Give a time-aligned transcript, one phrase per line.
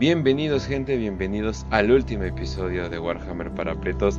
[0.00, 4.18] Bienvenidos gente, bienvenidos al último episodio de Warhammer para pretos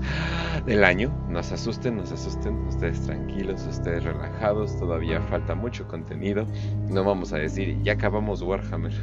[0.65, 1.11] del año.
[1.29, 6.45] No se asusten, no se asusten, ustedes tranquilos, ustedes relajados, todavía falta mucho contenido.
[6.89, 8.93] No vamos a decir, ya acabamos Warhammer,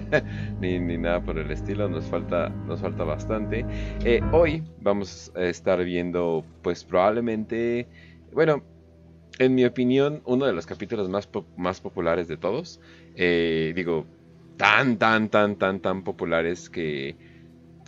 [0.60, 3.64] ni, nada por el estilo, nos falta, nos falta bastante.
[4.04, 7.86] Eh, hoy vamos a estar viendo, pues probablemente,
[8.32, 8.62] bueno,
[9.38, 12.80] en mi opinión, uno de los capítulos más, más populares de todos.
[13.16, 14.06] Eh, digo,
[14.56, 17.16] tan, tan, tan, tan, tan populares que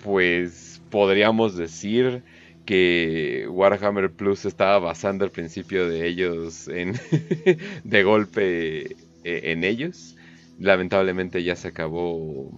[0.02, 2.22] pues podríamos decir
[2.64, 6.94] que Warhammer Plus estaba basando el principio de ellos en
[7.84, 10.16] de golpe eh, en ellos.
[10.58, 12.52] Lamentablemente ya se acabó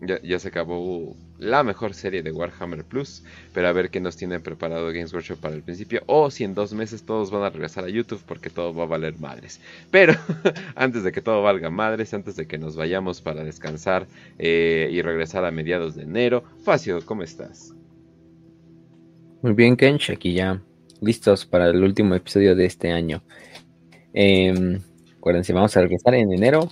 [0.00, 4.40] ya, se acabó la mejor serie de Warhammer Plus, pero a ver qué nos tiene
[4.40, 7.84] preparado Games Workshop para el principio, o si en dos meses todos van a regresar
[7.84, 9.60] a YouTube porque todo va a valer madres.
[9.90, 10.14] Pero
[10.74, 14.06] antes de que todo valga madres, antes de que nos vayamos para descansar
[14.38, 17.72] eh, y regresar a mediados de enero, Facio, ¿cómo estás?
[19.46, 20.60] Muy bien, Kench, aquí ya
[21.00, 23.22] listos para el último episodio de este año.
[24.12, 24.80] Eh,
[25.16, 26.68] acuérdense, vamos a regresar en enero,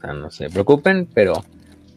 [0.00, 1.44] no se preocupen, pero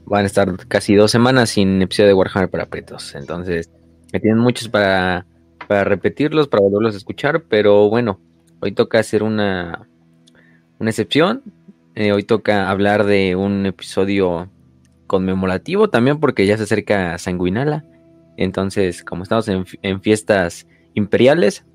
[0.07, 3.13] van a estar casi dos semanas sin episodio de Warhammer para pretos.
[3.13, 3.69] Entonces,
[4.11, 5.27] me tienen muchos para,
[5.67, 7.43] para repetirlos, para volverlos a escuchar.
[7.47, 8.19] Pero bueno,
[8.59, 9.87] hoy toca hacer una,
[10.79, 11.43] una excepción.
[11.93, 14.49] Eh, hoy toca hablar de un episodio
[15.05, 17.85] conmemorativo también porque ya se acerca Sanguinala.
[18.37, 21.65] Entonces, como estamos en, fiestas imperiales,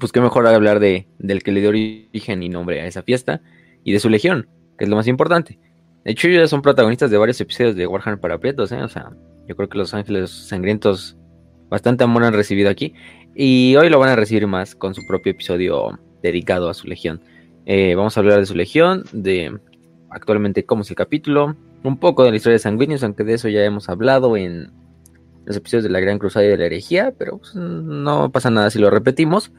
[0.00, 3.42] pues qué mejor hablar de, del que le dio origen y nombre a esa fiesta
[3.84, 5.58] y de su legión, que es lo más importante.
[6.04, 8.82] De hecho, ellos son protagonistas de varios episodios de Warhammer para Prietos, ¿eh?
[8.82, 9.10] O sea,
[9.46, 11.16] yo creo que los Ángeles Sangrientos
[11.68, 12.94] bastante amor han recibido aquí.
[13.34, 17.20] Y hoy lo van a recibir más con su propio episodio dedicado a su legión.
[17.66, 19.58] Eh, vamos a hablar de su legión, de
[20.10, 23.48] actualmente cómo es el capítulo, un poco de la historia de Sanguinius, aunque de eso
[23.48, 24.70] ya hemos hablado en
[25.44, 28.70] los episodios de la Gran Cruzada y de la Herejía, pero pues, no pasa nada
[28.70, 29.52] si lo repetimos.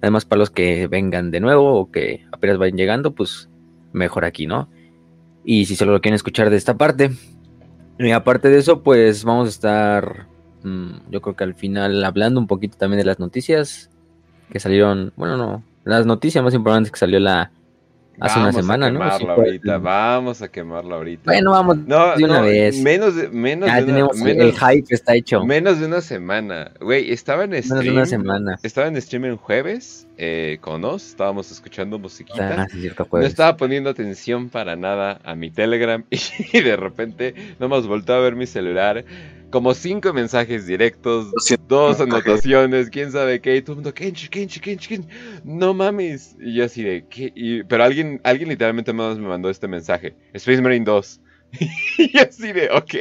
[0.00, 3.48] Además, para los que vengan de nuevo o que apenas vayan llegando, pues
[3.92, 4.68] mejor aquí, ¿no?
[5.44, 7.10] Y si solo lo quieren escuchar de esta parte.
[7.98, 10.26] Y aparte de eso, pues vamos a estar,
[10.62, 13.90] mm, yo creo que al final hablando un poquito también de las noticias
[14.52, 17.50] que salieron, bueno, no, las noticias más importantes que salió la,
[18.20, 19.02] hace una semana, ¿no?
[19.02, 21.22] ahorita, vamos a quemarla ahorita.
[21.24, 22.80] Bueno, vamos de una vez.
[22.80, 25.44] Menos de, menos de una, menos, el hype está hecho.
[25.44, 26.72] Menos de una semana.
[26.80, 27.68] Güey, estaba en stream.
[27.68, 28.58] Menos de una semana.
[28.62, 32.62] Estaba en stream en jueves eh, con nos, estábamos escuchando musiquita.
[32.62, 37.34] Ah, sí, cierto, no estaba poniendo atención para nada a mi Telegram y de repente
[37.58, 39.04] nomás volteé a ver mi celular
[39.50, 41.32] como cinco mensajes directos,
[41.66, 45.08] dos anotaciones, quién sabe qué, y todo el mundo, Kench, Kench, Kench, Kench,
[45.44, 46.36] no mames.
[46.40, 47.64] Y yo así de, ¿qué?
[47.68, 51.20] pero alguien, alguien literalmente me mandó este mensaje, Space Marine 2.
[51.98, 52.94] y así de, ok.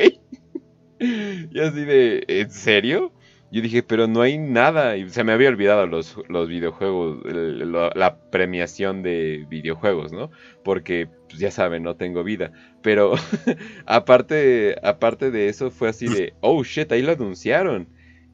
[1.00, 3.12] y así de, ¿en serio?
[3.50, 4.98] Yo dije, pero no hay nada.
[4.98, 10.32] Y se me había olvidado los, los videojuegos, la premiación de videojuegos, ¿no?
[10.64, 12.52] Porque, pues, ya saben, no tengo vida.
[12.82, 13.14] Pero
[13.86, 17.88] aparte, aparte de eso, fue así de, oh shit, ahí lo anunciaron.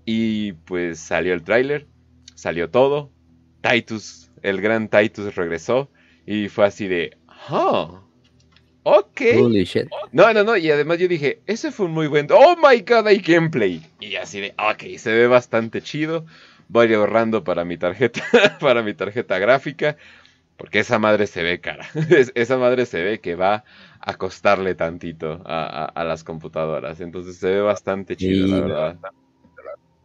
[0.06, 1.88] Y pues salió el tráiler,
[2.36, 3.12] salió todo.
[3.62, 5.90] Titus, el gran Titus regresó.
[6.26, 7.18] Y fue así de.
[8.84, 9.22] Ok.
[10.12, 10.58] No, no, no.
[10.58, 12.28] Y además yo dije, ese fue un muy buen.
[12.32, 13.82] Oh my god, hay gameplay.
[14.00, 16.26] Y así de, ok, se ve bastante chido.
[16.68, 18.22] Voy ahorrando para mi tarjeta,
[18.60, 19.98] para mi tarjeta gráfica.
[20.58, 21.88] Porque esa madre se ve cara.
[22.36, 23.64] esa madre se ve que va
[24.00, 27.00] a costarle tantito a, las computadoras.
[27.00, 28.98] Entonces se ve bastante chido, la verdad.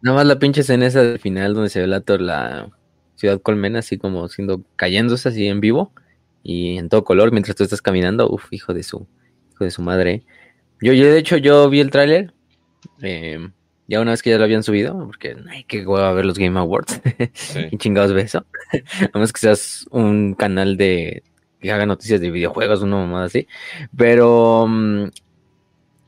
[0.00, 2.70] Nada más la pinche escena esa del final donde se ve la, la
[3.16, 5.92] ciudad colmena así como siendo cayéndose así en vivo
[6.48, 8.26] y en todo color mientras tú estás caminando.
[8.30, 9.06] Uf, hijo de su,
[9.52, 10.24] hijo de su madre.
[10.80, 12.32] Yo, yo de hecho, yo vi el tráiler.
[13.02, 13.52] Em,
[13.86, 16.58] ya una vez que ya lo habían subido, porque hay que a ver los Game
[16.58, 17.02] Awards.
[17.70, 18.46] y chingados beso.
[18.72, 21.22] A menos que seas un canal de
[21.60, 23.46] que haga noticias de videojuegos, una mamada así.
[23.94, 24.66] Pero.
[24.66, 25.08] Mm,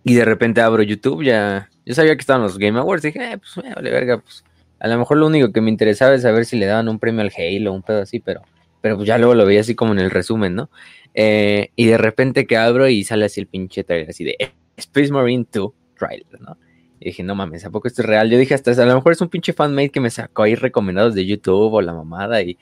[0.05, 1.69] y de repente abro YouTube, ya.
[1.85, 3.03] Yo sabía que estaban los Game Awards.
[3.03, 4.43] Dije, eh, pues vale, verga, pues.
[4.79, 7.21] A lo mejor lo único que me interesaba es saber si le daban un premio
[7.21, 8.41] al Halo, un pedo así, pero
[8.81, 10.71] pero pues ya luego lo veía así como en el resumen, ¿no?
[11.15, 14.37] Eh, y de repente que abro y sale así el pinche trailer, así de
[14.77, 16.57] Space Marine 2 trailer, ¿no?
[17.01, 18.31] Y dije, no mames, ¿a poco esto es real?
[18.31, 21.15] Yo dije, hasta a lo mejor es un pinche fanmate que me sacó ahí recomendados
[21.15, 22.59] de YouTube o la mamada y,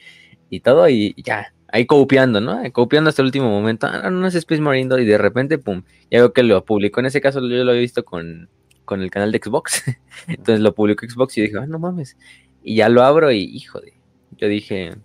[0.48, 2.60] y todo, y ya, ahí copiando, ¿no?
[2.72, 5.82] Copiando hasta el último momento, ah, no, es Space Marine 2, y de repente, pum,
[6.10, 7.00] ya veo que lo publicó.
[7.00, 8.48] En ese caso yo lo había visto con,
[8.84, 9.82] con el canal de Xbox,
[10.28, 12.16] entonces lo publicó Xbox y dije, ah, no mames.
[12.62, 13.94] y ya lo abro y, hijo de,
[14.36, 14.96] yo dije,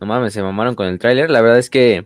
[0.00, 1.30] no mames, se mamaron con el tráiler.
[1.30, 2.04] La verdad es que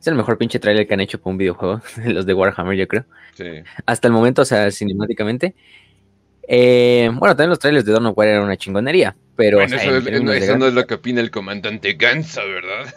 [0.00, 2.88] es el mejor pinche tráiler que han hecho para un videojuego, los de Warhammer, yo
[2.88, 3.04] creo.
[3.34, 3.44] Sí.
[3.84, 5.54] Hasta el momento, o sea, cinemáticamente.
[6.48, 9.60] Eh, bueno, también los trailers de Dawn of War eran una chingonería, pero...
[9.60, 12.94] eso, no es lo que opina el comandante Gansa, ¿verdad?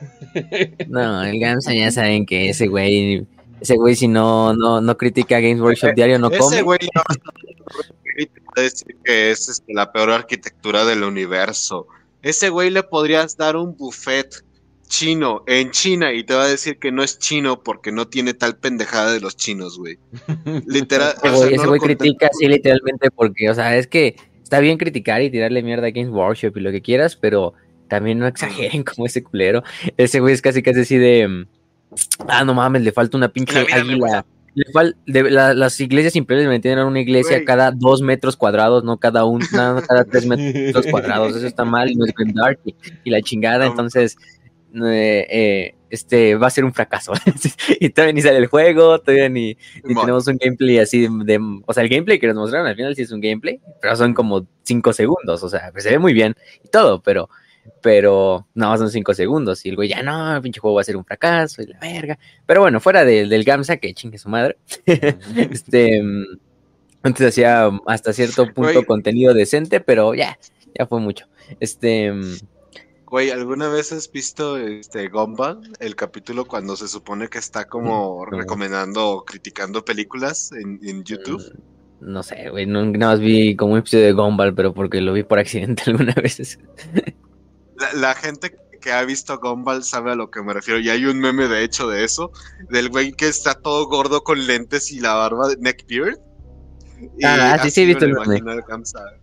[0.88, 3.26] no, el Gansa ya saben que ese güey,
[3.60, 6.58] ese güey si no, no, no critica Games Workshop diario no come.
[6.58, 7.02] Ese güey no
[8.56, 11.88] decir que es este, la peor arquitectura del universo.
[12.22, 14.44] Ese güey le podrías dar un buffet
[14.88, 18.34] chino en China y te va a decir que no es chino porque no tiene
[18.34, 19.98] tal pendejada de los chinos, güey.
[20.68, 21.14] Literal.
[21.24, 25.62] ese güey critica así literalmente porque, o sea, es que está bien criticar y tirarle
[25.62, 27.54] mierda a Games Workshop y lo que quieras, pero
[27.88, 29.64] también no exageren como ese culero.
[29.96, 31.46] Ese güey es casi casi así de.
[32.28, 34.26] Ah, no mames, le falta una pinche águila.
[35.06, 40.04] De, las iglesias imperiales tienen una iglesia cada dos metros cuadrados, no cada un, cada
[40.06, 41.36] tres metros cuadrados.
[41.36, 42.60] Eso está mal y no es Dark
[43.04, 43.66] y, la chingada.
[43.66, 44.18] Entonces,
[44.76, 47.14] eh, eh, este va a ser un fracaso.
[47.80, 51.84] y todavía ni sale el juego, todavía ni, tenemos un gameplay así de, O sea,
[51.84, 54.94] el gameplay que nos mostraron al final sí es un gameplay, pero son como 5
[54.94, 55.44] segundos.
[55.44, 57.30] O sea, pues se ve muy bien y todo, pero.
[57.82, 59.66] Pero nada más son 5 segundos.
[59.66, 61.80] Y el güey ya no, el pinche juego va a ser un fracaso y la
[61.80, 62.20] verga.
[62.46, 64.58] Pero bueno, fuera del Gamsa, que chingue su madre.
[64.86, 66.02] este.
[67.02, 70.38] Antes hacía hasta cierto punto contenido decente, pero ya,
[70.78, 71.28] ya fue mucho.
[71.60, 72.12] Este.
[73.10, 75.62] Güey, ¿alguna vez has visto este Gumball?
[75.80, 81.42] El capítulo cuando se supone que está como recomendando o criticando películas en, YouTube.
[82.02, 85.02] Mm, no sé, güey, no, nada más vi como un episodio de Gumball, pero porque
[85.02, 86.60] lo vi por accidente alguna vez.
[87.96, 90.80] La, gente que ha visto Gumball sabe a lo que me refiero.
[90.80, 92.32] Y hay un meme, de hecho, de eso.
[92.70, 96.18] Del güey que está todo gordo con lentes y la barba de neckbeard.
[97.24, 98.42] Ah, sí, sí, he visto el meme.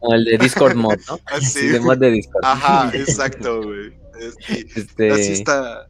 [0.00, 1.18] O el de Discord mod, ¿no?
[1.40, 1.68] sí.
[1.68, 2.44] de mod de Discord.
[2.44, 3.92] Ajá, exacto, güey.
[4.74, 5.10] Este...
[5.10, 5.88] Así está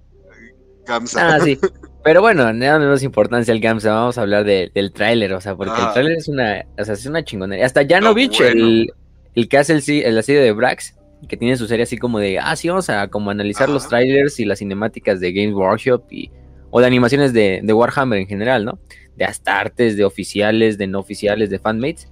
[0.87, 1.37] Gamsa.
[1.37, 1.59] Ah, sí.
[2.07, 5.75] Pero bueno, no menos importancia el Gamsa, vamos a hablar del tráiler, o sea, porque
[5.75, 5.93] el ah.
[5.93, 7.67] tráiler es una, o sea, es una chingonería.
[7.67, 8.93] Hasta Janovich, el,
[9.35, 10.95] el que hace el, el asedio de Brax,
[11.29, 14.39] que tiene su serie así como de, ah, sí, vamos a como analizar los trailers
[14.41, 16.31] y las cinemáticas de Games Workshop y,
[16.71, 18.79] o de animaciones de, de Warhammer en general, ¿no?
[19.17, 22.09] de astartes, de oficiales, de no oficiales, de fanmates.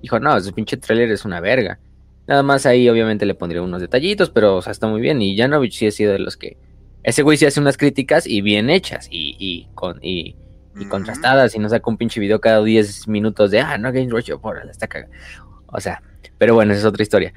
[0.00, 1.78] Dijo, no, ese pinche trailer es una verga.
[2.26, 5.20] Nada más ahí obviamente le pondría unos detallitos, pero o sea, está muy bien.
[5.20, 6.56] Y Janovich sí ha sido de los que...
[7.02, 10.36] Ese güey sí hace unas críticas y bien hechas y, y con, y,
[10.88, 14.40] contrastadas y no saca un pinche video cada 10 minutos de, ah, no, Games Workshop,
[14.40, 15.12] por está cagada.
[15.66, 16.02] O sea,
[16.38, 17.34] pero bueno, esa es otra historia.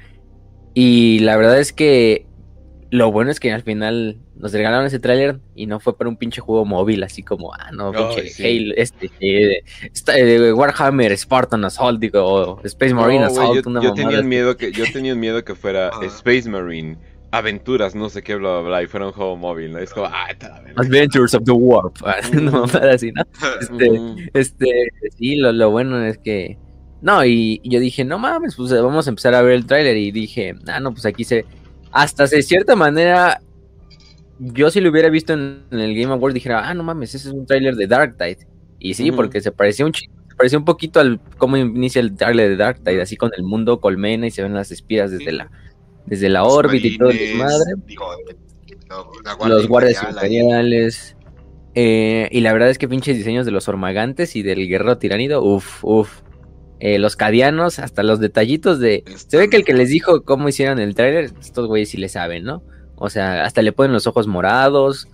[0.74, 2.28] Y la verdad es que
[2.90, 6.16] lo bueno es que al final nos regalaron ese tráiler y no fue para un
[6.16, 9.62] pinche juego móvil, así como, ah, no, pinche Halo, este, eh,
[10.14, 14.84] eh, Warhammer, Spartan Assault, digo, o Space Marine Assault, yo, yo tenía miedo que Yo
[14.92, 16.04] tenía miedo que fuera ah.
[16.04, 16.96] Space Marine,
[17.30, 19.78] aventuras, no sé qué, bla, bla, bla, y fuera un juego móvil, ¿no?
[19.80, 21.98] Es como, ah, está Adventures of the Warp,
[22.32, 23.22] no, así, ¿no?
[24.32, 26.58] Este, este, sí, lo, lo bueno es que...
[27.00, 29.96] No, y, y, yo dije, no mames, pues vamos a empezar a ver el tráiler
[29.96, 31.44] y dije, ah, no, pues aquí se
[31.90, 33.40] hasta de cierta manera,
[34.38, 37.34] yo si lo hubiera visto en, el Game Award dijera, ah, no mames, ese es
[37.34, 38.46] un tráiler de Dark Tide.
[38.78, 42.50] Y sí, porque se parecía un se parecía un poquito al cómo inicia el tráiler
[42.50, 45.50] de Dark Tide, así con el mundo colmena y se ven las espiras desde la
[46.06, 47.74] desde la órbita y todo el madre.
[49.46, 51.16] los guardias imperiales.
[51.74, 55.42] Eh, y la verdad es que pinches diseños de los ormagantes y del guerrero tiránido,
[55.42, 56.20] uff, uff.
[56.80, 59.04] Eh, los cadianos, hasta los detallitos de...
[59.16, 62.08] Se ve que el que les dijo cómo hicieron el tráiler, estos güeyes sí le
[62.08, 62.62] saben, ¿no?
[62.94, 65.08] O sea, hasta le ponen los ojos morados.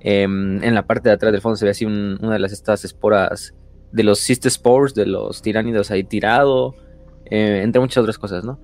[0.00, 2.84] Em, en la parte de atrás del fondo se ve así una de las estas
[2.84, 3.54] esporas
[3.90, 6.74] de los Sister Spores, de los tiránidos ahí tirado.
[7.26, 8.60] Eh, entre muchas otras cosas, ¿no?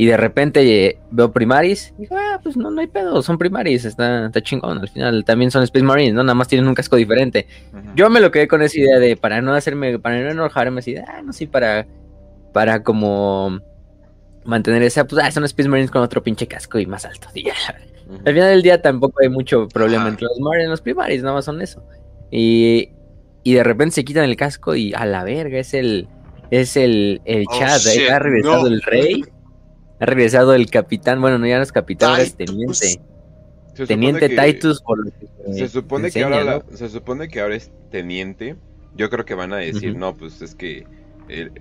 [0.00, 1.92] Y de repente eh, veo Primaris.
[1.98, 4.78] Y digo, ah, pues no, no hay pedo, son Primaris, está, está chingón.
[4.78, 6.22] Al final también son Space Marines, ¿no?
[6.22, 7.48] Nada más tienen un casco diferente.
[7.96, 10.94] Yo me lo quedé con esa idea de, para no hacerme, para no enojarme, así,
[10.98, 11.84] ah, no, sí, para,
[12.52, 13.58] para como
[14.44, 17.26] mantener esa, pues, ah, son Space Marines con otro pinche casco y más alto.
[17.34, 21.22] Y Al final del día tampoco hay mucho problema entre los Marines y los Primaris,
[21.24, 21.82] nada más son eso.
[22.30, 22.90] Y,
[23.42, 26.06] y de repente se quitan el casco y a la verga, es el,
[26.52, 27.80] es el, el oh, chat,
[28.12, 29.24] ha regresado el rey.
[30.00, 33.00] Ha regresado el capitán, bueno, no ya no es capitán, es teniente.
[33.86, 38.56] teniente Titus por lo que se, supone que ahora se supone que ahora es teniente.
[38.94, 40.86] Yo creo que van a decir, no, pues es que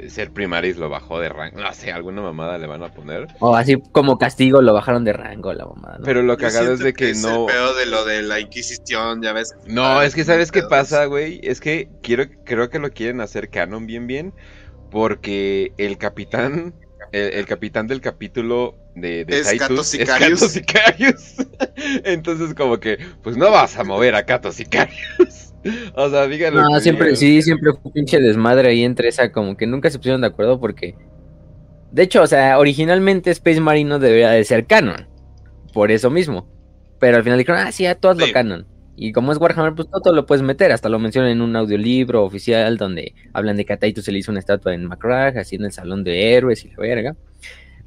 [0.08, 1.60] ser primaris lo bajó de rango.
[1.60, 3.28] No sé, alguna mamada le van a poner.
[3.40, 6.00] O así como castigo lo bajaron de rango la mamada.
[6.04, 7.50] Pero lo cagado es de que, no.
[7.50, 9.54] Es de lo de la Inquisición, ya ves.
[9.66, 11.40] No, es que sabes qué pasa, güey.
[11.44, 14.34] Es que quiero, creo que lo quieren hacer canon bien, bien.
[14.90, 16.74] Porque el capitán
[17.12, 19.48] el, capitán del capítulo de, de es
[19.88, 21.36] Sicarius.
[22.04, 25.54] Entonces, como que, pues no vas a mover a Kato Sicarius.
[25.96, 26.62] o sea, díganlo.
[26.62, 30.22] No, siempre, sí, siempre fue pinche desmadre ahí entre esa, como que nunca se pusieron
[30.22, 30.96] de acuerdo porque.
[31.92, 35.08] De hecho, o sea, originalmente Space Marine no debería de ser canon.
[35.74, 36.48] Por eso mismo.
[37.00, 38.68] Pero al final dijeron, ah, sí, a todos lo canon.
[39.00, 40.72] Y como es Warhammer, pues todo lo puedes meter.
[40.72, 44.18] Hasta lo mencionan en un audiolibro oficial donde hablan de que a Taito se le
[44.18, 47.16] hizo una estatua en Macragge, así en el salón de héroes y la verga.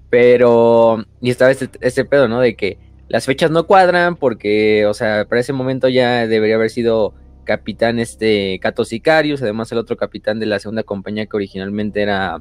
[0.08, 2.40] Pero, y estaba este, este pedo, ¿no?
[2.40, 6.70] De que las fechas no cuadran porque, o sea, para ese momento ya debería haber
[6.70, 7.12] sido
[7.44, 12.38] capitán este Cato Sicarius, además el otro capitán de la segunda compañía que originalmente era,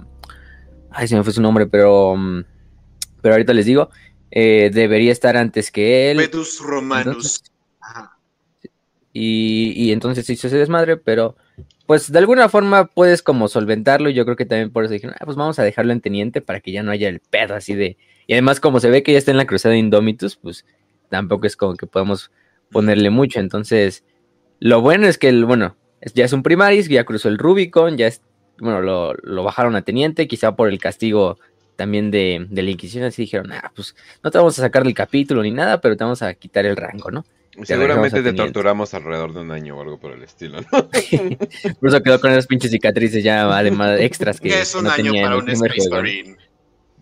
[0.91, 2.43] ay, se me fue su nombre, pero, mm,
[3.23, 3.89] pero ahorita les digo,
[4.29, 6.17] eh, debería estar antes que él.
[6.17, 7.41] Metus Romanus.
[9.21, 11.35] Y, entonces se hizo ese desmadre, pero
[11.85, 14.09] pues de alguna forma puedes como solventarlo.
[14.09, 16.39] Y yo creo que también por eso dijeron, ah, pues vamos a dejarlo en teniente
[16.39, 17.97] para que ya no haya el pedo así de.
[18.27, 20.65] Y además, como se ve que ya está en la cruzada de Indomitus, pues
[21.09, 22.31] tampoco es como que podamos
[22.71, 23.41] ponerle mucho.
[23.41, 24.05] Entonces,
[24.59, 25.75] lo bueno es que el, bueno,
[26.13, 28.21] ya es un primaris, ya cruzó el Rubicon, ya es,
[28.59, 31.39] bueno, lo, lo bajaron a teniente, quizá por el castigo
[31.75, 34.93] también de, de la Inquisición, así dijeron, ah, pues no te vamos a sacar del
[34.93, 37.25] capítulo ni nada, pero te vamos a quitar el rango, ¿no?
[37.63, 40.67] Seguramente te torturamos alrededor de un año o algo por el estilo, ¿no?
[41.79, 45.37] por eso quedó con esas pinches cicatrices ya, además extras que es un año para
[45.37, 46.37] un Space Marine.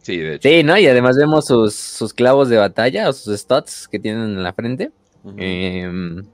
[0.02, 0.48] Sí, de hecho.
[0.48, 0.78] Sí, ¿no?
[0.78, 4.54] Y además vemos sus, sus clavos de batalla o sus stats que tienen en la
[4.54, 4.92] frente.
[5.36, 6.26] Em,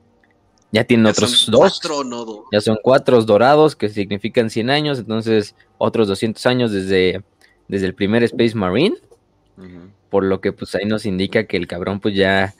[0.71, 1.79] ya tienen otros dos.
[2.51, 7.23] Ya son cuatro dorados que significan 100 años, entonces otros 200 años desde,
[7.67, 8.97] desde el primer Space Marine.
[10.09, 12.53] Por lo que pues ahí nos indica que el cabrón pues ya,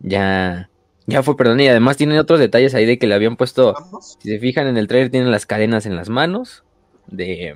[0.00, 0.68] ya,
[1.12, 3.74] ya fue, perdón, y además tiene otros detalles ahí de que le habían puesto,
[4.18, 6.64] si se fijan en el trailer, tienen las cadenas en las manos
[7.06, 7.54] de,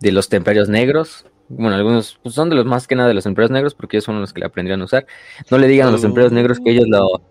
[0.00, 1.26] de los templarios negros.
[1.48, 4.04] Bueno, algunos pues, son de los más que nada de los templarios negros porque ellos
[4.04, 5.06] son los que le aprendieron a usar.
[5.50, 7.22] No le digan a los templarios negros que ellos lo...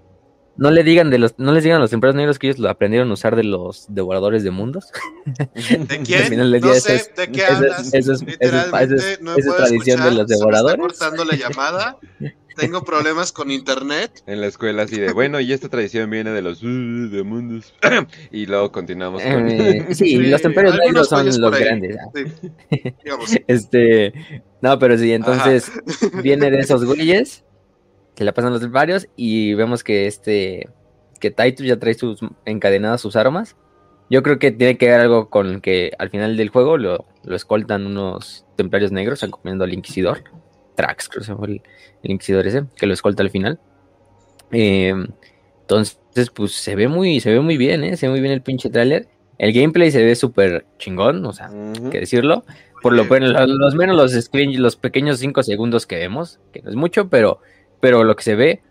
[0.58, 2.68] No le digan de los, no les digan a los templarios negros que ellos lo
[2.68, 4.92] aprendieron a usar de los devoradores de mundos.
[5.26, 5.48] ¿De
[6.04, 6.36] quién?
[6.36, 7.94] no sé, ¿de qué hablas?
[7.94, 8.40] Eso es,
[9.56, 10.80] tradición de los devoradores.
[10.80, 11.98] cortando la llamada.
[12.58, 14.24] tengo problemas con internet.
[14.28, 17.74] En la escuela así de, bueno, y esta tradición viene de los uh, de mundos.
[18.32, 19.50] y luego continuamos con...
[19.50, 21.98] Eh, sí, los templarios negros son los grandes.
[23.48, 24.14] este,
[24.62, 25.72] no, pero sí, entonces
[26.22, 27.46] viene de esos güeyes
[28.16, 30.70] que la pasan los varios y vemos que este,
[31.20, 33.56] que Titus ya trae sus encadenadas sus armas.
[34.10, 37.36] Yo creo que tiene que ver algo con que al final del juego lo, lo
[37.36, 40.24] escoltan unos templarios negros acompañando al inquisidor.
[40.78, 41.62] Trax, creo que se fue el,
[42.04, 43.60] Inquisidor ese, que lo escolta al final.
[44.52, 44.94] Eh,
[45.62, 47.98] entonces, pues se ve muy, se ve muy bien, ¿eh?
[47.98, 49.10] Se ve muy bien el pinche trailer.
[49.38, 51.50] El gameplay se ve súper chingón, o sea,
[51.92, 52.46] que decirlo.
[52.82, 56.70] Por lo bueno, los, menos los screen, los pequeños 5 segundos que vemos, que no
[56.70, 57.40] es mucho, pero,
[57.82, 58.62] pero lo que se ve,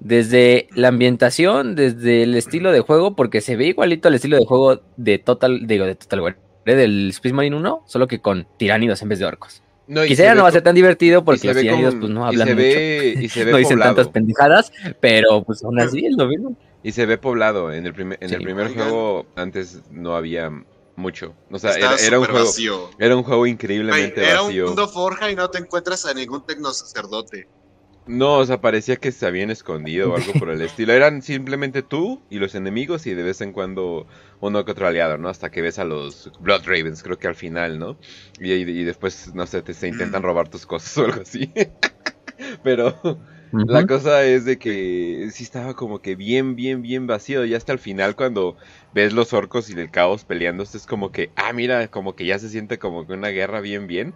[0.00, 4.46] desde la ambientación, desde el estilo de juego, porque se ve igualito al estilo de
[4.46, 9.02] juego de Total, digo, de Total War, del Space Marine 1, solo que con tiránidos
[9.02, 9.62] en vez de orcos.
[9.88, 12.48] No, Quizá ya no va a ser tan divertido porque los tiranidos pues no hablan
[12.48, 12.60] mucho.
[12.62, 16.56] Y se ve no dicen tantas pendejadas, pero pues aún así es lo mismo.
[16.82, 17.72] Y se ve poblado.
[17.72, 20.52] En el, primer, en el primer juego antes no había
[20.94, 21.34] mucho.
[21.50, 22.90] O sea, era, un juego.
[22.98, 24.50] Era un juego increíblemente era vacío.
[24.50, 27.48] Era un mundo forja y no te encuentras a ningún tecno sacerdote.
[28.08, 30.94] No, o sea, parecía que se habían escondido o algo por el estilo.
[30.94, 34.06] Eran simplemente tú y los enemigos y de vez en cuando
[34.40, 35.28] uno que otro aliado, ¿no?
[35.28, 37.98] Hasta que ves a los Blood Ravens, creo que al final, ¿no?
[38.40, 41.52] Y, después, no sé, te se intentan robar tus cosas o algo así.
[42.62, 42.98] Pero
[43.52, 47.44] la cosa es de que sí estaba como que bien, bien, bien vacío.
[47.44, 48.56] Y hasta el final cuando
[48.94, 52.38] ves los orcos y el caos peleándose es como que, ah, mira, como que ya
[52.38, 54.14] se siente como que una guerra bien, bien.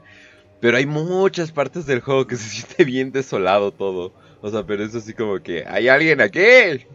[0.62, 4.12] Pero hay muchas partes del juego que se siente bien desolado todo.
[4.40, 6.86] O sea, pero es así como que, ¿hay alguien aquí?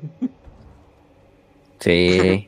[1.81, 2.47] Sí.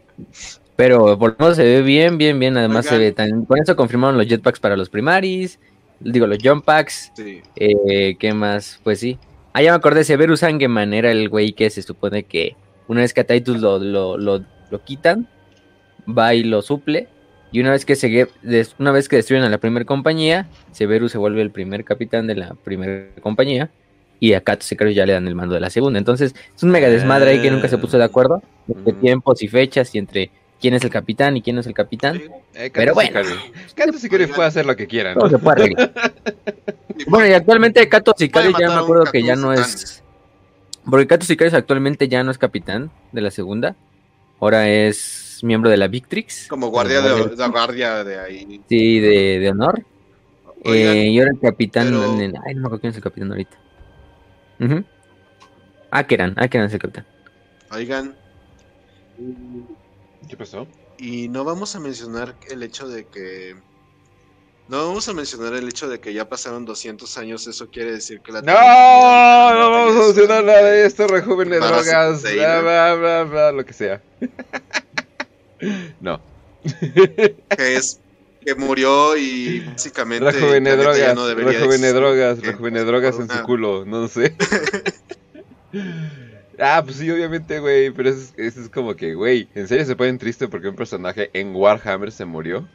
[0.77, 2.55] Pero por lo menos se ve bien, bien, bien.
[2.55, 3.43] Además se ve tan...
[3.43, 5.59] Con eso confirmaron los jetpacks para los primaris.
[5.99, 7.11] Digo, los jump packs.
[7.13, 7.41] Sí.
[7.57, 8.79] Eh, ¿Qué más?
[8.81, 9.19] Pues sí.
[9.51, 12.55] Ah, ya me acordé, Severus Angeman era el güey que se supone que
[12.87, 15.27] una vez que a Titus lo, lo, lo, lo quitan,
[16.07, 17.09] va y lo suple
[17.51, 18.27] y una vez que se
[18.77, 22.35] una vez que destruyen a la primera compañía, Severus se vuelve el primer capitán de
[22.35, 23.69] la primera compañía.
[24.21, 25.97] Y a Kato Sicarius ya le dan el mando de la segunda.
[25.97, 28.43] Entonces, es un mega desmadre ahí que nunca se puso de acuerdo.
[28.67, 30.29] Entre tiempos y fechas y entre
[30.59, 32.21] quién es el capitán y quién no es el capitán.
[32.53, 33.21] Eh, Pero bueno.
[33.75, 35.15] Kato Sicarius puede hacer lo que quiera.
[35.15, 35.29] ¿no?
[35.29, 35.73] se puede
[37.07, 40.03] bueno, y actualmente Kato Sicarius ya me acuerdo que ya no es.
[40.83, 43.77] Porque Kato Sicarius actualmente ya no es capitán de la segunda.
[44.41, 46.47] Ahora es miembro de la Victrix.
[46.47, 48.61] Como guardia de, guardia de ahí.
[48.67, 49.83] Sí, de, honor.
[50.65, 51.87] eh, y ahora el capitán.
[51.87, 53.57] Ay, no me acuerdo quién es el capitán ahorita.
[54.59, 54.83] Uh
[55.91, 57.05] Akeran, Akeran es el capitán.
[57.71, 58.15] Oigan.
[60.27, 60.67] ¿Qué pasó?
[60.97, 63.55] Y no vamos a mencionar el hecho de que.
[64.67, 68.21] No vamos a mencionar el hecho de que ya pasaron 200 años, eso quiere decir
[68.21, 68.43] que la...
[68.43, 68.53] No,
[69.59, 73.65] no vamos a mencionar nada de esto, rejuven de drogas, bla, bla, bla, bla, lo
[73.65, 73.99] que sea.
[75.99, 76.21] no.
[77.57, 77.99] Que es
[78.45, 84.07] que murió y básicamente rejuvene drogas, no rejuvene drogas, rejuvene drogas en su culo, no
[84.07, 84.35] sé.
[86.61, 90.17] Ah, pues sí, obviamente, güey, pero eso es, como que, güey, ¿en serio se ponen
[90.17, 92.67] triste porque un personaje en Warhammer se murió?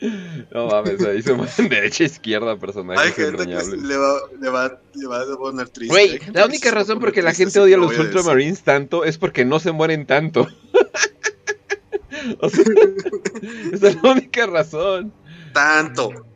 [0.54, 4.48] no mames, ahí se mueven derecha e izquierda personajes Hay gente que le va, le,
[4.48, 5.92] va, le va a poner triste.
[5.92, 9.44] Güey, la única razón por que la gente odia a los Ultramarines tanto es porque
[9.44, 10.48] no se mueren tanto.
[12.40, 12.64] o sea,
[13.72, 15.12] esa es la única razón.
[15.52, 16.26] Tanto.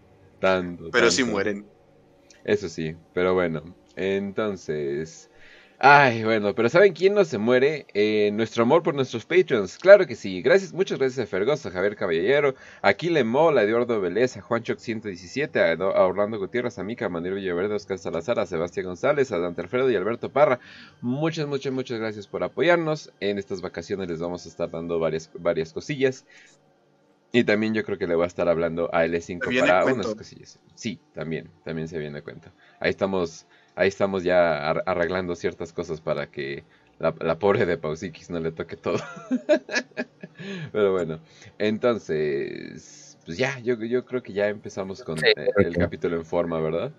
[0.41, 0.91] Tanto.
[0.91, 1.67] Pero sí mueren.
[2.45, 3.63] Eso sí, pero bueno.
[3.97, 5.31] Entonces,
[5.79, 7.87] Ay, bueno, pero ¿saben quién no se muere?
[7.95, 9.77] Eh, nuestro amor por nuestros patrons.
[9.77, 10.41] Claro que sí.
[10.41, 14.41] Gracias, muchas gracias a Fergoso, a Javier Caballero, a Kile Mola, a Eduardo Vélez, a
[14.41, 18.87] Juancho 117, a, Orlando Gutiérrez, a Mica, a Manuel Villaverde, a Oscar Salazar, a Sebastián
[18.87, 20.61] González, a Dante Alfredo y Alberto Parra.
[21.01, 23.13] Muchas, muchas, muchas gracias por apoyarnos.
[23.21, 26.25] En estas vacaciones les vamos a estar dando varias, varias cosillas.
[27.33, 30.61] Y también yo creo que le voy a estar hablando a L5 para unas cosillas.
[30.77, 32.53] Sí, también, también se viene a cuenta.
[32.79, 33.45] Ahí estamos
[33.77, 36.65] ahí estamos ya arreglando ciertas cosas para que
[36.99, 38.99] la, pobre de Pausikis no le toque todo.
[40.73, 41.21] Pero bueno,
[41.59, 46.61] entonces, pues ya, yo, yo creo que ya empezamos con eh, el capítulo en forma,
[46.61, 46.93] ¿verdad?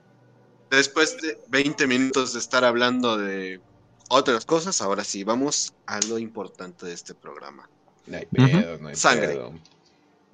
[0.69, 3.61] Después de 20 minutos de estar hablando de
[4.09, 7.69] otras cosas, ahora sí, vamos a lo importante de este programa.
[8.07, 9.27] No hay pedo, no hay Sangre.
[9.29, 9.53] pedo.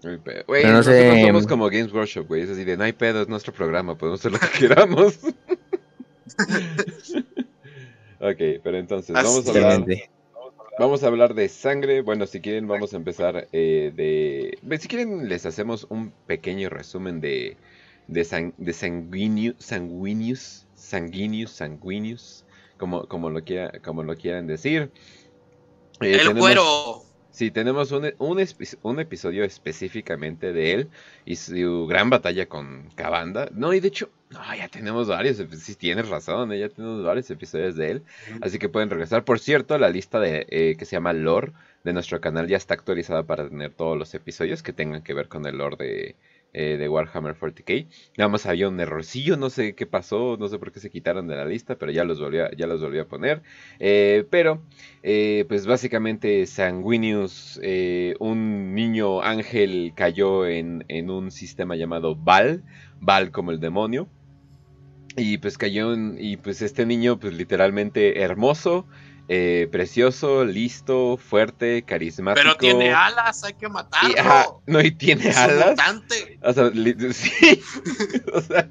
[0.04, 0.44] No hay pedo.
[0.48, 2.42] Güey, nosotros somos como Games Workshop, güey.
[2.42, 5.20] Es así de no hay pedo, es nuestro programa, podemos hacer lo que queramos.
[8.20, 9.86] ok, pero entonces vamos a hablar.
[10.80, 12.02] Vamos a hablar de sangre.
[12.02, 14.78] Bueno, si quieren, vamos a empezar eh, de.
[14.80, 17.58] Si quieren, les hacemos un pequeño resumen de,
[18.08, 22.46] de, de sanguíneos, sanguíneos, sanguíneos,
[22.78, 24.92] como, como, lo, quiera, como lo quieran decir.
[26.00, 27.04] Eh, ¡El cuero!
[27.32, 30.90] Sí, tenemos un, un, episodio específicamente de él
[31.26, 33.50] y su gran batalla con Cabanda.
[33.54, 37.30] No, y de hecho, no, ya tenemos varios, sí tienes razón, eh, ya tenemos varios
[37.32, 38.04] episodios de él.
[38.42, 39.24] Así que pueden regresar.
[39.24, 41.54] Por cierto, la lista de eh, que se llama Lore
[41.86, 45.30] de nuestro canal ya está actualizada para tener todos los episodios que tengan que ver
[45.30, 46.16] con el lore de,
[46.54, 47.88] eh, de Warhammer 40k.
[48.18, 51.28] Nada más había un errorcillo, no sé qué pasó, no sé por qué se quitaron
[51.28, 53.42] de la lista, pero ya los volví a, ya los volví a poner.
[53.80, 54.62] Eh, pero,
[55.04, 57.60] eh, pues básicamente Sanguinius,
[58.20, 62.64] un niño ángel cayó en, en un sistema llamado Val,
[63.00, 64.10] Val como el demonio.
[65.18, 68.88] Y pues cayó en, y pues este niño pues literalmente hermoso,
[69.34, 72.44] eh, precioso, listo, fuerte, carismático.
[72.44, 74.62] Pero tiene alas, hay que matarlo.
[74.68, 75.80] no, y tiene alas.
[76.42, 76.70] O sea,
[77.14, 77.62] sí.
[78.34, 78.68] o sea,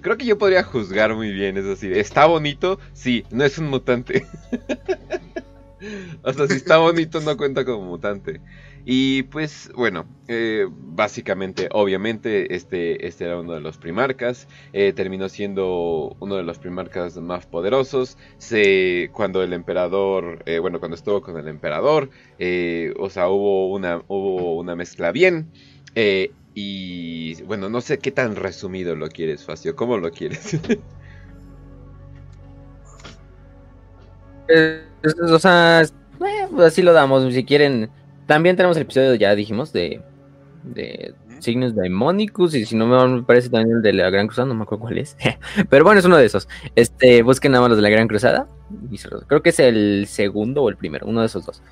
[0.00, 2.80] creo que yo podría juzgar muy bien, es decir, ¿está bonito?
[2.92, 4.26] Sí, no es un mutante.
[6.24, 8.40] o sea, si está bonito no cuenta como mutante.
[8.88, 14.46] Y pues bueno, eh, básicamente, obviamente, este, este era uno de los primarcas.
[14.72, 18.16] Eh, terminó siendo uno de los primarcas más poderosos.
[18.38, 22.10] Se, cuando el emperador, eh, bueno, cuando estuvo con el emperador,
[22.96, 25.50] o sea, hubo una, hubo una mezcla bien.
[26.54, 29.74] y bueno, no sé qué tan resumido lo quieres, Facio.
[29.74, 30.60] ¿Cómo lo quieres?
[35.28, 35.82] o sea,
[36.60, 37.34] así lo damos.
[37.34, 37.90] Si quieren
[38.26, 40.02] también tenemos el episodio, ya dijimos, de,
[40.64, 42.54] de signos daimonicus.
[42.54, 44.98] Y si no me parece también el de la Gran Cruzada, no me acuerdo cuál
[44.98, 45.16] es.
[45.70, 46.48] Pero bueno, es uno de esos.
[46.74, 48.48] Este, busquen nada más los de la Gran Cruzada.
[49.26, 51.62] Creo que es el segundo o el primero, uno de esos dos.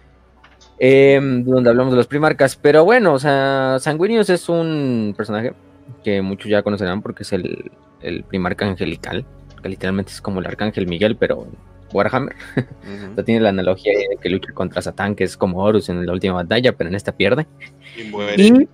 [0.79, 2.57] Em, donde hablamos de los primarcas.
[2.57, 5.53] Pero bueno, o sea, Sanguinius es un personaje
[6.03, 9.25] que muchos ya conocerán porque es el, el primarca angelical.
[9.63, 11.47] Que literalmente es como el arcángel Miguel, pero
[11.95, 12.35] Warhammer.
[13.25, 16.35] tiene la analogía de que lucha contra Satán, que es como Horus en la última
[16.35, 17.47] batalla, pero en esta pierde.
[17.97, 18.69] Y muere.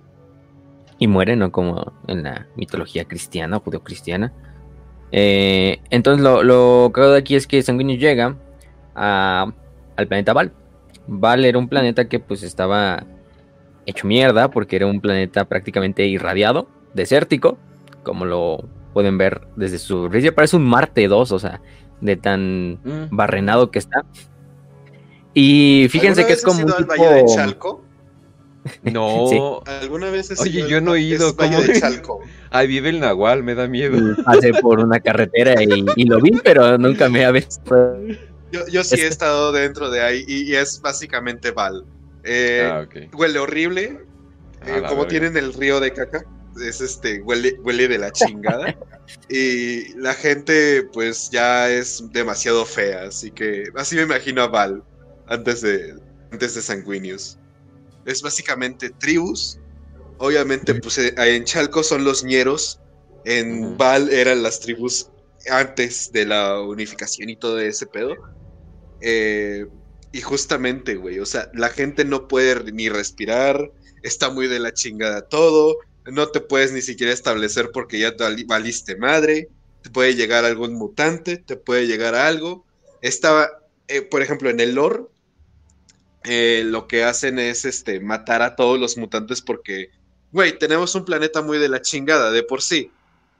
[0.99, 1.51] Y, muere, ¿no?
[1.51, 4.33] Como en la mitología cristiana, judeocristiana.
[5.11, 8.35] Eh, entonces lo, lo de aquí es que Sanguinius llega
[8.95, 9.51] a,
[9.95, 10.51] al planeta Val.
[11.07, 13.03] Val era un planeta que pues estaba
[13.85, 17.57] hecho mierda porque era un planeta prácticamente irradiado, desértico,
[18.03, 20.09] como lo pueden ver desde su...
[20.35, 21.61] Parece un Marte 2, o sea,
[22.01, 23.07] de tan mm.
[23.15, 24.03] barrenado que está.
[25.33, 26.87] Y fíjense que es como un tipo...
[26.87, 27.83] Valle de Chalco?
[28.83, 29.63] No.
[29.65, 31.79] ¿Alguna vez has Oye, yo no he ido, ¿cómo de?
[31.79, 32.19] Chalco?
[32.51, 33.97] Ahí vive el Nahual, me da miedo.
[34.23, 37.97] Pasé por una carretera y, y lo vi, pero nunca me había visto.
[38.51, 41.85] Yo, yo sí he Es- estado dentro de ahí y, y es básicamente Val.
[42.23, 43.15] Eh, Ah, ok.
[43.17, 44.05] Huele horrible.
[44.61, 45.07] A eh, como verga.
[45.07, 46.23] tienen el río de caca.
[46.59, 48.77] Es este, huele, huele de la chingada.
[49.29, 53.03] y la gente, pues, ya es demasiado fea.
[53.03, 54.83] Así que así me imagino a Val
[55.27, 55.95] antes de,
[56.31, 57.37] antes de Sanguinius.
[58.05, 59.59] Es básicamente tribus.
[60.17, 62.79] Obviamente, pues eh, en Chalco son los ñeros.
[63.25, 63.77] En.
[63.77, 65.09] Val eran las tribus
[65.49, 68.15] antes de la unificación y todo ese pedo.
[69.01, 69.65] Eh,
[70.11, 73.71] y justamente, güey, o sea, la gente no puede ni respirar,
[74.03, 78.23] está muy de la chingada todo, no te puedes ni siquiera establecer porque ya te
[78.23, 79.49] vali- valiste madre,
[79.81, 82.65] te puede llegar algún mutante, te puede llegar algo.
[83.01, 83.49] Estaba,
[83.87, 85.03] eh, por ejemplo, en el lore,
[86.23, 89.89] eh, lo que hacen es este, matar a todos los mutantes porque,
[90.31, 92.91] güey, tenemos un planeta muy de la chingada de por sí.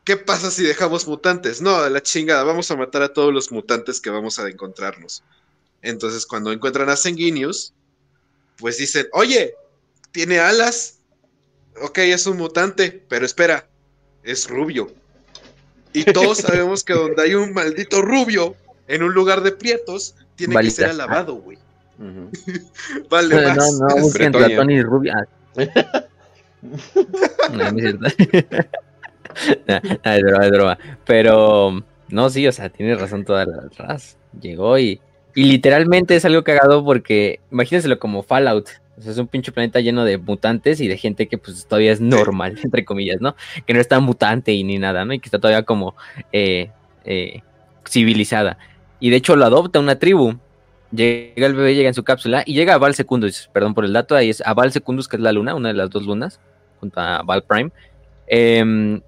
[0.04, 1.62] ¿Qué pasa si dejamos mutantes?
[1.62, 5.24] No, de la chingada, vamos a matar a todos los mutantes que vamos a encontrarnos.
[5.84, 7.74] Entonces, cuando encuentran a Sanguinius,
[8.58, 9.54] pues dicen, oye,
[10.12, 11.01] tiene alas.
[11.82, 13.66] Ok, es un mutante, pero espera,
[14.24, 14.92] es rubio.
[15.94, 18.56] Y todos sabemos que donde hay un maldito rubio
[18.88, 20.72] en un lugar de prietos, tiene Balita.
[20.76, 21.58] que ser alabado, güey.
[22.00, 22.30] Ujú.
[23.10, 23.58] Vale, No, más.
[23.58, 24.58] no, no, busquen Bretonia.
[24.58, 25.28] ratón y rubia.
[27.52, 28.08] No, no es cierto.
[29.68, 30.78] No, es broma, es broma.
[31.06, 34.16] Pero, no, sí, o sea, tiene razón toda la raza.
[34.40, 35.02] Llegó y,
[35.34, 38.70] y literalmente es algo cagado porque imagínenselo como Fallout.
[39.02, 41.92] O sea, es un pinche planeta lleno de mutantes y de gente que pues todavía
[41.92, 43.36] es normal, entre comillas, ¿no?
[43.66, 45.14] Que no está mutante y ni nada, ¿no?
[45.14, 45.96] Y que está todavía como
[46.32, 46.70] eh,
[47.04, 47.42] eh,
[47.90, 48.60] civilizada.
[49.00, 50.38] Y de hecho lo adopta una tribu.
[50.92, 53.50] Llega el bebé, llega en su cápsula y llega a Val Secundus.
[53.52, 55.74] Perdón por el dato, ahí es a Val Secundus, que es la luna, una de
[55.74, 56.40] las dos lunas,
[56.80, 57.72] junto a Val Prime.
[58.28, 59.02] em,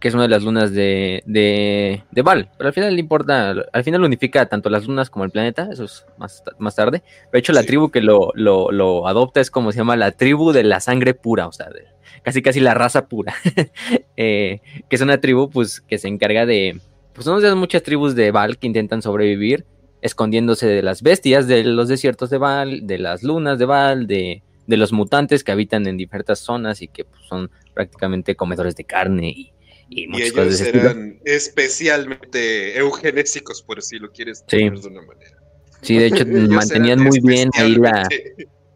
[0.00, 2.50] que es una de las lunas de, de, de Val.
[2.56, 5.84] Pero al final le importa, al final unifica tanto las lunas como el planeta, eso
[5.84, 7.02] es más, más tarde.
[7.32, 7.66] De hecho, la Sí.
[7.68, 11.14] tribu que lo, lo, lo adopta es como se llama la tribu de la sangre
[11.14, 11.84] pura, o sea, de-
[12.22, 13.34] casi casi la raza pura.
[14.20, 16.80] Eh, que es una tribu, pues, que se encarga de.
[17.12, 19.64] Pues son de muchas tribus de Val que intentan sobrevivir
[20.00, 24.42] escondiéndose de las bestias de los desiertos de Val, de las lunas de Val, de,
[24.66, 28.84] de los mutantes que habitan en diferentes zonas y que pues, son prácticamente comedores de
[28.84, 29.52] carne y,
[29.90, 34.64] y ellos eran especialmente eugenésicos, por si lo quieres Sí.
[34.68, 35.36] poner de una manera.
[35.82, 38.08] Sí, de hecho mantenían muy bien ahí la,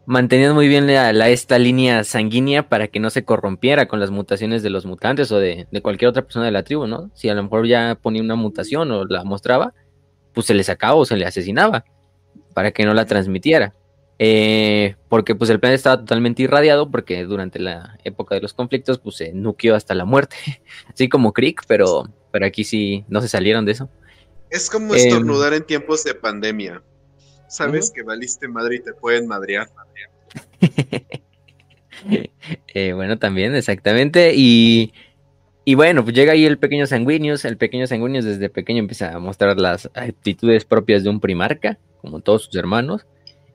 [0.05, 4.09] mantenían muy bien la, la- esta línea sanguínea para que no se corrompiera con las
[4.11, 7.11] mutaciones de los mutantes o de, de cualquier otra persona de la tribu, ¿no?
[7.13, 9.73] Si a lo mejor ya ponía una mutación o la mostraba,
[10.33, 11.85] pues se le sacaba o se le asesinaba
[12.53, 13.73] para que no la transmitiera.
[14.19, 18.99] Eh, porque pues el planeta estaba totalmente irradiado porque durante la época de los conflictos
[18.99, 20.35] pues se nuqueó hasta la muerte,
[20.93, 23.89] así como Creek, pero, pero aquí sí no se salieron de eso.
[24.49, 26.83] Es como Em, estornudar en tiempos de pandemia.
[27.49, 29.69] Sabes que valiste madre y te pueden madrear.
[32.73, 34.33] Eh, bueno, también, exactamente.
[34.35, 34.93] Y,
[35.63, 37.45] y bueno, pues llega ahí el pequeño Sanguinius.
[37.45, 42.19] El pequeño Sanguinius desde pequeño empieza a mostrar las actitudes propias de un primarca, como
[42.19, 43.05] todos sus hermanos.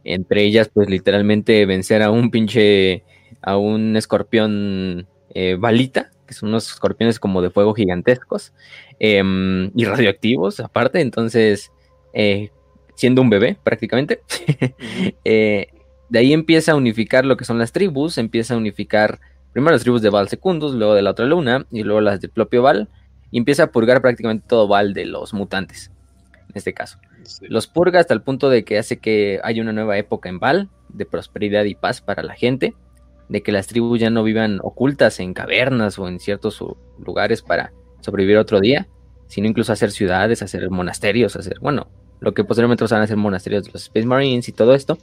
[0.04, 3.04] Entre ellas, pues literalmente vencer a un pinche,
[3.42, 8.52] a un escorpión eh, balita, que son unos escorpiones como de fuego gigantescos
[8.98, 11.00] em, y radioactivos aparte.
[11.00, 11.72] Entonces,
[12.12, 12.50] eh,
[12.98, 14.22] siendo un bebé prácticamente.
[15.24, 15.68] Eh,
[16.08, 19.20] de ahí empieza a unificar lo que son las tribus, empieza a unificar
[19.52, 22.28] primero las tribus de Val Secundus, luego de la otra luna, y luego las de
[22.28, 22.88] propio Val,
[23.30, 25.92] y empieza a purgar prácticamente todo Val de los mutantes,
[26.32, 26.98] en este caso.
[27.28, 27.46] Sí.
[27.48, 30.68] Los purga hasta el punto de que hace que haya una nueva época en Val,
[30.88, 32.74] de prosperidad y paz para la gente,
[33.28, 36.64] de que las tribus ya no vivan ocultas en cavernas o en ciertos
[36.98, 38.88] lugares para sobrevivir otro día,
[39.26, 41.88] sino incluso hacer ciudades, hacer monasterios, hacer, bueno,
[42.20, 44.98] lo que posteriormente van a ser monasterios de los Space Marines y todo esto.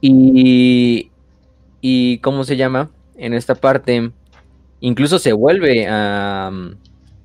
[0.00, 1.10] Y,
[1.80, 2.90] y ¿cómo se llama?
[3.16, 4.12] En esta parte,
[4.80, 6.52] incluso se vuelve a,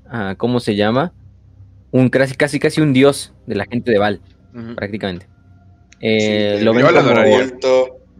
[0.09, 1.13] a ¿cómo se llama?
[1.93, 4.19] Un casi, casi, casi un dios de la gente de Val,
[4.75, 5.27] prácticamente.
[6.01, 7.53] Eh, Sí, lo ven yo lo como, adoraría.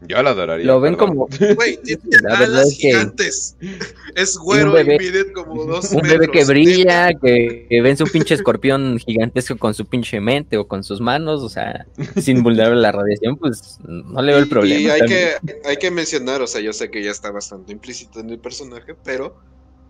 [0.06, 0.66] Yo la adoraría.
[0.66, 1.10] lo ven perdón.
[1.10, 3.58] como Güey, tiene La verdad alas es que- gigantes.
[4.16, 6.48] Es güero y, bebé- mide como dos un bebé que metros.
[6.50, 11.00] brilla, que, que vence un pinche escorpión gigantesco con su pinche mente o con sus
[11.02, 11.88] manos, o sea,
[12.22, 14.80] sin vulnerable a la radiación, pues no le veo el Y- problema.
[14.82, 15.20] Y hay también.
[15.46, 18.40] que, hay que mencionar, o sea, yo sé que ya está bastante implícito en el
[18.40, 19.38] personaje, pero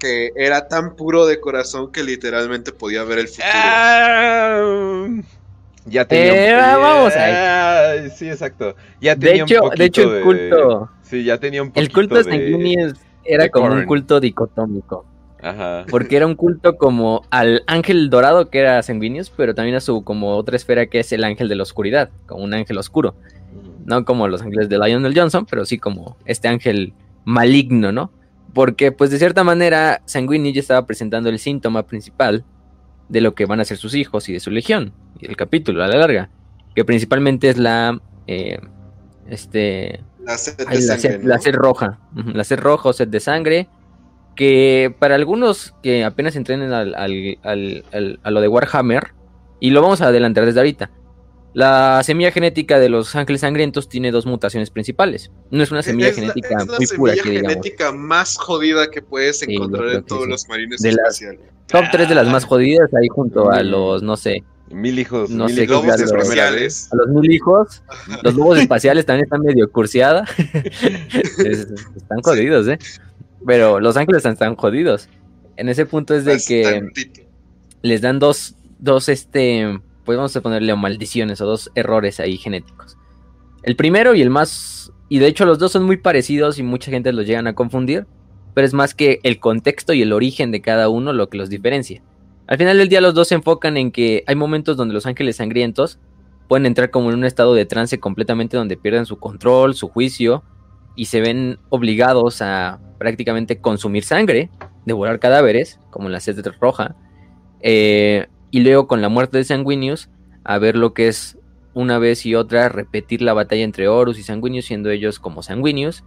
[0.04, 3.48] que era tan puro de corazón que literalmente podía ver el futuro.
[3.54, 5.08] Ah,
[5.86, 7.34] Ya tenía Eh, vamos ahí.
[7.34, 8.76] Ah, Sí, exacto.
[9.00, 11.92] Ya De tenía hecho, un de hecho el culto, Sí, ya tenía un poquito el
[11.94, 12.30] culto de de...
[12.32, 15.06] sanguíneos era de como un culto dicotómico.
[15.42, 15.86] Ajá.
[15.90, 20.04] Porque era un culto como al ángel dorado que era sanguíneos, pero también a su
[20.04, 23.16] como otra esfera que es el ángel de la oscuridad, como un ángel oscuro.
[23.86, 26.94] No como los ángeles de Lionel Johnson, pero sí como este ángel
[27.26, 28.12] maligno, ¿no?
[28.54, 32.44] Porque pues de cierta manera Sanguini ya estaba presentando el síntoma principal
[33.10, 35.84] de lo que van a ser sus hijos y de su legión, y el capítulo
[35.84, 36.30] a la larga,
[36.76, 38.00] que principalmente es la...
[38.28, 38.60] eh,
[39.28, 41.30] este, La sed de Ay, la, sangre, sed, ¿no?
[41.30, 42.00] la sed roja.
[42.34, 43.68] La sed roja o sed de sangre.
[44.36, 49.14] Que para algunos que apenas entrenen al, al- al- al- a lo de Warhammer,
[49.60, 50.90] y lo vamos a adelantar desde ahorita.
[51.54, 55.30] La semilla genética de los ángeles sangrientos tiene dos mutaciones principales.
[55.52, 58.38] No es una semilla es la- genética es la muy pura, semilla que genética más
[58.38, 60.30] jodida que puedes Sí, encontrar creo en todos sí.
[60.30, 61.22] los marines De las-.
[61.68, 65.46] Top 3 de las más jodidas, ahí junto a los, no sé, Mil hijos, No
[65.46, 66.90] mil sé Lobos sea lo- primera espaciales.
[66.92, 67.84] a los mil hijos.
[68.24, 70.26] Los lobos espaciales también están medio cursiada.
[71.46, 72.80] Es- están jodidos, ¿eh?
[73.46, 75.10] Pero los ángeles están, están jodidos.
[75.58, 76.90] En ese punto es de que
[77.84, 82.98] les dan dos, dos, este, pues vamos a ponerle maldiciones o dos errores ahí genéticos.
[83.64, 86.92] El primero y el más, y de hecho los dos son muy parecidos y mucha
[86.92, 88.06] gente los llegan a confundir,
[88.54, 91.50] pero es más que el contexto y el origen de cada uno lo que los
[91.50, 92.04] diferencia.
[92.48, 95.38] Al final del día los dos se enfocan en que hay momentos donde los ángeles
[95.38, 96.00] sangrientos
[96.48, 100.44] pueden entrar como en un estado de trance completamente donde pierden su control, su juicio
[100.96, 104.50] y se ven obligados a prácticamente consumir sangre,
[104.86, 106.96] devorar cadáveres, como la sed roja,
[107.62, 110.10] eh, y luego con la muerte de Sanguinius,
[110.44, 111.40] a ver lo que es
[111.74, 116.04] una vez y otra repetir la batalla entre Horus y Sanguinius, siendo ellos como Sanguinius,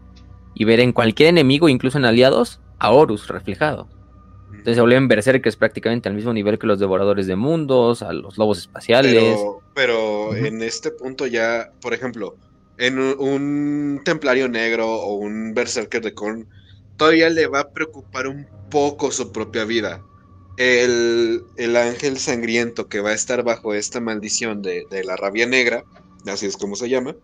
[0.55, 3.89] y ver en cualquier enemigo, incluso en aliados, a Horus reflejado.
[4.51, 8.39] Entonces se vuelven berserkers prácticamente al mismo nivel que los devoradores de mundos, a los
[8.39, 9.37] lobos espaciales.
[9.75, 12.37] Pero, en este punto ya, por ejemplo,
[12.79, 16.47] en un, un templario negro o un berserker de Korn,
[16.97, 20.01] todavía le va a preocupar un poco su propia vida.
[20.57, 25.47] El, el ángel sangriento que va a estar bajo esta maldición de, de la rabia
[25.47, 25.85] negra,
[26.27, 27.15] así es como se llama,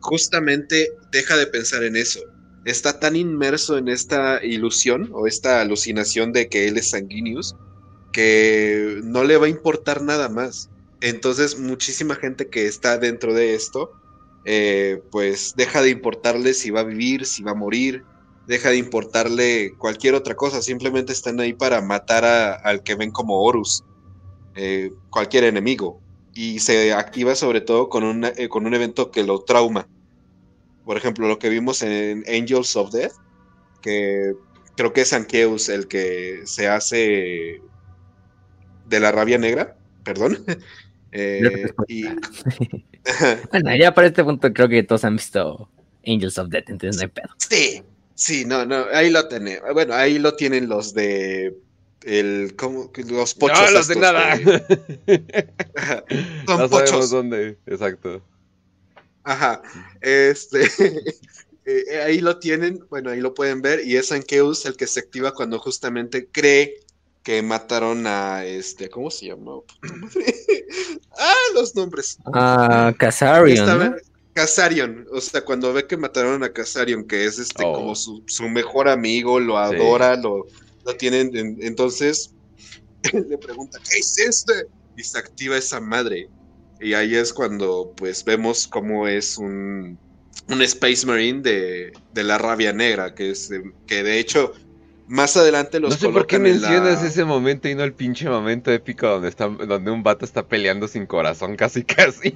[0.00, 2.20] justamente deja de pensar en eso.
[2.64, 7.54] Está tan inmerso en esta ilusión o esta alucinación de que él es sanguíneos
[8.16, 10.70] que no le va a importar nada más.
[11.02, 13.92] Entonces, muchísima gente que está dentro de esto,
[14.46, 18.04] eh, pues deja de importarle si va a vivir, si va a morir,
[18.46, 23.10] deja de importarle cualquier otra cosa, simplemente están ahí para matar a- al que ven
[23.10, 23.82] como Horus,
[24.54, 26.00] eh, cualquier enemigo,
[26.32, 29.88] y se activa sobre todo con, una- eh, con un evento que lo trauma.
[30.84, 33.12] Por ejemplo, lo que vimos en Angels of Death,
[33.82, 34.32] que
[34.76, 37.60] creo que es Ankeus el que se hace
[38.86, 40.38] de la rabia negra, perdón.
[41.12, 42.04] Eh, y,
[43.50, 45.70] Bueno, ya para este punto creo que todos han visto
[46.04, 47.28] Angels of Death, entonces no hay pedo.
[47.38, 47.82] Sí,
[48.16, 49.60] sí, no, no, ahí lo tienen.
[49.72, 51.56] Bueno, ahí lo tienen los de
[52.02, 52.90] el ¿cómo?
[53.08, 53.60] los pochos.
[53.60, 54.36] no, los de nada.
[54.36, 55.52] de-
[56.46, 56.88] Son no pochos.
[56.90, 57.58] sabemos dónde.
[57.66, 58.22] Exacto.
[59.22, 59.62] Ajá.
[60.00, 60.68] Este
[61.64, 65.00] eh, ahí lo tienen, bueno, ahí lo pueden ver, y es Ankeus el que se
[65.00, 66.80] activa cuando justamente cree
[67.24, 69.60] que mataron a este, ¿cómo se llama?
[71.18, 72.18] Ah, los nombres.
[72.34, 73.96] Ah, Kazarion, Esta ¿no?
[74.36, 77.72] Kazarion, o sea, cuando ve que mataron a Kazarion, que es este Oh.
[77.72, 80.44] como su, su mejor amigo, lo adora, lo,
[80.84, 82.34] lo tienen, en- entonces
[83.12, 84.52] le pregunta, ¿qué es este?
[84.96, 86.28] Y se activa esa madre.
[86.80, 89.98] Y ahí es cuando pues vemos cómo es un,
[90.48, 93.48] un Space Marine de, de la rabia negra, que es
[93.86, 94.52] que de hecho
[95.08, 98.28] más adelante los no sé por qué la- mencionas ese momento y no el pinche
[98.28, 102.34] momento épico donde está, donde un vato está peleando sin corazón casi casi.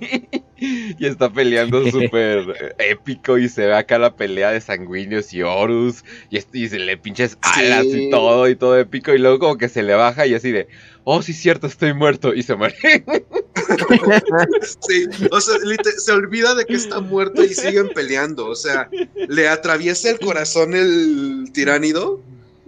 [0.57, 6.05] y está peleando súper épico y se ve acá la pelea de sanguíneos y Horus.
[6.31, 8.05] Y, se le pinches alas Sí.
[8.07, 9.13] y todo y todo épico.
[9.15, 10.69] Y luego como que se le baja y así de,
[11.05, 12.35] oh sí cierto, estoy muerto.
[12.35, 12.77] Y se muere.
[14.87, 15.55] Sí, o sea,
[15.99, 18.47] se olvida de que está muerto y siguen peleando.
[18.47, 18.89] O sea,
[19.29, 22.23] le atraviesa el corazón el tiránido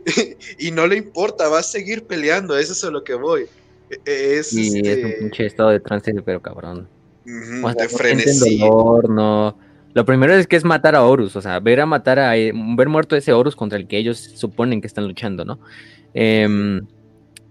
[0.59, 2.57] y no le importa, va a seguir peleando.
[2.59, 3.47] Eso es a lo que voy.
[3.91, 6.89] E- Es, Y es este, un pinche estado de trance, pero cabrón.
[7.25, 8.59] ujú, O sea, de frenesí.
[8.59, 9.57] dolor, no.
[9.95, 12.53] Lo primero es que es matar a Horus, o sea, ver a matar a eh,
[12.77, 15.59] ver muerto ese Horus contra el que ellos suponen que están luchando, ¿no?
[16.15, 16.81] Em,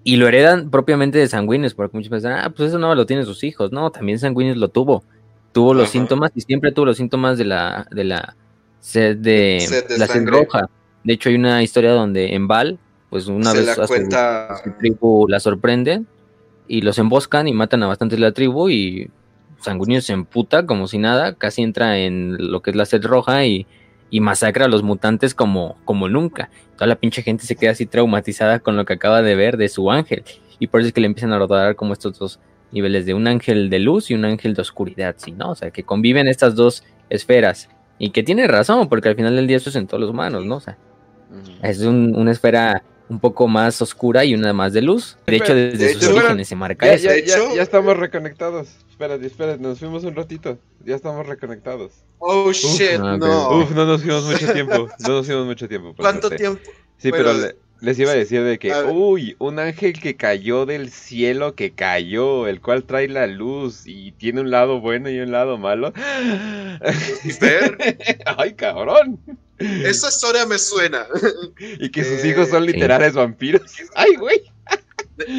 [0.04, 3.26] y lo heredan propiamente de Sanguinius, porque muchos piensan, ah, pues eso no lo tienen
[3.26, 3.72] sus hijos.
[3.72, 5.04] No, también Sanguinius lo tuvo.
[5.52, 5.92] Tuvo los Ajá.
[5.92, 8.36] síntomas y siempre tuvo los síntomas de la, de la
[8.80, 10.32] sed de, Sed de la sed sangre.
[10.32, 10.68] roja.
[11.04, 12.78] De hecho, hay una historia donde en Val,
[13.10, 13.94] pues una Se vez la su-
[14.64, 16.08] su tribu la sorprenden
[16.68, 19.10] y los emboscan y matan a bastantes de la tribu y
[19.60, 23.46] Sanguinius se emputa como si nada, casi entra en lo que es la sed roja
[23.46, 23.66] y,
[24.20, 26.50] masacra a los mutantes como, como nunca.
[26.76, 29.70] Toda la pinche gente se queda así traumatizada con lo que acaba de ver de
[29.70, 30.24] su ángel.
[30.60, 32.40] Y por eso es que le empiezan a rodar como estos dos
[32.74, 35.32] niveles de un ángel de luz y un ángel de oscuridad, ¿sí?
[35.32, 35.52] ¿no?
[35.52, 37.70] O sea, que conviven estas dos esferas.
[38.00, 40.46] Y que tiene razón, porque al final del día eso es en todos los humanos,
[40.46, 40.56] ¿no?
[40.56, 40.78] O sea,
[41.62, 45.18] es una esfera un poco más oscura y una más de luz.
[45.28, 47.54] De hecho, desde sus orígenes se marca ya, eso.
[47.56, 48.70] Ya, estamos reconectados.
[48.90, 50.58] Espérate, espérate, nos fuimos un ratito.
[50.86, 51.92] Ya estamos reconectados.
[52.20, 53.58] Oh shit, ah, no.
[53.60, 54.88] Uf, no nos fuimos mucho tiempo.
[55.00, 55.94] No nos fuimos mucho tiempo.
[55.98, 56.62] ¿Cuánto tiempo?
[56.98, 57.34] Sí, pero
[57.82, 62.48] les iba a decir de que, uy, un ángel que cayó del cielo, que cayó,
[62.48, 65.92] el cual trae la luz y tiene un lado bueno y un lado malo.
[68.38, 69.20] Ay, cabrón.
[69.58, 71.08] Esa historia me suena.
[71.80, 73.64] Y que sus hijos son eh, literales vampiros.
[73.96, 74.44] Ay, güey.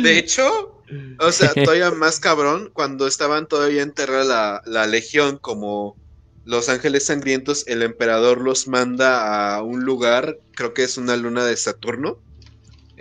[0.02, 0.82] De, hecho,
[1.20, 5.96] o sea, todavía más cabrón, cuando estaban todavía enterrada la, la legión como
[6.44, 11.44] los ángeles sangrientos, el emperador los manda a un lugar, creo que es una luna
[11.44, 12.18] de Saturno,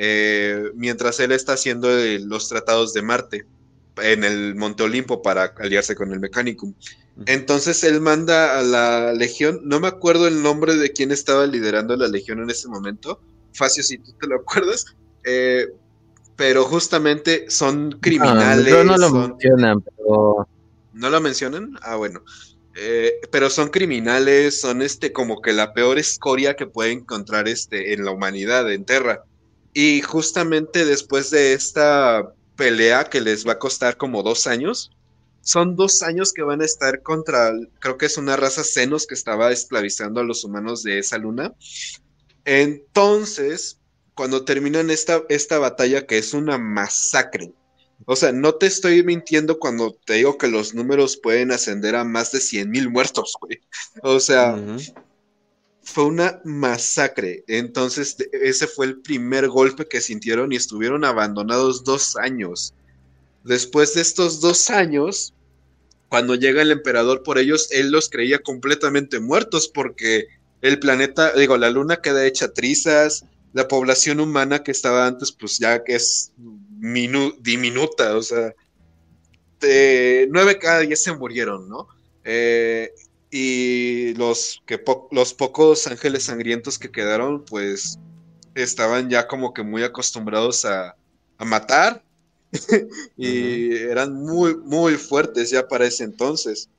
[0.03, 1.87] eh, mientras él está haciendo
[2.21, 3.45] los tratados de Marte
[3.97, 6.73] en el Monte Olimpo para aliarse con el Mechanicum.
[7.27, 11.95] Entonces él manda a la legión, no me acuerdo el nombre de quién estaba liderando
[11.95, 13.21] la legión en ese momento,
[13.53, 14.85] Facio, si tú te lo acuerdas,
[15.23, 15.67] eh,
[16.35, 18.73] pero justamente son criminales.
[18.73, 20.47] no, no lo mencionan, pero...
[20.93, 21.77] ¿No lo mencionan?
[21.83, 22.23] Ah, bueno.
[22.75, 27.93] Eh, pero son criminales, son este como que la peor escoria que puede encontrar este
[27.93, 29.25] en la humanidad en Terra.
[29.73, 34.91] Y justamente después de esta pelea que les va a costar como dos años,
[35.41, 39.15] son dos años que van a estar contra, creo que es una raza senos que
[39.15, 41.53] estaba esclavizando a los humanos de esa luna.
[42.45, 43.79] Entonces,
[44.13, 47.53] cuando terminan esta, esta batalla, que es una masacre,
[48.05, 52.03] o sea, no te estoy mintiendo cuando te digo que los números pueden ascender a
[52.03, 53.59] más de 100 mil muertos, güey.
[54.01, 54.57] O sea,
[55.83, 57.43] fue una masacre.
[57.47, 62.73] Entonces, ese fue el primer golpe que sintieron y estuvieron abandonados dos años.
[63.43, 65.33] Después de estos dos años,
[66.09, 70.27] cuando llega el emperador por ellos, él los creía completamente muertos porque
[70.61, 75.57] el planeta, digo, la luna queda hecha trizas, la población humana que estaba antes, pues
[75.57, 76.31] ya que es
[77.39, 78.53] diminuta, o sea,
[80.29, 81.87] nueve cada diez se murieron, ¿no?
[82.23, 82.91] Eh,
[83.31, 87.97] y los, que los pocos ángeles sangrientos que quedaron, pues
[88.53, 90.97] estaban ya como que muy acostumbrados a,
[91.37, 92.03] a matar
[93.17, 96.69] y eran muy, muy fuertes ya para ese entonces.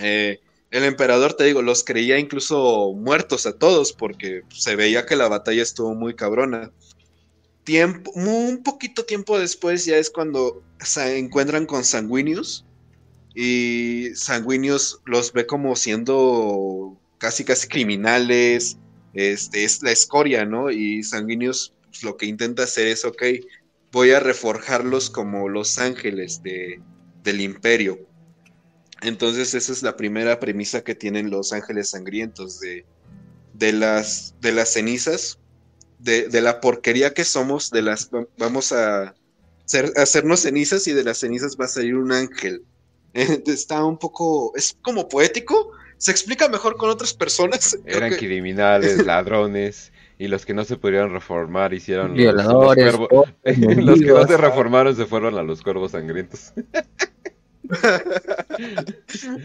[0.00, 5.16] Eh, el emperador, te digo, los creía incluso muertos a todos porque se veía que
[5.16, 6.72] la batalla estuvo muy cabrona.
[7.64, 12.64] Tiempo, un poquito tiempo después ya es cuando se encuentran con Sanguinius
[13.38, 18.78] y Sanguinius los ve como siendo casi casi criminales,
[19.12, 20.70] este es la escoria, ¿no?
[20.70, 23.22] Y Sanguinius pues, lo que intenta hacer es, ok,
[23.92, 26.80] voy a reforjarlos como los ángeles de,
[27.22, 27.98] del imperio.
[29.02, 32.86] Entonces esa es la primera premisa que tienen los ángeles sangrientos, de,
[33.52, 35.38] de, las, de las cenizas,
[35.98, 39.14] de, la porquería que somos, de las vamos a,
[39.96, 42.64] hacernos cenizas y de las cenizas va a salir un ángel.
[43.46, 47.78] Está un poco, es como poético, se explica mejor con otras personas.
[47.86, 52.94] Eran criminales, ladrones, y los que no se pudieron reformar hicieron violadores.
[52.94, 53.08] Los,
[53.84, 56.52] los que no se reformaron se fueron a los cuervos sangrientos.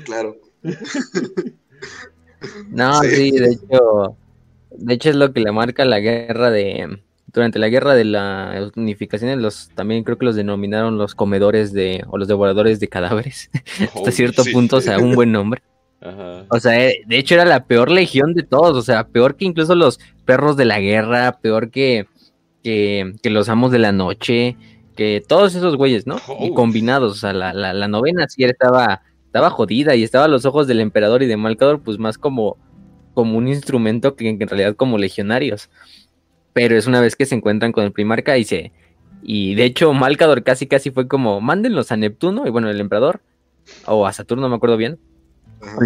[0.05, 0.37] claro.
[2.69, 3.31] No, sí.
[3.31, 4.17] de hecho,
[4.71, 8.71] de hecho es lo que le marca la guerra de durante la guerra de la
[8.75, 13.49] unificación, los también creo que los denominaron los comedores de o los devoradores de cadáveres.
[13.95, 15.61] Hasta cierto punto, o sea, un buen nombre.
[16.49, 19.45] O sea, eh, de hecho era la peor legión de todos, o sea, peor que
[19.45, 22.07] incluso los perros de la guerra, peor que,
[22.63, 24.57] que, los amos de la noche,
[24.95, 26.19] que todos esos güeyes, ¿no?
[26.39, 30.45] Y combinados, o sea, la, la, novena sí estaba, estaba jodida y estaba a los
[30.45, 32.57] ojos del emperador y de Malcador, pues más como,
[33.13, 35.69] como un instrumento que, en realidad como legionarios.
[36.53, 38.71] Pero es una vez que se encuentran con el primarca y se...
[39.23, 43.21] Y de hecho Malcador casi casi fue como, mándenlos a Neptuno, y bueno, el emperador,
[43.85, 44.99] o a Saturno, no me acuerdo bien,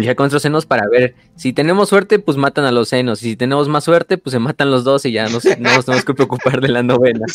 [0.00, 3.22] ya con nuestros senos para ver si tenemos suerte, pues matan a los senos.
[3.22, 5.42] Y si tenemos más suerte, pues se matan los dos y ya no, nos
[5.84, 7.26] tenemos que preocupar de la novena.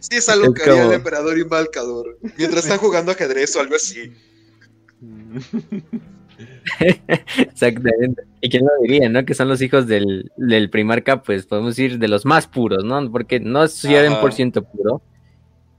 [0.00, 2.18] Sí, es algo que haría el emperador y Malcador.
[2.36, 4.12] Mientras están jugando ajedrez o algo así.
[7.38, 8.22] Exactamente.
[8.40, 9.24] Y quién lo diría, ¿no?
[9.24, 10.30] Que son los hijos del,
[10.70, 13.10] primarca, pues podemos decir de los más puros, ¿no?
[13.10, 15.02] Porque no es 100% puro,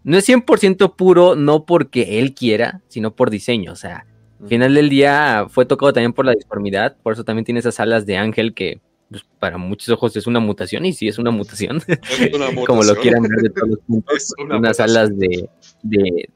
[0.03, 3.71] no es 100% puro, no porque él quiera, sino por diseño.
[3.71, 4.05] O sea,
[4.41, 7.79] al final del día fue tocado también por la disformidad, por eso también tiene esas
[7.79, 8.81] alas de ángel que
[9.13, 11.81] pues, para muchos ojos es una mutación, y sí es una mutación,
[12.65, 15.47] como lo quieran ver de todos los puntos, unas alas de,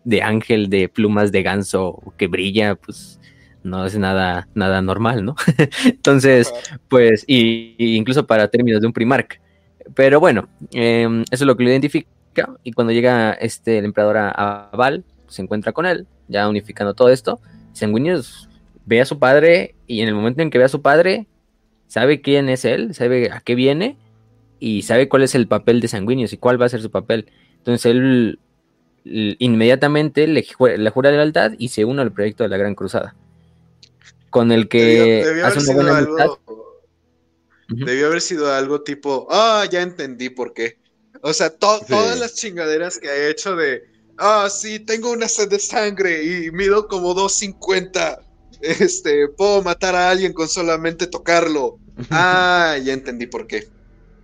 [0.03, 3.19] de, ángel de plumas de ganso que brilla, pues
[3.67, 5.35] no es nada, nada normal, ¿no?
[5.85, 6.51] Entonces,
[6.87, 9.39] pues, y, incluso para términos de un Primark.
[9.93, 12.07] Pero bueno, em, eso es lo que lo identifica.
[12.63, 17.39] Y cuando llega este el emperador a, se encuentra con él, ya unificando todo esto.
[17.73, 18.49] Sanguinius
[18.85, 21.27] ve a su padre y en el momento en que ve a su padre,
[21.87, 23.97] sabe quién es él, sabe a qué viene
[24.59, 27.31] y sabe cuál es el papel de Sanguinius y cuál va a ser su papel.
[27.57, 28.39] Entonces él
[29.03, 30.45] inmediatamente le,
[30.77, 33.15] le jura lealtad y se une al proyecto de la Gran Cruzada
[34.37, 36.39] con el que hace una buena algo,
[37.69, 40.77] Debió haber sido algo tipo, ah, ya entendí por qué.
[41.21, 43.83] O sea, todas las chingaderas que ha hecho de,
[44.17, 48.21] ah, sí, tengo una sed de sangre y mido como 250.
[48.59, 51.77] Este, puedo matar a alguien con solamente tocarlo.
[52.09, 53.67] Ah, ya entendí por qué.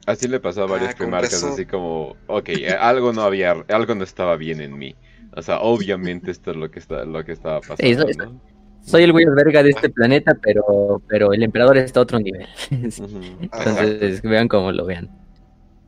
[0.08, 2.50] Así le pasó a varios ah, primarcas, así como, ok,
[2.80, 4.96] algo no había, algo no estaba bien en mí.
[5.36, 8.42] O sea, obviamente esto es lo que está, lo que estaba pasando.
[8.86, 12.46] Soy el güey verga de este planeta, pero, pero el emperador está a otro nivel.
[12.70, 15.10] Entonces, vean cómo lo vean.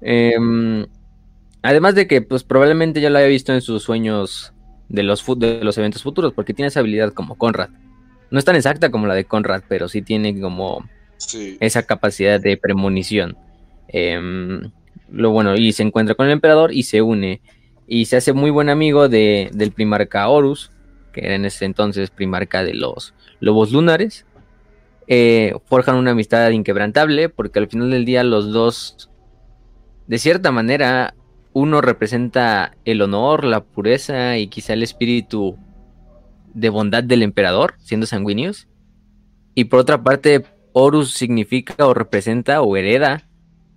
[0.02, 0.86] Em,
[1.62, 4.54] además de que, pues probablemente ya lo haya visto en sus sueños
[4.88, 7.70] de los, de los eventos futuros, porque tiene esa habilidad como Conrad.
[8.32, 10.88] No es tan exacta como la de Conrad, pero sí tiene como
[11.60, 13.38] esa capacidad de premonición.
[13.90, 14.72] Em,
[15.12, 17.42] lo bueno, y se encuentra con el emperador y se une.
[17.88, 20.72] Y se hace muy buen amigo de, del primarca Horus,
[21.16, 24.26] que era en ese entonces primarca de los lobos lunares,
[25.08, 29.10] eh, forjan una amistad inquebrantable porque al final del día los dos,
[30.08, 31.16] de cierta manera,
[31.54, 35.58] uno representa el honor, la pureza y quizá el espíritu
[36.54, 38.68] de bondad del emperador, siendo sanguíneos,
[39.54, 40.44] y por otra parte,
[40.74, 43.30] Horus significa o representa o hereda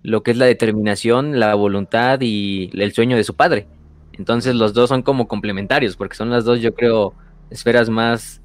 [0.03, 3.67] lo que es la determinación, la voluntad y el sueño de su padre.
[4.13, 7.13] Entonces los dos son como complementarios, porque son las dos, yo creo,
[7.49, 8.41] esferas más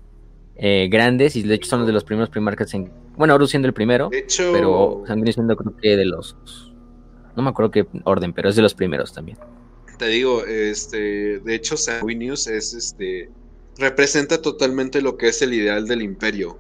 [0.57, 2.91] eh, grandes y de hecho son los de los primeros primarcas en...
[3.17, 6.37] Bueno, Horus siendo el primero, pero Sanguíneo siendo creo que de los...
[7.37, 9.39] No me acuerdo qué orden, pero es de los primeros también.
[9.99, 13.31] Te digo, este, de hecho Sanguinius es este
[13.77, 16.59] representa totalmente lo que es el ideal del imperio.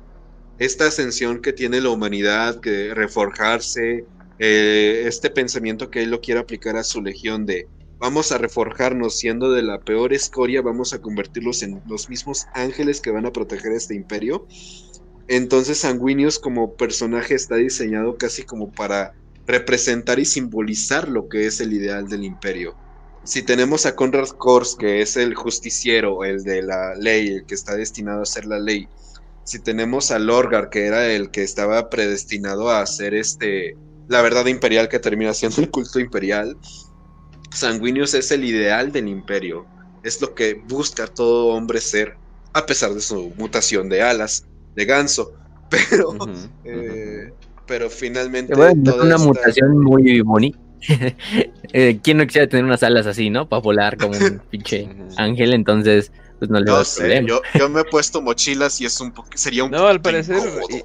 [0.59, 4.05] Esta ascensión que tiene la humanidad, que reforjarse,
[4.39, 7.69] eh, este pensamiento que él lo quiere aplicar a su legión de
[8.05, 13.01] vamos a reforjarnos siendo de la peor escoria, vamos a convertirlos en los mismos ángeles
[13.01, 14.47] que van a proteger este imperio.
[15.27, 19.15] Entonces Sanguinius como personaje está diseñado casi como para
[19.47, 22.77] representar y simbolizar lo que es el ideal del imperio.
[23.25, 27.55] Si tenemos a Conrad Kors, que es el justiciero, el de la ley, el que
[27.55, 28.87] está destinado a hacer la ley.
[29.45, 33.79] Si tenemos a Lorgar, que era el que estaba predestinado a hacer este
[34.09, 36.59] la verdad imperial que termina siendo el culto imperial.
[37.55, 39.67] Sanguinius es el ideal del imperio,
[40.03, 42.17] es lo que busca todo hombre ser,
[42.53, 45.33] a pesar de su mutación de alas, de ganso,
[45.71, 46.17] pero,
[46.65, 47.33] eh,
[47.67, 48.53] pero finalmente...
[48.53, 50.59] es una mutación muy bonita.
[51.77, 53.49] Eh, ¿Quién no quisiera tener unas alas así, no?
[53.49, 57.81] Para volar como un pinche ángel, entonces pues no le no sé, yo, yo, me
[57.81, 60.37] he puesto mochilas y es un poco, sería un No, al parecer,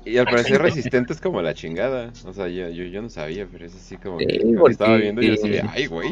[0.04, 2.12] y, al parecer resistente es como la chingada.
[2.26, 4.42] O sea, yo, yo, yo no sabía, pero es así como que
[4.72, 6.10] estaba viendo y yo así de, ay, güey.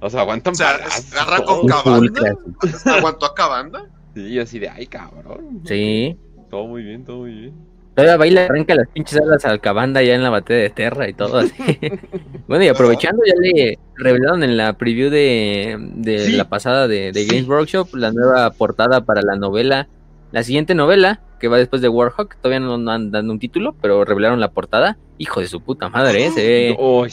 [0.00, 0.78] O sea, aguantan o sea,
[1.12, 2.36] agarra con cabanda.
[2.84, 3.86] ¿Aguantó a cabanda?
[4.14, 5.62] Sí, así de, ay, cabrón.
[5.64, 6.16] Sí.
[6.50, 7.54] Todo muy bien, todo muy bien.
[7.94, 11.14] Todavía baila, arranca las pinches alas al cabanda ya en la batalla de Terra y
[11.14, 11.52] todo así.
[12.48, 17.24] bueno, y aprovechando, ya le revelaron en la preview de, de la pasada de, de
[17.26, 19.88] Games Workshop la nueva portada para la novela.
[20.32, 24.04] La siguiente novela, que va después de Warhawk, todavía no han dado un título, pero
[24.04, 24.98] revelaron la portada.
[25.16, 26.74] Hijo de su puta madre, ese.
[26.76, 27.06] Oh,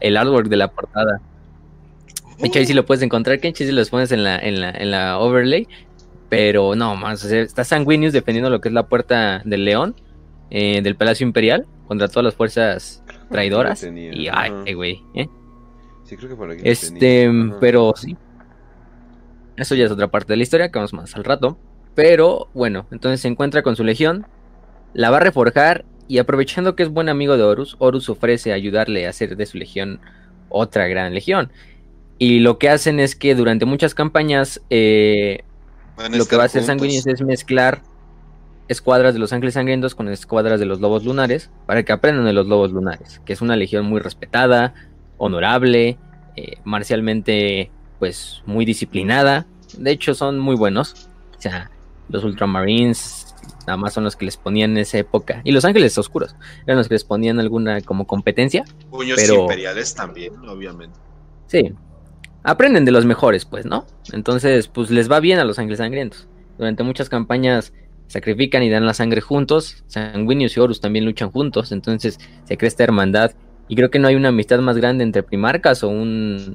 [0.00, 1.20] el artwork de la portada.
[2.38, 4.70] De hecho, ahí sí lo puedes encontrar, Kenchi, si los pones en la, en la,
[4.70, 5.68] en la overlay.
[6.28, 9.94] Pero no, más, está Sanguinius defendiendo lo que es la puerta del león,
[10.50, 13.84] eh, del Palacio Imperial, contra todas las fuerzas traidoras.
[13.84, 15.28] y ay, güey, ¿eh?
[16.04, 17.30] Sí, creo que por aquí Este,
[17.60, 18.16] pero sí.
[19.56, 21.56] Eso ya es otra parte de la historia, que vamos más al rato.
[21.94, 24.26] Pero bueno, entonces se encuentra con su legión,
[24.92, 29.06] la va a reforjar y aprovechando que es buen amigo de Horus, Horus ofrece ayudarle
[29.06, 30.00] a hacer de su legión
[30.48, 31.50] otra gran legión.
[32.24, 35.44] Y lo que hacen es que durante muchas campañas eh,
[36.10, 37.82] lo que va a hacer Sanguinius es mezclar
[38.66, 42.32] escuadras de los ángeles sangrientos con escuadras de los lobos lunares para que aprendan de
[42.32, 44.72] los lobos lunares, que es una legión muy respetada,
[45.18, 45.98] honorable,
[46.34, 49.44] eh, marcialmente pues muy disciplinada.
[49.76, 51.10] De hecho, son muy buenos.
[51.36, 51.70] O sea,
[52.08, 53.34] los Ultramarines
[53.66, 55.42] nada más son los que les ponían en esa época.
[55.44, 56.34] Y los Ángeles Oscuros
[56.66, 58.64] eran los que les ponían alguna como competencia.
[58.88, 60.98] Puños Pero- imperiales también, obviamente.
[61.48, 61.70] Sí.
[62.44, 63.86] Aprenden de los mejores, pues, ¿no?
[64.12, 66.28] Entonces, pues les va bien a los Ángeles Sangrientos.
[66.58, 67.72] Durante muchas campañas
[68.06, 69.82] sacrifican y dan la sangre juntos.
[69.86, 71.72] Sanguinius y Horus también luchan juntos.
[71.72, 73.32] Entonces se crea esta hermandad.
[73.66, 76.54] Y creo que no hay una amistad más grande entre primarcas o un.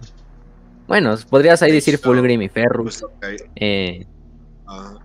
[0.88, 3.04] Bueno, podrías ahí decir Fulgrim y Ferrus.
[3.56, 4.06] Eh,
[4.70, 5.00] Ah,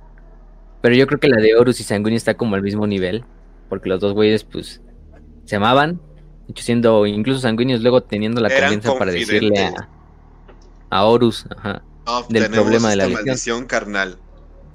[0.83, 3.25] pero yo creo que la de Horus y Sanguinius está como al mismo nivel.
[3.71, 4.83] Porque los dos güeyes, pues,
[5.47, 5.95] se amaban.
[6.47, 9.89] De hecho, siendo incluso Sanguinius luego teniendo la confianza para decirle a,
[10.95, 11.45] a Horus.
[11.57, 11.83] Ajá.
[12.07, 14.19] no, Del tenemos problema de la esta maldición carnal.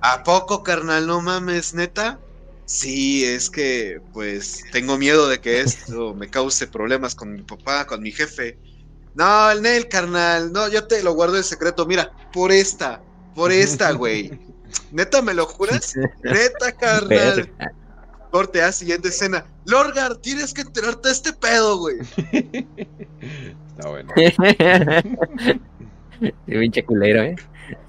[0.02, 1.08] ¿A poco, carnal?
[1.08, 2.20] No mames, neta.
[2.66, 7.88] Sí, es que, pues, tengo miedo de que esto me cause problemas con mi papá,
[7.88, 8.58] con mi jefe.
[9.16, 10.52] No, el Nel, carnal.
[10.52, 11.86] No, yo te lo guardo en secreto.
[11.86, 13.02] Mira, por esta,
[13.34, 14.40] por esta, güey.
[14.92, 15.96] ¿Neta me lo juras?
[16.22, 17.50] Neta, carnal.
[18.30, 19.46] Corte a siguiente escena.
[19.66, 21.98] Lorgar, tienes que enterarte de este pedo, güey.
[23.72, 24.14] Está bueno.
[26.46, 27.36] Pinche culero, ¿eh?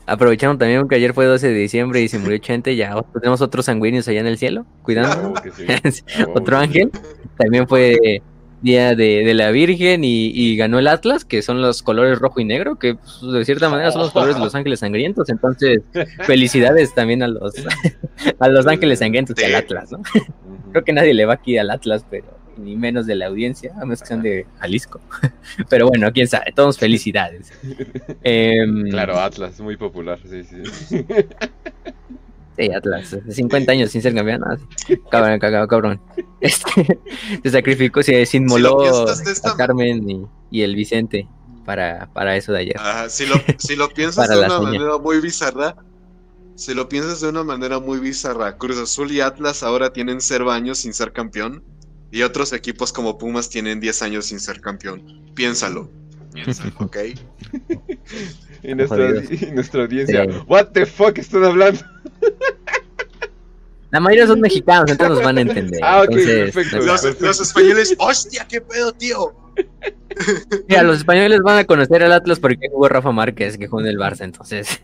[0.07, 2.75] Aprovecharon también que ayer fue 12 de diciembre y se murió Chente.
[2.77, 5.35] Ya tenemos otros sanguíneos allá en el cielo, cuidando.
[5.35, 5.51] Que
[5.93, 6.03] sí.
[6.35, 6.91] Otro ángel.
[7.39, 8.23] También fue
[8.63, 12.41] día de, de la Virgen y, y ganó el Atlas, que son los colores rojo
[12.41, 15.29] y negro, que pues, de cierta manera son los colores de los ángeles sangrientos.
[15.31, 15.81] Entonces,
[16.25, 17.55] felicidades también a los,
[18.39, 20.03] a los ángeles sangrientos y al Atlas, ¿no?
[20.73, 23.81] Creo que nadie le va aquí al Atlas, pero ni menos de la audiencia, a
[23.81, 25.01] menos que sean de Jalisco.
[25.69, 27.53] Pero bueno, quién sabe, todos felicidades.
[28.23, 30.19] Em, Claro, Atlas, muy popular.
[30.29, 30.63] Sí, sí.
[32.57, 34.43] Sí, Atlas, 50 años sin ser campeón.
[34.45, 34.57] ah.
[35.11, 36.01] Cabrón, cabrón, cabrón.
[36.41, 36.99] Este,
[37.43, 41.29] se sacrificó, se, inmoló esta a Carmen y, y el Vicente
[41.67, 42.77] para, para eso de ayer.
[42.79, 44.71] Ajá, si lo, si lo piensas Para de una seña.
[44.73, 45.77] manera muy bizarra,
[46.57, 50.51] si lo piensas de una manera muy bizarra, Cruz Azul y Atlas ahora tienen cero
[50.51, 51.63] años sin ser campeón
[52.11, 55.31] y otros equipos como Pumas tienen 10 años sin ser campeón.
[55.35, 55.91] Piénsalo.
[56.33, 56.97] Piénsalo, ¿ok?
[58.63, 59.43] Y nuestra, Jodidos.
[59.43, 60.31] y nuestra audiencia, Sí.
[60.47, 61.81] ¿What the fuck están hablando?
[63.91, 65.81] La mayoría son mexicanos, entonces nos van a entender.
[65.85, 66.87] Ah, ok, Entonces, perfecto.
[66.87, 69.35] Los, los españoles, hostia, qué pedo, tío.
[70.69, 73.89] mira, los españoles van a conocer al Atlas porque jugó Rafa Márquez, que jugó en
[73.89, 74.81] el Barça, entonces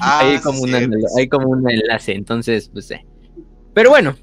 [0.00, 0.88] Ah, hay, como un cierto.
[0.88, 2.96] analo- hay como un enlace, entonces, pues sí.
[3.74, 4.16] Pero bueno,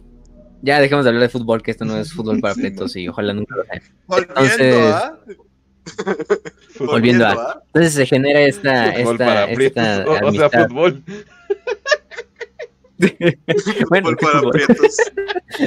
[0.61, 3.33] ya dejemos de hablar de fútbol, que esto no es fútbol para pretos y ojalá
[3.33, 3.81] nunca lo sea.
[4.07, 5.17] Volviendo, entonces- ¿ah?
[6.79, 7.63] Volviendo a-.
[7.67, 10.67] Entonces se genera esta, Fútbol esta, esta o- o, sea, amistad.
[10.69, 11.03] fútbol.
[13.89, 14.51] Bueno, Fútbol ¿qué para fútbol?
[14.51, 14.97] prietos.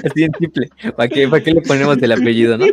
[0.05, 0.69] Así en simple.
[0.97, 2.67] ¿Para qué, ¿Para qué le ponemos el apellido, no?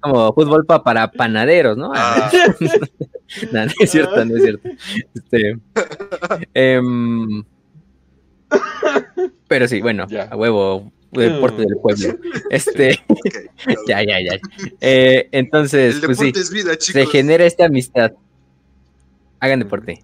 [0.00, 1.90] Como fútbol pa- para panaderos, ¿no?
[1.94, 2.30] Ah,
[3.52, 4.68] No, no es cierto, no es cierto.
[5.14, 5.56] Este,
[6.52, 7.42] em,
[9.48, 10.24] pero sí, bueno, Ya.
[10.24, 12.16] a huevo, deporte del pueblo.
[12.50, 12.98] Este,
[13.88, 14.38] ya, ya, ya.
[14.80, 18.12] Eh, entonces, El pues sí, es vida, se genera esta amistad.
[19.40, 20.02] Hagan deporte.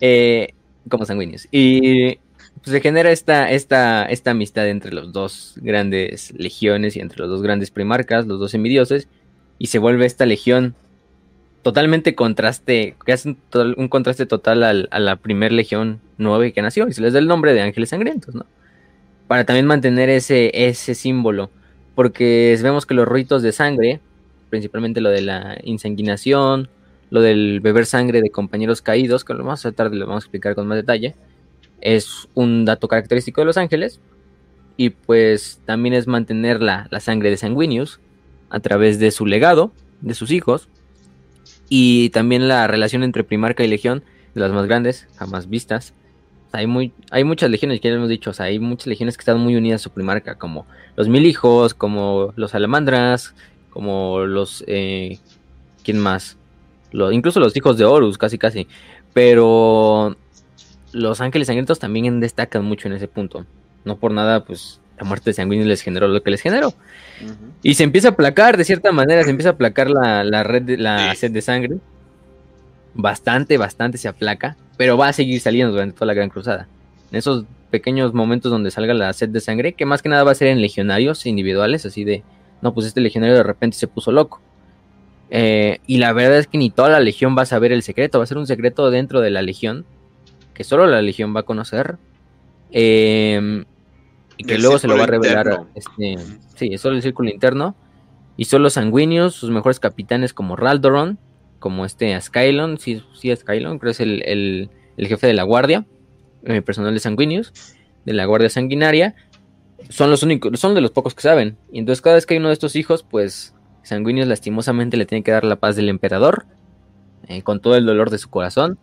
[0.00, 0.48] Eh,
[0.88, 1.48] como sanguíneos.
[1.50, 2.16] Y
[2.62, 7.28] pues, se genera esta, esta, esta amistad entre los dos grandes legiones y entre los
[7.30, 9.08] dos grandes primarcas, los dos semidioses,
[9.58, 10.74] y se vuelve esta legión
[11.62, 16.52] totalmente contraste, que hace un, total- un contraste total al- a la primer legión nueve
[16.52, 18.46] que nació, y se les da el nombre de ángeles sangrientos, ¿no?
[19.26, 21.50] Para también mantener ese, ese símbolo,
[21.94, 24.00] porque vemos que los ritos de sangre,
[24.50, 26.68] principalmente lo de la insanguinación,
[27.10, 30.54] lo del beber sangre de compañeros caídos, que lo más tarde lo vamos a explicar
[30.54, 31.14] con más detalle,
[31.80, 34.00] es un dato característico de los ángeles,
[34.76, 38.00] y pues también es mantener la, la sangre de sanguíneos
[38.50, 40.68] a través de su legado, de sus hijos,
[41.68, 44.02] y también la relación entre Primarca y Legión,
[44.34, 45.94] de las más grandes, jamás vistas.
[46.54, 49.22] Hay, muy, hay muchas legiones, que ya hemos dicho, o sea, hay muchas legiones que
[49.22, 53.34] están muy unidas a su Primarca, como los Mil Hijos, como los Salamandras,
[53.70, 54.62] como los...
[54.66, 55.18] Eh,
[55.82, 56.36] ¿Quién más?
[56.92, 58.66] Lo- incluso los hijos de Horus, casi casi.
[59.12, 60.16] Pero
[60.92, 63.44] los Ángeles Sangrientos también destacan mucho en ese punto.
[63.84, 66.72] No por nada, pues la muerte de Sanguíneo les generó lo que les generó.
[67.62, 70.62] Y se empieza a aplacar, de cierta manera, se empieza a aplacar la, la red,
[70.62, 71.16] de, la Sí.
[71.16, 71.76] sed de sangre.
[72.94, 76.68] Bastante, bastante se aplaca, pero va a seguir saliendo durante toda la Gran Cruzada.
[77.10, 80.32] En esos pequeños momentos donde salga la sed de sangre, que más que nada va
[80.32, 82.22] a ser en legionarios individuales, así de,
[82.62, 84.40] no, pues este legionario de repente se puso loco.
[85.30, 88.18] Eh, y la verdad es que ni toda la legión va a saber el secreto,
[88.18, 89.84] va a ser un secreto dentro de la legión,
[90.54, 91.96] que solo la legión va a conocer.
[92.70, 93.64] Eh,
[94.36, 96.16] y que luego se lo va a revelar este,
[96.56, 97.76] Sí, es solo el círculo interno.
[98.36, 101.18] Y solo sanguíneos, sus mejores capitanes como Raldoron,
[101.64, 105.44] como este Skylon, sí, sí Skylon, creo que es el, el, el jefe de la
[105.44, 105.86] guardia,
[106.44, 107.54] eh, personal de Sanguinius,
[108.04, 109.14] de la guardia sanguinaria,
[109.88, 111.56] son los únicos, son de los pocos que saben.
[111.72, 115.24] Y entonces cada vez que hay uno de estos hijos, pues Sanguinius lastimosamente le tiene
[115.24, 116.44] que dar la paz del emperador,
[117.28, 118.78] eh, con todo el dolor de su corazón,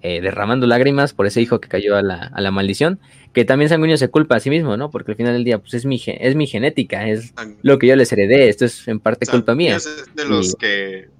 [0.00, 3.00] eh, derramando lágrimas por ese hijo que cayó a la, a la, maldición,
[3.32, 4.88] que también Sanguinius se culpa a sí mismo, ¿no?
[4.88, 7.96] Porque al final del día, pues es mi, es mi genética, es lo que yo
[7.96, 9.74] les heredé, esto es en parte culpa mía.
[9.74, 11.13] Es de los y, que...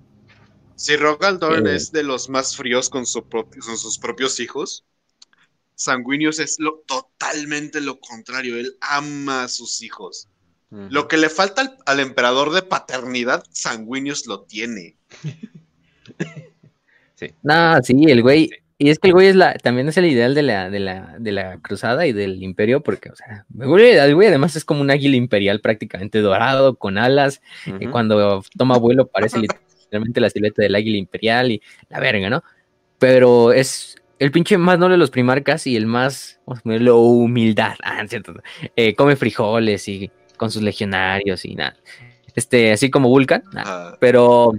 [0.84, 4.84] Si Rogaldorn eh, es de los más fríos con, su propio, con sus propios hijos,
[5.76, 10.28] Sanguinius es lo, totalmente lo contrario, él ama a sus hijos.
[10.70, 10.90] Uh -huh.
[10.90, 14.98] Lo que le falta al, al, emperador de paternidad, Sanguinius lo tiene.
[17.14, 17.28] sí.
[17.42, 18.54] No, sí, el güey, sí.
[18.76, 21.16] y es que el güey es la, también es el ideal de la, de la,
[21.18, 24.66] de la cruzada y del imperio, porque, o sea, el güey, el güey además es
[24.66, 27.84] como un águila imperial prácticamente dorado, con alas, uh -huh.
[27.84, 29.64] y cuando toma vuelo parece literalmente
[30.14, 32.42] la silueta del águila imperial y la verga, ¿no?
[32.98, 36.98] Pero es, el pinche más noble de los primarcas y el más, vamos a ponerlo,
[36.98, 38.34] humildad, ah, cierto,
[38.76, 41.76] eh, come frijoles y con sus legionarios y nada,
[42.34, 44.52] este, así como Vulcan, nah, pero,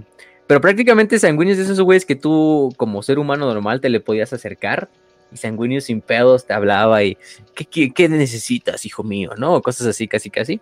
[0.46, 4.32] pero prácticamente Sanguinius es esos güeyes que tú como ser humano normal te le podías
[4.32, 4.88] acercar
[5.32, 7.18] y Sanguinius sin pedos te hablaba y
[7.54, 9.32] ¿qué, qué, qué necesitas, hijo mío?
[9.36, 9.60] ¿No?
[9.60, 10.60] Cosas así, casi, casi.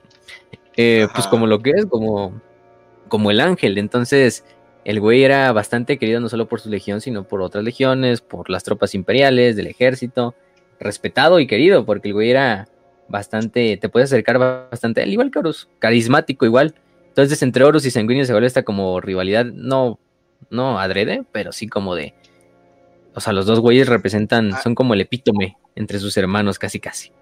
[0.76, 2.40] Eh, pues como lo que es, como,
[3.08, 4.44] como el ángel, entonces
[4.84, 8.50] el güey era bastante querido no solo por su legión, sino por otras legiones, por
[8.50, 10.34] las tropas imperiales, del ejército,
[10.78, 12.68] respetado y querido, porque el güey era
[13.08, 16.74] bastante, te puedes acercar bastante, al igual que Horus, carismático igual.
[17.08, 19.98] Entonces entre Horus y Sanguíneo se vuelve esta como rivalidad, no,
[20.50, 22.14] no adrede, pero sí como de,
[23.14, 24.60] o sea, los dos güeyes representan, ah.
[24.62, 27.12] son como el epítome entre sus hermanos casi casi.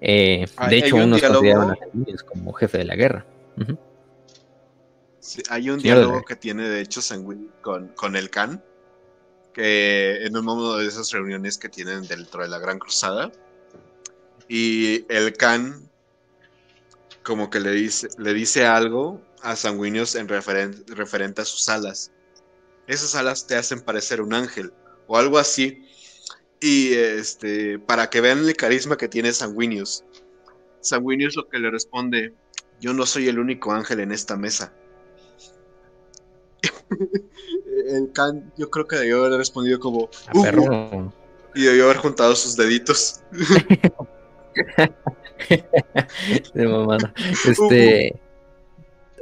[0.00, 1.76] Eh, de hecho, unos consideraban a
[2.26, 3.24] como jefe de la guerra.
[3.56, 3.78] Uh -huh.
[5.26, 8.62] Sí, hay un diálogo que tiene, de hecho, Sanguin con, con el Khan,
[9.52, 13.32] que en uno de esas reuniones que tienen dentro de la Gran Cruzada,
[14.46, 15.90] y el Khan
[17.24, 22.12] como que le dice, le dice algo a Sanguinius en referen referente a sus alas.
[22.86, 24.72] Esas alas te hacen parecer un ángel,
[25.08, 25.88] o algo así,
[26.60, 30.04] y este, para que vean el carisma que tiene Sanguinius.
[30.82, 32.32] Sanguinius lo que le responde,
[32.80, 34.72] yo no soy el único ángel en esta mesa
[37.88, 40.08] el Khan, yo creo que debió haber respondido como.
[40.34, 41.10] Uh,
[41.54, 43.22] y debió haber juntado sus deditos.
[46.54, 47.12] de mamada.
[47.46, 48.14] Este.
[48.14, 48.18] Uh,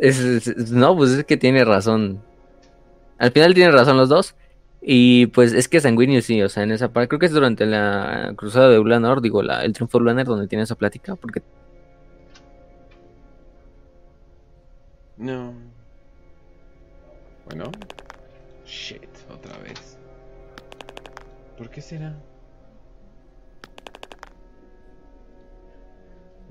[0.01, 2.23] es, es, no, pues es que tiene razón.
[3.19, 4.35] Al final tienen razón los dos.
[4.87, 7.65] Y pues es que Sanguinius sí, o sea, en esa parte, creo que es durante
[7.65, 11.41] la cruzada de Ulanor, digo, la, el triunfo de Ulanor, donde tiene esa plática, porque.
[15.17, 15.55] No.
[17.45, 17.75] Bueno.
[18.65, 19.99] Shit, otra vez.
[21.57, 22.21] ¿Por qué será?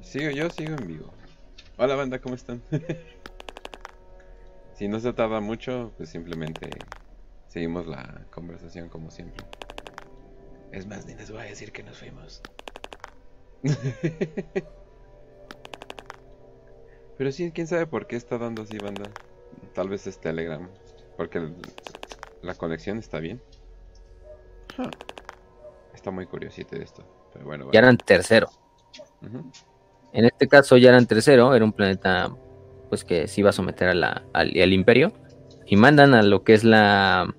[0.01, 1.13] Sigo yo, sigo en vivo.
[1.77, 2.61] Hola banda, ¿cómo están?
[4.75, 6.85] si no se tarda mucho, pues simplemente
[7.47, 9.43] seguimos la conversación como siempre.
[10.71, 12.43] Es más, ni les voy a decir que nos fuimos.
[17.17, 19.09] Pero sí, quién sabe por qué está dando así, banda.
[19.73, 20.69] Tal vez es Telegram.
[21.23, 21.53] Porque el,
[22.41, 23.41] la conexión está bien.
[24.77, 24.89] Huh.
[25.95, 27.01] Está muy curiosito esto.
[27.31, 28.49] Pero bueno, ya eran tercero.
[29.21, 29.43] Uh -huh.
[30.11, 31.55] En este caso ya eran tercero.
[31.55, 32.29] Era un planeta
[32.89, 35.13] pues que se iba a someter a la, al, al, imperio.
[35.65, 37.33] Y mandan a lo que es la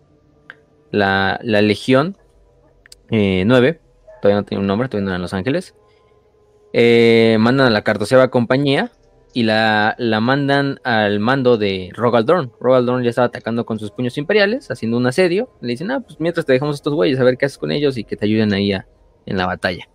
[0.90, 2.16] la, la Legión
[3.10, 3.82] eh, 9.
[4.22, 5.74] Todavía no tiene un nombre, todavía no eran Los Ángeles.
[6.72, 8.92] Eh, mandan a la cardoceava compañía
[9.34, 12.52] y la, la, mandan al mando de Rogaldorn.
[12.60, 15.50] Rogaldorn ya estaba atacando con sus puños imperiales, haciendo un asedio.
[15.60, 17.98] Le dicen, ah, pues mientras te dejamos estos güeyes, a ver qué haces con ellos
[17.98, 18.86] y que te ayuden ahí a,
[19.26, 19.88] en la batalla.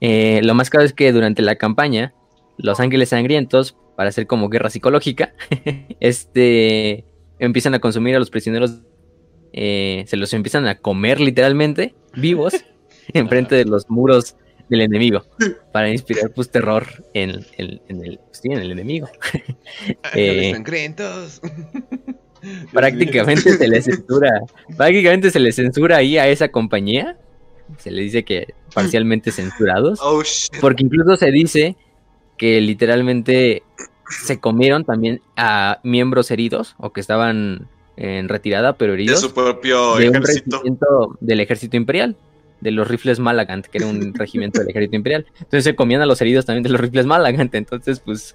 [0.00, 2.14] Eh, lo más claro es que durante la campaña,
[2.58, 5.34] los ángeles sangrientos, para hacer como guerra psicológica,
[6.00, 7.04] este,
[7.40, 8.82] empiezan a consumir a los prisioneros,
[9.52, 12.54] eh, se los empiezan a comer literalmente, vivos,
[13.14, 14.36] enfrente de los muros
[14.68, 15.24] del enemigo
[15.72, 19.08] para inspirar pues terror en, en, en el sí, en el enemigo.
[20.14, 21.40] Eh, sangrientos
[22.72, 24.40] prácticamente se le censura
[24.76, 27.18] prácticamente se le censura ahí a esa compañía.
[27.78, 30.22] Se le dice que parcialmente censurados oh,
[30.60, 31.76] porque incluso se dice
[32.36, 33.64] que literalmente
[34.08, 39.34] se comieron también a miembros heridos o que estaban en retirada pero heridos de su
[39.34, 40.62] propio de ejército.
[41.20, 42.16] del ejército imperial
[42.60, 45.26] de los rifles Malagant, que era un regimiento del ejército imperial.
[45.38, 47.54] Entonces se comían a los heridos también de los rifles Malagant.
[47.54, 48.34] Entonces, pues,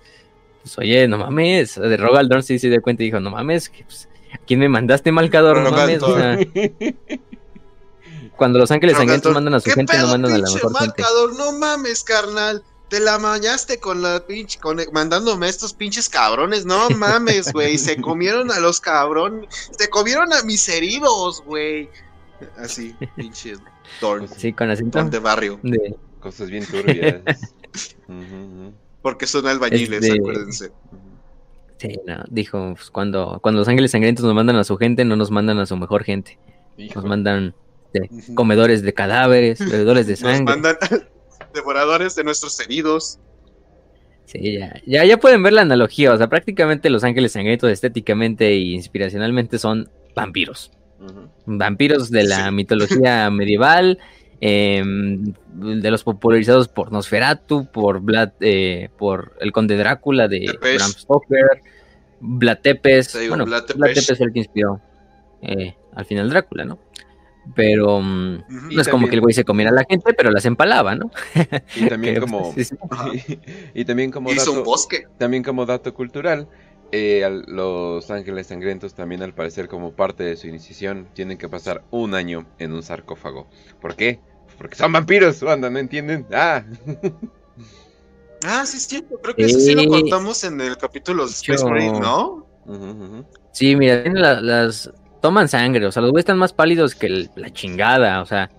[0.61, 1.76] pues oye, no mames.
[1.76, 4.07] De Rogaldorn sí se dio cuenta y dijo, no mames, que, pues,
[4.45, 5.59] ¿Quién me mandaste, Malcador?
[5.59, 6.39] No mames, o sea,
[8.36, 11.30] cuando los ángeles sangrientos mandan a su gente, no mandan a la mejor Malcador?
[11.30, 11.43] gente.
[11.43, 12.63] No mames, carnal.
[12.89, 16.65] Te la mañaste con la pinche, con, mandándome a estos pinches cabrones.
[16.65, 17.78] No mames, güey.
[17.78, 19.47] Se comieron a los cabrones.
[19.78, 21.89] Se comieron a mis heridos, güey.
[22.57, 23.59] Así, pinches.
[24.38, 25.59] Sí, con acento de barrio.
[25.63, 27.21] de- Cosas bien turbias.
[29.01, 30.67] Porque son albañiles, Este- acuérdense.
[30.67, 30.97] ujú.
[31.77, 35.15] Sí, no, dijo, pues, cuando, cuando los ángeles sangrientos nos mandan a su gente, no
[35.15, 36.38] nos mandan a su mejor gente.
[36.77, 36.99] Hijo.
[37.01, 37.55] Nos mandan
[37.93, 38.36] de Ujú.
[38.36, 40.43] comedores de cadáveres, bebedores de Nos sangre.
[40.43, 40.77] mandan
[41.55, 43.17] devoradores de nuestros heridos.
[44.25, 46.13] Sí, ya, ya, ya pueden ver la analogía.
[46.13, 50.71] O sea, prácticamente los ángeles sangrientos estéticamente e inspiracionalmente son vampiros.
[51.45, 52.51] Vampiros de la Sí.
[52.55, 53.99] mitología medieval,
[54.39, 60.75] em, de los popularizados por Nosferatu, por Vlad, eh, por el Conde Drácula de Tepes.
[60.77, 61.61] Bram Stoker,
[62.19, 63.13] Vlad Tepes.
[63.13, 64.09] Digo, bueno, Vlad Vlad Tepes.
[64.11, 64.79] Es el que inspiró
[65.41, 66.79] eh, al final Drácula, ¿no?
[67.55, 70.45] Pero mm, no es como que el güey se comiera a la gente, pero las
[70.45, 71.09] empalaba, ¿no?
[71.75, 72.75] Y también Que, como sí, sí.
[72.91, 73.09] Ajá.
[73.73, 75.05] y también como Hizo un bosque.
[75.17, 76.47] también como dato cultural,
[76.91, 81.83] eh, los ángeles sangrientos también al parecer como parte de su iniciación tienen que pasar
[81.91, 83.47] un año en un sarcófago.
[83.81, 84.19] ¿Por qué?
[84.57, 86.25] Porque son vampiros, banda, ¿no entienden?
[86.31, 86.63] Ah,
[88.43, 89.19] Ah, sí, es cierto.
[89.21, 89.87] Creo que eso sí lo Sí.
[89.87, 92.45] contamos en el capítulo de Space Marine, ¿no?
[93.51, 97.05] Sí, mira, tienen la- las toman sangre, o sea, los güeyes están más pálidos que
[97.05, 98.49] el- la chingada, o sea,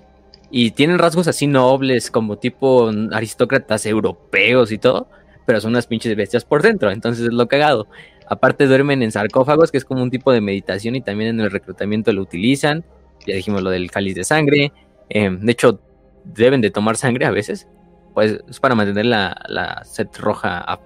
[0.51, 5.09] y tienen rasgos así nobles, como tipo aristócratas europeos y todo,
[5.47, 7.89] pero son unas pinches bestias por dentro, entonces es lo cagado.
[8.33, 11.51] Aparte duermen en sarcófagos, que es como un tipo de meditación y también en el
[11.51, 12.85] reclutamiento lo utilizan.
[13.27, 14.73] Ya dijimos lo del cáliz de sangre.
[15.11, 15.81] eh, de hecho,
[16.25, 17.69] deben de tomar sangre a veces.
[18.15, 20.81] Pues es para mantener la, la sed roja a,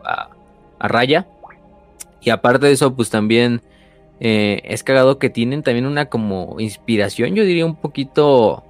[0.79, 1.27] a- raya.
[2.21, 3.63] Y aparte de eso, pues también
[4.21, 8.65] eh, es cagado que tienen también una como inspiración, yo diría un poquito,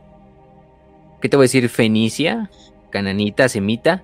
[1.21, 1.69] ¿qué te voy a decir?
[1.69, 2.51] Fenicia,
[2.91, 4.03] cananita, semita,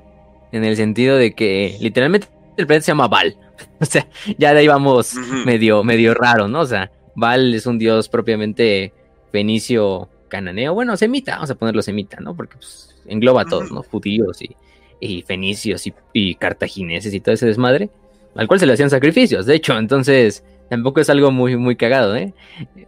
[0.52, 3.36] en el sentido de que literalmente el planeta se llama Val.
[3.80, 4.07] O sea,
[4.38, 6.61] ya de ahí vamos medio, medio raro, ¿no?
[6.61, 8.92] O sea, Val es un dios propiamente
[9.30, 12.34] fenicio cananeo, bueno, semita, vamos a ponerlo semita, ¿no?
[12.34, 13.70] Porque pues, engloba a todos.
[13.70, 13.82] ¿no?
[13.82, 14.57] Judíos y,
[15.00, 17.90] y fenicios y, y cartagineses y todo ese desmadre,
[18.34, 22.16] al cual se le hacían sacrificios, de hecho, entonces tampoco es algo muy, muy cagado,
[22.16, 22.32] ¿eh?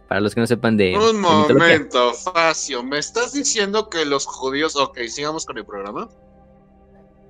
[0.07, 2.81] Para los que no sepan de, Un de momento, Facio.
[2.81, 4.75] ¿Me estás diciendo que los judíos.
[4.75, 6.09] Ok, sigamos con el programa.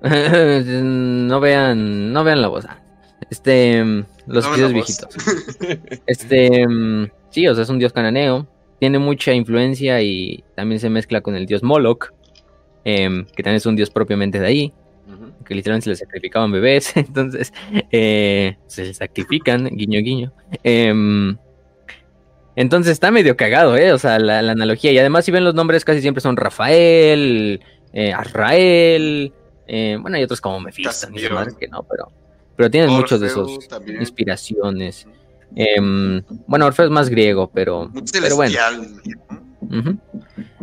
[0.02, 2.64] no vean, no vean la voz.
[3.30, 4.72] Este, mm, los No voz.
[4.72, 5.08] viejitos.
[6.06, 8.46] Este, mm, sí, o sea, es un dios cananeo.
[8.78, 12.12] Tiene mucha influencia y también se mezcla con el dios Moloch,
[12.84, 14.72] em, que también es un dios propiamente de ahí,
[15.46, 17.52] que literalmente se le sacrificaban bebés, entonces
[17.90, 20.32] eh, se sacrifican, guiño, guiño.
[20.62, 21.36] Em,
[22.54, 23.92] entonces está medio cagado, ¿eh?
[23.92, 24.92] O sea, la, la analogía.
[24.92, 27.60] Y además, si ven los nombres, casi siempre son Rafael,
[27.92, 29.32] eh, Azrael,
[29.66, 32.12] eh, bueno, hay otros como Mephisto, ni que no, pero,
[32.56, 34.00] pero tienen muchos de Orfeo esos también.
[34.00, 35.06] inspiraciones.
[35.54, 38.54] Em, bueno, Orfeo es más griego, pero, pero bueno.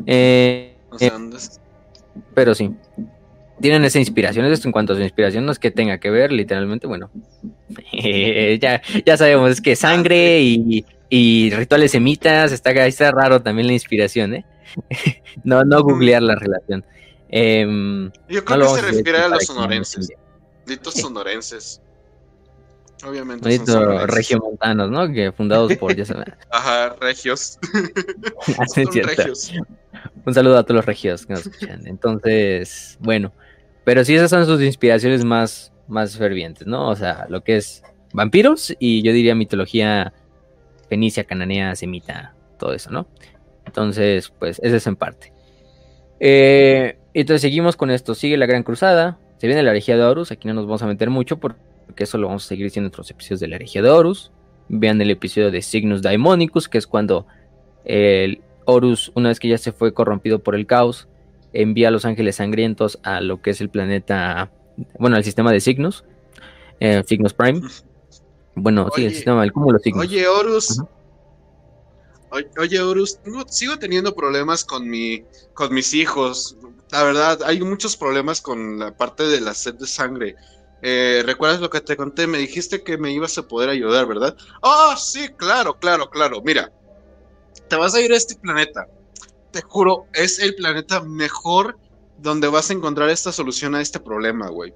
[0.05, 0.75] Eh,
[1.11, 1.59] andas-
[2.33, 2.71] pero sí.
[3.61, 4.45] Tienen esa inspiración.
[4.45, 7.09] Esto en cuanto a su inspiración, no es que tenga que ver, literalmente, bueno.
[8.59, 13.73] ya, ya sabemos, es que sangre y, y rituales semitas, está, está raro también la
[13.73, 14.45] inspiración, ¿eh?
[15.43, 16.83] no, no googlear la relación.
[17.29, 20.07] Em, Yo creo que se refiere a los sonorenses.
[20.07, 20.77] Sí.
[20.99, 21.81] sonorenses.
[23.05, 25.11] Obviamente Malditos regiomontanos, ¿no?
[25.11, 26.33] Que fundados por, ya saben.
[26.51, 27.59] Ajá, regios.
[28.59, 29.11] Ah, Son cierto.
[29.15, 29.53] regios.
[30.25, 31.85] Un saludo a todos los regios que nos escuchan.
[31.87, 33.31] Entonces, bueno,
[33.83, 36.89] pero sí esas son sus inspiraciones más, más fervientes, ¿no?
[36.89, 37.83] O sea, lo que es
[38.13, 40.13] vampiros y yo diría mitología
[40.89, 43.07] fenicia, cananea, semita, todo eso, ¿no?
[43.65, 45.33] Entonces, pues, ese es en parte.
[46.19, 48.15] Eh, entonces seguimos con esto.
[48.15, 49.17] Sigue la Gran Cruzada.
[49.37, 50.31] Se viene la herejía de Horus.
[50.31, 51.59] Aquí no nos vamos a meter mucho porque
[51.97, 54.31] eso lo vamos a seguir diciendo en otros episodios de la herejía de Horus.
[54.69, 57.27] Vean el episodio de Signus Daimonicus, que es cuando
[57.85, 61.07] el Horus, una vez que ya se fue corrompido por el caos,
[61.51, 64.51] envía a los ángeles sangrientos a lo que es el planeta,
[64.97, 66.03] bueno, al sistema de Cygnus,
[66.79, 67.61] eh, Cygnus Prime.
[68.55, 70.01] Bueno, sí, el sistema del cúmulo Cygnus.
[70.01, 70.79] Oye, Horus.
[70.79, 70.89] Ajá.
[72.57, 75.23] Oye, Horus, sigo teniendo problemas con mi,
[75.53, 76.57] con mis hijos.
[76.89, 80.35] La verdad, hay muchos problemas con la parte de la sed de sangre.
[80.85, 82.27] Eh, ¿Recuerdas lo que te conté?
[82.27, 84.35] Me dijiste que me ibas a poder ayudar, ¿verdad?
[84.61, 86.41] Ah, sí, claro, claro, claro.
[86.43, 86.69] Mira,
[87.69, 88.85] te vas a ir a este planeta.
[89.51, 91.77] Te juro, es el planeta mejor
[92.17, 94.73] donde vas a encontrar esta solución a este problema, güey.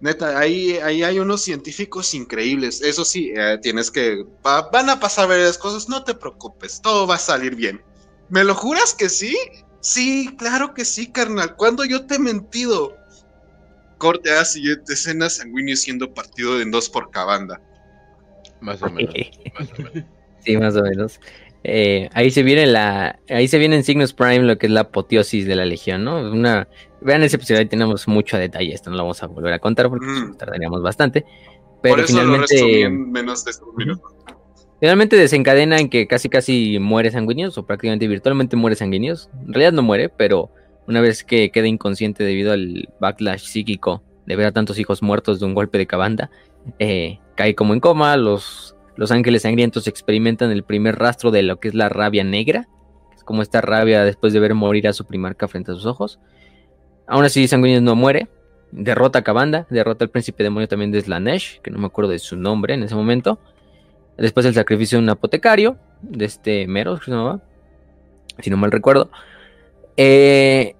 [0.00, 2.82] Neta, ahí, ahí hay unos científicos increíbles.
[2.82, 4.22] Eso sí, eh, tienes que.
[4.42, 7.82] van a pasar varias cosas, no te preocupes, todo va a salir bien.
[8.28, 9.34] ¿Me lo juras que sí?
[9.80, 11.56] Sí, claro que sí, carnal.
[11.56, 12.99] ¿Cuándo yo te he mentido?
[14.00, 17.60] Corte a siguiente escena, sanguíneo siendo partido en dos por cabanda.
[18.60, 19.14] Más o menos.
[20.40, 21.20] sí, más o menos.
[21.64, 24.80] Eh, ahí se viene la, ahí se viene en Cygnus Prime lo que es la
[24.80, 26.30] apoteosis de la legión, ¿no?
[26.30, 26.66] Una,
[27.02, 29.90] vean ese episodio, ahí tenemos mucho detalle, esto no lo vamos a volver a contar
[29.90, 30.36] porque mm.
[30.38, 31.24] tardaríamos bastante.
[31.82, 33.52] Pero Por eso finalmente, lo menos de.
[34.80, 39.28] Finalmente desencadena en que casi casi muere sanguíneos o prácticamente virtualmente muere sanguíneos.
[39.46, 40.50] En realidad no muere, pero
[40.90, 45.38] una vez que queda inconsciente debido al backlash psíquico de ver a tantos hijos muertos
[45.38, 46.30] de un golpe de cabanda,
[46.80, 51.60] eh, cae como en coma, los, los ángeles sangrientos experimentan el primer rastro de lo
[51.60, 52.68] que es la rabia negra,
[53.14, 56.18] es como esta rabia después de ver morir a su primarca frente a sus ojos.
[57.06, 58.28] Aún así, Sanguíneos no muere,
[58.72, 62.18] derrota a Cabanda, derrota al príncipe demonio también de Slanesh, que no me acuerdo de
[62.18, 63.38] su nombre en ese momento.
[64.18, 69.10] Después el sacrificio de un apotecario, de este Meros, si no mal recuerdo.
[69.96, 70.74] Eh,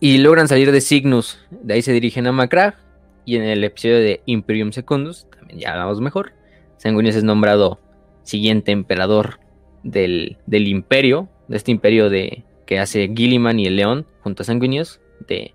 [0.00, 2.76] y logran salir de Cygnus, de ahí se dirigen a Macrag.
[3.24, 6.32] Y en el episodio de Imperium Secundus, también ya hablamos mejor,
[6.78, 7.78] Sanguinius es nombrado
[8.22, 9.38] siguiente emperador
[9.82, 15.00] del, imperio, de este imperio de, que hace Gilliman y el León junto a Sanguinius,
[15.26, 15.54] de,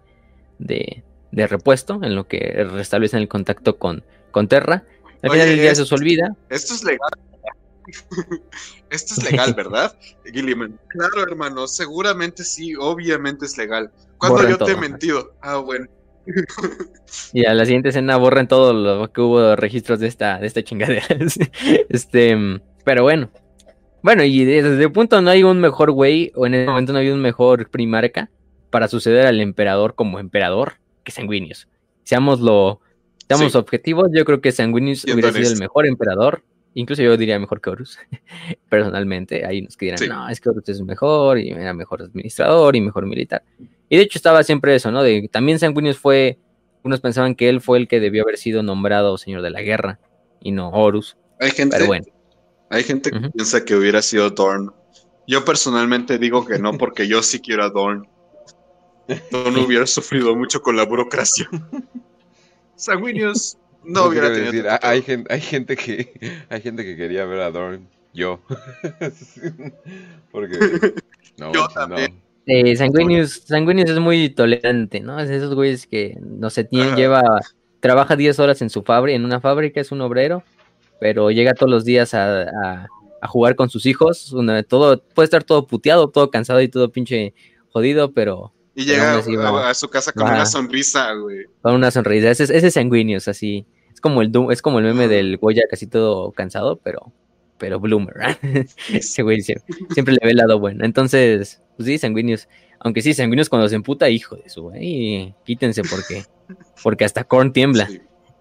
[0.60, 4.84] de, de, repuesto, en lo que restablecen el contacto con, con Terra.
[5.24, 6.36] Al final del día se os olvida.
[6.50, 7.12] Esto es legal.
[8.90, 9.96] Esto es legal, ¿verdad?
[10.26, 10.80] Gilliman.
[10.88, 13.92] Claro, hermano, seguramente sí, obviamente es legal.
[14.18, 15.34] ¿Cuándo yo te he mentido?
[15.42, 15.88] Ah, bueno.
[17.34, 20.64] y a la siguiente escena borren todo lo que hubo registros de esta, de esta
[20.64, 21.06] chingadera.
[21.90, 23.30] este, pero bueno.
[24.02, 27.00] Bueno, y desde el punto no hay un mejor güey, o en ese momento no
[27.00, 28.30] había un mejor primarca
[28.70, 30.74] para suceder al emperador como emperador
[31.04, 31.70] que Sanguinius.
[32.04, 32.82] Seamos lo,
[33.30, 36.44] seamos objetivos, yo creo que Sanguinius hubiera sido el mejor emperador
[36.76, 38.00] Incluso yo diría mejor que Horus,
[38.70, 39.46] personalmente.
[39.46, 42.82] Hay unos que dirán, no, es que Horus es mejor y era mejor administrador y
[42.82, 43.44] mejor militar.
[43.90, 45.04] Y de hecho estaba siempre eso, ¿no?
[45.04, 46.40] De, también Sanguinius fue,
[46.84, 50.00] unos pensaban que él fue el que debió haber sido nombrado señor de la guerra
[50.42, 51.18] y no Horus.
[51.40, 52.06] Hay gente, pero bueno.
[52.70, 54.74] hay gente que piensa que hubiera sido Dorn.
[55.28, 58.08] Yo personalmente digo que no, porque yo sí quiero a Dorn.
[59.32, 61.50] Dorn hubiera sufrido mucho con la burocracia.
[62.76, 66.14] Sanguinius no hubiera tenido decir, hay, gente, hay gente que
[66.50, 67.88] hay gente que quería ver a Dorn.
[68.14, 68.40] Yo.
[70.32, 70.58] Porque
[71.38, 72.22] no, yo también.
[72.46, 75.20] Eh, Sanguinius, es muy tolerante, ¿no?
[75.20, 77.24] Es esos güeyes que no se tiene, lleva,
[77.80, 80.44] trabaja 10 horas en su fábrica, en una fábrica, es un obrero,
[81.00, 84.36] pero llega todos los días a, a, jugar con sus hijos,
[84.68, 87.34] todo, puede estar todo puteado, todo cansado y todo pinche
[87.72, 91.46] jodido, pero y llega a, su casa con una sonrisa, güey.
[91.62, 92.32] Con una sonrisa.
[92.32, 93.68] Ese, ese es sanguíneos, así.
[94.04, 97.14] Es como el es como el meme del Goya casi todo cansado, pero,
[97.58, 98.38] pero bloomer.
[98.94, 100.84] Ese güey siempre, le ve el lado bueno.
[100.84, 102.50] Entonces, pues sí, sanguíneos.
[102.80, 105.34] Aunque sí, sanguíneos cuando se emputa, hijo de su, güey.
[105.46, 106.26] Quítense porque,
[106.84, 107.88] porque hasta Korn tiembla.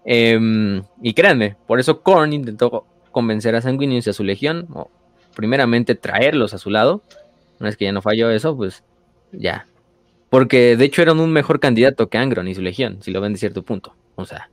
[0.03, 4.91] Em, y créanme, por eso Korn intentó convencer a Sanguinius y a su legión, o
[5.33, 7.03] primeramente traerlos a su lado.
[7.61, 8.83] Una vez que ya no falló eso, pues
[9.31, 9.65] ya,
[10.29, 13.31] porque de hecho eran un mejor candidato que Angron y su legión, si lo ven
[13.31, 13.95] de cierto punto.
[14.15, 14.49] O sea,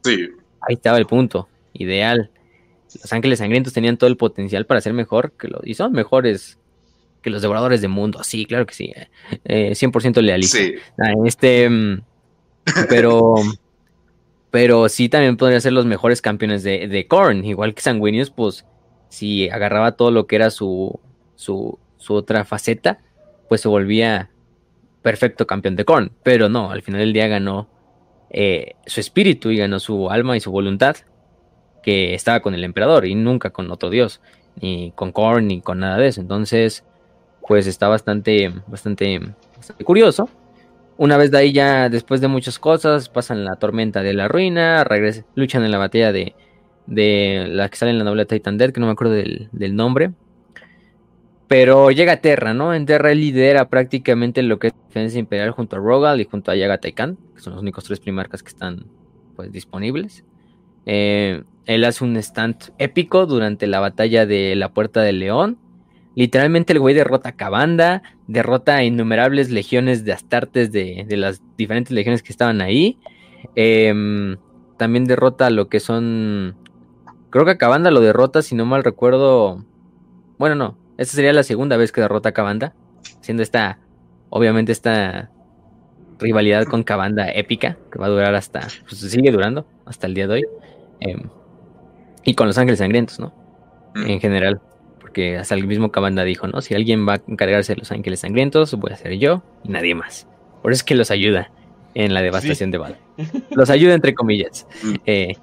[0.60, 1.48] ahí estaba el punto.
[1.72, 2.30] Ideal.
[2.94, 5.60] Los Ángeles Sangrientos tenían todo el potencial para ser mejor que los.
[5.64, 6.58] Y son mejores
[7.22, 8.22] que los devoradores de mundo.
[8.24, 8.92] Sí, claro que sí.
[9.44, 10.60] Eh, 100% lealistas.
[10.60, 10.74] Sí.
[10.98, 11.68] Ah, este.
[11.68, 12.02] Mm,
[12.88, 13.36] pero.
[14.50, 17.44] pero sí también podrían ser los mejores campeones de, de Korn.
[17.44, 18.66] Igual que Sanguinius, pues.
[19.08, 21.00] Si agarraba todo lo que era su,
[21.34, 23.00] su, su otra faceta,
[23.48, 24.30] pues se volvía
[25.02, 27.68] perfecto campeón de Korn, pero no, al final del día ganó
[28.30, 30.96] eh, su espíritu y ganó su alma y su voluntad,
[31.82, 34.20] que estaba con el emperador y nunca con otro dios,
[34.60, 36.20] ni con Korn ni con nada de eso.
[36.20, 36.84] Entonces,
[37.46, 39.20] pues está bastante, bastante,
[39.84, 40.28] curioso.
[40.96, 44.84] Una vez de ahí ya, después de muchas cosas, pasan la tormenta de la ruina,
[44.84, 46.34] regresan, luchan en la batalla de,
[46.86, 49.74] de la que sale en la novela Titan Dead, que no me acuerdo del, del
[49.74, 50.12] nombre,
[51.50, 52.74] pero llega a Terra, ¿no?
[52.74, 56.52] En Terra él lidera prácticamente lo que es defensa imperial junto a Rogal y junto
[56.52, 58.86] a Yagatai Khan, que son los únicos tres primarcas que están
[59.34, 60.24] pues disponibles.
[60.86, 65.58] Eh, él hace un stand épico durante la batalla de la Puerta del León.
[66.14, 71.90] Literalmente el güey derrota a Cabanda, derrota a innumerables legiones de astartes de, las diferentes
[71.90, 72.96] legiones que estaban ahí.
[73.56, 74.36] Em,
[74.76, 76.54] también derrota a lo que son...
[77.30, 79.64] Creo que a Cabanda lo derrota, si no mal recuerdo...
[80.38, 82.74] Bueno, no, esta sería la segunda vez que derrota a Cabanda,
[83.20, 83.78] siendo esta,
[84.28, 85.30] obviamente esta,
[86.20, 90.26] rivalidad con Cabanda épica, que va a durar hasta, pues sigue durando hasta el día
[90.26, 90.44] de hoy.
[91.00, 91.22] Em,
[92.24, 93.32] y con los Ángeles Sangrientos, ¿no?
[93.94, 94.10] Mm.
[94.10, 94.60] En general.
[95.00, 96.60] Porque hasta el mismo Cabanda dijo, ¿no?
[96.60, 99.94] Si alguien va a encargarse de los Ángeles Sangrientos, voy a ser yo y nadie
[99.94, 100.28] más.
[100.62, 101.50] Por eso es que los ayuda
[101.94, 102.96] en la devastación de Val.
[103.50, 104.66] Los ayuda entre comillas.
[104.82, 104.94] Mm.
[105.06, 105.36] Eh,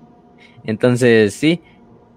[0.63, 1.61] entonces, sí.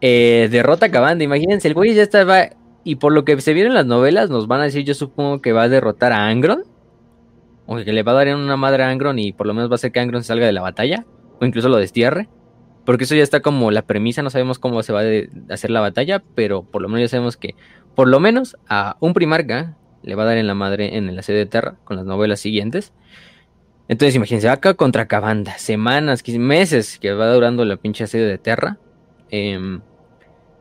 [0.01, 1.25] Eh, derrota a Cabanda.
[1.25, 2.51] Imagínense, el güey ya estaba.
[2.85, 5.53] Y por lo que se vieron las novelas, nos van a decir, yo supongo que
[5.53, 6.65] va a derrotar a Angron.
[7.67, 9.75] O que le va a dar una madre a Angron y por lo menos va
[9.75, 11.05] a hacer que Angron salga de la batalla.
[11.41, 12.29] O incluso lo destierre.
[12.85, 15.81] Porque eso ya está como la premisa, no sabemos cómo se va a hacer la
[15.81, 17.55] batalla, pero por lo menos ya sabemos que
[17.95, 21.19] por lo menos a un primarca le va a dar en la madre en el
[21.19, 22.93] asedio de Terra con las novelas siguientes.
[23.89, 28.79] Entonces imagínense, acá contra Cabanda, semanas, meses que va durando la pinche asedio de Terra.
[29.31, 29.81] Em,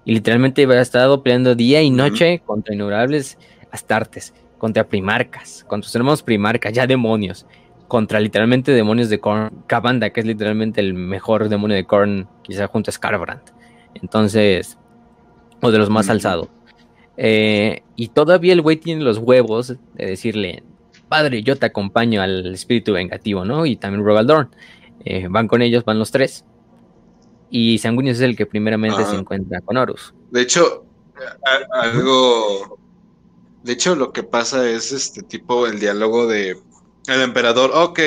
[0.10, 3.38] y literalmente ha estado peleando día y noche contra innumerables
[3.70, 7.46] astartes, contra primarcas, contra sus hermanos primarcas, ya demonios,
[7.88, 12.66] contra literalmente demonios de Korn, Cabanda, que es literalmente el mejor demonio de Korn, quizá
[12.66, 13.44] junto a Scarbrand.
[14.02, 14.80] Entonces,
[15.62, 16.14] o de los más Ujú.
[16.14, 16.48] alzados.
[17.16, 20.64] Eh, y todavía el güey tiene los huevos de decirle,
[21.08, 23.68] padre, yo te acompaño al espíritu vengativo, ¿no?
[23.68, 24.50] Y también Rogaldorn.
[25.06, 26.46] Eh, van con ellos, van los tres.
[27.50, 29.12] Y Sanguinius es el que primeramente Ajá.
[29.12, 30.14] se encuentra con Horus.
[30.32, 30.86] De hecho,
[31.72, 32.80] algo.
[33.64, 36.58] De hecho, lo que pasa es este tipo el diálogo de
[37.08, 37.72] el emperador.
[37.74, 38.00] Ok,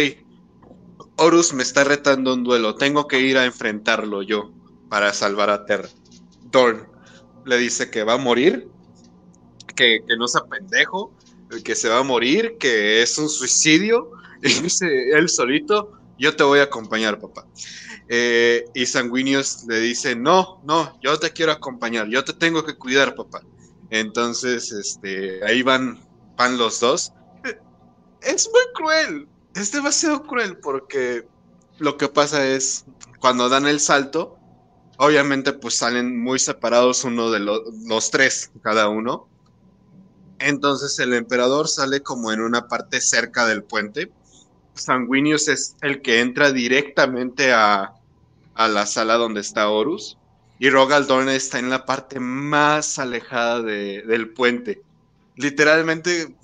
[1.16, 2.74] Horus me está retando un duelo.
[2.76, 4.52] Tengo que ir a enfrentarlo yo
[4.88, 5.88] para salvar a Terra.
[6.50, 6.86] Dorn
[7.44, 8.68] le dice que va a morir,
[9.74, 11.12] que, que no sea pendejo,
[11.64, 14.10] que se va a morir, que es un suicidio.
[14.44, 17.46] Y dice él solito: Yo te voy a acompañar, papá.
[18.14, 22.76] Eh, y Sanguinius le dice, no, no, yo te quiero acompañar, yo te tengo que
[22.76, 23.40] cuidar, papá.
[23.88, 25.98] Entonces, este, ahí van,
[26.36, 27.14] van los dos.
[27.42, 27.58] Eh,
[28.20, 31.26] Es muy cruel, es demasiado cruel porque
[31.78, 32.84] lo que pasa es,
[33.18, 34.36] cuando dan el salto,
[34.98, 39.26] obviamente pues salen muy separados uno de los, los tres, cada uno.
[40.38, 44.12] Entonces el emperador sale como en una parte cerca del puente.
[44.74, 47.94] Sanguinius es el que entra directamente a,
[48.54, 50.18] a la sala donde está Horus.
[50.58, 54.80] Y Rogaldorn está en la parte más alejada de- del puente.
[55.36, 56.34] Literalmente,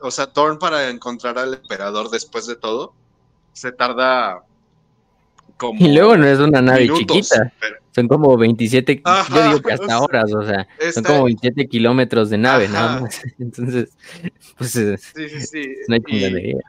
[0.00, 2.92] o sea, Thorn para encontrar al emperador después de todo,
[3.52, 4.42] se tarda
[5.56, 5.80] como...
[5.84, 9.60] Y luego no es una nave minutos, chiquita, pero son como 27, yo Ajá, digo
[9.62, 12.72] que o hasta sea, horas, o sea, son como 27 kilómetros de nave, Ajá.
[12.74, 13.20] nada más.
[13.38, 13.90] Entonces,
[14.56, 15.74] pues es Sí, sí, sí.
[15.88, 16.60] una Y- chingadería.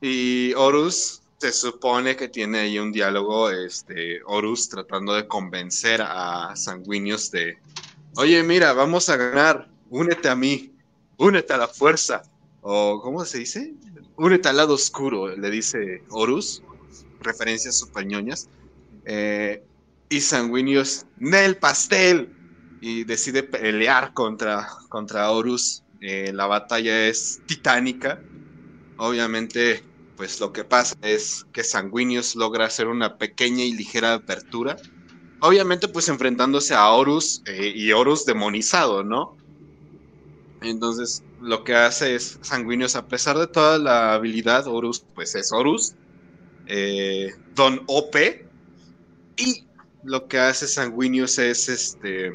[0.00, 6.56] Y Horus se supone que tiene ahí un diálogo, este, Horus tratando de convencer a
[6.56, 7.58] Sanguinius de,
[8.16, 10.72] oye, mira, vamos a ganar, únete a mí,
[11.18, 12.22] únete a la fuerza,
[12.62, 13.74] o ¿cómo se dice?
[14.16, 16.62] Únete al lado oscuro, le dice Horus,
[17.20, 18.48] referencias superñoñas,
[19.04, 19.62] eh,
[20.08, 22.34] y Sanguinius, Nel pastel,
[22.80, 28.20] y decide pelear contra, contra Horus, Eh, la batalla es titánica,
[28.96, 29.82] Obviamente,
[30.16, 34.76] pues lo que pasa es que Sanguinius logra hacer una pequeña y ligera apertura.
[35.40, 39.36] Obviamente, pues enfrentándose a Horus eh, y Horus demonizado, ¿no?
[40.62, 45.52] Entonces, lo que hace es Sanguinius, a pesar de toda la habilidad, Horus, pues es
[45.52, 45.94] Horus,
[46.66, 48.16] eh, Don OP,
[49.36, 49.64] y
[50.04, 52.32] lo que hace Sanguinius es este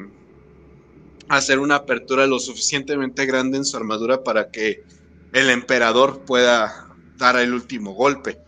[1.28, 4.82] hacer una apertura lo suficientemente grande en su armadura para que
[5.32, 6.89] el emperador pueda
[7.20, 8.38] dar el último golpe.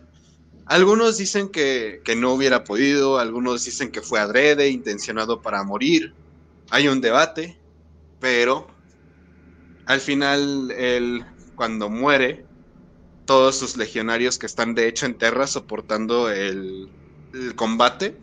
[0.65, 6.13] Algunos dicen que, que, no hubiera podido, algunos dicen que fue adrede, intencionado para morir.
[6.69, 7.57] Hay un debate,
[8.19, 8.67] pero
[9.85, 12.45] al final él, cuando muere,
[13.25, 16.89] todos sus legionarios que están de hecho en tierra soportando el,
[17.55, 18.15] combate,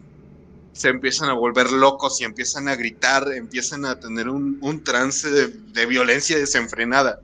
[0.73, 5.87] se empiezan a volver locos y empiezan a gritar, empiezan a tener un, trance de
[5.87, 7.21] violencia desenfrenada.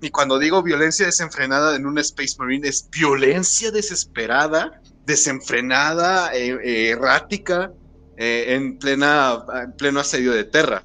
[0.00, 6.88] Y cuando digo violencia desenfrenada en un Space Marine es violencia desesperada, desenfrenada, eh, eh,
[6.90, 7.72] errática,
[8.16, 10.84] eh, en, plena, en pleno asedio de Terra.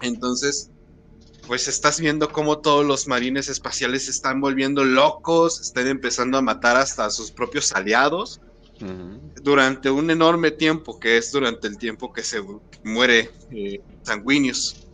[0.00, 0.70] Entonces,
[1.46, 6.42] pues estás viendo cómo todos los marines espaciales se están volviendo locos, están empezando a
[6.42, 8.40] matar hasta a sus propios aliados.
[8.80, 9.20] Uh -huh.
[9.42, 12.40] Durante un enorme tiempo, que es durante el tiempo que se
[12.84, 14.86] muere eh, Sanguinius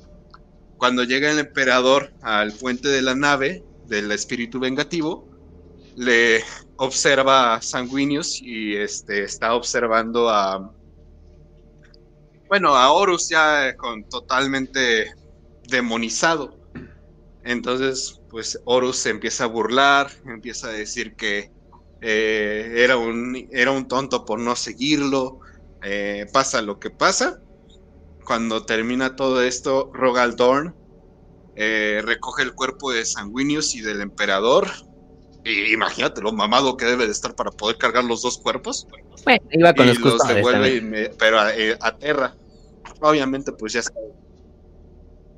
[0.78, 5.28] cuando llega el emperador al puente de la nave del espíritu vengativo,
[5.96, 6.42] le
[6.76, 10.72] observa a Sanguinius y este, está observando a.
[12.48, 15.12] Bueno, a Horus ya con totalmente
[15.68, 16.56] demonizado.
[17.42, 21.50] Entonces, pues Horus se empieza a burlar, empieza a decir que
[22.00, 25.40] eh, era, un, era un tonto por no seguirlo,
[25.82, 27.40] eh, pasa lo que pasa.
[28.26, 30.74] Cuando termina todo esto, Rogaldorn
[31.54, 34.68] eh, recoge el cuerpo de Sanguinius y del emperador.
[35.44, 38.88] Y imagínate lo mamado que debe de estar para poder cargar los dos cuerpos.
[39.24, 41.50] Bueno, iba con y los, los devuelve, pero a,
[41.80, 42.34] a, Terra.
[43.00, 43.94] Obviamente, pues ya está.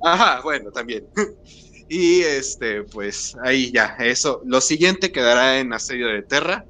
[0.03, 1.07] Ajá, bueno, también.
[1.89, 4.41] y este, pues ahí ya, eso.
[4.45, 6.65] Lo siguiente quedará en Asedio de Terra.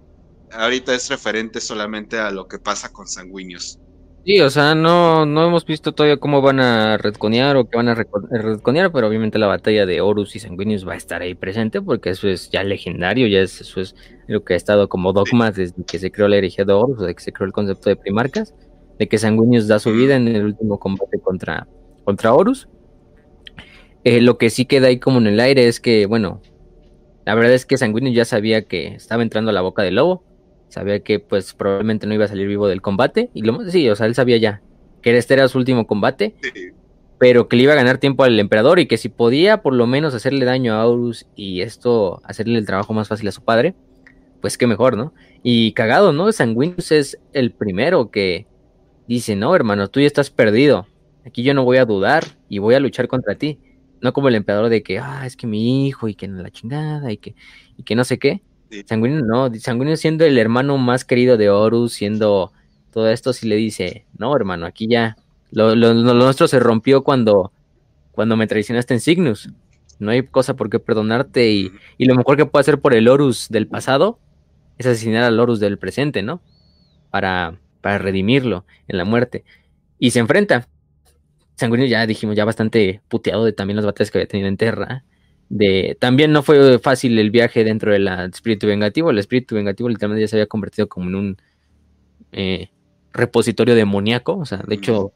[0.51, 3.79] Ahorita es referente solamente a lo que pasa con Sanguinius.
[4.25, 7.87] Sí, o sea, no, no hemos visto todavía cómo van a redconear o qué van
[7.87, 11.81] a redconear, pero obviamente la batalla de Horus y Sanguinius va a estar ahí presente
[11.81, 13.95] porque eso es ya legendario, ya es, eso es
[14.27, 17.15] lo que ha estado como dogma desde que se creó la herejía de Horus, desde
[17.15, 18.53] que se creó el concepto de primarcas,
[18.99, 21.67] de que Sanguinius da su vida en el último combate contra,
[22.03, 22.67] contra Horus.
[24.03, 26.41] Eh, lo que sí queda ahí como en el aire es que, bueno,
[27.25, 30.23] la verdad es que Sanguinius ya sabía que estaba entrando a la boca del lobo,
[30.69, 33.95] sabía que pues probablemente no iba a salir vivo del combate y lo sí, o
[33.95, 34.61] sea, él sabía ya
[35.01, 36.35] que este era su último combate,
[37.17, 39.87] pero que le iba a ganar tiempo al emperador y que si podía por lo
[39.87, 43.75] menos hacerle daño a Horus y esto hacerle el trabajo más fácil a su padre,
[44.41, 45.13] pues qué mejor, ¿no?
[45.43, 46.31] Y cagado, ¿no?
[46.31, 48.47] Sanguinius es el primero que
[49.07, 50.87] dice, "No, hermano, tú ya estás perdido.
[51.25, 53.59] Aquí yo no voy a dudar y voy a luchar contra ti."
[54.01, 57.11] No como el emperador de que, "Ah, es que mi hijo y que la chingada
[57.11, 57.35] y que
[57.77, 58.41] y que no sé qué."
[58.85, 62.51] Sanguíneo no, Sanguíneo siendo el hermano más querido de Horus, siendo
[62.91, 65.17] todo esto, sí le dice, no, hermano, aquí ya,
[65.51, 67.51] lo, nuestro se rompió cuando,
[68.11, 69.49] cuando me traicionaste en Cygnus.
[69.99, 73.07] No hay cosa por qué perdonarte y, y lo mejor que puedo hacer por el
[73.07, 74.17] Horus del pasado
[74.77, 76.41] es asesinar al Horus del presente, ¿no?
[77.09, 79.43] Para, para redimirlo en la muerte.
[79.97, 80.67] Y se enfrenta.
[81.55, 85.03] Sanguíneo ya dijimos, ya bastante puteado de también las batallas que había tenido en Terra
[85.49, 89.09] de también no fue fácil el viaje dentro del espíritu vengativo.
[89.09, 91.37] El espíritu vengativo literalmente ya se había convertido como en un
[92.31, 92.69] eh,
[93.11, 94.37] repositorio demoníaco.
[94.37, 95.11] O sea, de hecho,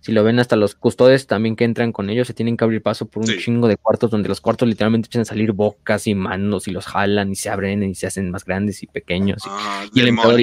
[0.00, 2.82] si lo ven hasta los custodes también que entran con ellos, se tienen que abrir
[2.82, 6.14] paso por un chingo de cuartos donde los cuartos literalmente empiezan a salir bocas y
[6.14, 9.42] manos y los jalan y se abren y se hacen más grandes y pequeños.
[9.44, 10.40] y, ah, el emperador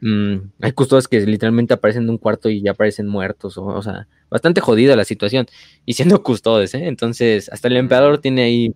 [0.00, 3.58] mm, hay custodes que literalmente aparecen de un cuarto y ya aparecen muertos.
[3.58, 5.46] O, o sea, bastante jodida la situación.
[5.84, 6.86] Y siendo custodes, ¿eh?
[6.86, 8.74] Entonces, hasta el emperador tiene ahí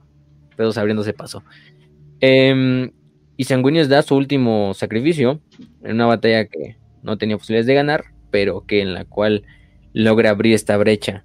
[0.57, 1.43] pedos abriéndose paso.
[2.21, 2.93] Em,
[3.37, 5.41] y Sanguinius da su último sacrificio
[5.83, 9.45] en una batalla que no tenía posibilidades de ganar, pero que en la cual
[9.95, 11.25] logra abrir esta brecha.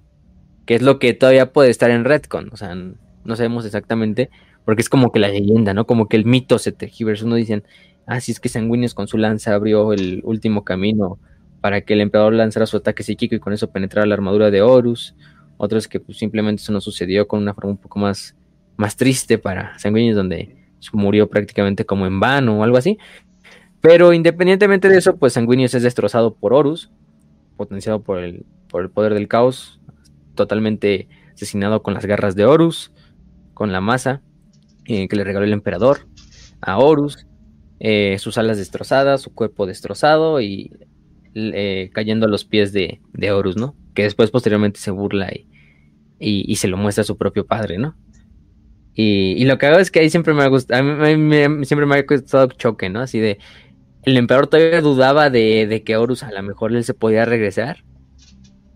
[0.64, 2.48] Que es lo que todavía puede estar en Redcon.
[2.52, 4.30] O sea, no sabemos exactamente,
[4.64, 5.86] porque es como que la leyenda, ¿no?
[5.86, 7.26] Como que el mito se tergiversa.
[7.26, 7.64] Uno dicen,
[8.06, 11.18] ah, si es que Sanguinius con su lanza abrió el último camino
[11.60, 14.62] para que el emperador lanzara su ataque psíquico y con eso penetrara la armadura de
[14.62, 15.14] Horus.
[15.56, 18.36] Otros que pues, simplemente eso no sucedió con una forma un poco más,
[18.76, 20.56] más triste para Sanguinius, donde
[20.92, 22.98] murió prácticamente como en vano o algo así.
[23.80, 26.90] Pero independientemente de eso, pues Sanguinius es destrozado por Horus,
[27.56, 29.80] potenciado por el, por el poder del caos,
[30.34, 32.92] totalmente asesinado con las garras de Horus,
[33.54, 34.22] con la masa
[34.84, 36.06] eh, que le regaló el emperador
[36.60, 37.26] a Horus,
[37.80, 40.70] eh, sus alas destrozadas, su cuerpo destrozado y
[41.34, 43.00] eh, cayendo a los pies de,
[43.30, 43.76] Horus, ¿no?
[43.94, 45.46] Que después posteriormente se burla y,
[46.18, 47.94] y, se lo muestra a su propio padre, ¿no?
[48.94, 51.96] Y, lo que hago es que ahí siempre me ha gustado, a mí, siempre me
[51.96, 53.00] ha gustado choque, ¿no?
[53.00, 53.38] Así de,
[54.04, 57.84] el emperador todavía dudaba de, que Horus a lo mejor él se podía regresar.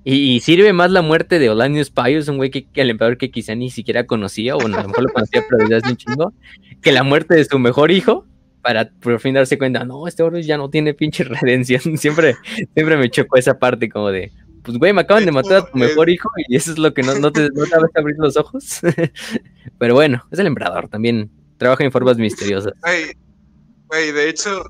[0.05, 3.55] Y, sirve más la muerte de Olanius Pius, un güey que, el emperador que quizá
[3.55, 6.35] ni siquiera conocía, o bueno, a lo mejor lo conocía, pero desde hace un chingo,
[6.83, 8.27] que la muerte de su mejor hijo,
[8.63, 11.99] para por fin darse cuenta, no, este oro ya no tiene pinche redención.
[11.99, 12.37] Siempre,
[12.75, 14.33] siempre me chocó esa parte como de,
[14.63, 17.03] pues güey, me acaban de matar a tu mejor hijo y eso es lo que
[17.03, 18.81] no, no te, no a abrir los ojos.
[19.79, 22.73] Pero bueno, es el emperador, también trabaja en formas misteriosas.
[23.89, 24.65] Güey, de hecho,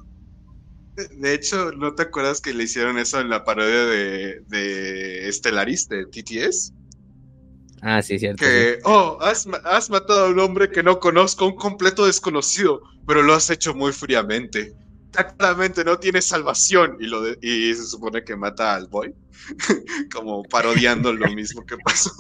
[0.97, 5.89] de hecho, ¿no te acuerdas que le hicieron eso en la parodia de, de Stellaris,
[5.89, 6.73] de TTS?
[7.83, 8.45] Ah, sí, cierto.
[8.45, 9.47] Que, oh, has,
[9.91, 13.93] matado a un hombre que no conozco, un completo desconocido, pero lo has hecho muy
[13.93, 14.73] fríamente.
[15.13, 19.13] Claramente no tiene salvación y, lo y se supone que mata al boy,
[20.15, 22.13] como parodiando lo mismo que pasó.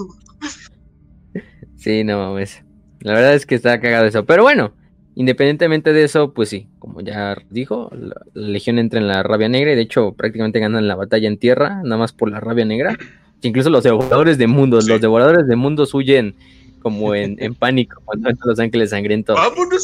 [1.77, 2.63] Sí, no mames.
[3.01, 4.27] La verdad es que está cagado eso.
[4.27, 4.75] Pero bueno,
[5.15, 9.49] independientemente de eso, pues sí, como ya dijo, la, la Legión entra en la rabia
[9.49, 12.65] negra y de hecho prácticamente ganan la batalla en tierra, nada más por la rabia
[12.65, 12.99] negra
[13.49, 16.35] incluso los devoradores de mundos, los devoradores de mundos huyen
[16.81, 19.39] como en, en pánico cuando los ángeles sangrientos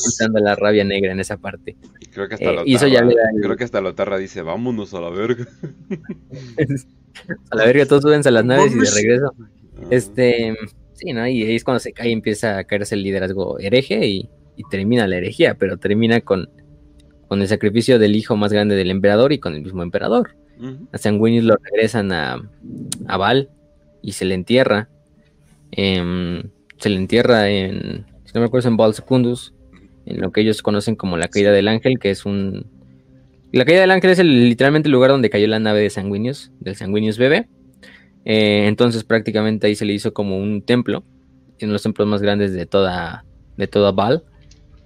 [0.07, 1.77] usando la rabia negra en esa parte.
[2.13, 3.07] Creo que hasta eh, y eso ya
[3.41, 5.47] creo que hasta Lotarra dice, vámonos a la verga.
[7.51, 9.35] a la verga, todos suben a las naves y de regreso.
[9.91, 10.57] Este,
[10.95, 11.27] sí, ¿no?
[11.27, 14.65] Y ahí es cuando se cae y empieza a caerse el liderazgo hereje y, y
[14.71, 16.49] termina la herejía, pero termina con,
[17.29, 20.35] con el sacrificio del hijo más grande del emperador y con el mismo emperador.
[20.91, 22.41] A Sanguinius lo regresan a,
[23.07, 23.51] a Val
[24.01, 24.89] y se le entierra.
[25.71, 26.45] Em,
[26.79, 29.55] se le entierra en, si no me acuerdo, en Val Secundus,
[30.05, 32.67] en lo que ellos conocen como la caída del ángel, que es un...
[33.53, 36.77] La caída del ángel es literalmente el lugar donde cayó la nave de Sanguinius, del
[36.77, 37.49] Sanguinius bebé.
[38.25, 42.21] Eh, entonces prácticamente ahí se le hizo como un templo, uno de los templos más
[42.21, 43.25] grandes de toda,
[43.57, 44.25] de toda Val,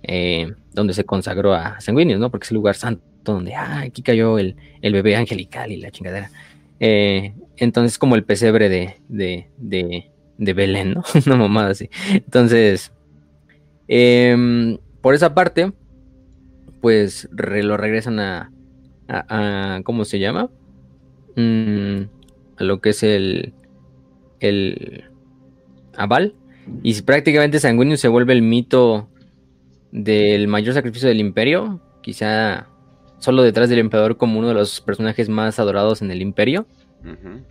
[0.03, 2.31] eh, donde se consagró a Sanguinius, ¿no?
[2.31, 6.31] Porque es el lugar santo donde, ah, aquí cayó el, bebé angelical y la chingadera.
[6.79, 10.10] Eh, entonces como el pesebre de, de,
[10.41, 11.05] Belén, ¿no?
[11.27, 11.89] Una mamada así.
[12.13, 12.93] Entonces,
[13.89, 15.73] em, por esa parte,
[16.81, 18.51] pues lo regresan a,
[19.85, 20.51] ¿cómo se llama?
[21.37, 22.03] Mm,
[22.57, 23.53] a lo que es el,
[24.41, 25.05] el
[25.97, 26.35] aval.
[26.83, 29.09] Y prácticamente Sanguinius se vuelve el mito
[29.93, 32.69] del mayor sacrificio del imperio, quizá
[33.19, 36.67] solo detrás del emperador como uno de los personajes más adorados en el imperio,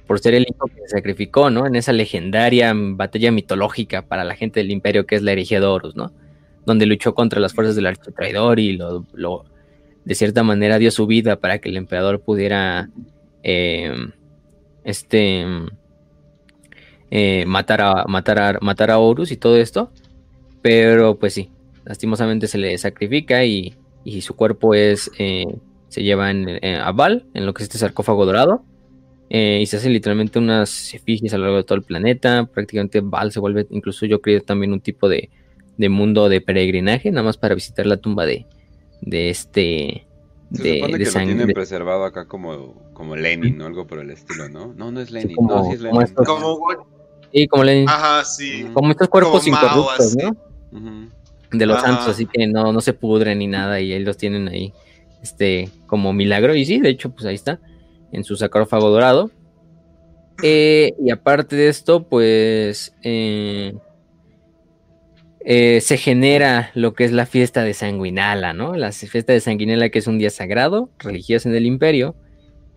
[0.07, 1.65] por ser el hijo que sacrificó, ¿no?
[1.65, 5.65] En esa legendaria batalla mitológica para la gente del imperio que es la herejía de
[5.65, 6.11] Horus, ¿no?
[6.65, 9.45] Donde luchó contra las fuerzas del architraidor y lo,
[10.05, 12.89] de cierta manera dio su vida para que el emperador pudiera
[13.43, 13.91] eh,
[14.83, 15.45] este
[17.11, 19.91] eh, matar a matar a matar a Horus y todo esto.
[20.61, 21.49] Pero pues sí,
[21.85, 23.75] lastimosamente se le sacrifica y,
[24.21, 25.45] su cuerpo es eh,
[25.87, 28.63] se lleva en, a Val, en lo que es este sarcófago dorado.
[29.29, 32.49] Y se hacen literalmente unas efigies a lo largo de todo el planeta.
[32.51, 35.29] Prácticamente Val se vuelve, incluso yo creo, también un tipo de,
[35.77, 38.45] de mundo de peregrinaje, nada más para visitar la tumba de,
[39.01, 40.05] de este
[40.51, 44.09] se de, supone que lo tienen preservado acá como, como Lenin o algo por el
[44.09, 44.73] estilo, ¿no?
[44.73, 46.07] No, no es Lenin, no, sí es Lenin.
[46.15, 46.59] Como
[47.31, 47.87] sí, como Lenin.
[47.87, 48.65] Ajá, sí.
[48.73, 50.35] Como estos cuerpos incorruptos, ¿no?
[51.51, 54.47] De los santos, así que no, no se pudren ni nada y ellos los tienen
[54.47, 54.73] ahí
[55.21, 56.55] este como milagro.
[56.55, 57.59] Y sí, de hecho, pues ahí está,
[58.11, 59.31] en su sarcófago dorado.
[60.41, 63.73] Eh, y aparte de esto, pues eh,
[65.45, 68.75] eh, se genera lo que es la fiesta de Sanguinala, ¿no?
[68.75, 72.15] La fiesta de Sanguinala, que es un día sagrado, religioso en el imperio,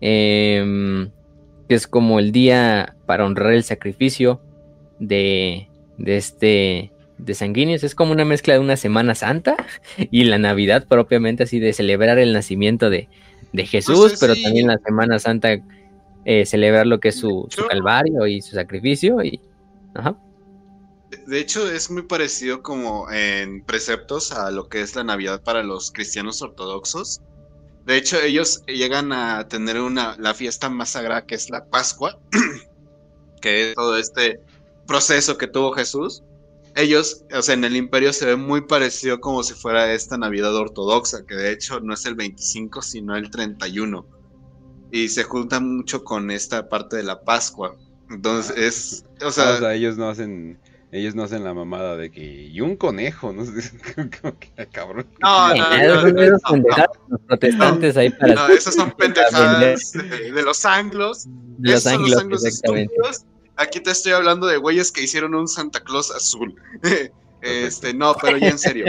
[0.01, 1.11] em,
[1.69, 4.41] que es como el día para honrar el sacrificio
[4.99, 9.55] de, de este de sanguíneos, es como una mezcla de una Semana Santa
[10.11, 13.07] y la Navidad propiamente, así de celebrar el nacimiento de,
[13.53, 15.59] de Jesús, pero también la Semana Santa
[16.25, 19.39] eh, celebrar lo que es su, su, calvario y su sacrificio y...
[19.93, 20.17] Ajá.
[21.27, 25.61] De hecho, es muy parecido como en preceptos a lo que es la Navidad para
[25.61, 27.21] los cristianos ortodoxos.
[27.85, 32.19] De hecho, ellos llegan a tener una, la fiesta más sagrada que es la Pascua,
[33.41, 34.39] que es todo este
[34.87, 36.23] proceso que tuvo Jesús.
[36.75, 40.55] Ellos, o sea, en el imperio se ve muy parecido como si fuera esta Navidad
[40.55, 44.05] ortodoxa, que de hecho no es el 25, sino el 31.
[44.91, 47.75] Y se junta mucho con esta parte de la Pascua.
[48.09, 50.59] Entonces es, o sea, o sea ellos no hacen
[50.93, 52.21] ellos no hacen la mamada de que.
[52.21, 53.43] Y un conejo, ¿no?
[54.21, 55.07] Como que, cabrón.
[55.23, 56.21] No, no, no.
[57.09, 58.35] Los protestantes ahí para.
[58.35, 61.25] No, esos son pendejadas de, los anglos.
[61.57, 62.93] De los anglos, exactamente.
[63.55, 66.55] Aquí te estoy hablando de güeyes que hicieron un Santa Claus azul.
[67.41, 68.85] este, no, pero ya en serio.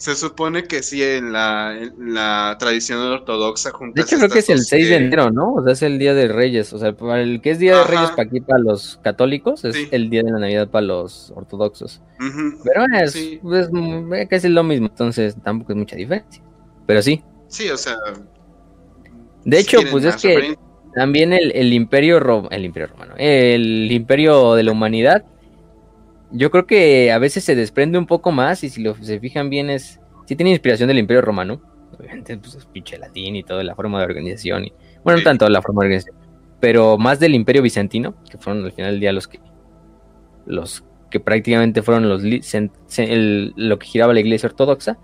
[0.00, 3.70] Se supone que sí, en la, en la tradición ortodoxa.
[3.94, 5.52] De hecho, creo que es el 6 de enero, ¿no?
[5.52, 6.72] O sea, es el Día de Reyes.
[6.72, 9.76] O sea, para el que es Día de Reyes para aquí, para los católicos, es
[9.90, 12.00] el Día de la Navidad para los ortodoxos.
[12.18, 16.42] Pero es, es, casi lo mismo, entonces tampoco es mucha diferencia.
[16.86, 17.22] Pero sí.
[17.48, 17.96] Sí, o sea.
[19.44, 20.56] De hecho, pues es que
[20.94, 25.24] también el, el imperio, el imperio romano, el imperio de la humanidad
[26.32, 29.50] yo creo que a veces se desprende un poco más y si lo, se fijan
[29.50, 31.60] bien es, sí tiene inspiración del Imperio Romano,
[31.98, 34.72] obviamente pues es pinche latín y toda la forma de organización, y,
[35.04, 36.16] bueno, no tanto la forma de organización,
[36.60, 39.40] pero más del Imperio Bizantino, que fueron al final del día los que,
[40.46, 44.98] los que prácticamente fueron los, lo que giraba la iglesia ortodoxa,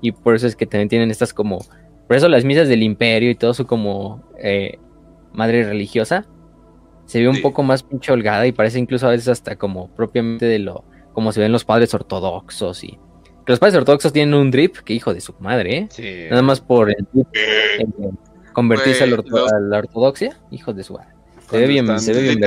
[0.00, 1.58] y por eso es que también tienen estas como,
[2.06, 4.78] por eso las misas del imperio y todo su como eh,
[5.38, 6.26] madre religiosa,
[7.06, 10.46] se ve un poco más pinche holgada y parece incluso a veces hasta como propiamente
[10.46, 12.98] de lo como se ven los padres ortodoxos y
[13.46, 16.28] que los padres ortodoxos tienen un drip que hijo de su madre, ¿eh?
[16.28, 17.06] Nada más por el
[18.52, 21.14] convertirse a, la ortodoxia, hijo de su madre.
[21.48, 22.40] Se ve bien, se ve bien.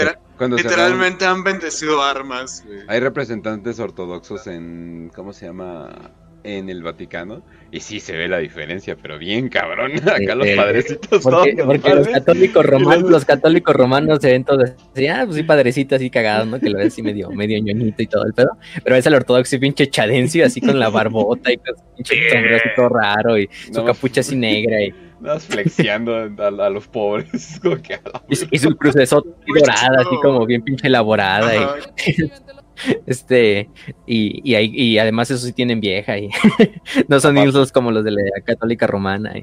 [0.55, 2.63] literalmente han bendecido armas.
[2.87, 6.11] Hay representantes ortodoxos en ¿cómo se llama?
[6.43, 9.91] En el Vaticano y sí se ve la diferencia, pero bien cabrón.
[10.09, 15.07] Acá los padrecitos porque, porque los católicos romanos, los católicos romanos se ven todos así,
[15.07, 16.59] ah, pues sí, padrecito así cagado, ¿no?
[16.59, 18.57] Que lo ves así medio, medio ñoñito y todo el pedo.
[18.83, 22.57] Pero ves al ortodoxo y pinche chadencio así con la barbota y con pinche sombrero
[22.57, 24.93] así todo raro y su capucha así negra y.
[25.21, 27.59] Vas flexiando a, los pobres.
[27.63, 31.53] Como que y, su crucesote dorada, así como bien pinche elaborada.
[31.55, 32.31] Y,
[33.05, 33.69] Este,
[34.05, 36.29] y, y, y, además eso sí tienen vieja y
[37.07, 39.33] no son niños como los de la católica romana.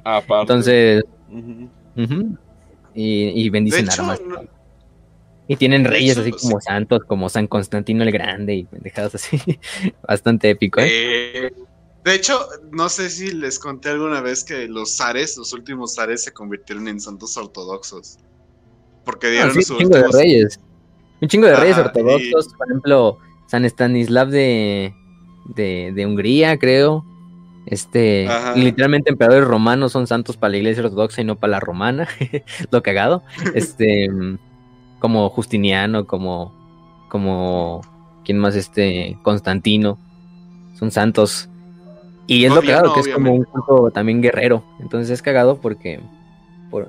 [0.41, 1.05] entonces,
[1.97, 2.39] y,
[2.95, 4.21] y, bendicen armas.
[5.51, 9.41] Y tienen reyes así como santos, como San Constantino el Grande y pendejadas así.
[10.07, 11.47] Bastante épico, ¿eh?
[11.47, 11.53] ¿eh?
[12.05, 12.39] De hecho,
[12.71, 16.87] no sé si les conté alguna vez que los zares, los últimos zares, se convirtieron
[16.89, 18.19] en santos ortodoxos.
[19.05, 20.61] Porque dieron ah, chingo de reyes.
[21.21, 24.95] Un chingo de reyes ortodoxos, por ejemplo, San Stanislav de,
[25.47, 27.05] de, Hungría, creo.
[27.67, 28.27] Este,
[28.57, 32.09] literalmente emperadores romanos son santos para la iglesia ortodoxa y no para la romana.
[32.71, 33.23] Lo cagado.
[33.55, 34.09] Este,
[34.99, 36.53] como Justiniano, como,
[37.09, 37.83] como,
[38.25, 38.55] ¿quién más?
[38.55, 39.99] Este, Constantino.
[40.79, 41.49] Son santos.
[42.27, 44.63] Y es lo cagado, que es como un culto también guerrero.
[44.81, 46.01] Entonces es cagado porque,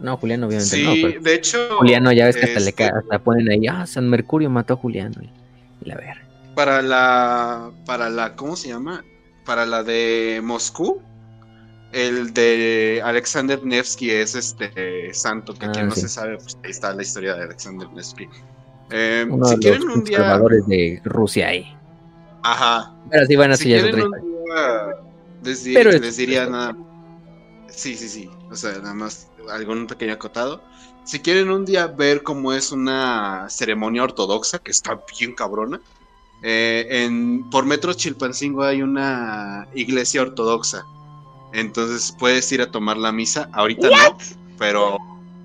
[0.01, 0.93] no, Juliano obviamente no.
[0.93, 1.77] Sí, de hecho.
[1.77, 4.77] Juliano ya ves que hasta le este hasta ponen ahí, ah, San Mercurio mató a
[4.77, 5.15] Juliano.
[5.21, 6.29] y la ver
[6.59, 9.05] para la, para la, ¿cómo se llama?
[9.45, 11.01] Para la de Moscú,
[11.93, 16.71] el de Alexander Nevsky es este santo, que quien ah, no se sabe, pues ahí
[16.71, 18.27] está la historia de Alexander Nevsky.
[18.91, 20.37] Eh, si quieren un día...
[20.67, 21.73] de Rusia ahí.
[22.43, 22.93] Ajá.
[23.09, 26.75] Pero sí, bueno, si quieren un día, les, les diría nada.
[27.69, 28.29] Sí, sí, sí.
[28.51, 30.61] O sea, nada más algún pequeño acotado.
[31.03, 35.79] Si quieren un día ver cómo es una ceremonia ortodoxa, que está bien cabrona,
[36.41, 40.85] eh, en, por Metro Chilpancingo hay una iglesia ortodoxa.
[41.53, 43.49] Entonces puedes ir a tomar la misa.
[43.53, 44.17] Ahorita no,
[44.57, 44.97] pero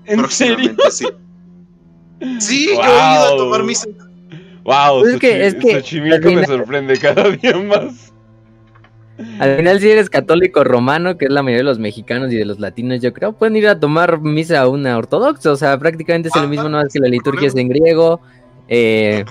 [0.05, 1.05] próximamente sí.
[2.39, 3.87] Sí, yo he ido a tomar misa.
[4.63, 8.13] Wow, pues es que, es que me sorprende cada día más.
[9.39, 12.45] Al final, si eres católico romano, que es la mayoría de los mexicanos y de
[12.45, 15.51] los latinos, yo creo, pueden ir a tomar misa a una ortodoxa.
[15.51, 18.19] O sea, prácticamente es lo mismo, no es que la liturgia es en griego.
[18.67, 19.23] Eh,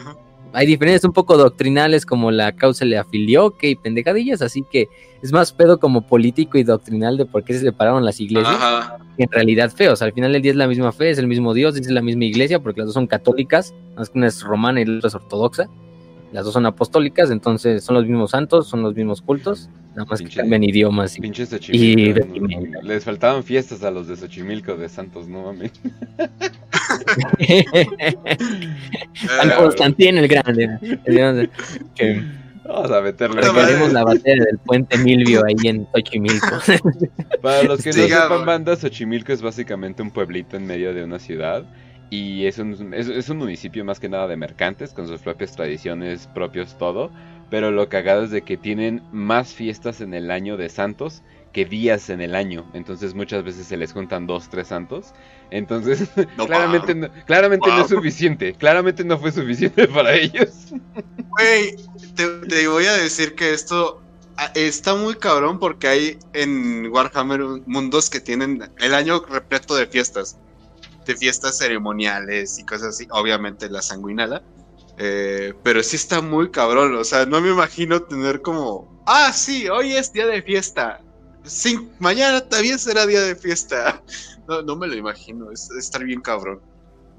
[0.55, 4.87] hay diferencias un poco doctrinales como la causa le afilió, que y pendejadillas, así que
[5.21, 8.57] es más pedo como político y doctrinal de por qué se separaron las iglesias,
[9.19, 10.01] en realidad feos.
[10.01, 12.25] Al final del día es la misma fe, es el mismo Dios, es la misma
[12.25, 15.15] iglesia, porque las dos son católicas, más que una es romana y la otra es
[15.17, 15.69] ortodoxa.
[16.35, 20.21] Las dos son apostólicas, entonces son los mismos santos, son los mismos cultos, nada más
[20.21, 22.13] que cambian idiomas y,
[22.83, 25.71] Les faltaban fiestas a los de Xochimilco de santos, no mames.
[29.41, 31.51] Al Constantín el Grande.
[32.65, 33.41] Vamos a meterle.
[33.41, 36.59] Recordemos la batalla del puente Milvio ahí en Xochimilco.
[37.43, 41.21] Para los que no sepan, banda, Xochimilco es básicamente un pueblito en medio de una
[41.21, 41.65] ciudad.
[42.15, 46.29] Y es un, es, un municipio más que nada de mercantes, con sus propias tradiciones,
[46.29, 47.11] propios todo.
[47.51, 51.23] Pero lo cagado es de que tienen más fiestas en el año de santos
[51.53, 52.71] que días en el año.
[52.73, 55.13] Entonces muchas veces se les juntan dos, tres santos.
[55.51, 58.55] Entonces, claramente, no, claramente no es suficiente.
[58.55, 60.69] Claramente no fue suficiente para ellos.
[61.31, 61.75] Güey,
[62.15, 64.01] te, voy a decir que esto
[64.37, 69.89] ah, está muy cabrón porque hay en Warhammer mundos que tienen el año repleto de
[69.89, 70.39] fiestas.
[71.05, 73.07] De fiestas ceremoniales y cosas así.
[73.11, 74.43] Obviamente la sanguinala.
[74.97, 76.95] Eh, pero sí está muy cabrón.
[76.97, 79.03] O sea, no me imagino tener como.
[79.07, 81.01] Ah, sí, hoy es día de fiesta.
[81.43, 84.03] Sí, mañana también será día de fiesta.
[84.47, 86.61] No, no me lo imagino, es, estar bien cabrón.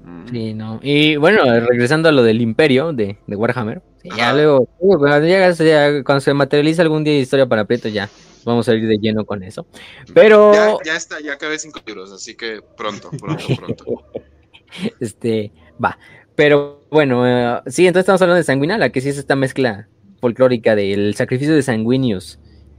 [0.04, 0.28] Mm.
[0.30, 0.78] Sí, no.
[0.80, 3.82] Y bueno, regresando a lo del imperio de, Warhammer,
[4.16, 8.08] ya luego, cuando se materializa algún día de historia para Prieto, ya
[8.46, 9.66] vamos a ir de lleno con eso.
[10.14, 10.80] Pero.
[10.84, 14.04] Ya, está, ya acabé cinco libros, así que pronto, pronto, pronto.
[15.00, 15.52] este,
[15.82, 15.98] va.
[16.34, 19.88] Pero bueno, eh, sí, entonces estamos hablando de Sanguinala, que sí es esta mezcla
[20.20, 22.38] folclórica del sacrificio de Sanguinius,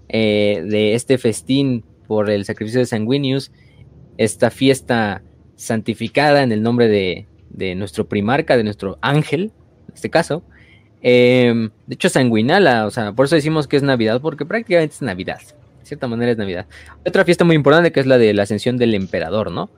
[0.09, 3.51] eh, de este festín por el sacrificio de Sanguinius
[4.17, 5.21] esta fiesta
[5.55, 7.27] santificada en el nombre de,
[7.75, 9.51] nuestro primarca, de nuestro ángel,
[9.87, 10.43] en este caso.
[11.01, 15.01] Em, de hecho, sanguinala, o sea, por eso decimos que es Navidad, porque prácticamente es
[15.01, 15.39] Navidad.
[15.39, 16.65] De cierta manera es Navidad.
[17.05, 19.69] Otra fiesta muy importante que es la de la ascensión del emperador, ¿no?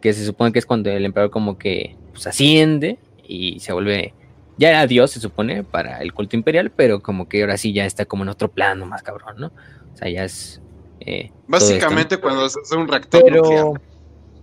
[0.00, 4.14] Que se supone que es cuando el emperador como que pues, asciende y se vuelve...
[4.56, 7.86] Ya era Dios, se supone, para el culto imperial, pero como que ahora sí ya
[7.86, 9.46] está como en otro plano más cabrón, ¿no?
[9.92, 10.60] O sea, ya es
[11.00, 13.74] eh, Básicamente cuando se hace un reactor pero,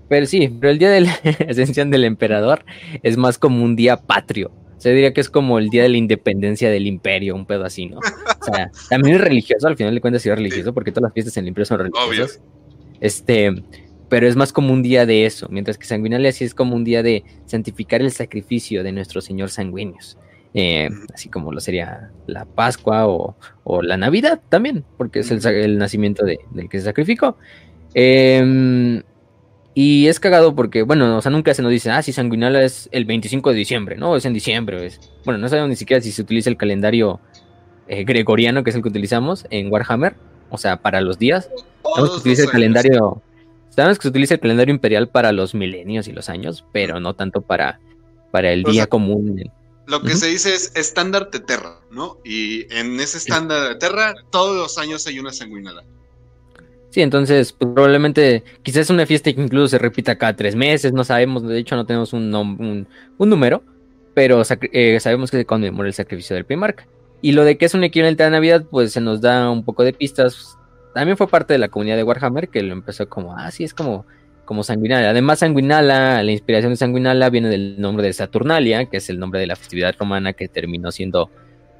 [0.09, 2.65] Pero sí, pero el día de la ascensión del emperador
[3.03, 4.51] es más como un día patrio.
[4.81, 7.85] Se diría que es como el día de la independencia del imperio, un pedo así,
[7.85, 7.99] ¿no?
[7.99, 11.13] O sea, también es religioso, al final de cuentas sí es religioso, porque todas las
[11.13, 12.41] fiestas en el imperio son religiosas.
[12.99, 13.53] Este,
[14.09, 16.83] pero es más como un día de eso, mientras que Sanguinalia sí es como un
[16.83, 20.17] día de santificar el sacrificio de nuestro Señor Sanguíneos.
[20.55, 23.35] Eh, así como lo sería la Pascua o,
[23.83, 27.37] la Navidad también, porque es el, nacimiento del que se sacrificó.
[27.93, 29.03] Em,
[29.73, 32.89] y es cagado porque, bueno, o sea, nunca se nos dice, ah, si Sanguinala es
[32.91, 34.15] el 25 de diciembre, ¿no?
[34.15, 34.85] Es en diciembre.
[34.85, 34.99] Es...
[35.23, 37.21] Bueno, no sabemos ni siquiera si se utiliza el calendario
[37.87, 40.15] eh, gregoriano, que es el que utilizamos en Warhammer,
[40.49, 41.49] o sea, para los días.
[41.83, 43.21] Sabemos que se utiliza el calendario.
[43.69, 47.13] Sabemos que se utiliza el calendario imperial para los milenios y los años, pero no
[47.13, 47.79] tanto para,
[48.31, 49.41] para el día común.
[49.87, 52.17] Lo que se dice es estándar de Terra, ¿no?
[52.25, 55.83] Y en ese estándar de Terra, todos los años hay una sanguinada.
[56.91, 60.91] Sí, entonces pues, probablemente quizás es una fiesta que incluso se repita cada tres meses,
[60.91, 63.63] no sabemos, de hecho no tenemos un, un, número,
[64.13, 64.43] pero
[64.73, 66.85] eh, sabemos que se conmemora el sacrificio del Primarca.
[67.21, 69.83] Y lo de que es un equivalente a Navidad, pues se nos da un poco
[69.83, 70.57] de pistas.
[70.93, 73.73] También fue parte de la comunidad de Warhammer que lo empezó como, ah, sí, es
[73.73, 74.05] como,
[74.43, 75.11] como Sanguinala.
[75.11, 79.39] Además, Sanguinala, la inspiración de Sanguinala viene del nombre de Saturnalia, que es el nombre
[79.39, 81.29] de la festividad romana que terminó siendo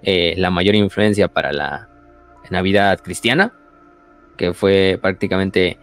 [0.03, 1.89] eh, la mayor influencia para la
[2.49, 3.53] Navidad cristiana
[4.41, 5.77] que fue prácticamente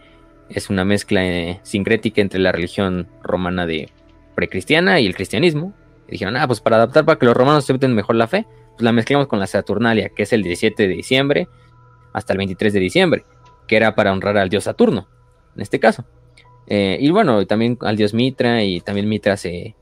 [0.49, 3.89] es una mezcla eh, sincrética entre la religión romana de
[4.35, 5.73] precristiana y el cristianismo.
[6.09, 8.81] Y dijeron, ah, pues para adaptar para que los romanos acepten mejor la fe, pues
[8.81, 11.47] la mezclamos con la Saturnalia, que es el 17 de diciembre
[12.11, 13.23] hasta el 23 de diciembre,
[13.65, 15.07] que era para honrar al dios Saturno,
[15.55, 16.03] en este caso.
[16.67, 19.77] Eh, y bueno, también al dios Mitra, y también Mitra, se,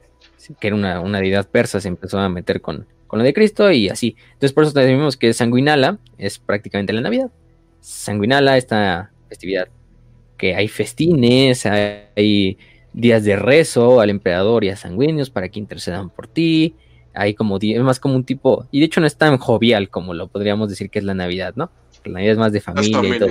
[0.59, 3.71] que era una, una, deidad persa, se empezó a meter con, con lo de Cristo
[3.71, 4.15] y así.
[4.33, 7.31] Entonces por eso decimos que Sanguinala es prácticamente la Navidad.
[7.87, 9.69] Sanguinala, esta festividad,
[10.35, 12.57] que hay festines, hay
[12.91, 16.75] días de rezo al emperador y a sanguíneos para que intercedan por ti.
[17.13, 20.13] Hay como, es más como un tipo, y de hecho no es tan jovial como
[20.13, 21.71] lo podríamos decir que es la Navidad, ¿no?
[22.03, 23.29] La Navidad es más de familia y todo.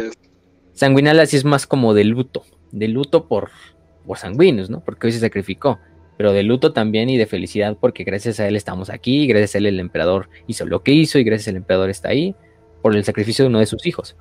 [0.73, 2.43] Sanguinala sí es más como de luto,
[2.73, 3.51] de luto por,
[4.07, 4.81] por sanguíneos, ¿no?
[4.81, 5.81] Porque hoy se sacrificó,
[6.17, 9.59] pero de luto también y de felicidad porque gracias a él estamos aquí, gracias a
[9.59, 12.35] él el emperador hizo lo que hizo y gracias al emperador está ahí
[12.81, 14.17] por el sacrificio de uno de sus hijos.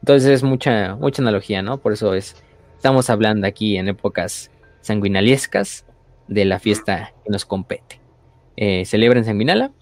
[0.00, 1.78] Entonces es mucha, mucha analogía, ¿no?
[1.78, 2.36] Por eso es,
[2.74, 4.50] estamos hablando aquí en épocas
[4.80, 5.84] sanguinaliescas
[6.28, 8.00] de la fiesta que nos compete.
[8.56, 9.72] Eh, celebren Sanguinala,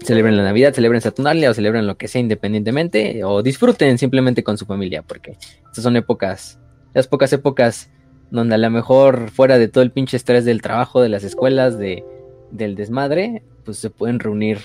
[0.00, 4.58] celebren la Navidad, celebren Saturnalia o celebren lo que sea independientemente o disfruten simplemente con
[4.58, 5.36] su familia, porque
[5.66, 6.58] estas son épocas,
[6.94, 7.90] las pocas épocas
[8.30, 11.78] donde a lo mejor fuera de todo el pinche estrés del trabajo, de las escuelas,
[11.78, 12.04] de,
[12.50, 14.58] del desmadre, pues se pueden reunir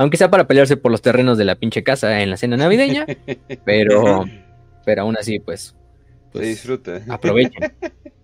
[0.00, 3.04] aunque sea para pelearse por los terrenos de la pinche casa en la cena navideña,
[3.66, 4.24] pero,
[4.82, 5.76] pero aún así, pues,
[6.32, 7.02] pues disfruten.
[7.10, 7.70] Aprovechen.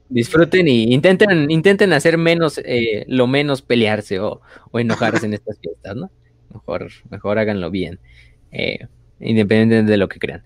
[0.08, 4.40] Disfruten y intenten, intenten hacer menos, eh, lo menos pelearse o,
[4.72, 6.10] enojarse en estas fiestas, ¿no?
[6.50, 7.98] Mejor, mejor háganlo bien,
[8.52, 8.86] eh,
[9.20, 10.44] independientemente de lo que crean.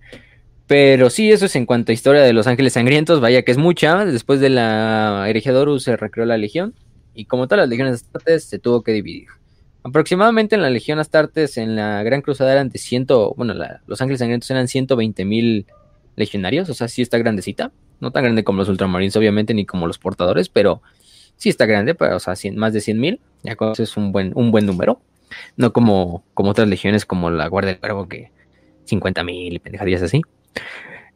[0.66, 3.58] Pero sí, eso es en cuanto a historia de los ángeles sangrientos, vaya que es
[3.58, 4.04] mucha.
[4.04, 6.74] Después de la herejía se recreó la legión
[7.14, 9.28] y como todas las legiones de se tuvo que dividir.
[9.82, 13.54] Aproximadamente en la Legión Astartes, en la Gran Cruzada eran de ciento, bueno,
[13.86, 15.66] los Ángeles Sangrientos eran 120 mil
[16.16, 19.86] legionarios, o sea, sí está grandecita, no tan grande como los Ultramarines, obviamente, ni como
[19.86, 20.82] los portadores, pero
[21.36, 24.50] sí está grande, pero, o sea, más de 100 mil, ya es un buen, un
[24.50, 25.00] buen número,
[25.56, 28.30] no como, como otras legiones como la Guardia del Cuervo, que
[28.84, 30.20] 50 mil pendejadillas así.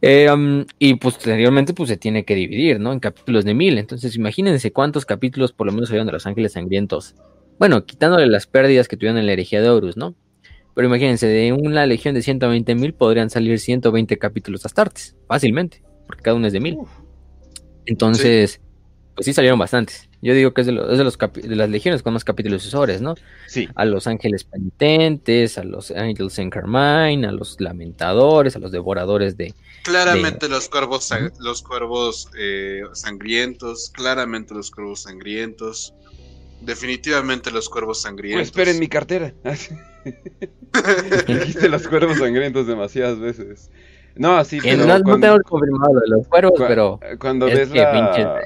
[0.00, 2.92] Eh, um, y posteriormente, pues se tiene que dividir, ¿no?
[2.92, 3.78] En capítulos de mil.
[3.78, 7.14] Entonces, imagínense cuántos capítulos por lo menos salieron de los Ángeles Sangrientos
[7.58, 10.14] bueno, quitándole las pérdidas que tuvieron en la herejía de Horus, ¿no?
[10.74, 16.22] Pero imagínense, de una legión de 120 mil podrían salir 120 capítulos astartes, fácilmente, porque
[16.22, 16.78] cada uno es de mil.
[17.86, 18.60] Entonces,
[19.14, 20.08] pues sí salieron bastantes.
[20.20, 23.14] Yo digo que es de, los, de, las legiones con más capítulos sucesores, ¿no?
[23.46, 23.68] Sí.
[23.74, 29.36] A los ángeles penitentes, a los Angels en Carmine, a los lamentadores, a los devoradores
[29.36, 29.54] de.
[29.84, 35.94] Claramente los cuervos, los cuervos eh, sangrientos, claramente los cuervos sangrientos.
[36.64, 38.50] Definitivamente los cuervos sangrientos.
[38.50, 39.34] Pues esperen mi cartera.
[41.26, 43.70] Dijiste los cuervos sangrientos demasiadas veces.
[44.16, 48.44] No, sí, pero no, no, tengo confirmado de los cuervos, pero cuando ves la...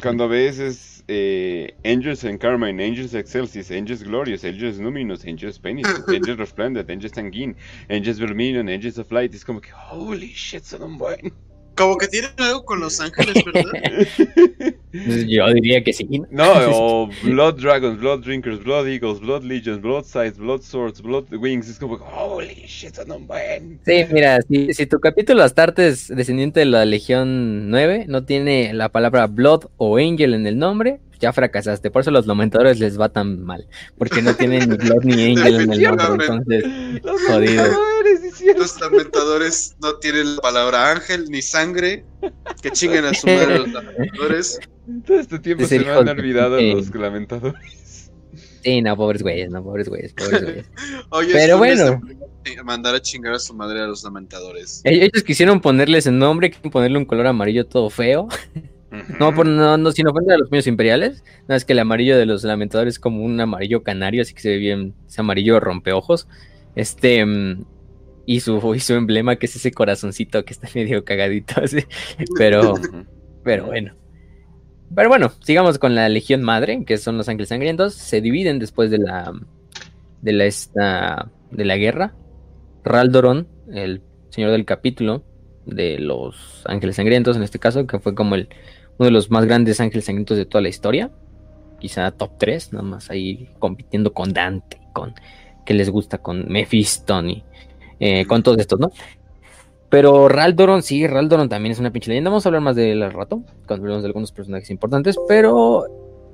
[0.00, 6.04] cuando ves es eh, Angels and Carmine, Angels Excelsis, Angels Glorious, Angels Luminous, Angels Penitents,
[6.08, 7.56] Angels Resplendent, Angels Sanguine,
[7.90, 11.32] Angels Vermilion, Angels of Light, es como que holy shit, son un buen.
[11.76, 13.72] Como que tienen algo con Los Ángeles, ¿verdad?
[15.26, 16.22] Yo diría que sí.
[16.30, 21.32] No, o Blood Dragons, Blood Drinkers, Blood Eagles, Blood Legions, Blood Sides, Blood Swords, Blood
[21.32, 21.68] Wings.
[21.68, 23.80] Es como, holy shit, son un buen.
[23.86, 28.88] Sí, mira, si, si tu capítulo Astartes, descendiente de la Legión 9, no tiene la
[28.88, 31.90] palabra Blood o Angel en el nombre, ya fracasaste.
[31.90, 33.66] Por eso los lamentadores les va tan mal.
[33.96, 36.62] Porque no tienen ni Blood ni Angel en el nombre.
[36.96, 37.89] Entonces, jodido.
[38.56, 42.04] Los lamentadores no tienen la palabra ángel ni sangre.
[42.62, 44.60] Que chinguen a su madre los lamentadores.
[45.06, 48.10] Todo este tiempo se me han olvidado los lamentadores.
[48.62, 50.70] Sí, no, pobres güeyes, no, pobres güeyes, pobres güeyes.
[51.10, 52.00] Oye, Pero bueno.
[52.64, 54.80] Mandar a chingar a su madre a los lamentadores.
[54.84, 58.28] Ellos quisieron ponerles el nombre, ponerle un color amarillo todo feo.
[59.20, 61.22] No, por, no, no, sin ofender a los míos imperiales.
[61.46, 64.40] No, es que el amarillo de los lamentadores es como un amarillo canario, así que
[64.40, 66.26] se ve bien, ese amarillo rompeojos.
[66.74, 67.64] Este, mm,
[68.30, 71.78] y su, y su emblema, que es ese corazoncito que está medio cagadito, así.
[72.38, 72.74] Pero,
[73.42, 73.96] pero bueno.
[74.94, 77.94] Pero bueno, sigamos con la Legión Madre, que son los Ángeles Sangrientos.
[77.94, 79.32] Se dividen después de la,
[80.22, 82.14] de la, esta, de la guerra.
[82.84, 85.24] Raldoron, el señor del capítulo
[85.66, 88.48] de los Ángeles Sangrientos, en este caso, que fue como el,
[88.98, 91.10] uno de los más grandes Ángeles Sangrientos de toda la historia.
[91.80, 95.14] Quizá top 3, nada más ahí compitiendo con Dante, con
[95.66, 97.42] que les gusta, con Mephisto y
[98.00, 98.90] eh, con todos estos, ¿no?
[99.88, 102.30] Pero Raldoron, sí, Raldoron también es una pinche leyenda.
[102.30, 105.86] Vamos a hablar más de él al rato, cuando hablemos de algunos personajes importantes, pero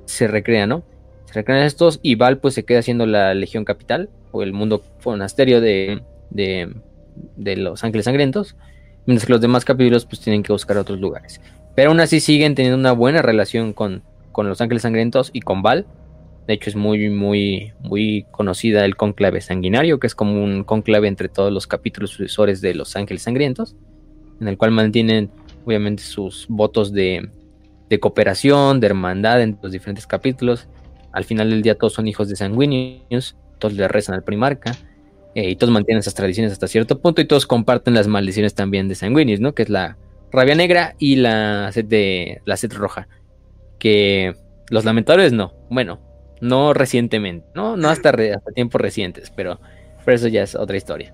[0.05, 0.83] se recrea, ¿no?
[1.25, 4.83] Se recrean estos y Val pues se queda siendo la Legión Capital o el mundo
[5.03, 6.73] monasterio de, de,
[7.35, 8.55] de los Ángeles Sangrientos,
[9.05, 11.41] mientras que los demás capítulos pues tienen que buscar otros lugares.
[11.75, 15.61] Pero aún así siguen teniendo una buena relación con, con los Ángeles Sangrientos y con
[15.63, 15.85] Val,
[16.47, 21.09] de hecho, es muy, muy, muy conocida el conclave sanguinario, que es como un conclave
[21.09, 23.75] entre todos los capítulos sucesores de los ángeles sangrientos,
[24.39, 25.29] en el cual mantienen,
[25.65, 27.29] obviamente, sus votos de,
[27.99, 30.69] cooperación, de hermandad en los diferentes capítulos.
[31.11, 34.71] Al final del día, todos son hijos de sanguíneos, todos le rezan al primarca,
[35.35, 38.87] eh, y todos mantienen esas tradiciones hasta cierto punto, y todos comparten las maldiciones también
[38.87, 39.53] de sanguíneos, ¿no?
[39.53, 39.97] Que es la
[40.31, 43.09] rabia negra y la sed de la sed roja.
[43.79, 44.33] Que
[44.69, 45.53] los lamentadores no.
[45.69, 46.06] Bueno,
[46.41, 47.77] no recientemente, ¿no?
[47.77, 49.59] No hasta, hasta tiempos recientes, pero,
[50.05, 51.13] pero eso ya es otra historia.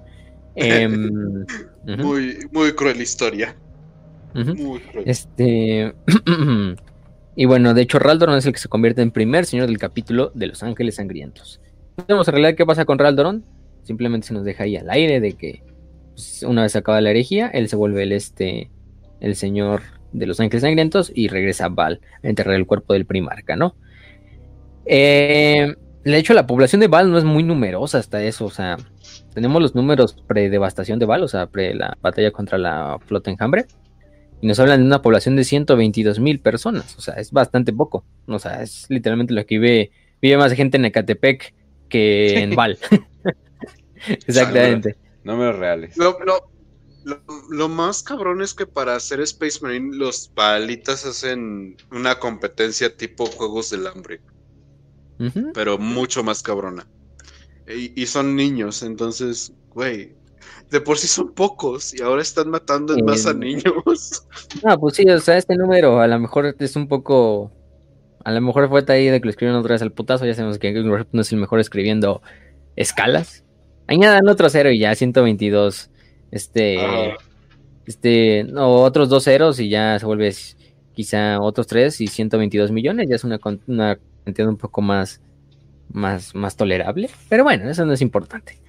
[0.56, 1.46] Em,
[1.98, 3.56] muy, muy cruel historia.
[4.34, 5.04] Muy cruel.
[5.08, 5.94] Este.
[7.36, 10.32] y bueno, de hecho, Raldoron es el que se convierte en primer señor del capítulo
[10.34, 11.60] de Los Ángeles Sangrientos.
[11.98, 13.44] No sabemos en realidad qué pasa con Raldoron.
[13.84, 15.64] Simplemente se nos deja ahí al aire de que
[16.14, 18.72] pues, una vez acaba la herejía, él se vuelve el este.
[19.20, 19.82] el señor
[20.12, 23.76] de los ángeles sangrientos y regresa a Val a enterrar el cuerpo del primarca, ¿no?
[24.86, 28.46] Eh, de hecho, la población de Val no es muy numerosa hasta eso.
[28.46, 28.78] O sea,
[29.34, 33.66] tenemos los números pre-devastación de Val, o sea, pre la batalla contra la flota enjambre.
[34.42, 36.98] Y nos hablan de una población de 122 mil personas.
[36.98, 38.04] O sea, es bastante poco.
[38.28, 39.92] O sea, es literalmente lo que vive,
[40.22, 41.54] vive más gente en Ecatepec
[41.88, 42.78] que en Val.
[44.28, 44.98] Exactamente.
[45.24, 45.96] Números reales.
[45.96, 46.18] Lo,
[47.50, 53.26] lo, más cabrón es que para hacer Space Marine, los balitas hacen una competencia tipo
[53.26, 54.20] Juegos del Hambre
[55.54, 56.88] pero mucho más cabrona.
[57.68, 60.14] Y, son niños, entonces, güey,
[60.70, 63.64] de por sí son pocos y ahora están matando más a niños.
[64.64, 67.52] No, pues sí, o sea, este número a lo mejor es un poco.
[68.26, 70.26] A lo mejor fue ahí de que lo escribieron otra vez al putazo.
[70.26, 72.22] Ya sabemos que no es el mejor escribiendo
[72.76, 73.44] escalas.
[73.88, 75.90] Añadan otro cero y ya 122.
[76.32, 76.78] Este.
[77.86, 78.44] Este.
[78.46, 80.34] No, otros dos ceros y ya se vuelve
[80.94, 83.08] quizá otros tres y 122 millones.
[83.10, 85.22] Ya es una, una entiendo un poco más,
[85.90, 87.10] más, más tolerable.
[87.30, 88.60] Pero bueno, eso no es importante.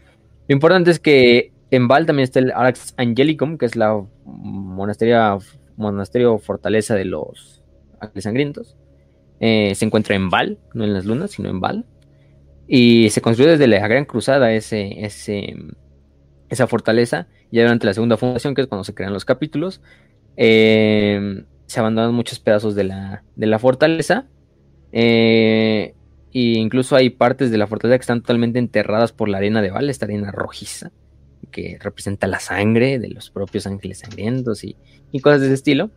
[0.48, 5.38] Lo importante es que en Val también está el Arx Angelicum, que es la monasterio,
[5.76, 7.62] monasterio fortaleza de los
[8.00, 8.76] Ángeles Sangrientos.
[9.40, 11.86] Eh, se encuentra en Val, no en las lunas, sino en Val.
[12.66, 15.56] Y se construyó desde la Gran Cruzada ese, ese,
[16.48, 17.26] esa fortaleza.
[17.50, 19.80] Ya durante la segunda fundación, que es cuando se crean los capítulos,
[20.36, 24.26] eh, se abandonan muchos pedazos de la, de la fortaleza
[24.96, 25.92] eh,
[26.30, 29.90] incluso hay partes de la fortaleza que están totalmente enterradas por la arena de Val,
[29.90, 30.92] esta arena rojiza,
[31.50, 34.76] que representa la sangre de los propios ángeles sangrientos y,
[35.20, 35.90] cosas de ese estilo.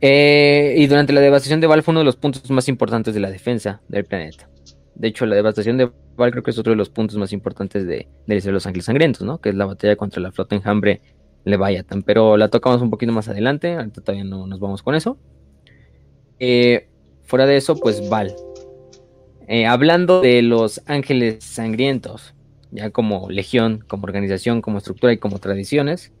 [0.00, 3.20] Eh, y durante la devastación de Val fue uno de los puntos más importantes de
[3.20, 4.48] la defensa del planeta.
[4.96, 7.86] De hecho, la devastación de Val creo que es otro de los puntos más importantes
[7.86, 9.40] de, de los ángeles sangrientos, ¿no?
[9.40, 11.02] Que es la batalla contra la flota enjambre
[11.44, 12.02] Leviathan.
[12.02, 15.18] Pero la tocamos un poquito más adelante, ahorita todavía no nos vamos con eso.
[16.40, 16.89] Eh,
[17.30, 18.34] Fuera de eso, pues Val.
[19.46, 22.34] Eh, hablando de los ángeles sangrientos,
[22.72, 26.12] ya como legión, como organización, como estructura y como tradiciones,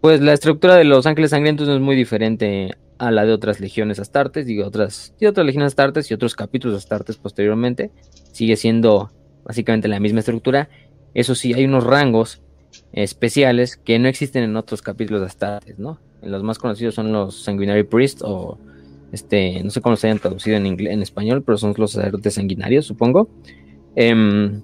[0.00, 3.60] pues la estructura de los ángeles sangrientos no es muy diferente a la de otras
[3.60, 7.92] legiones astartes, digo, otras, y otras legiones astartes y otros capítulos astartes posteriormente.
[8.32, 9.12] Sigue siendo
[9.44, 10.68] básicamente la misma estructura.
[11.14, 12.42] Eso sí, hay unos rangos
[12.92, 16.00] especiales que no existen en otros capítulos astartes, ¿no?
[16.22, 18.58] Los más conocidos son los Sanguinary Priest o
[19.14, 22.84] este, no sé cómo se hayan traducido en, en español, pero son los sacerdotes sanguinarios,
[22.84, 23.28] supongo.
[23.94, 24.60] Em,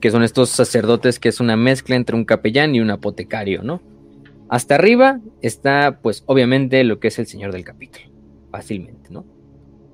[0.00, 3.82] que son estos sacerdotes que es una mezcla entre un capellán y un apotecario, ¿no?
[4.48, 8.06] Hasta arriba está, pues, obviamente lo que es el señor del capítulo,
[8.50, 9.24] fácilmente, ¿no?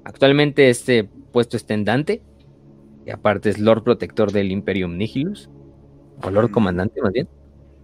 [0.05, 2.23] Actualmente este puesto está en Dante,
[3.07, 5.49] y aparte es Lord Protector del Imperium Nihilus,
[6.23, 7.29] o Lord Comandante más bien.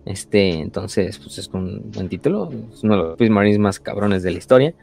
[0.05, 4.31] Este, entonces, pues es un buen título, es uno de los Marines más cabrones de
[4.31, 4.75] la historia.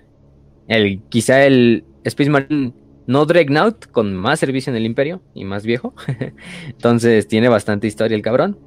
[0.67, 2.73] El, quizá el Space Marine
[3.05, 5.93] no Dreadnought, con más servicio en el Imperio y más viejo.
[6.67, 8.57] entonces tiene bastante historia el cabrón.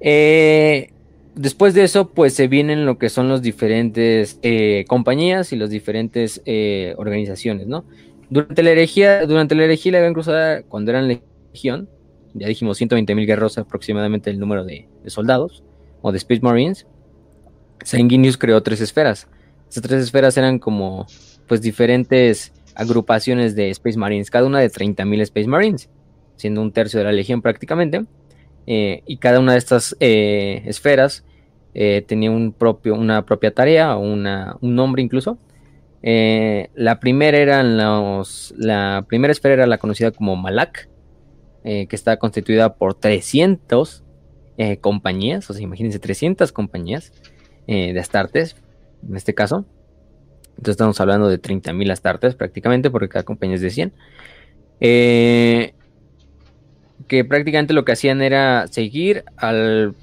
[0.00, 0.90] Eh,
[1.34, 5.70] después de eso, pues se vienen lo que son los diferentes eh, compañías y las
[5.70, 7.84] diferentes eh, organizaciones, ¿no?
[8.28, 11.20] Durante la herejía, durante la herejía la Gran Cruzada, cuando eran
[11.52, 11.88] legión,
[12.34, 15.62] ya dijimos 120 mil guerreros aproximadamente el número de, soldados
[16.02, 16.86] o de Space Marines,
[17.84, 19.28] Sanguinius creó tres esferas.
[19.68, 21.06] Esas tres esferas eran como
[21.46, 25.88] pues diferentes agrupaciones de Space Marines, cada una de 30 mil Space Marines,
[26.36, 28.04] siendo un tercio de la legión prácticamente.
[28.66, 31.24] Eh, y cada una de estas eh, esferas
[31.74, 35.38] eh, tenía un propio, una propia tarea o una, un nombre incluso.
[36.02, 40.88] la primera eran los, la primera esfera era la conocida como Malak,
[41.64, 44.04] que está constituida por 300
[44.80, 47.12] compañías, o sea, imagínense 300 compañías
[47.66, 48.54] de Astartes,
[49.08, 49.66] en este caso.
[50.50, 53.92] Entonces estamos hablando de 30.000 Astartes prácticamente, porque cada compañía es de 100.
[54.80, 55.74] Eh,
[57.08, 59.94] que prácticamente lo que hacían era seguir al,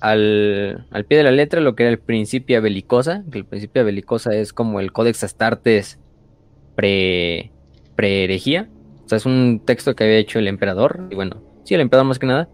[0.00, 4.34] al, pie de la letra lo que era el Principia Belicosa, que el Principia Belicosa
[4.34, 5.98] es como el Codex Astartes
[6.74, 7.50] pre,
[7.94, 8.68] pre herejía.
[9.04, 12.06] O sea, es un texto que había hecho el emperador, y bueno, sí, el emperador
[12.06, 12.48] más que nada,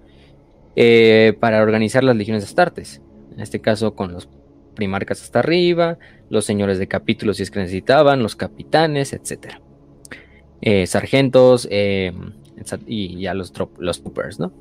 [0.77, 3.01] eh, para organizar las legiones Astartes.
[3.33, 4.29] En este caso con los
[4.75, 5.99] primarcas hasta arriba,
[6.31, 9.61] los señores de capítulos si es que necesitaban, los capitanes, etc.
[10.61, 12.13] Eh, sargentos, eh,
[12.87, 14.53] y ya los, los troopers, ¿no?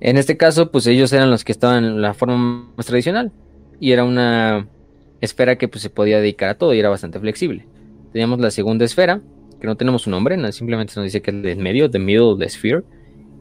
[0.00, 3.32] En este caso, pues ellos eran los que estaban en la forma más tradicional
[3.80, 4.68] y era una
[5.20, 7.66] esfera que pues se podía dedicar a todo y era bastante flexible.
[8.12, 9.22] Teníamos la segunda esfera,
[9.60, 12.48] que no tenemos un nombre, simplemente nos dice que es de medio, de middle, de
[12.48, 12.82] sphere,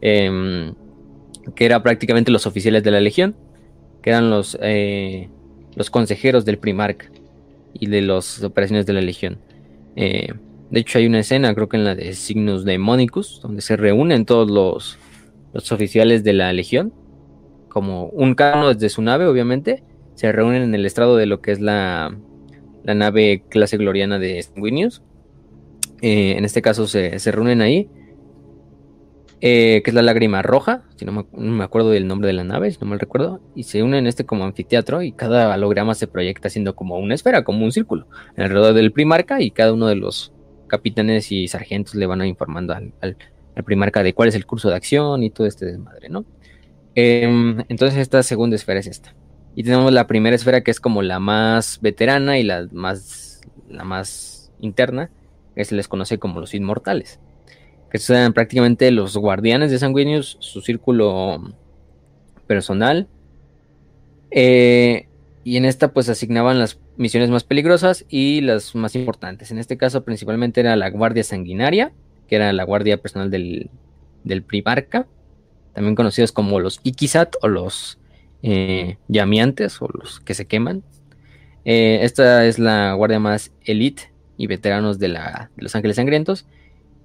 [0.01, 0.73] em,
[1.55, 3.35] que era prácticamente los oficiales de la legión,
[4.01, 5.29] que eran los, eh,
[5.75, 7.07] los consejeros del Primarca
[7.73, 9.39] y de las operaciones de la legión.
[9.95, 10.33] Eh,
[10.69, 14.25] de hecho, hay una escena, creo que en la de Signos Demonicus, donde se reúnen
[14.25, 14.97] todos los,
[15.53, 16.93] los oficiales de la Legión,
[17.69, 19.83] como un cano desde su nave, obviamente,
[20.15, 22.15] se reúnen en el estrado de lo que es la,
[22.83, 25.01] la nave clase gloriana de Sanguinius.
[26.01, 27.89] Eh, en este caso se, reúnen ahí,
[29.45, 32.33] eh, que es la lágrima roja, si no me, no me, acuerdo del nombre de
[32.33, 35.53] la nave, si no mal recuerdo, y se unen en este como anfiteatro y cada
[35.53, 38.07] holograma se proyecta siendo como una esfera, como un círculo,
[38.37, 40.31] alrededor del primarca y cada uno de los
[40.67, 43.17] capitanes y sargentos le van informando al,
[43.65, 46.23] primarca de cuál es el curso de acción y todo este desmadre, ¿no?
[46.95, 49.13] Em, entonces esta segunda esfera es esta.
[49.55, 53.83] Y tenemos la primera esfera que es como la más veterana y la más, la
[53.83, 55.11] más interna,
[55.53, 57.19] que se les conoce como los inmortales.
[57.93, 61.53] Que son prácticamente los guardianes de Sanguinius, su círculo
[62.47, 63.07] personal.
[64.31, 65.07] Eh,
[65.43, 69.51] y en esta pues asignaban las misiones más peligrosas y las más importantes.
[69.51, 71.93] En este caso principalmente era la Guardia Sanguinaria,
[72.27, 73.69] que era la guardia personal del,
[74.23, 75.05] del Primarca,
[75.73, 77.99] también conocidos como los Ikizat o los
[78.41, 80.83] eh, llamiantes o los que se queman.
[81.63, 86.47] Eh, esta es la guardia más elite y veteranos de, la, de los Ángeles Sangrientos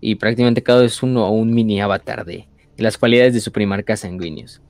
[0.00, 2.46] y prácticamente cada es uno o un mini avatar de,
[2.76, 4.60] las cualidades de su Primarca sanguíneos.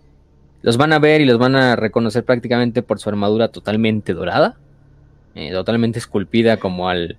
[0.63, 4.57] Los van a ver y los van a reconocer prácticamente por su armadura totalmente dorada,
[5.35, 7.19] eh, totalmente esculpida como al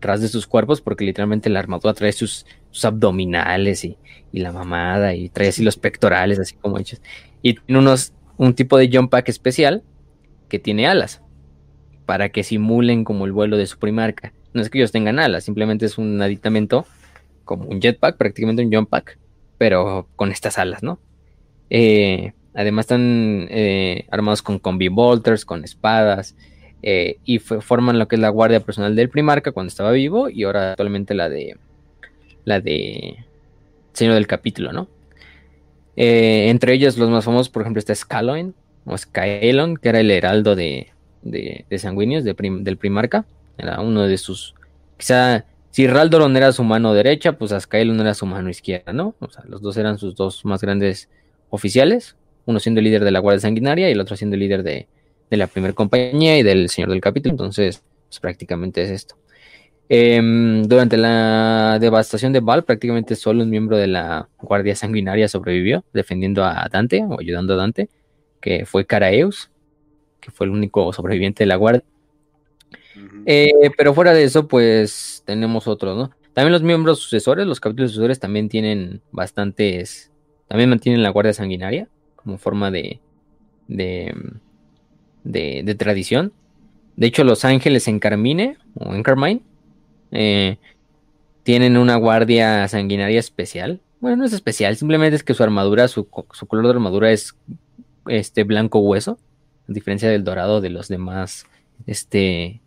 [0.00, 2.46] ras de sus cuerpos, porque literalmente la armadura trae sus,
[2.82, 3.98] abdominales y,
[4.32, 7.02] la mamada y trae así los pectorales, así como hechos.
[7.42, 9.82] Y tiene unos, un tipo de jump pack especial
[10.48, 11.20] que tiene alas,
[12.06, 14.32] para que simulen como el vuelo de su primarca.
[14.54, 16.86] No es que ellos tengan alas, simplemente es un aditamento
[17.50, 19.18] como un jetpack, prácticamente un pack,
[19.58, 21.00] pero con estas alas, ¿no?
[21.68, 26.36] Eh, Además están eh, armados con combi bolters, con espadas,
[26.82, 30.44] eh, y forman lo que es la guardia personal del Primarca cuando estaba vivo y
[30.44, 31.56] ahora actualmente la de
[32.44, 33.24] la de
[33.92, 34.88] Señor del Capítulo, ¿no?
[35.96, 38.54] Entre ellos los más famosos, por ejemplo, está Scaloin
[38.84, 40.88] o Skyelon, que era el heraldo de,
[41.22, 43.24] de, del Primarca.
[43.58, 44.54] Era uno de sus...
[44.96, 49.14] Quizá si Raldoron era su mano derecha, pues Ascaelon era su mano izquierda, ¿no?
[49.20, 51.08] O sea, los dos eran sus dos más grandes
[51.48, 52.16] oficiales
[52.46, 54.88] uno siendo el líder de la Guardia Sanguinaria y el otro siendo el líder de,
[55.30, 57.32] la primera compañía y del Señor del Capítulo.
[57.32, 59.16] Entonces, pues prácticamente es esto.
[59.88, 65.84] Em, durante la devastación de Val, prácticamente solo un miembro de la Guardia Sanguinaria sobrevivió,
[65.92, 67.88] defendiendo a Dante o ayudando a Dante,
[68.40, 69.50] que fue Caraeus,
[70.20, 71.84] que fue el único sobreviviente de la Guardia.
[73.26, 76.10] Eh, pero fuera de eso, pues tenemos otros, ¿no?
[76.32, 80.10] También los miembros sucesores, los capítulos sucesores también tienen bastantes,
[80.48, 83.00] también mantienen la Guardia Sanguinaria como forma de,
[83.68, 84.14] de,
[85.24, 86.32] de, tradición.
[86.96, 89.40] De hecho, los ángeles en Carmine o en Carmine
[90.12, 90.58] eh,
[91.42, 93.80] tienen una guardia sanguinaria especial.
[94.00, 97.36] Bueno, no es especial, simplemente es que su armadura, su, su color de armadura es
[98.06, 99.18] este blanco hueso,
[99.68, 101.46] a diferencia del dorado de los demás
[101.86, 102.60] este,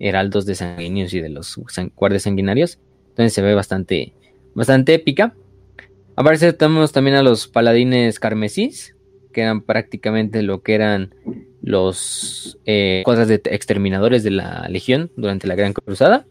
[0.00, 1.60] heraldos de sanguíneos y de los
[1.94, 2.78] guardias sanguinarios.
[3.10, 4.14] Entonces se ve bastante,
[4.54, 5.34] bastante épica.
[6.16, 8.96] Aparece también a los paladines carmesís,
[9.32, 11.14] que eran prácticamente lo que eran
[11.62, 16.26] los eh, cosas de exterminadores de la legión durante la Gran Cruzada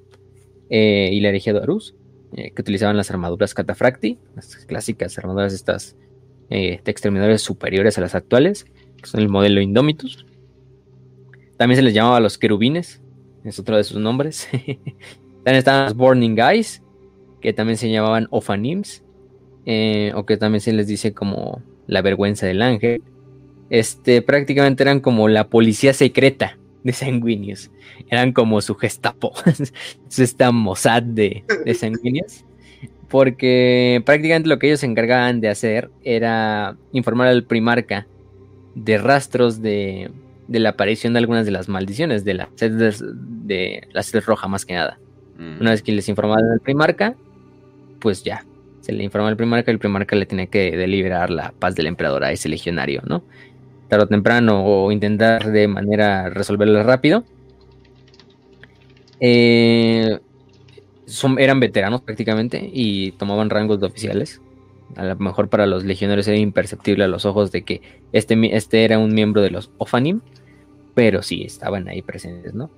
[0.69, 1.95] eh, y la herejía de Arus,
[2.35, 5.95] eh, que utilizaban las armaduras catafracti, las clásicas armaduras estas
[6.49, 8.65] de exterminadores superiores a las actuales,
[8.97, 10.25] que son el modelo Indomitus.
[11.57, 13.03] También se les llamaba los querubines,
[13.43, 14.47] es otro de sus nombres.
[14.51, 16.83] también estaban los Burning Guys,
[17.41, 19.03] que también se llamaban Ophanims,
[20.15, 23.01] o que también se les dice como la vergüenza del ángel.
[23.69, 27.71] Este, prácticamente eran como la policía secreta de Sanguinius.
[28.09, 29.33] Eran como su gestapo,
[30.07, 32.23] su esta Mossad de, de.
[33.07, 38.07] Porque prácticamente lo que ellos se encargaban de hacer era informar al primarca
[38.75, 40.11] de rastros de,
[40.49, 44.47] de la aparición de algunas de las maldiciones de la sed de, la sed roja
[44.47, 44.99] más que nada.
[45.37, 45.61] Mm.
[45.61, 47.15] Una vez que les informaban al primarca,
[47.99, 48.43] pues ya,
[48.81, 52.23] se le informa al primarca, el primarca le tiene que deliberar la paz del emperador
[52.23, 53.23] a ese legionario, ¿no?
[53.87, 57.23] Tarde o temprano, o intentar de manera resolverlo rápido.
[59.19, 60.19] Eh,
[61.05, 64.41] son, eran veteranos prácticamente y tomaban rangos de oficiales.
[64.95, 67.81] A lo mejor para los legionarios era imperceptible a los ojos de que
[68.11, 70.21] este, este era un miembro de los Ofanim,
[70.93, 72.69] pero sí estaban ahí presentes, ¿no?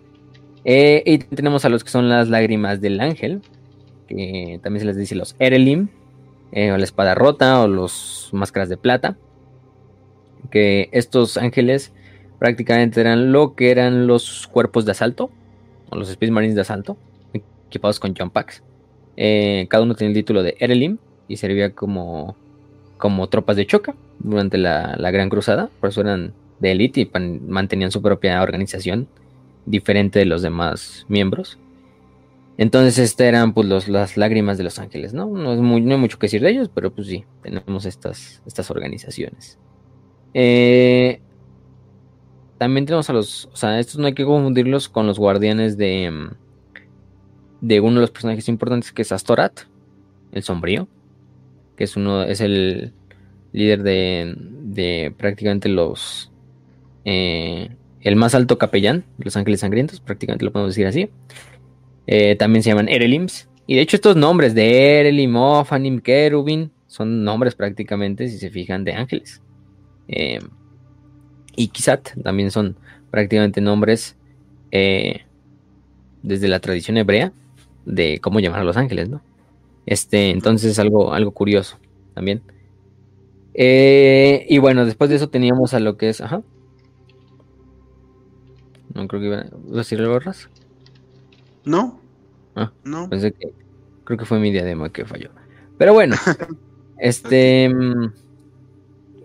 [0.63, 3.41] Eh, y tenemos a los que son las lágrimas del ángel,
[4.07, 5.89] que también se les dice los Erelim,
[6.51, 9.17] eh, o la espada rota, o los máscaras de plata.
[10.49, 11.93] Que estos ángeles
[12.39, 15.31] prácticamente eran lo que eran los cuerpos de asalto,
[15.89, 16.97] o los Space Marines de asalto,
[17.67, 18.63] equipados con jump packs.
[19.17, 20.97] Eh, cada uno tenía el título de Erelim
[21.27, 22.35] y servía como,
[22.97, 25.69] como tropas de choca durante la, la Gran Cruzada.
[25.79, 27.11] Por eso eran de élite y
[27.47, 29.07] mantenían su propia organización
[29.65, 31.57] diferente de los demás miembros.
[32.57, 35.25] Entonces, estas eran pues las lágrimas de los ángeles, ¿no?
[35.27, 38.41] No, es muy, no hay mucho que decir de ellos, pero pues sí, tenemos estas,
[38.45, 39.57] estas organizaciones.
[40.33, 41.19] Eh,
[42.57, 46.29] también tenemos a los, o sea, estos no hay que confundirlos con los guardianes de,
[47.61, 49.61] de uno de los personajes importantes que es Astorat,
[50.31, 50.87] el sombrío,
[51.75, 52.93] que es uno, es el
[53.53, 56.30] líder de, de prácticamente los,
[57.05, 61.09] eh, el más alto capellán los ángeles sangrientos, prácticamente lo podemos decir así.
[62.07, 63.47] Eh, también se llaman Erelims.
[63.67, 68.83] Y de hecho estos nombres de Erelim, Ophanim, Kerubin son nombres prácticamente, si se fijan,
[68.83, 69.41] de ángeles.
[70.07, 70.39] Eh,
[71.55, 72.75] y Kisat también son
[73.11, 74.17] prácticamente nombres
[74.71, 77.33] desde la tradición hebrea
[77.85, 79.21] de cómo llamar a los ángeles, ¿no?
[79.85, 81.77] Este, entonces algo, algo curioso
[82.13, 82.41] también.
[83.53, 86.21] y bueno, después de eso teníamos a lo que es.
[86.21, 86.41] Ajá.
[88.93, 90.19] No creo que iba a decir algo,
[91.65, 91.99] no.
[92.55, 93.09] Ah, no.
[93.09, 93.53] Pensé que.
[94.03, 95.29] Creo que fue mi diadema que falló.
[95.77, 96.15] Pero bueno.
[96.99, 97.69] este.
[97.69, 98.11] Mm,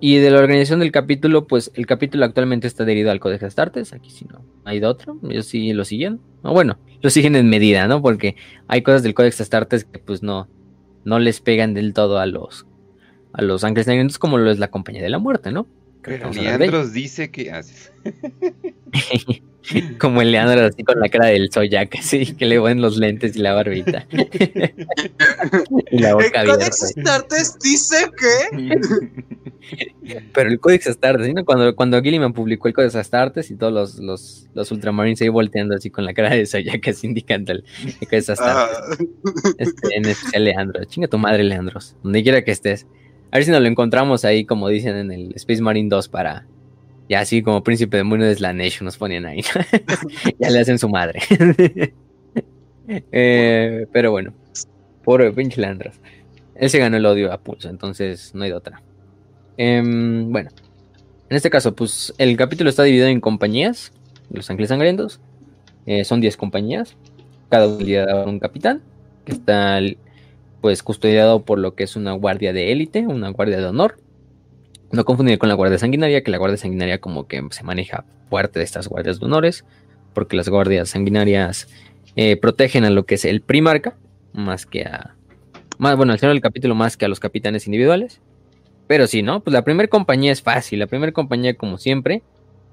[0.00, 3.92] y de la organización del capítulo, pues el capítulo actualmente está adherido al Codex Astartes.
[3.92, 5.18] Aquí sí no hay de otro.
[5.28, 6.20] Ellos sí lo siguen.
[6.42, 8.02] O bueno, lo siguen en medida, ¿no?
[8.02, 8.36] Porque
[8.68, 10.48] hay cosas del Codex Astartes que pues no,
[11.04, 12.66] no les pegan del todo a los
[13.32, 15.66] a los ángeles negros como lo es la compañía de la muerte, ¿no?
[16.02, 17.92] Pero Leandros dice que haces.
[19.98, 23.36] Como el Leandro así con la cara del Soyak, así que le ponen los lentes
[23.36, 24.06] y la barbita.
[25.90, 28.78] y la boca ¿El Codex Astartes dice que.
[30.32, 31.44] Pero el Codex Astartes, ¿no?
[31.44, 35.74] cuando, cuando Gilliman publicó el Codex Astartes y todos los, los, los Ultramarines ahí volteando
[35.74, 37.64] así con la cara de Soyak, así indicando el,
[38.08, 38.78] Codex Astartes.
[38.78, 38.96] Ah.
[39.58, 40.84] Este, en especial Leandro.
[40.84, 41.96] Chinga tu madre, Leandros.
[42.02, 42.86] Donde quiera que estés.
[43.32, 46.46] A ver si nos lo encontramos ahí, como dicen en el Space Marine 2, para.
[47.08, 49.42] Ya así como príncipe de Mundo de la Nation nos ponían ahí.
[50.38, 51.20] ya le hacen su madre.
[52.88, 54.32] Eh, pero bueno,
[55.02, 56.00] pobre pinche Landras.
[56.54, 58.80] Él se ganó el odio a pulso, entonces no hay de otra.
[59.56, 60.50] Em, bueno,
[61.28, 63.92] en este caso, pues el capítulo está dividido en compañías.
[64.30, 65.20] Los Ángeles Sangrientos.
[65.86, 66.96] Eh, son 10 compañías.
[67.48, 68.82] cada liderado por un capitán,
[69.24, 69.80] que está
[70.60, 73.98] pues custodiado por lo que es una guardia de élite, una guardia de honor.
[74.92, 78.60] No confundir con la guardia sanguinaria, que la guardia sanguinaria como que se maneja fuerte
[78.60, 79.64] de estas guardias de honores,
[80.14, 81.68] porque las guardias sanguinarias
[82.14, 83.96] eh, protegen a lo que es el primarca,
[84.32, 85.14] más que a...
[85.78, 88.22] Más, bueno, al final del capítulo más que a los capitanes individuales.
[88.86, 89.40] Pero sí, ¿no?
[89.40, 90.78] Pues la primera compañía es fácil.
[90.78, 92.22] La primera compañía, como siempre,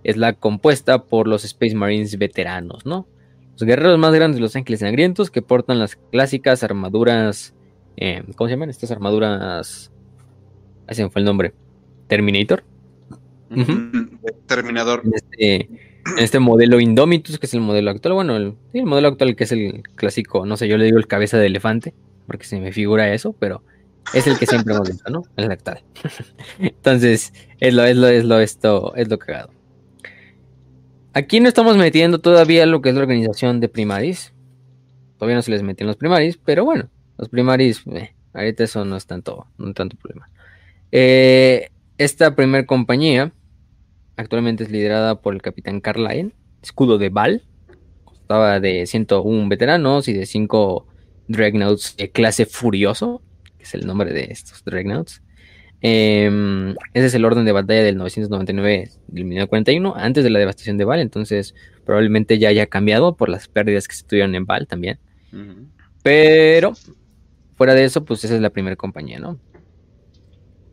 [0.03, 3.07] es la compuesta por los Space Marines veteranos, ¿no?
[3.53, 7.53] Los guerreros más grandes de los Ángeles Sangrientos que portan las clásicas armaduras.
[7.98, 8.69] Eh, ¿Cómo se llaman?
[8.69, 9.91] Estas armaduras.
[10.88, 11.53] Ahí se me fue el nombre.
[12.14, 12.64] Terminator.
[14.45, 15.02] Terminador.
[15.03, 18.14] En este, en este, modelo Indomitus, que es el modelo actual.
[18.14, 21.07] Bueno, el, el modelo actual que es el clásico, no sé, yo le digo el
[21.07, 21.95] cabeza de elefante,
[22.27, 23.64] porque se me figura eso, pero
[24.14, 25.23] es el que siempre hemos visto, ¿no?
[25.38, 25.81] El actual.
[26.60, 29.49] Entonces, es lo, es lo, es lo, esto, es lo cagado.
[31.14, 34.34] Aquí no estamos metiendo todavía lo que es la organización de primaris.
[35.18, 38.98] Todavía no se les meten los primaris, pero bueno, los primaris, eh, ahorita eso no
[38.98, 40.30] es tanto, no tanto problema.
[40.91, 41.69] Eh,
[42.04, 43.32] esta primera compañía
[44.18, 47.44] actualmente es liderada por el capitán Carlyle, escudo de Val.
[48.14, 50.88] Estaba de 101 veteranos y de 5
[51.28, 53.22] Dreadnoughts de clase Furioso,
[53.58, 55.22] que es el nombre de estos Dreadnoughts.
[55.82, 60.78] Em, ese es el orden de batalla del 999 del 1941, antes de la devastación
[60.78, 61.56] de Val, entonces
[61.86, 65.00] probablemente ya haya cambiado por las pérdidas que se tuvieron en Val también.
[66.02, 66.74] Pero
[67.56, 69.40] fuera de eso, pues esa es la primera compañía, ¿no?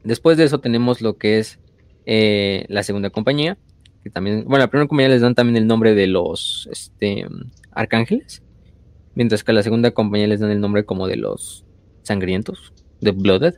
[0.04, 1.58] Después de eso tenemos lo que es
[2.06, 3.58] eh, la segunda compañía,
[4.02, 7.26] que también, bueno, la primera compañía les dan también el nombre de los este,
[7.72, 8.42] arcángeles,
[9.14, 11.66] mientras que a la segunda compañía les dan el nombre como de los
[12.02, 13.54] sangrientos, de Blooded.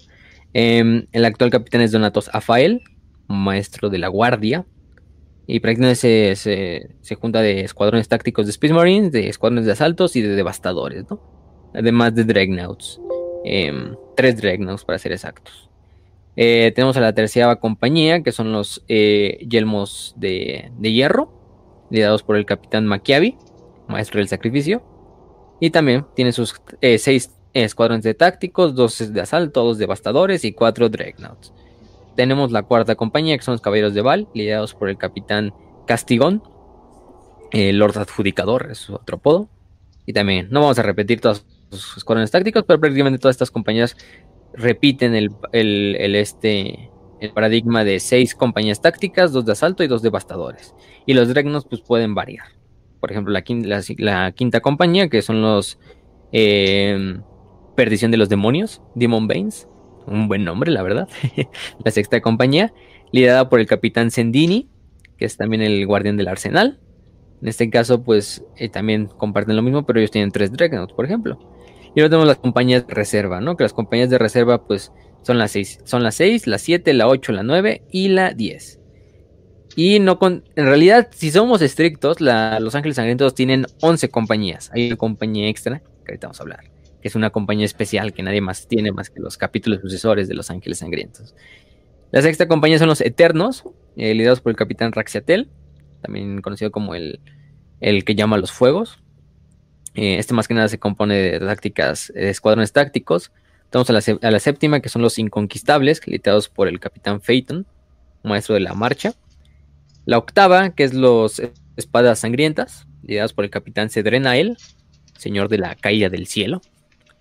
[0.55, 2.83] Em, el actual capitán es Donatos Afael,
[3.29, 4.67] maestro de la guardia.
[5.47, 10.23] Y prácticamente se, junta de escuadrones tácticos de Space Marines, de escuadrones de asaltos y
[10.23, 11.21] de devastadores, ¿no?
[11.75, 13.01] Además de Dreadnoughts.
[13.45, 15.72] Em, tres Dreadnoughts para ser exactos.
[16.37, 21.31] Eh, tenemos a la tercera compañía, que son los eh, yelmos de, de, hierro,
[21.91, 23.37] liderados por el capitán Machiavi,
[23.89, 24.83] maestro del sacrificio.
[25.61, 30.53] Y también tiene sus eh, seis escuadrones de tácticos, dos de asalto, dos devastadores y
[30.53, 31.53] cuatro dreadnoughts.
[32.17, 35.53] Tenemos la cuarta compañía, que son los caballeros de Val, liderados por el capitán
[35.87, 36.43] Castigón,
[37.53, 39.49] el Lord Adjudicador, es su otro apodo.
[40.07, 43.97] Y también, no vamos a repetir todos los escuadrones tácticos, pero prácticamente todas estas compañías
[44.55, 50.75] repiten el, este, el paradigma de seis compañías tácticas, dos de asalto y dos devastadores.
[51.07, 52.47] Y los dreadnoughts pues pueden variar.
[53.01, 55.79] Por ejemplo, la, la quinta compañía, que son los
[56.33, 57.21] eh,
[57.77, 59.69] Perdición de los Demonios, Demon Banes,
[60.07, 61.09] un buen nombre, la verdad.
[61.85, 62.73] la sexta compañía,
[63.13, 64.69] liderada por el capitán Sendini,
[65.17, 66.81] que es también el guardián del arsenal.
[67.41, 71.05] En este caso, pues eh, también comparten lo mismo, pero ellos tienen tres Dreadnoughts, por
[71.05, 71.39] ejemplo.
[71.95, 73.57] Y luego tenemos las compañías de reserva, ¿no?
[73.57, 74.93] Que las compañías de reserva, pues,
[75.23, 75.79] son las seis.
[75.85, 78.81] Son las seis, la siete, la ocho, la nueve y la diez.
[79.77, 80.45] Y no con.
[80.57, 84.71] En realidad, si somos estrictos, Los Ángeles Sangrientos tienen 11 compañías.
[84.75, 88.23] Hay una compañía extra que ahorita vamos a hablar que es una compañía especial que
[88.23, 91.35] nadie más tiene más que los capítulos sucesores de Los Ángeles Sangrientos.
[92.13, 93.65] La sexta compañía son los Eternos,
[93.97, 95.51] eh, liderados por el capitán Raxiatel,
[96.01, 97.21] también conocido como el,
[97.81, 99.03] el que llama los fuegos.
[99.95, 103.31] Eh, este más que nada se compone de tácticas, de escuadrones tácticos.
[103.65, 107.67] Estamos a la, séptima, que son los Inconquistables, liderados por el capitán Phaeton,
[108.23, 109.15] maestro de la marcha.
[110.05, 111.41] La octava, que es los
[111.77, 114.57] Espadas Sangrientas, liderados por el capitán Cedrenael,
[115.17, 116.61] señor de la caída del cielo.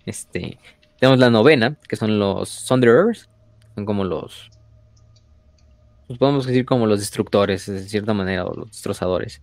[0.04, 0.58] Este,
[0.98, 3.28] tenemos la novena, que son los Sunderers,
[3.74, 4.50] son como los,
[6.06, 9.40] pues podemos decir como los destructores, de cierta manera, o los destrozadores,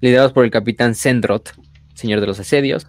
[0.00, 1.54] liderados por el capitán Sendrot,
[2.00, 2.86] señor de los asedios.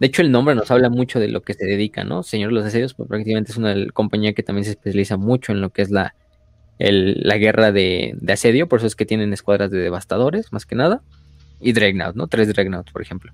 [0.00, 2.22] De hecho, el nombre nos habla mucho de lo que se dedica, ¿no?
[2.22, 5.60] Señor de los asedios, pues prácticamente es una compañía que también se especializa mucho en
[5.60, 6.14] lo que es la,
[6.78, 11.02] la guerra de, asedio, por eso es que tienen escuadras de devastadores, más que nada,
[11.60, 12.26] y Dreadnought, ¿no?
[12.26, 13.32] Tres Dreadnoughts, por ejemplo.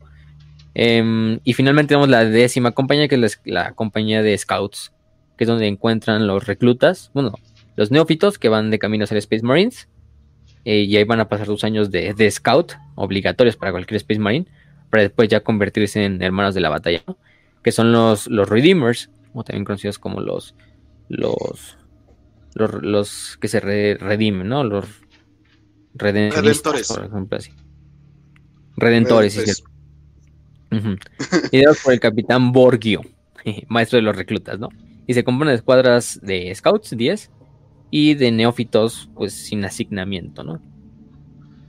[0.74, 4.93] Em, y finalmente tenemos la décima compañía, que es la, compañía de Scouts,
[5.36, 7.32] que es donde encuentran los reclutas, bueno,
[7.77, 9.89] los neófitos que van de camino a ser Space Marines.
[10.66, 14.47] Eh, y ahí van a pasar dos años de, Scout, obligatorios para cualquier Space Marine,
[14.91, 17.03] para después ya convertirse en hermanos de la batalla,
[17.62, 20.55] que son los, los Redeemers, o también conocidos como los,
[21.09, 21.77] los,
[22.55, 24.65] los, que se redimen, ¿no?
[24.65, 24.87] Los
[25.95, 27.53] redentores, por ejemplo, así.
[28.77, 29.62] Redentores, sí,
[31.51, 33.03] Ideados por el capitán Borgio,
[33.69, 34.69] maestro de los reclutas, ¿no?
[35.07, 37.31] Y se compone de escuadras de scouts, 10,
[37.91, 40.62] y de neófitos, pues sin asignamiento, ¿no?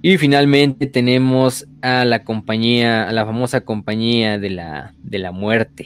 [0.01, 5.85] Y finalmente tenemos a la compañía, a la famosa compañía de la, de la muerte.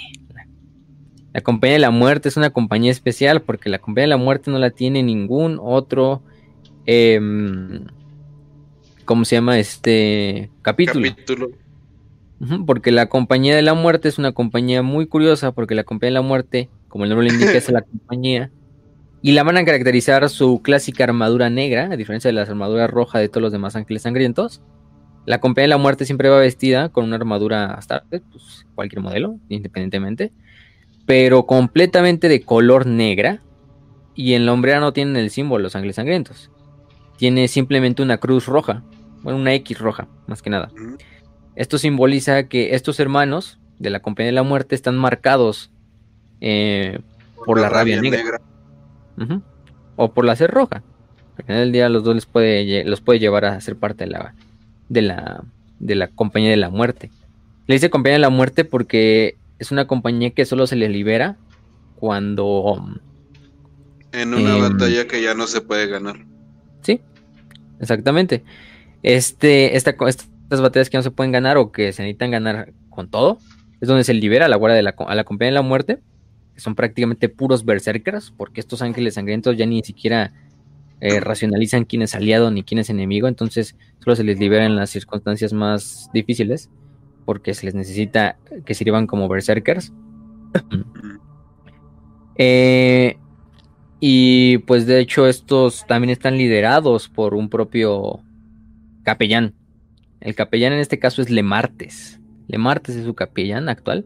[1.34, 4.52] La compañía de la muerte es una compañía especial porque la compañía de la muerte
[4.52, 6.24] no la tiene ningún otro,
[6.86, 7.88] em,
[9.04, 9.60] ¿cómo se llama?
[9.60, 11.10] Este capítulo.
[11.10, 11.50] capítulo.
[12.66, 16.22] Porque la compañía de la muerte es una compañía muy curiosa porque la compañía de
[16.22, 18.50] la muerte, como el nombre lo indica, es la compañía
[19.26, 23.22] y la van a caracterizar su clásica armadura negra, a diferencia de las armaduras rojas
[23.24, 24.62] de todos los demás ángeles sangrientos.
[25.26, 29.40] La compañía de la muerte siempre va vestida con una armadura Astarte, pues cualquier modelo,
[29.50, 30.32] independientemente,
[31.08, 33.42] pero completamente de color negra.
[34.14, 36.52] Y en la hombrera no tienen el símbolo los ángeles sangrientos.
[37.18, 38.84] Tiene simplemente una cruz roja,
[39.24, 40.70] bueno, una X roja, más que nada.
[41.56, 45.72] Esto simboliza que estos hermanos de la compañía de la muerte están marcados
[46.42, 47.00] eh,
[47.44, 48.40] por, la, rabia, negra.
[49.96, 50.84] O por la sed roja.
[51.38, 54.12] Al final del día los dos les puede, los puede llevar a ser parte de
[54.12, 54.36] la,
[54.90, 55.44] de la,
[55.80, 57.12] de la compañía de la muerte.
[57.68, 61.38] Le dice compañía de la muerte porque es una compañía que solo se le libera
[61.96, 63.00] cuando...
[64.12, 66.26] En una em, batalla que ya no se puede ganar.
[66.82, 67.02] Sí,
[67.82, 68.44] exactamente.
[69.04, 73.10] Este, esta, estas batallas que no se pueden ganar o que se necesitan ganar con
[73.10, 73.40] todo,
[73.82, 76.00] es donde se libera a la guardia de la, a la compañía de la muerte
[76.56, 80.34] que son prácticamente puros berserkers, porque estos ángeles sangrientos ya ni siquiera
[81.02, 84.78] eh, racionalizan quién es aliado ni quién es enemigo, entonces solo se les libera en
[84.78, 86.70] las circunstancias más difíciles,
[87.26, 89.94] porque se les necesita que sirvan como berserkers.
[92.38, 93.18] Eh,
[94.02, 98.20] y pues de hecho estos también están liderados por un propio
[99.04, 99.54] capellán.
[100.20, 102.20] El capellán en este caso es Lemartes.
[102.48, 104.06] Lemartes es su capellán actual.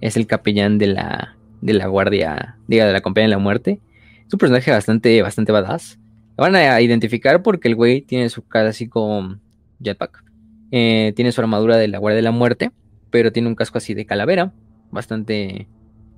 [0.00, 3.80] Es el capellán de la de la guardia, diga, de la compañía de la muerte.
[4.26, 5.98] Es un personaje bastante, bastante badass.
[6.36, 9.36] Van a identificar porque el güey tiene su clásico
[9.80, 10.24] jetpack.
[10.70, 12.70] Eh, tiene su armadura de la guardia de la muerte,
[13.10, 14.52] pero tiene un casco así de calavera,
[14.90, 15.66] bastante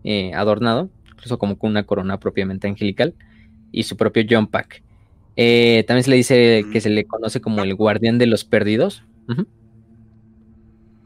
[0.04, 3.14] eh, adornado, incluso como con una corona propiamente angelical,
[3.72, 4.82] y su propio jump pack.
[5.36, 9.02] Eh, también se le dice que se le conoce como el guardián de los perdidos.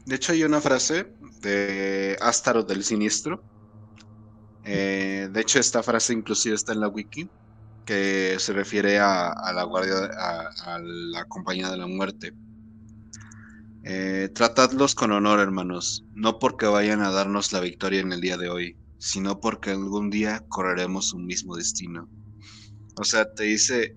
[0.05, 1.07] De hecho, hay una frase
[1.41, 3.41] de Astaroth del Siniestro
[4.69, 7.29] eh, de hecho, esta frase inclusive está en la wiki,
[7.85, 12.33] que se refiere a, la guardia, a, la compañía de la muerte.
[13.83, 18.35] Eh, tratadlos con honor, hermanos, no porque vayan a darnos la victoria en el día
[18.35, 22.09] de hoy, sino porque algún día correremos un mismo destino.
[22.99, 23.95] O sea, te dice,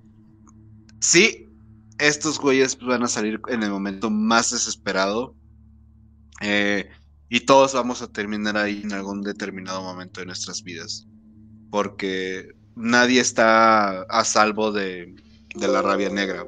[1.00, 1.48] sí,
[1.98, 5.34] estos güeyes van a salir en el momento más desesperado.
[6.40, 6.88] Eh,
[7.32, 11.06] y todos vamos a terminar ahí en algún determinado momento de nuestras vidas.
[11.70, 15.14] Porque nadie está a salvo de,
[15.54, 16.44] la rabia negra.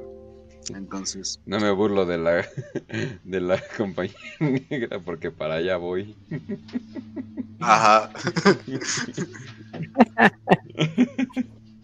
[0.75, 1.39] Entonces.
[1.45, 2.45] No me burlo de la,
[3.23, 6.17] de la compañía negra porque para allá voy.
[7.61, 8.11] Ajá.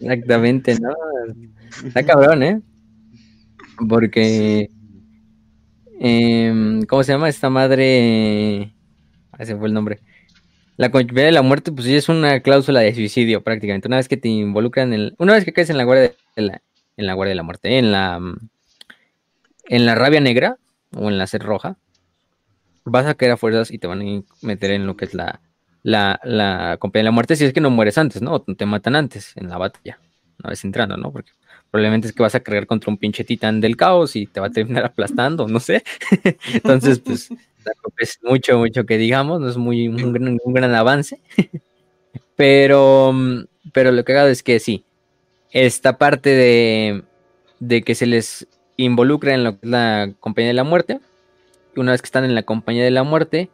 [0.01, 0.93] Exactamente, ¿no?
[1.85, 2.61] Está cabrón, ¿eh?
[3.87, 4.69] Porque.
[6.01, 8.73] Em, ¿Cómo se llama esta madre?
[9.39, 9.99] Ese fue el nombre.
[10.77, 13.87] La compañía de la muerte, pues sí es una cláusula de suicidio prácticamente.
[13.87, 16.61] Una vez que te involucran en una vez que caes en la guardia de la,
[16.95, 18.19] en la guardia de la muerte, en la
[19.65, 20.57] en la rabia negra
[20.95, 21.77] o en la sed roja,
[22.85, 25.41] vas a caer a fuerzas y te van a meter en lo que es la,
[25.83, 28.41] la, la compañía de la muerte si es que no mueres antes, ¿no?
[28.41, 29.99] Te matan antes en la batalla,
[30.39, 31.11] una vez entrando, ¿no?
[31.11, 31.31] Porque
[31.71, 34.47] probablemente es que vas a cargar contra un pinche titán del caos y te va
[34.47, 35.83] a terminar aplastando, no sé.
[36.53, 37.29] Entonces, pues
[37.97, 41.21] es mucho, mucho que digamos, no es muy un gran, avance.
[42.35, 43.13] pero,
[43.73, 44.85] pero lo que hago es que sí,
[45.51, 47.03] esta parte de,
[47.59, 50.99] de que se les involucra en lo la compañía de la muerte,
[51.75, 53.49] una vez que están en la compañía de la muerte,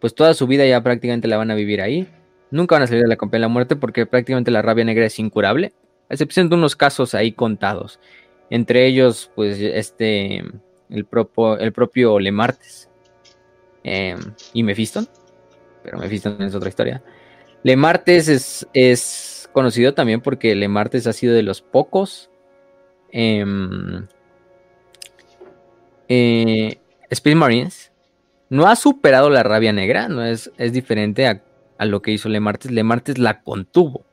[0.00, 2.08] pues toda su vida ya prácticamente la van a vivir ahí.
[2.50, 5.06] Nunca van a salir de la compañía de la muerte porque prácticamente la rabia negra
[5.06, 5.72] es incurable,
[6.08, 7.98] a excepción de unos casos ahí contados.
[8.50, 10.44] Entre ellos, pues, este,
[10.90, 12.85] el propio, el propio Lemartes,
[13.86, 14.16] eh,
[14.52, 15.08] y Mephiston,
[15.84, 17.04] pero Mephiston es otra historia.
[17.62, 22.28] Lemartes es, es conocido también porque Lemartes ha sido de los pocos
[23.12, 24.08] em,
[26.08, 26.78] eh,
[27.10, 27.92] Space Marines.
[28.50, 31.42] No ha superado la rabia negra, no es, es diferente a,
[31.78, 32.72] a, lo que hizo Lemartes.
[32.72, 34.04] Lemartes la contuvo.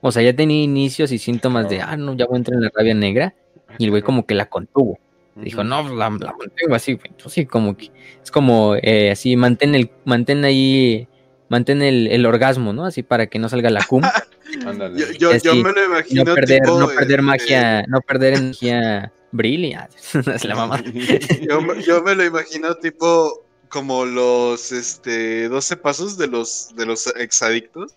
[0.00, 2.64] O sea, ya tenía inicios y síntomas de, ah, no, ya voy a entrar en
[2.64, 3.34] la rabia negra.
[3.76, 4.98] Y el güey como que la contuvo.
[5.42, 6.98] Dijo, no, pues, la, la mantengo así,
[7.28, 7.90] sí, como que
[8.22, 11.06] es como eh, así, mantén el, mantén ahí,
[11.48, 12.84] mantén el, el, orgasmo, ¿no?
[12.84, 14.02] Así para que no salga la cum.
[15.18, 16.24] yo, yo, me lo imagino.
[16.24, 19.90] No perder, no perder magia, no perder energía Brilliant.
[20.34, 20.82] es la mamá.
[21.48, 26.86] Yo, me- yo me lo imagino tipo como los este 12 pasos de los de
[26.86, 27.94] los exadictos.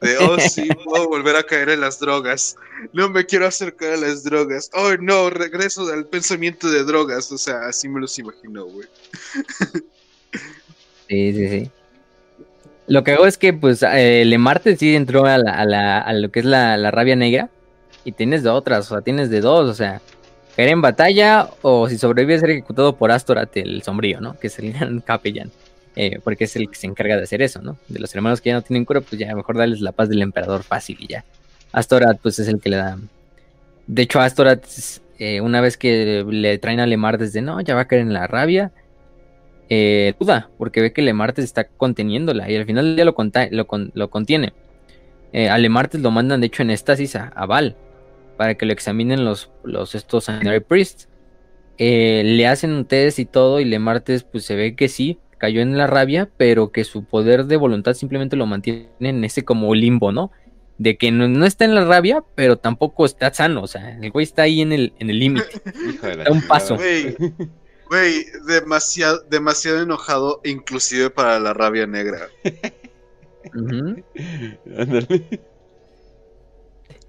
[0.00, 2.56] De oh sí, puedo volver a caer en las drogas.
[2.92, 4.70] No me quiero acercar a las drogas.
[4.74, 7.30] Oh no, regreso al pensamiento de drogas.
[7.32, 8.86] O sea, así me los imagino, güey.
[11.08, 11.70] Sí, sí, sí.
[12.86, 15.98] Lo que hago es que, pues, eh, Le Martes sí entró a, la, a, la-
[15.98, 17.50] a lo que es la, la rabia negra.
[18.04, 20.00] Y tienes de otras, o sea, tienes de dos, o sea,
[20.56, 24.38] caer en batalla o si sobrevive ser ejecutado por Astorat, el sombrío, ¿no?
[24.38, 25.50] Que es el gran capellán.
[25.98, 27.76] Eh, porque es el que se encarga de hacer eso, ¿no?
[27.88, 30.22] De los hermanos que ya no tienen cura, pues ya mejor darles la paz del
[30.22, 31.24] emperador fácil y ya.
[31.72, 32.98] Astorat, pues es el que le da.
[33.88, 34.64] De hecho, Astorat,
[35.18, 38.12] eh, una vez que le traen a Lemar desde no, ya va a caer en
[38.12, 38.70] la rabia,
[39.68, 43.14] eh, duda, porque ve que Lemartes está conteniéndola y al final ya lo,
[43.50, 44.52] lo, con- lo contiene.
[45.32, 47.76] Eh, a Lemartes lo mandan, de hecho, en estasis a, Val
[48.36, 51.08] para que lo examinen los, los estos Sanguinary Priests.
[51.76, 55.86] Le hacen un y todo, y Lemartes, pues se ve que sí, cayó en la
[55.86, 60.30] rabia, pero que su poder de voluntad simplemente lo mantiene en ese como limbo, ¿no?
[60.76, 64.10] De que no, no está en la rabia, pero tampoco está sano, o sea, el
[64.10, 65.62] güey está ahí en el en el límite.
[66.30, 66.76] Un paso.
[66.76, 67.16] Güey,
[67.88, 72.28] güey, demasiado, demasiado enojado, inclusive para la rabia negra.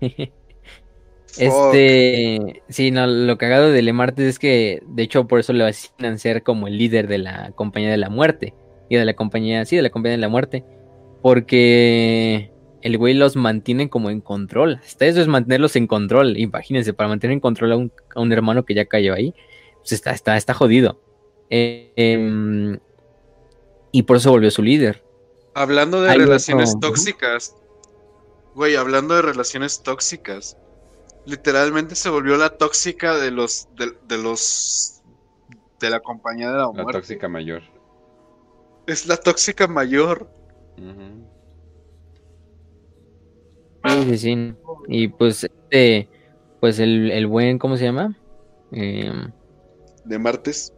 [1.38, 6.20] Este, sí, no, lo cagado de Lemartes es que, de hecho, por eso le asignan
[6.20, 8.54] ser como el líder de la compañía de la muerte.
[8.90, 10.66] Y de la compañía, sí, de la compañía de la muerte.
[11.22, 12.52] Porque
[12.82, 14.80] el güey los mantiene como en control.
[14.84, 16.38] Hasta eso es mantenerlos en control.
[16.38, 19.34] Imagínense, para mantener en control a un, a un hermano que ya cayó ahí,
[19.78, 21.00] pues está, está, está jodido.
[21.50, 22.80] Eh, em,
[23.92, 25.04] y por eso volvió su líder.
[25.54, 27.56] Hablando de Hay relaciones otro- tóxicas.
[28.56, 30.58] Güey, hablando de relaciones tóxicas.
[31.30, 33.68] Literalmente se volvió la tóxica de los.
[33.76, 35.02] de, de los.
[35.80, 36.94] de la compañía de la La muerte.
[36.94, 37.62] tóxica mayor.
[38.88, 40.30] Es la tóxica mayor.
[43.84, 44.54] Sí, sí, sí.
[44.88, 46.10] Y pues, este,
[46.60, 48.16] pues el, el buen, ¿cómo se llama?
[48.72, 49.32] Em,
[50.06, 50.74] De martes.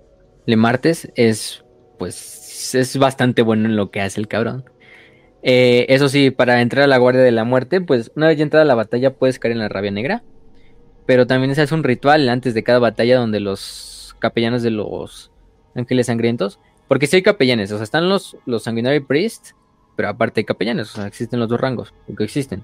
[0.45, 1.63] Lemartes es,
[1.97, 4.65] pues, es bastante bueno en lo que hace el cabrón.
[5.43, 8.43] Eh, eso sí, para entrar a la Guardia de la Muerte, pues una vez ya
[8.43, 10.23] entrada a la batalla puedes caer en la rabia negra.
[11.05, 15.31] Pero también se hace un ritual antes de cada batalla donde los capellanes de los
[15.75, 19.55] ángeles sangrientos, porque sí hay capellanes, o sea, están los, los Sanguinary Priests,
[19.95, 22.63] pero aparte hay capellanes, o sea, existen los dos rangos, que existen.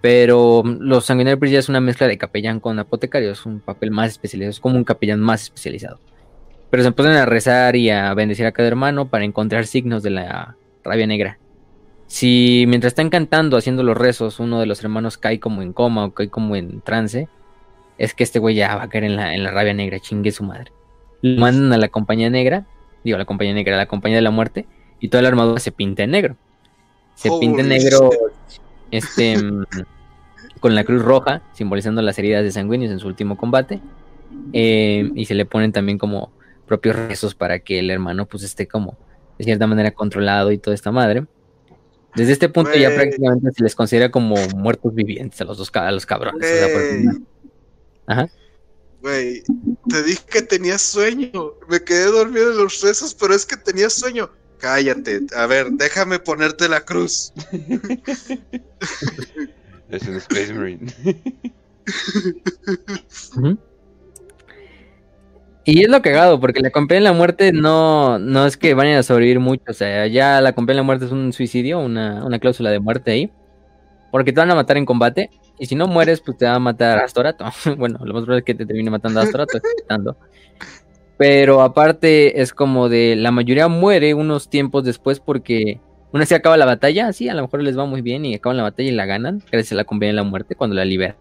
[0.00, 3.60] Pero mm, los Sanguinary Priests ya es una mezcla de capellán con apotecario, es un
[3.60, 6.00] papel más especializado, es como un capellán más especializado.
[6.70, 10.10] Pero se ponen a rezar y a bendecir a cada hermano para encontrar signos de
[10.10, 11.38] la rabia negra.
[12.06, 16.06] Si mientras están cantando, haciendo los rezos, uno de los hermanos cae como en coma
[16.06, 17.28] o cae como en trance,
[18.02, 20.32] es que este güey ya va a caer en la, en la rabia negra, chingue
[20.32, 20.72] su madre.
[21.20, 22.66] Lo mandan a la compañía negra,
[23.04, 24.66] digo a la compañía negra, a la compañía de la muerte,
[24.98, 26.36] y toda la armadura se pinta en negro.
[27.14, 28.10] Se pinta en negro,
[28.90, 29.66] este, mm,
[30.58, 33.80] con la cruz roja, simbolizando las heridas de sanguíneos en su último combate.
[34.54, 36.32] eh, y se le ponen también como
[36.66, 38.96] propios rezos para que el hermano pues esté como
[39.38, 41.26] de cierta manera controlado y toda esta madre.
[42.16, 45.92] Desde este punto ya prácticamente se les considera como muertos vivientes a los dos a
[45.92, 46.42] los cabrones.
[46.42, 47.22] o sea.
[48.06, 48.28] Ajá.
[49.00, 49.42] Güey,
[49.88, 51.30] te dije que tenía sueño.
[51.68, 54.30] Me quedé dormido en los rezos, pero es que tenía sueño.
[54.58, 55.22] Cállate.
[55.36, 57.32] A ver, déjame ponerte la cruz.
[59.90, 60.86] Es un Space Marine.
[65.64, 68.96] Y es lo cagado, porque la compañía de la muerte no, no es que vayan
[68.96, 69.62] a sobrevivir mucho.
[69.68, 72.80] O sea, ya la compañía de la muerte es un suicidio, una, una cláusula de
[72.80, 73.32] muerte ahí.
[74.10, 75.30] Porque te van a matar en combate.
[75.62, 77.44] Y si no mueres, pues te va a matar Astorato.
[77.78, 79.60] bueno, lo más probable es que te termine matando Astorato.
[79.80, 80.16] quitando.
[81.16, 85.78] Pero aparte es como de la mayoría muere unos tiempos después porque
[86.12, 88.56] una se acaba la batalla, sí, a lo mejor les va muy bien y acaban
[88.56, 91.14] la batalla y la ganan, gracias a la de la muerte cuando la liberan.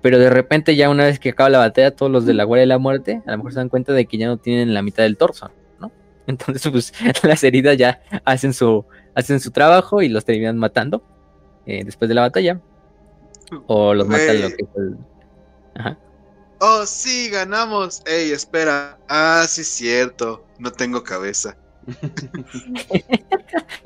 [0.00, 2.62] Pero de repente ya una vez que acaba la batalla, todos los de la Guardia
[2.62, 4.80] de la Muerte a lo mejor se dan cuenta de que ya no tienen la
[4.80, 5.92] mitad del torso, ¿no?
[6.26, 11.02] Entonces pues las heridas ya hacen su, hacen su trabajo y los terminan matando
[11.66, 12.58] eh, después de la batalla.
[13.66, 14.96] O los matan lo que es el...
[15.74, 15.98] Ajá.
[16.60, 18.02] Oh, sí, ganamos.
[18.06, 18.96] Ey, espera.
[19.08, 20.44] Ah, sí, cierto.
[20.58, 21.56] No tengo cabeza.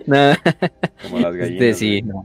[0.07, 0.35] No,
[1.03, 1.63] Como las gallinas.
[1.63, 2.23] este, sí, no.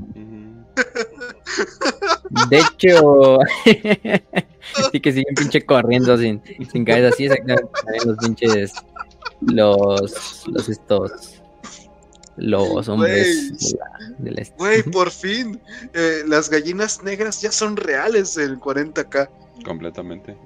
[2.49, 3.39] De hecho,
[4.91, 6.41] sí que siguen pinche corriendo sin,
[6.71, 7.71] sin cabeza, así exactamente
[8.05, 8.73] los pinches,
[9.41, 11.40] los, los estos,
[12.41, 14.55] los hombres de la- del este.
[14.57, 15.59] Güey, por fin.
[15.93, 19.29] eh, las gallinas negras ya son reales en 40k.
[19.65, 20.35] Completamente.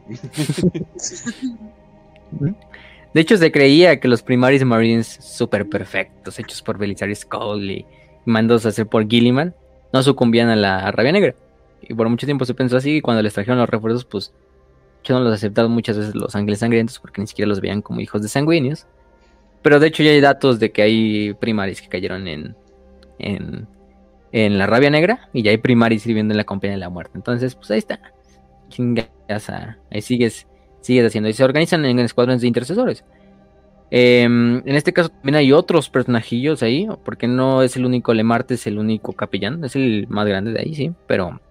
[3.13, 7.85] De hecho, se creía que los Primaris Marines super perfectos, hechos por Belisarius Skull y
[8.25, 9.55] mandos a hacer por Gilliman,
[9.93, 11.35] no sucumbían a la rabia negra.
[11.81, 14.33] Y por mucho tiempo se pensó así, y cuando les trajeron los refuerzos, pues
[15.03, 18.01] que no los aceptaron muchas veces los ángeles sangrientos porque ni siquiera los veían como
[18.01, 18.85] hijos de sanguíneos.
[19.65, 22.55] Pero de hecho ya hay datos de que hay primaris que cayeron en,
[23.17, 23.67] en,
[24.31, 27.13] en la rabia negra y ya hay primaris sirviendo en la compañía de la muerte.
[27.15, 27.99] Entonces, pues ahí está.
[28.69, 29.09] Chingas,
[29.89, 30.45] ahí sigues
[30.81, 31.31] sigue haciendo.
[31.31, 33.03] Y se organizan en escuadrones de intercesores.
[33.89, 38.53] Em, en este caso también hay otros personajillos ahí, porque no es el único Lemarte,
[38.53, 41.41] es el único capellán, es el más grande de ahí, sí, pero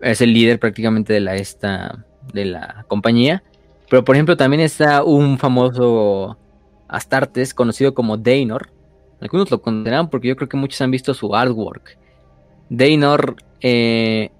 [0.00, 3.42] es el líder prácticamente de la esta de la compañía.
[3.90, 6.38] Pero por ejemplo también está un famoso
[6.88, 8.70] Astartes conocido como Dainor.
[9.20, 11.98] Algunos lo condenan porque yo creo que muchos han visto su artwork.
[12.70, 14.30] Dainor eh,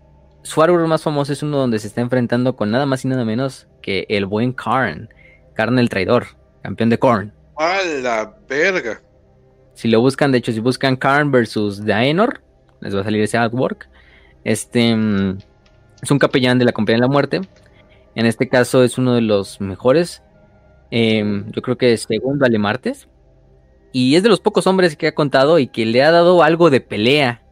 [0.43, 3.25] su árbol más famoso es uno donde se está enfrentando con nada más y nada
[3.25, 5.09] menos que el buen Karn.
[5.55, 6.27] Karn el traidor,
[6.63, 7.33] campeón de Korn.
[7.57, 9.03] ¡A la verga!
[9.75, 12.41] Si lo buscan, de hecho, si buscan Karn versus Daenor,
[12.81, 13.89] les va a salir ese artwork.
[14.45, 15.39] Este mm,
[16.03, 17.41] es un capellán de la Compañía de la Muerte.
[18.15, 20.23] En este caso es uno de los mejores.
[20.91, 23.09] Em, yo creo que segundo Alemartes.
[23.93, 26.71] Y es de los pocos hombres que ha contado y que le ha dado algo
[26.71, 27.43] de pelea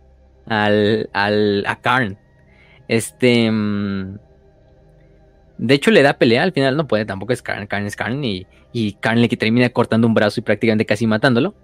[0.46, 2.18] al, al, a Karn.
[2.88, 3.50] Este.
[3.50, 4.18] Mm,
[5.58, 8.22] de hecho, le da pelea al final, no puede, tampoco es Karn, Karn es Karn
[8.22, 11.54] y, y Karn le termina cortando un brazo y prácticamente casi matándolo.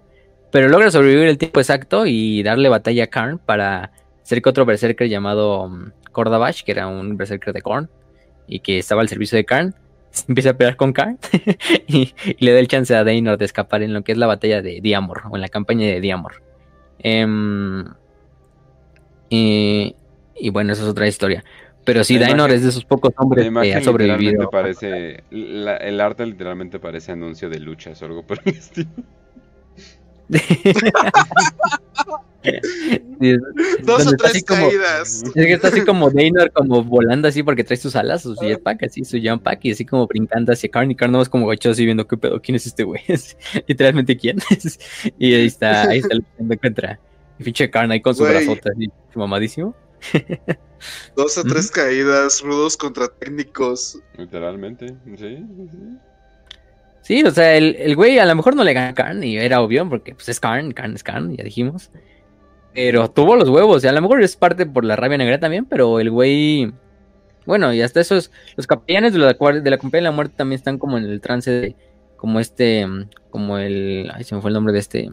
[0.51, 3.91] Pero logra sobrevivir el tiempo exacto y darle batalla a Karn para
[4.23, 5.69] hacer que otro berserker llamado
[6.11, 7.89] Kordabash, que era un berserker de Korn
[8.47, 9.75] y que estaba al servicio de Karn,
[10.27, 11.17] empieza a pelear con Karn
[11.87, 14.61] y, le da el chance a Dainor de escapar en lo que es la batalla
[14.61, 16.41] de Diamor o en la campaña de Diamor.
[16.99, 17.85] Em,
[19.29, 19.95] y,
[20.35, 21.43] y bueno, esa es otra historia.
[21.85, 24.49] Pero sí, Dainor es de esos pocos hombres que ha sobrevivido.
[24.49, 28.89] Parece, el arte literalmente parece anuncio de luchas o algo por el estilo.
[33.83, 35.23] Dos o tres caídas.
[35.23, 38.83] es que está así como Dainor, como volando así porque trae sus alas, su jetpack,
[38.83, 40.91] así, su jumppack, y así como brincando hacia Carn.
[40.91, 43.01] Y Carn es como gacho así viendo qué pedo, quién es este güey.
[43.67, 44.39] Literalmente quién.
[45.17, 46.99] y ahí está, ahí está luchando contra.
[47.39, 49.75] Y pinche Carn ahí con su brazota así, mamadísimo.
[51.15, 53.99] Dos o tres caídas, rudos contra técnicos.
[54.17, 55.17] Literalmente, sí.
[55.17, 55.47] Sí,
[57.25, 59.61] o sea, el, el güey a lo mejor no le gana a Karn, y era
[59.61, 61.91] obvio, porque pues es Karn, Karn es Karn, ya dijimos.
[62.73, 65.65] Pero tuvo los huevos, y a lo mejor es parte por la rabia negra también,
[65.65, 66.73] pero el güey.
[67.45, 68.31] Bueno, y hasta esos.
[68.55, 71.21] Los capellanes de la, de la Compañía de la Muerte también están como en el
[71.21, 71.75] trance de.
[72.15, 72.87] Como este.
[73.29, 74.09] Como el.
[74.13, 75.11] Ay, se me fue el nombre de este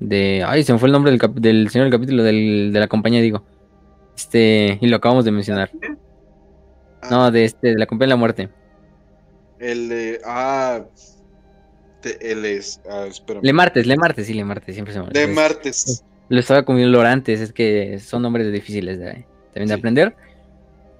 [0.00, 0.44] de.
[0.46, 3.44] Ay, se me fue el nombre del, del señor del capítulo de la compañía, digo.
[4.16, 5.70] Este, y lo acabamos de mencionar.
[7.10, 8.48] No, de este, de la compañía de la muerte.
[9.60, 10.20] El de.
[10.24, 10.84] Ah.
[12.20, 12.80] él es.
[12.88, 13.06] Ah,
[13.42, 16.04] Le Martes, Le Martes, sí, Le Martes, siempre se me Le Martes.
[16.28, 20.16] Lo estaba comiendo antes, es que son nombres difíciles de, también de aprender.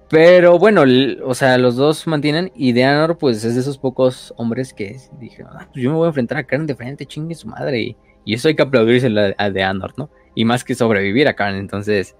[0.09, 0.83] Pero bueno,
[1.23, 2.51] o sea, los dos mantienen.
[2.53, 6.05] Y Deanor, pues es de esos pocos hombres que dije, ah, pues yo me voy
[6.05, 7.79] a enfrentar a Karen de frente, chingue su madre.
[7.79, 9.07] Y y eso hay que aplaudirse
[9.37, 10.09] a de Andor, ¿no?
[10.35, 12.15] Y más que sobrevivir a Karen, entonces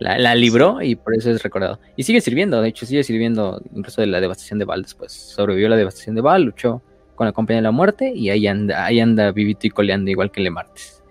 [0.00, 1.78] la, libró y por eso es recordado.
[1.94, 5.12] Y sigue sirviendo, de hecho, sigue sirviendo incluso de la devastación de Val después.
[5.12, 6.82] Sobrevivió a la devastación de Val, luchó
[7.14, 10.30] con la compañía de la muerte y ahí anda, ahí anda vivito y coleando igual
[10.30, 11.02] que Le Martes.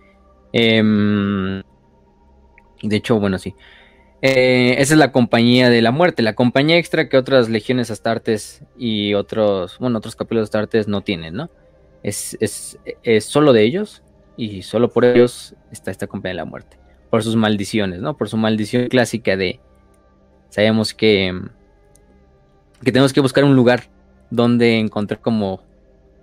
[0.51, 1.61] Em,
[2.81, 3.53] de hecho, bueno, sí.
[4.23, 8.63] Eh, esa es la compañía de la muerte, la compañía extra que otras legiones astartes
[8.75, 11.51] y otros, bueno, otros capítulos astartes no tienen, ¿no?
[12.01, 14.01] Es, es, es solo de ellos
[14.35, 16.79] y solo por ellos está esta compañía de la muerte.
[17.09, 18.17] Por sus maldiciones, ¿no?
[18.17, 19.59] Por su maldición clásica de...
[20.49, 21.39] Sabemos que...
[22.83, 23.89] Que tenemos que buscar un lugar
[24.29, 25.61] donde encontrar como...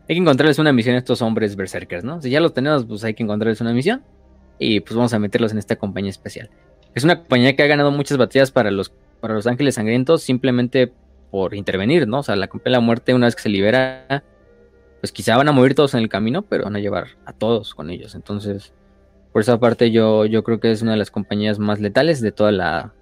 [0.08, 2.22] Hay que encontrarles una misión a estos hombres berserkers, ¿no?
[2.22, 4.04] Si ya los tenemos, pues hay que encontrarles una misión.
[4.58, 6.48] Y pues vamos a meterlos en esta compañía especial.
[6.94, 10.92] Es una compañía que ha ganado muchas batallas para los, para los ángeles sangrientos simplemente
[11.30, 12.20] por intervenir, ¿no?
[12.20, 14.24] O sea, la compañía de la muerte, una vez que se libera,
[15.00, 17.74] pues quizá van a morir todos en el camino, pero van a llevar a todos
[17.74, 18.14] con ellos.
[18.14, 18.72] Entonces,
[19.36, 22.32] por esa parte yo, yo creo que es una de las compañías más letales de
[22.32, 22.94] toda la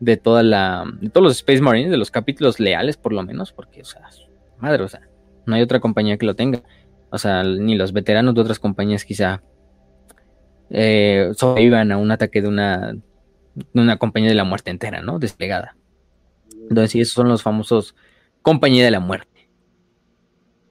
[0.00, 3.52] de toda la de todos los Space Marines, de los capítulos leales por lo menos,
[3.52, 4.08] porque o sea,
[4.56, 5.06] madre, o sea,
[5.44, 6.62] no hay otra compañía que lo tenga.
[7.10, 9.42] O sea, ni los veteranos de otras compañías quizá
[10.70, 12.94] eh, sobrevivan a un ataque de una
[13.54, 15.18] de una compañía de la muerte entera, ¿no?
[15.18, 15.76] Desplegada.
[16.62, 17.94] Entonces, sí, esos son los famosos
[18.40, 19.50] compañía de la muerte.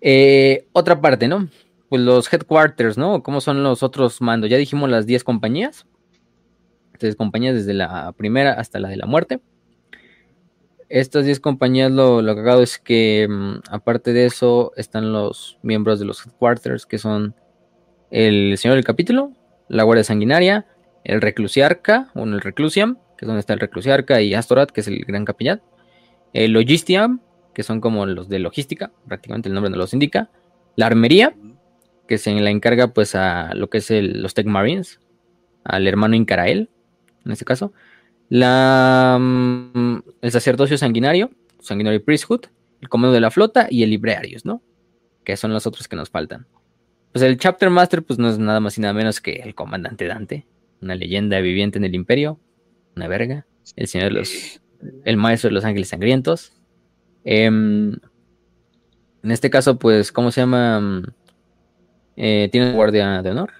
[0.02, 1.48] Eh, otra parte, ¿no?
[1.90, 3.24] Pues los headquarters, ¿no?
[3.24, 4.50] ¿Cómo son los otros mandos?
[4.50, 5.86] Ya dijimos las 10 compañías.
[6.88, 9.40] Entonces, compañías desde la primera hasta la de la muerte.
[10.90, 16.00] Estas 10 compañías lo, lo cagado es que, mm, aparte de eso, están los miembros
[16.00, 17.36] de los headquarters, que son
[18.10, 19.32] el Señor del Capítulo,
[19.68, 20.66] la Guardia Sanguinaria,
[21.04, 24.88] el Reclusiarca, o el Reclusiam, que es donde está el Reclusiarca, y Astorat, que es
[24.88, 25.62] el Gran Capellán,
[26.34, 27.22] el Logistiam,
[27.54, 30.30] que son como los de logística, prácticamente el nombre nos los indica,
[30.76, 31.34] la Armería,
[32.08, 35.00] que se la encarga pues a lo que es los Tech Marines,
[35.64, 36.70] al hermano Incarael,
[37.26, 37.74] en este caso,
[38.30, 42.46] la, mm, el sacerdocio sanguinario, Sanguinary Priesthood,
[42.82, 44.62] el comando de la flota y el librarius, ¿no?
[45.24, 46.48] Que son los otros que nos faltan.
[47.12, 50.06] Pues el Chapter Master, pues no es nada más y nada menos que el comandante
[50.06, 50.46] Dante,
[50.82, 52.40] una leyenda viviente en el Imperio,
[52.96, 54.62] una verga, el señor de los,
[55.04, 56.54] el maestro de los ángeles sangrientos.
[57.24, 57.94] Em,
[59.24, 61.04] en este caso, pues, ¿cómo se llama?
[62.18, 63.52] Eh, tiene guardia de honor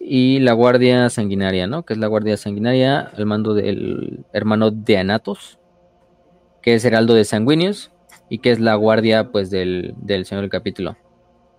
[0.00, 1.84] y la guardia sanguinaria, ¿no?
[1.84, 5.58] Que es la guardia sanguinaria al mando del hermano de Anatos,
[6.60, 7.92] que es heraldo de Sanguinius
[8.28, 10.96] y que es la guardia, pues, del, del señor del capítulo.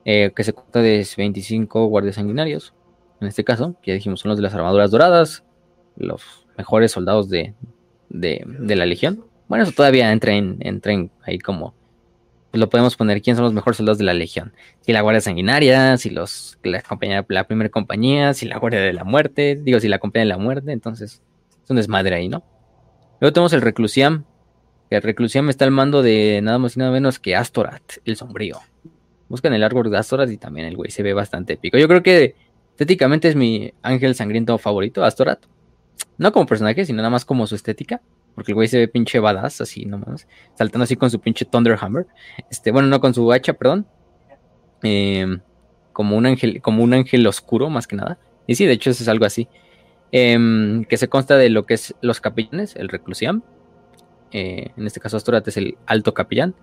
[0.05, 2.73] Eh, que se cuenta de 25 guardias sanguinarios.
[3.21, 5.43] En este caso, ya dijimos, son los de las armaduras doradas,
[5.95, 7.53] los mejores soldados de,
[8.09, 9.25] de, la legión.
[9.47, 11.73] Bueno, eso todavía entra en, entra en ahí como
[12.51, 14.53] pues lo podemos poner quién son los mejores soldados de la legión.
[14.81, 18.93] Si la Guardia Sanguinaria, si los la compañía, la primera compañía, si la Guardia de
[18.93, 21.21] la Muerte, digo, si la compañía de la Muerte, entonces
[21.63, 22.43] es un desmadre ahí, ¿no?
[23.19, 24.25] Luego tenemos el Reclusiam,
[24.89, 28.15] que el Reclusiam está al mando de nada más y nada menos que Astorat, el
[28.15, 28.59] sombrío.
[29.27, 31.77] Buscan el árbol de Astorat y también el güey se ve bastante épico.
[31.77, 32.35] Yo creo que
[32.71, 35.39] estéticamente es mi ángel sangriento favorito, Astorat.
[36.17, 38.01] No como personaje, sino nada más como su estética.
[38.39, 40.25] Porque el güey se ve pinche badass, así nomás.
[40.55, 42.07] Saltando así con su pinche Thunderhammer.
[42.49, 43.85] Este, bueno, no con su hacha, perdón.
[44.81, 45.41] Em,
[45.91, 48.17] como un ángel, como un ángel oscuro, más que nada.
[48.47, 49.49] Y sí, de hecho, eso es algo así.
[50.13, 53.43] Em, que se consta de lo que es los capellanes, el reclusiam.
[54.31, 56.55] Eh, en este caso, Astorat es el alto capellán.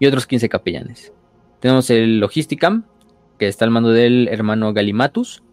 [0.00, 1.12] Y otros 15 capellanes.
[1.60, 2.86] Tenemos el Logisticam,
[3.38, 5.44] que está al mando del hermano Galimatus.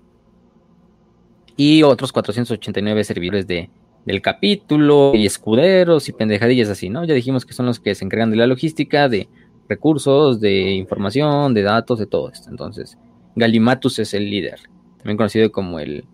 [1.56, 3.70] Y otros 489 servidores de,
[4.08, 7.04] del capítulo y escuderos y pendejadillas así, ¿no?
[7.04, 9.28] Ya dijimos que son los que se encargan de la logística, de
[9.68, 12.50] recursos, de información, de datos, de todo esto.
[12.50, 12.98] Entonces,
[13.36, 14.62] Galimatus es el líder,
[14.98, 16.06] también conocido como el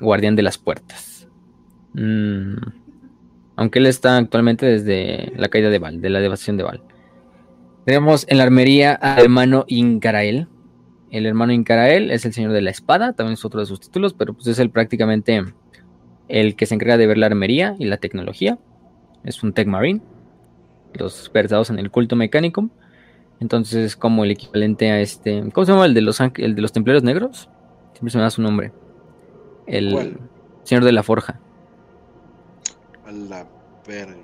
[0.00, 1.28] guardián de las puertas.
[1.94, 2.56] Mm,
[3.54, 6.82] aunque él está actualmente desde la caída de Val, de la devastación de Val.
[7.84, 10.48] Tenemos en la armería al hermano Incarael.
[11.12, 14.14] El hermano Incarael es el señor de la espada, también es otro de sus títulos,
[14.14, 15.44] pero pues es el prácticamente
[16.28, 18.58] el que se encarga de ver la armería y la tecnología.
[19.24, 20.00] Es un Tech Marine.
[20.94, 22.68] Los versados en el culto mecánico.
[23.40, 25.50] Entonces es como el equivalente a este.
[25.52, 27.48] ¿Cómo se llama el de los, el de los templarios negros?
[27.92, 28.72] Siempre se me da su nombre.
[29.66, 30.18] El
[30.62, 31.40] señor de la forja.
[33.04, 33.46] A la
[33.86, 34.16] verga.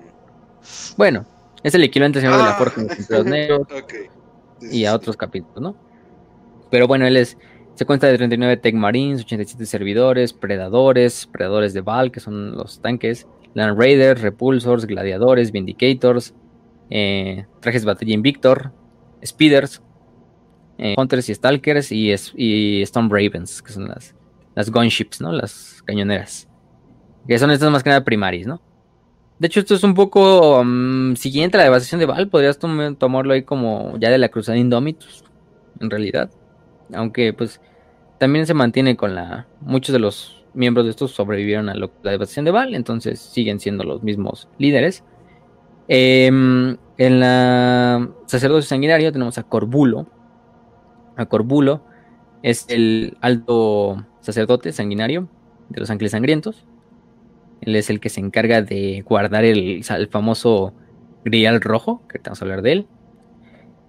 [0.97, 1.27] Bueno,
[1.63, 2.59] es el equivalente al señor de la ah.
[2.59, 3.69] forja en los templarios negros.
[4.61, 5.77] y a otros capítulos, ¿no?
[6.71, 7.37] Pero bueno, él es
[7.75, 12.81] se cuenta de 39 Tech Marines, 87 servidores, predadores, predadores de Val, que son los
[12.81, 16.35] tanques, Land Raiders, Repulsors, Gladiadores, Vindicators,
[16.91, 18.73] eh, trajes de batalla Invictor,
[19.25, 19.83] Speeders,
[20.79, 24.15] eh, Hunters y Stalkers y, y, Storm Ravens, que son las,
[24.55, 25.33] las gunships, ¿no?
[25.33, 26.49] Las cañoneras.
[27.27, 28.61] Que son estas más que nada primarias, ¿no?
[29.39, 32.29] De hecho, esto es un poco mm, siguiente a la devastación de Val.
[32.29, 35.25] Podrías tomarlo ahí como ya de la cruzada Indomitus,
[35.81, 36.31] en realidad.
[36.95, 37.61] Aunque pues
[38.19, 39.47] también se mantiene con la...
[39.61, 43.85] Muchos de los miembros de estos sobrevivieron a la devastación de Val, entonces siguen siendo
[43.85, 45.05] los mismos líderes.
[45.89, 50.07] Em, en la sacerdocio sanguinario tenemos a Corbulo.
[51.17, 51.83] A Corbulo
[52.43, 55.29] es el alto sacerdote sanguinario
[55.69, 56.67] de los ángeles sangrientos.
[57.61, 60.75] Él es el que se encarga de guardar el, famoso
[61.25, 62.87] grial rojo, que vamos a hablar de él.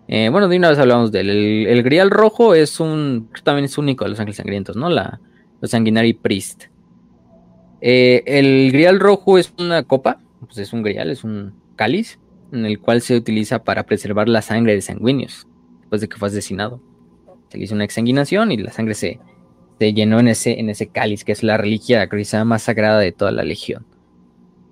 [0.08, 4.04] Eh, bueno, de una vez hablamos del el, grial rojo es un también es único
[4.04, 4.90] de los ángeles sangrientos, ¿no?
[4.90, 5.20] La
[5.62, 6.66] los sanguinary priest.
[7.80, 12.20] Eh, el grial rojo es una copa, pues es un grial, es un cáliz
[12.52, 15.48] en el cual se utiliza para preservar la sangre de sanguíneos
[15.80, 16.82] después de que fue asesinado.
[17.50, 19.20] Se hizo una exsanguinación y la sangre se,
[19.80, 22.10] se llenó en ese, en ese cáliz, que es la reliquia
[22.44, 23.86] más sagrada de toda la legión.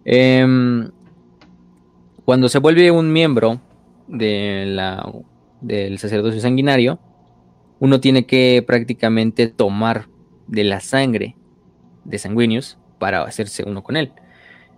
[0.03, 0.90] Em,
[2.26, 3.62] cuando se vuelve un miembro
[4.11, 5.11] de la,
[5.61, 6.99] del sacerdocio sanguinario,
[7.79, 10.07] uno tiene que prácticamente tomar
[10.47, 11.35] de la sangre
[12.03, 14.11] de sanguíneos para hacerse uno con él.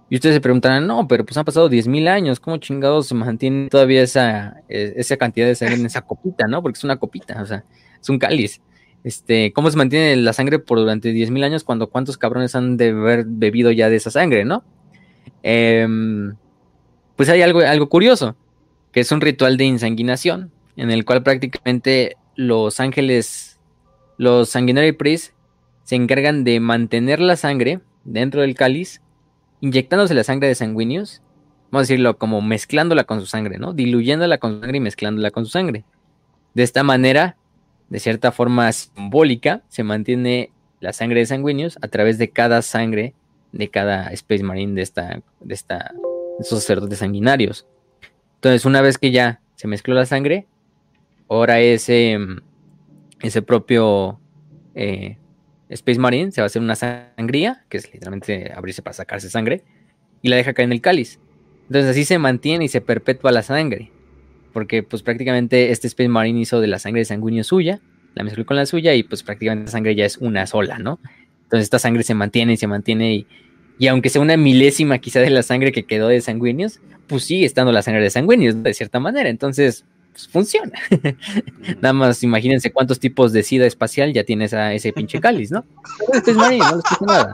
[0.10, 3.68] Y ustedes se preguntarán, no, pero pues han pasado 10.000 años, ¿cómo chingados se mantiene
[3.70, 6.62] todavía esa, e, esa cantidad de sangre en esa copita, no?
[6.62, 7.66] Porque es una copita, o sea,
[8.00, 8.62] es un cáliz.
[9.04, 12.90] este, ¿cómo se mantiene la sangre por durante 10.000 años cuando cuántos cabrones han de
[12.90, 14.64] haber bebido ya de esa sangre, ¿no?
[15.42, 16.36] Em,
[17.16, 18.36] pues hay algo, algo curioso,
[18.94, 23.60] que es un ritual de insanguinación, en el cual prácticamente los ángeles,
[24.18, 25.34] los sanguinary priests,
[25.84, 29.02] se encargan de mantener la sangre dentro del cáliz,
[29.60, 31.22] inyectándose la sangre de sanguíneos,
[31.72, 33.74] vamos a decirlo como mezclándola con su sangre, ¿no?
[33.74, 35.84] Diluyéndola con su sangre y mezclándola con su sangre.
[36.54, 37.36] De esta manera,
[37.90, 43.16] de cierta forma simbólica, se mantiene la sangre de sanguíneos a través de cada sangre
[43.52, 45.94] de cada Space Marine de esta, de esta,
[46.40, 47.66] esos sacerdotes sanguinarios.
[48.44, 50.48] Entonces, una vez que ya se mezcló la sangre,
[51.30, 52.18] ahora ese,
[53.22, 54.20] ese propio
[54.76, 55.16] eh,
[55.70, 59.64] Space Marine se va a hacer una sangría, que es literalmente abrirse para sacarse sangre,
[60.22, 61.22] y la deja caer en el cáliz.
[61.68, 63.92] Entonces así se mantiene y se perpetúa la sangre.
[64.52, 67.80] Porque pues prácticamente este Space Marine hizo de la sangre de sanguíneo suya,
[68.14, 71.00] la mezcló con la suya y pues prácticamente la sangre ya es una sola, ¿no?
[71.44, 73.28] Entonces esta sangre se mantiene y se mantiene y,
[73.80, 77.46] y aunque sea una milésima quizá de la sangre que quedó de sanguíneos, pues sigue
[77.46, 79.30] estando la sangre de sanguíneos de cierta manera.
[79.30, 80.72] Entonces pues, funciona.
[81.82, 85.66] Nada más imagínense cuántos tipos de sida espacial ya tiene ese pinche cáliz, ¿no?
[86.36, 87.34] Marine, no les pasa nada.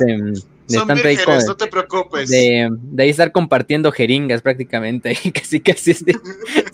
[0.00, 2.30] Este, son vírgenes, no te preocupes.
[2.30, 5.16] De, ahí estar compartiendo jeringas prácticamente.
[5.34, 6.04] casi, casi es,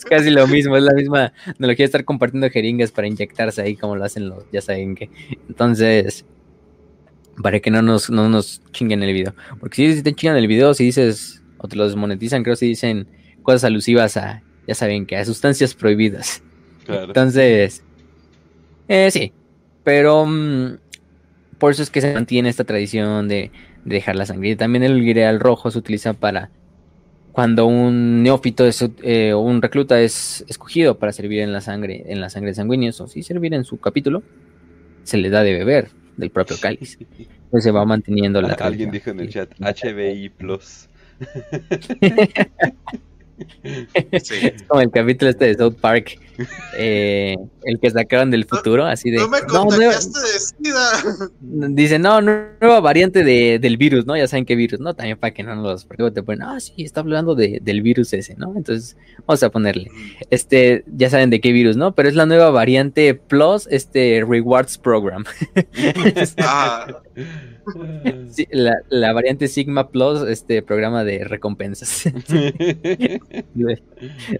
[0.09, 0.77] casi lo mismo.
[0.77, 4.45] Es la misma analogía de estar compartiendo jeringas para inyectarse ahí como lo hacen los,
[4.53, 5.09] ya saben que.
[5.49, 6.25] Entonces,
[7.43, 9.35] para que no nos, no nos chinguen el video.
[9.61, 13.07] Porque si te chingan el video, si dices, o te lo desmonetizan, creo si dicen
[13.43, 16.43] cosas alusivas a, ya saben que a sustancias prohibidas.
[16.89, 17.83] Entonces,
[18.89, 19.33] eh, sí.
[19.85, 20.79] Pero mm,
[21.59, 23.51] por eso es que se mantiene esta tradición de
[23.85, 24.51] dejar la sangre.
[24.51, 26.51] Y también el guireal rojo se utiliza para
[27.33, 28.65] cuando un neófito
[29.03, 32.91] eh, o un recluta es escogido para servir en la sangre, en la sangre sanguínea,
[32.99, 34.23] o si servir en su capítulo,
[35.05, 36.99] se le da de beber del propio cáliz.
[37.49, 38.55] Pues se va manteniendo la.
[38.55, 40.89] Alguien dijo en el chat HBI Plus.
[43.93, 46.19] Es como el capítulo este de South Park,
[46.77, 49.19] eh, el que sacaron del futuro, así de.
[49.19, 51.29] No me contagiaste de SIDA.
[51.41, 54.17] Dice, no, nueva variante de, del virus, ¿no?
[54.17, 54.95] Ya saben qué virus, ¿no?
[54.95, 55.85] También para que no nos.
[55.85, 58.55] Porque te ponen, ah, sí, está hablando de, del virus ese, ¿no?
[58.57, 58.97] Entonces,
[59.27, 59.91] vamos a ponerle.
[60.31, 61.95] Este, ya saben de qué virus, ¿no?
[61.95, 65.25] Pero es la nueva variante Plus, este Rewards Program.
[66.39, 66.87] ah
[68.89, 72.07] la, variante Sigma Plus, este programa de recompensas.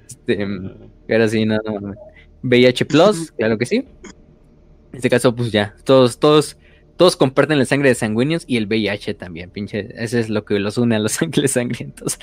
[0.07, 0.49] este,
[1.13, 1.95] ahora sí, no, no,
[2.43, 3.77] VIH Plus, claro que sí.
[3.77, 6.57] En este caso, pues ya, todos, todos,
[6.97, 9.89] todos comparten la sangre de sanguíneos y el VIH también, pinche.
[9.97, 12.19] Eso es lo que los une a los ángeles sangrientos.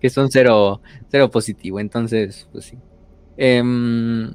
[0.00, 0.80] que son cero,
[1.10, 1.80] cero positivo.
[1.80, 2.78] Entonces, pues sí.
[3.36, 4.32] Em,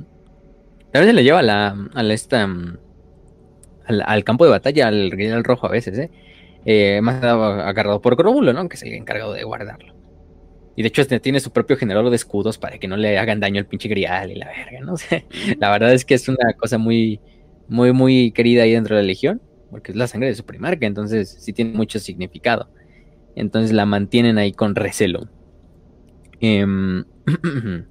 [0.91, 2.47] también se le lleva a la, a la esta
[3.88, 6.11] al, campo de batalla, al Grial Rojo a veces, ¿eh?
[6.65, 8.68] eh más agarrado por Cróbulo, ¿no?
[8.68, 9.94] Que es el encargado de guardarlo.
[10.76, 13.39] Y de hecho este tiene su propio generador de escudos para que no le hagan
[13.39, 14.95] daño al pinche grial y la verga, ¿no?
[15.60, 17.19] la verdad es que es una cosa muy,
[17.68, 19.41] muy, muy querida ahí dentro de la Legión,
[19.72, 22.69] porque es la sangre de su primarca, entonces sí tiene mucho significado.
[23.35, 25.30] Entonces la mantienen ahí con recelo.
[26.41, 26.65] Eh,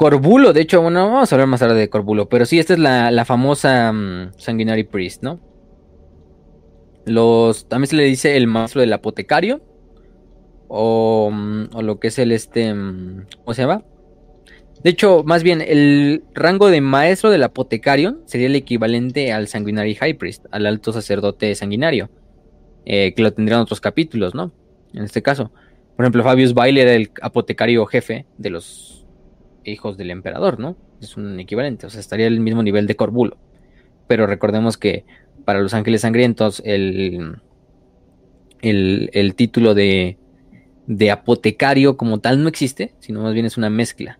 [0.00, 2.78] Corbulo, de hecho, bueno, vamos a hablar más tarde de Corbulo, pero sí, esta es
[2.78, 5.38] la, famosa um, Sanguinary Priest, ¿no?
[7.04, 9.60] Los, también se le dice el maestro del apotecario,
[10.72, 13.82] o, mm, o lo que es el este, mm, ¿cómo se llama?
[14.84, 19.96] De hecho, más bien, el rango de maestro del apotecario sería el equivalente al Sanguinary
[19.96, 22.08] High Priest, al alto sacerdote sanguinario,
[22.86, 24.52] eh, que lo tendrían otros capítulos, ¿no?
[24.94, 25.50] En este caso.
[25.96, 29.04] Por ejemplo, Fabius Baile era el apotecario jefe de los
[29.64, 30.76] hijos del emperador, ¿no?
[31.02, 33.36] Es un equivalente, o sea, estaría el mismo nivel de Corbulo.
[34.06, 35.04] Pero recordemos que
[35.44, 37.42] para los ángeles sangrientos el,
[38.62, 40.16] el, título de,
[40.86, 44.18] de, apotecario como tal no existe, sino más bien es una mezcla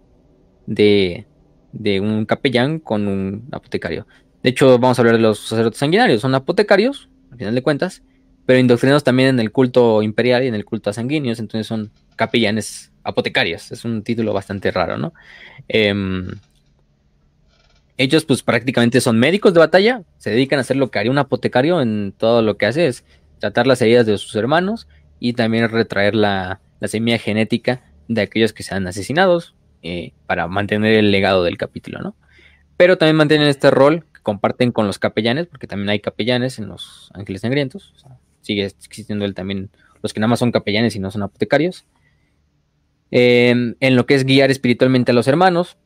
[0.66, 1.26] de,
[1.72, 4.06] de un capellán con un apotecario.
[4.42, 8.02] De hecho, vamos a hablar de los sacerdotes sanguinarios, son apotecarios, al final de cuentas,
[8.46, 11.90] pero indoctrinados también en el culto imperial y en el culto a sanguíneos, entonces son
[12.16, 13.70] capellanes apotecarios.
[13.70, 15.12] Es un título bastante raro, ¿no?
[15.68, 16.28] Em,
[17.96, 21.18] ellos pues prácticamente son médicos de batalla, se dedican a hacer lo que haría un
[21.18, 23.04] apotecario en todo lo que hace es
[23.38, 24.88] tratar las heridas de sus hermanos
[25.20, 31.12] y también retraer la, semilla genética de aquellos que sean asesinados eh, para mantener el
[31.12, 32.16] legado del capítulo, ¿no?
[32.78, 36.68] Pero también mantienen este rol que comparten con los capellanes, porque también hay capellanes en
[36.68, 37.94] los Ángeles Sangrientos,
[38.40, 39.70] sigue existiendo él también
[40.02, 41.84] los que nada más son capellanes y no son apotecarios.
[43.10, 45.76] Em, en lo que es guiar espiritualmente a los hermanos,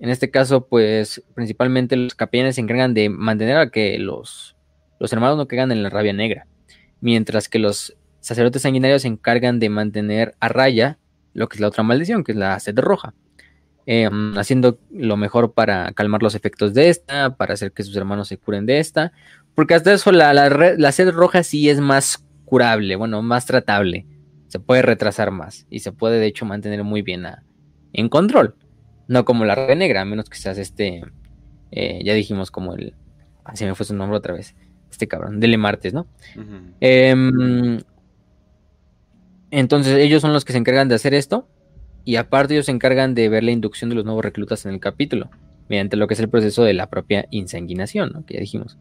[0.00, 4.56] En este caso, pues principalmente los capellanes se encargan de mantener a que los,
[4.98, 6.48] los hermanos no caigan en la rabia negra,
[7.00, 10.98] mientras que los sacerdotes sanguinarios se encargan de mantener a raya
[11.34, 13.12] lo que es la otra maldición, que es la sed roja,
[13.86, 18.28] em, haciendo lo mejor para calmar los efectos de esta, para hacer que sus hermanos
[18.28, 19.12] se curen de esta,
[19.54, 24.06] porque hasta eso la, la sed roja sí es más curable, bueno, más tratable,
[24.48, 27.26] se puede retrasar más y se puede de hecho mantener muy bien
[27.92, 28.54] en control.
[29.06, 31.02] No como la red negra, a menos que seas este.
[31.70, 32.94] Eh, ya dijimos como el.
[33.44, 34.54] Así me fue su nombre otra vez.
[34.90, 36.06] Este cabrón, Dele Martes, ¿no?
[39.58, 41.48] Entonces, ellos son los que se encargan de hacer esto.
[42.04, 44.80] Y aparte, ellos se encargan de ver la inducción de los nuevos reclutas en el
[44.80, 45.30] capítulo.
[45.68, 48.26] Mediante lo que es el proceso de la propia insanguinación, ¿no?
[48.26, 48.78] Que ya dijimos.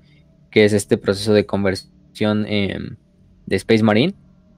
[0.52, 2.98] Que es este proceso de conversión em,
[3.46, 4.14] de Space Marine.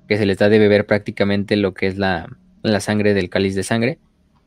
[0.07, 2.27] Que se les da de beber prácticamente lo que es la,
[2.63, 3.99] la sangre del cáliz de sangre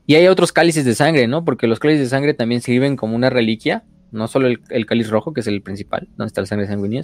[0.09, 1.45] y hay otros cálices de sangre, ¿no?
[1.45, 5.33] Porque los cálices de sangre también sirven como una reliquia, no solo el, cáliz rojo,
[5.33, 7.03] que es el principal, donde está la sangre sanguínea,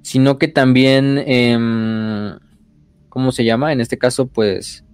[0.00, 2.38] sino que también, em,
[3.16, 3.72] ¿cómo se llama?
[3.72, 4.84] En este caso, pues,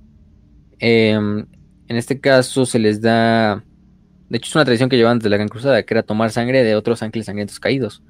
[0.79, 1.45] em,
[1.89, 3.65] en este caso se les da,
[4.29, 6.63] de hecho es una tradición que llevaban desde la Gran Cruzada, que era tomar sangre
[6.63, 8.01] de otros ángeles sangrientos caídos.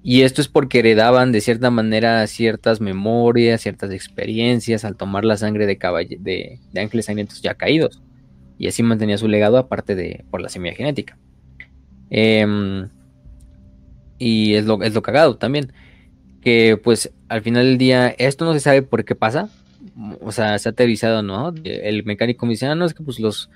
[0.00, 5.36] Y esto es porque heredaban de cierta manera ciertas memorias, ciertas experiencias al tomar la
[5.36, 5.76] sangre de,
[6.20, 8.00] de, de ángeles sangrientos ya caídos
[8.58, 11.18] y así mantenía su legado aparte de por la semilla genética.
[12.10, 12.88] Em,
[14.18, 15.72] y es lo, es lo cagado también.
[16.40, 19.48] Que pues al final del día esto no se sabe por qué pasa.
[20.20, 21.54] O sea, se ha teorizado, ¿no?
[21.64, 23.50] El mecánico me dice, ah, no, es que pues los,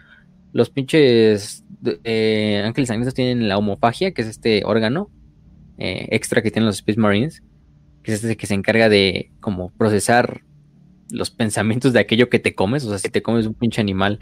[0.52, 1.64] los pinches
[2.04, 5.10] eh, ángeles sangrientos tienen la homofagia, que es este órgano
[5.78, 7.42] eh, extra que tienen los Space Marines,
[8.02, 10.42] que es este que se encarga de como procesar
[11.10, 14.18] los pensamientos de aquello que te comes, o sea, si te comes un pinche animal,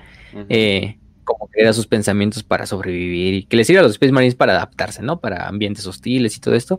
[0.49, 4.13] eh, como que da sus pensamientos para sobrevivir y que les sirve a los Space
[4.13, 5.21] Marines para adaptarse, ¿no?
[5.21, 6.79] Para ambientes hostiles y todo esto,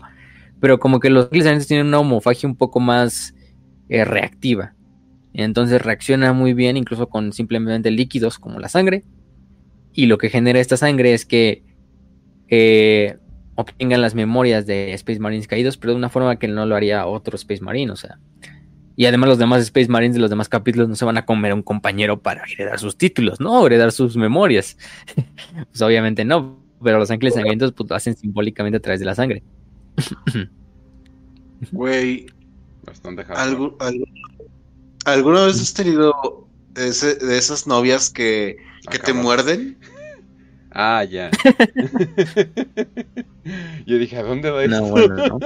[0.59, 3.33] pero como que los Space tienen una homofagia un poco más
[3.89, 4.75] eh, reactiva,
[5.33, 9.03] entonces reacciona muy bien incluso con simplemente líquidos como la sangre,
[9.93, 11.63] y lo que genera esta sangre es que
[12.47, 13.17] eh,
[13.55, 17.05] obtengan las memorias de Space Marines caídos, pero de una forma que no lo haría
[17.05, 18.19] otro Space Marine, o sea,
[18.99, 21.53] y además los demás Space Marines de los demás capítulos no se van a comer
[21.53, 23.65] a un compañero para heredar sus títulos, ¿no?
[23.65, 24.77] heredar sus memorias.
[25.71, 29.15] pues obviamente no, pero los ángeles sangrientos pues, lo hacen simbólicamente a través de la
[29.15, 29.41] sangre.
[31.71, 32.27] Güey.
[32.83, 33.25] Bastante
[35.05, 38.57] ¿Alguna vez has tenido de esas novias que,
[38.89, 39.77] que te muerden?
[40.71, 41.31] Ah, ya.
[43.87, 44.79] Yo dije, ¿a dónde va eso?
[44.79, 45.39] No, bueno, no.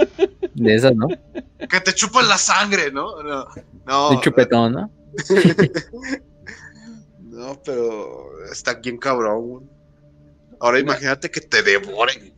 [0.54, 1.08] De esas, ¿no?
[1.08, 3.24] Que te chupan la sangre, ¿no?
[3.24, 3.48] No.
[3.86, 4.22] no.
[4.22, 4.92] chupetón, ¿no?
[7.22, 9.70] no, pero está bien cabrón.
[10.60, 12.33] Ahora imagínate que te devoren.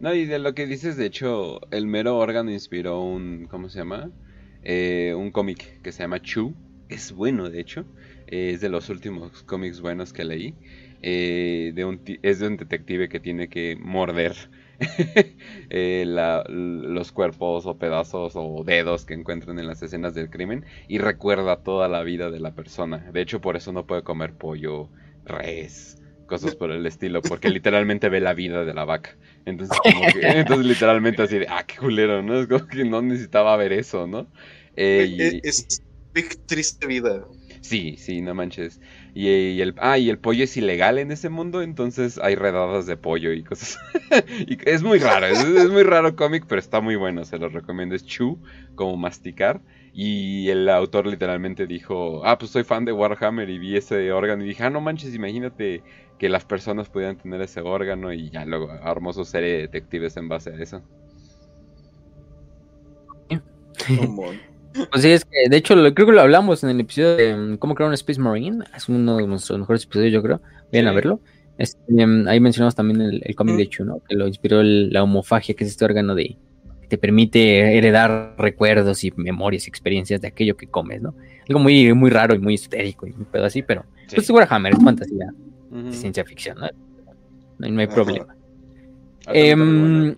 [0.00, 3.78] No, y de lo que dices, de hecho, el mero órgano inspiró un, ¿cómo se
[3.80, 4.10] llama?
[4.62, 6.54] Eh, un cómic que se llama Chu.
[6.88, 7.84] Es bueno, de hecho.
[8.26, 10.54] es de los últimos cómics buenos que leí.
[11.02, 11.74] Eh,
[12.22, 14.34] es de un detective que tiene que morder
[15.70, 20.98] eh, los cuerpos o pedazos o dedos que encuentran en las escenas del crimen y
[20.98, 23.10] recuerda toda la vida de la persona.
[23.12, 24.90] De hecho, por eso no puede comer pollo,
[25.26, 25.99] res,
[26.30, 29.18] cosas por el estilo, porque literalmente ve la vida de la vaca.
[29.44, 29.76] Entonces,
[30.22, 32.40] entonces literalmente así de, ah, qué culero, ¿no?
[32.40, 34.28] Es como que no necesitaba ver eso, ¿no?
[34.76, 35.82] Eh, es,
[36.14, 37.26] es triste vida.
[37.60, 38.80] Sí, sí, no manches.
[39.14, 42.96] Y, el, ah, y el pollo es ilegal en ese mundo, entonces hay redadas de
[42.96, 43.78] pollo y cosas.
[44.46, 47.94] y es muy raro, es, muy raro cómic, pero está muy bueno, se lo recomiendo.
[47.94, 48.38] Es Chew,
[48.74, 49.60] como masticar.
[49.92, 54.44] Y el autor literalmente dijo, ah, pues soy fan de Warhammer y vi ese órgano
[54.44, 55.82] y dije, ah, no manches, imagínate
[56.20, 60.18] que las personas pudieran tener ese órgano y ya luego armó su serie de detectives
[60.18, 60.82] en base a eso.
[64.90, 67.56] Pues sí, es que de hecho creo que lo hablamos en el episodio de mm,
[67.56, 68.64] cómo crear un Space Marine.
[68.76, 70.42] Es uno de nuestros mejores episodios, yo creo.
[70.70, 71.20] Vayan a verlo.
[71.56, 74.02] Este, mm, ahí mencionamos también el, cómic de Chu, ¿no?
[74.06, 76.36] Que lo inspiró la homofagia, que es este órgano de
[76.82, 81.14] que te permite heredar recuerdos y memorias y experiencias de aquello que comes, ¿no?
[81.48, 84.16] Algo muy, muy raro y muy esotérico y un pedo así, pero sí.
[84.16, 85.32] pues Warhammer es fantasía,
[85.90, 86.68] ciencia ficción, ¿no?
[87.58, 88.34] No, hay problema.
[89.26, 90.16] Em,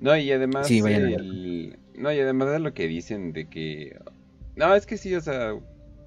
[0.00, 3.98] no, y además sí, el, no, y además de lo que dicen de que...
[4.54, 5.54] No, es que sí, o sea,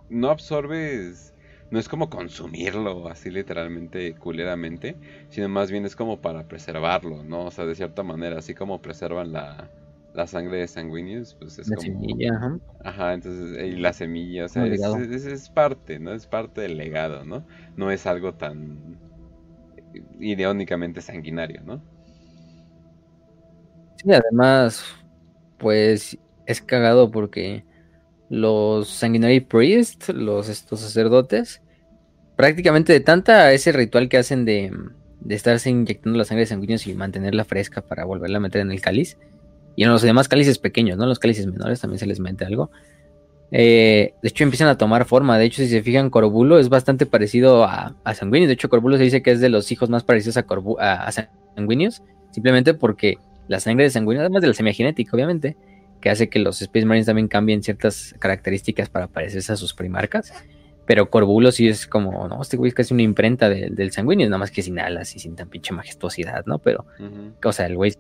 [0.10, 1.34] no absorbes...
[1.72, 4.96] No es como consumirlo así literalmente, culeramente,
[5.30, 7.46] sino más bien es como para preservarlo, ¿no?
[7.46, 9.70] O sea, de cierta manera, así como preservan la,
[10.14, 11.88] la sangre de sanguíneos, pues es la como...
[11.88, 12.60] Semilla, ajá.
[12.84, 13.14] ajá.
[13.14, 16.14] entonces, y la semilla, o sea, es, es, parte, ¿no?
[16.14, 17.46] Es parte del legado, ¿no?
[17.76, 18.98] No es algo tan
[20.20, 21.82] ideónicamente sanguinario, ¿no?
[23.98, 24.84] Sí, además,
[25.58, 27.66] pues es cagado porque
[28.30, 31.62] los Sanguinary Priests, los estos sacerdotes,
[32.36, 34.72] prácticamente de tanta ese ritual que hacen de,
[35.20, 38.72] de estarse inyectando la sangre de sanguíneos y mantenerla fresca para volverla a meter en
[38.72, 39.18] el cáliz.
[39.80, 41.06] Y en los demás cálices pequeños, ¿no?
[41.06, 42.70] Los cálices menores también se les mete algo.
[43.50, 45.38] Eh, de hecho, empiezan a tomar forma.
[45.38, 48.50] De hecho, si se fijan, Corbulo es bastante parecido a, a Sanguinius.
[48.50, 50.44] De hecho, Corbulo se dice que es de los hijos más parecidos a,
[51.06, 51.12] a,
[51.56, 55.56] Sanguinius, simplemente porque la sangre de Sanguinius, además de la semigenética, obviamente,
[56.02, 60.34] que hace que los Space Marines también cambien ciertas características para parecerse a sus primarcas.
[60.86, 64.40] Pero Corbulo sí es como, no, este güey es casi una imprenta del Sanguinius, nada
[64.40, 66.60] más que sin alas y sin tan pinche majestuosidad, ¿no?
[66.60, 66.86] Pero,
[67.42, 67.94] o sea, el güey,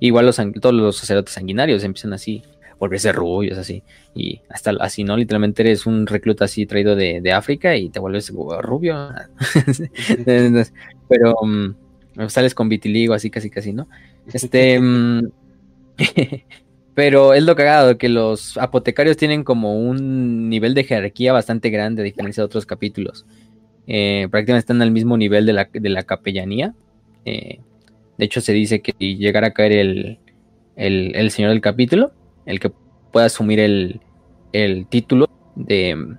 [0.00, 2.42] igual los, todos los sacerdotes sanguinarios empiezan así,
[2.78, 3.82] volverse rubios, así,
[4.14, 5.16] y hasta así, ¿no?
[5.16, 9.10] Literalmente eres un recluta así traído de, África y te vuelves rubio.
[11.08, 11.74] Pero um,
[12.28, 13.88] sales con vitiligo, así casi casi, ¿no?
[14.32, 14.80] Este.
[14.80, 15.28] Mm,
[16.94, 22.02] pero es lo cagado, que los apotecarios tienen como un nivel de jerarquía bastante grande,
[22.02, 23.24] a diferencia de otros capítulos.
[23.86, 26.74] Eh, prácticamente están al mismo nivel de la, de la capellanía.
[27.24, 27.60] Eh,
[28.18, 30.18] de hecho, se dice que si llegara a caer el,
[30.76, 32.12] el, señor del capítulo,
[32.46, 32.72] el que
[33.12, 34.00] pueda asumir el,
[34.52, 36.16] el título de,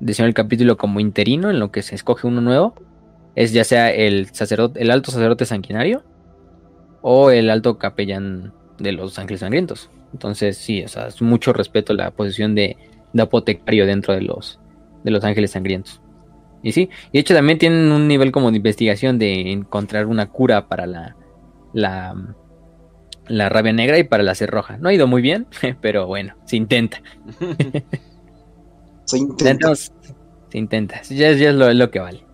[0.00, 2.74] de señor del capítulo como interino, en lo que se escoge uno nuevo,
[3.34, 6.02] es ya sea el sacerdote, el alto sacerdote sanguinario
[7.02, 9.90] o el alto capellán de los ángeles sangrientos.
[10.12, 12.76] Entonces, sí, o sea, es mucho respeto la posición de,
[13.18, 14.60] apotecario dentro de los,
[15.04, 16.00] de los ángeles sangrientos.
[16.62, 20.28] Y sí, y de hecho también tienen un nivel como de investigación de encontrar una
[20.28, 21.16] cura para la,
[21.72, 22.14] la,
[23.28, 24.76] la rabia negra y para la roja.
[24.78, 25.46] No ha ido muy bien,
[25.80, 27.00] pero bueno, se intenta.
[29.04, 29.74] se intenta.
[29.74, 29.92] se
[30.52, 32.24] intenta, ya, es lo, que vale.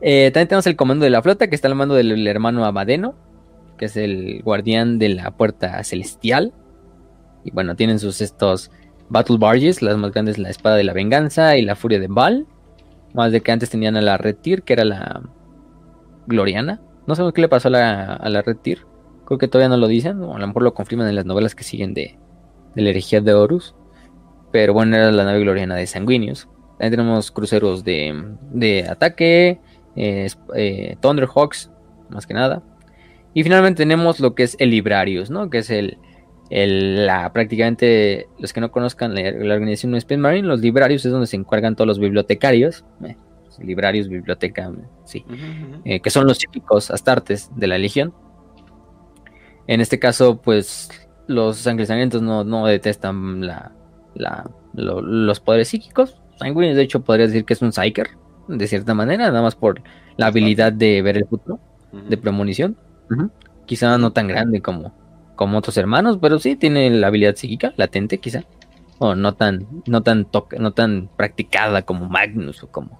[0.00, 3.14] Eh, también tenemos el comando de la flota que está al mando del hermano Abadeno,
[3.76, 6.54] que es el guardián de la puerta celestial.
[7.44, 8.70] Y bueno, tienen sus estos
[9.08, 12.46] Battle Barges, las más grandes, la espada de la venganza y la furia de Baal.
[13.12, 15.22] Más de que antes tenían a la Red que era la
[16.26, 16.80] Gloriana.
[17.10, 19.88] No sé qué le pasó a la, a la Red Creo que todavía no lo
[19.88, 22.16] dicen, o a lo mejor lo confirman en las novelas que siguen de,
[22.76, 23.74] de la herejía de Horus.
[24.52, 26.48] Pero bueno, era la nave gloriana de Sanguinius.
[26.78, 29.60] También tenemos cruceros de, de ataque,
[29.96, 31.72] eh, eh, Thunderhawks,
[32.10, 32.62] más que nada.
[33.34, 35.50] Y finalmente tenemos lo que es el Librarius, ¿no?
[35.50, 35.98] Que es el,
[36.48, 39.22] la, prácticamente, los que no conozcan la,
[39.52, 43.16] organización de Space Marine, los librarios es donde se encargan todos los bibliotecarios, eh,
[43.58, 44.70] librarios, biblioteca,
[45.04, 45.24] sí,
[45.84, 48.14] eh, que son los típicos astartes de la Legión.
[49.66, 50.90] En este caso, pues
[51.26, 53.72] los sangrientos no, no detestan la,
[54.72, 56.20] los poderes psíquicos.
[56.36, 58.10] Sanguinius, de hecho, podría decir que es un Psyker,
[58.48, 59.82] de cierta manera, nada más por
[60.16, 61.60] la habilidad de ver el futuro,
[61.92, 62.76] de premonición.
[63.66, 64.92] Quizá no tan grande como,
[65.36, 68.44] como otros hermanos, pero sí tiene la habilidad psíquica latente, quizá.
[68.98, 70.26] O no tan, no tan
[70.58, 72.99] no tan practicada como Magnus o como,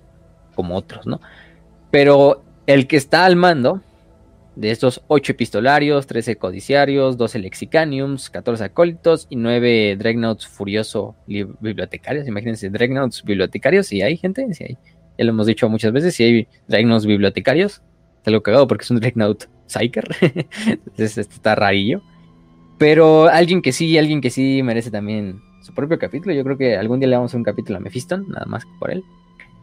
[0.60, 1.22] como otros, ¿no?
[1.90, 3.80] Pero el que está al mando
[4.56, 12.28] de estos 8 epistolarios, 13 codiciarios, 12 lexicaniums, 14 acólitos y 9 dreadnoughts furioso bibliotecarios.
[12.28, 14.78] Imagínense, dreadnoughts bibliotecarios, si hay gente, si hay.
[15.16, 17.80] Ya lo hemos dicho muchas veces, si hay dreadnoughts bibliotecarios.
[18.18, 20.04] Está lo cagado porque es un dreadnought psyker.
[20.66, 22.02] Entonces está rarillo.
[22.78, 26.34] Pero alguien que sí, alguien que sí merece también su propio capítulo.
[26.34, 28.90] Yo creo que algún día le vamos a un capítulo a Mephiston, nada más por
[28.90, 29.02] él.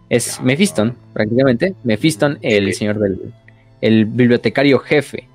[0.10, 1.76] Es Mephiston, prácticamente.
[1.84, 3.34] Mephiston, el señor del.
[3.82, 5.27] El bibliotecario jefe.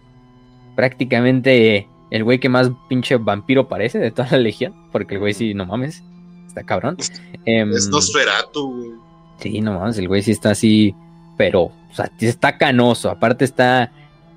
[0.74, 4.74] Prácticamente el güey que más pinche vampiro parece de toda la legión.
[4.90, 6.02] Porque el güey sí, no mames.
[6.46, 6.96] Está cabrón.
[7.44, 8.90] Em, es Nosferatu, güey.
[9.38, 10.94] Sí, no mames, el güey sí está así.
[11.36, 13.10] Pero, o sea, está canoso.
[13.10, 13.90] Aparte está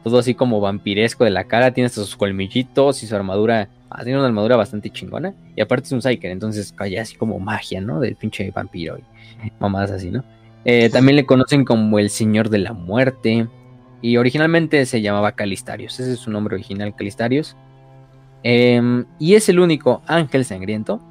[0.06, 4.20] todo así como vampiresco de la cara, tiene sus colmillitos y su armadura, ah, tiene
[4.20, 8.00] una armadura bastante chingona, y aparte es un Psyker, entonces calla así como magia, ¿no?
[8.00, 9.04] Del pinche vampiro y
[9.60, 10.24] mamadas así, ¿no?
[10.66, 13.48] Eh, también le conocen como el Señor de la Muerte,
[14.02, 17.56] y originalmente se llamaba Calistarios, ese es su nombre original, Calistarios,
[18.44, 21.02] em, y es el único ángel sangriento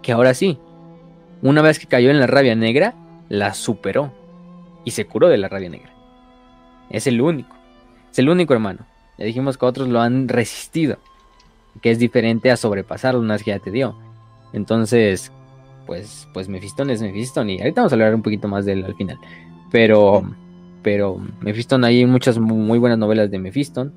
[0.00, 0.58] que ahora sí,
[1.42, 2.94] una vez que cayó en la rabia negra,
[3.28, 4.12] la superó
[4.84, 5.92] y se curó de la rabia negra.
[6.88, 7.56] Es el único.
[8.10, 8.86] Es el único hermano.
[9.18, 10.98] Ya dijimos que otros lo han resistido.
[11.80, 13.96] Que es diferente a sobrepasarlo una vez que ya te dio.
[14.52, 15.32] Entonces,
[15.92, 17.50] pues, pues Mephiston es Mephiston.
[17.50, 19.18] Y ahorita vamos a hablar un poquito más de él al final.
[19.70, 20.22] Pero,
[20.82, 23.92] pero Mephiston, hay muchas muy buenas novelas de Mephiston.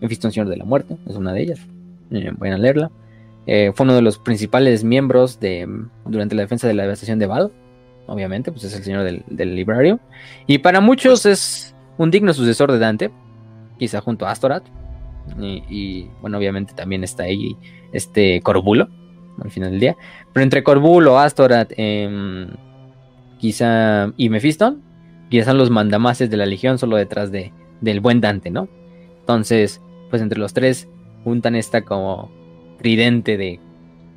[0.00, 1.60] Mephiston, Señor de la Muerte, es una de ellas.
[2.10, 2.90] Eh, a leerla.
[3.46, 5.68] Eh, fue uno de los principales miembros de
[6.04, 7.52] durante la defensa de la devastación de Val.
[8.08, 10.00] Obviamente, pues es el señor del, del librario.
[10.48, 13.12] Y para muchos es un digno sucesor de Dante,
[13.78, 14.64] quizá junto a Astorat.
[15.38, 17.56] Y, bueno, obviamente también está ahí
[17.92, 18.88] este Corbulo
[19.42, 19.96] al final del día.
[20.32, 22.48] Pero entre Corbulo, Astorat, em,
[23.38, 24.82] quizá y Mephiston,
[25.28, 28.68] quizá los mandamases de la legión solo detrás de, del buen Dante, ¿no?
[29.20, 30.88] Entonces, pues entre los tres
[31.24, 32.30] juntan esta como
[32.78, 33.58] tridente de,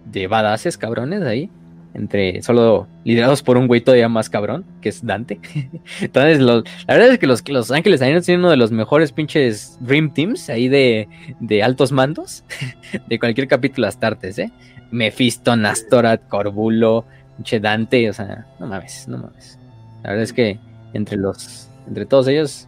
[0.05, 1.49] de badasses cabrones ahí
[1.93, 5.39] entre solo liderados por un güey todavía más cabrón, que es Dante.
[6.01, 9.77] Entonces, la verdad es que los, los Ángeles Aéreos tienen uno de los mejores pinches
[9.81, 11.07] Dream Teams ahí de,
[11.39, 12.43] de altos mandos
[13.07, 14.51] de cualquier capítulo Astartes, ¿eh?
[14.91, 17.05] Mephisto, Nastorat, Corbulo,
[17.37, 19.57] pinche Dante, o sea, no mames, no mames.
[20.03, 20.59] La verdad es que
[20.93, 22.67] entre los, entre todos ellos,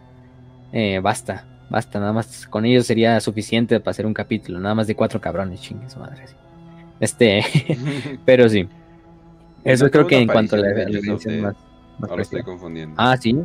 [0.72, 4.86] eh, basta, basta, nada más con ellos sería suficiente para hacer un capítulo, nada más
[4.86, 6.24] de cuatro cabrones, chingues madre.
[7.00, 7.44] Este,
[8.24, 8.68] pero sí.
[9.64, 11.56] Eso creo que en cuanto a la, la más,
[12.10, 12.96] Ahora estoy confundiendo.
[12.98, 13.36] Ah, sí.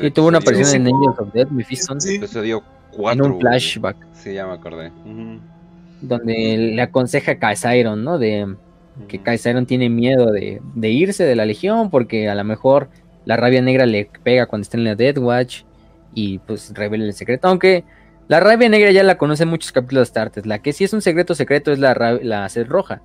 [0.00, 2.00] Sí, tuvo una aparición en Angels of Death, Mephisto.
[2.00, 2.20] Sí.
[2.96, 3.96] En un flashback.
[4.12, 4.92] Sí, ya me acordé.
[6.00, 8.18] Donde le aconseja a Kaisairon, ¿no?
[8.18, 8.56] De
[9.08, 12.90] que Kaisairon tiene miedo de, de, irse de la legión porque a lo mejor
[13.24, 15.62] la rabia negra le pega cuando está en la Death Watch
[16.14, 17.48] y pues revela el secreto.
[17.48, 17.84] Aunque
[18.28, 20.46] la rabia negra ya la conocen muchos capítulos de Astartes.
[20.46, 23.02] La que sí es un secreto secreto es la, la sed roja.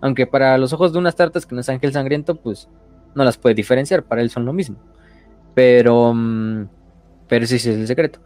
[0.00, 2.68] Aunque para los ojos de unas tartas que no es ángel sangriento, pues
[3.14, 4.76] no las puede diferenciar, para él son lo mismo.
[5.54, 6.68] Pero, mm,
[7.28, 8.20] pero sí, sí es el secreto.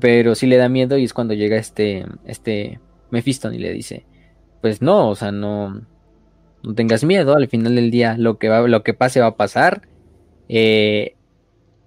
[0.00, 4.04] Pero sí le da miedo y es cuando llega este, este Mephisto y le dice,
[4.60, 5.82] pues no, o sea, no,
[6.62, 9.36] no tengas miedo, al final del día lo que, va, lo que pase va a
[9.36, 9.82] pasar.
[10.48, 11.14] Eh,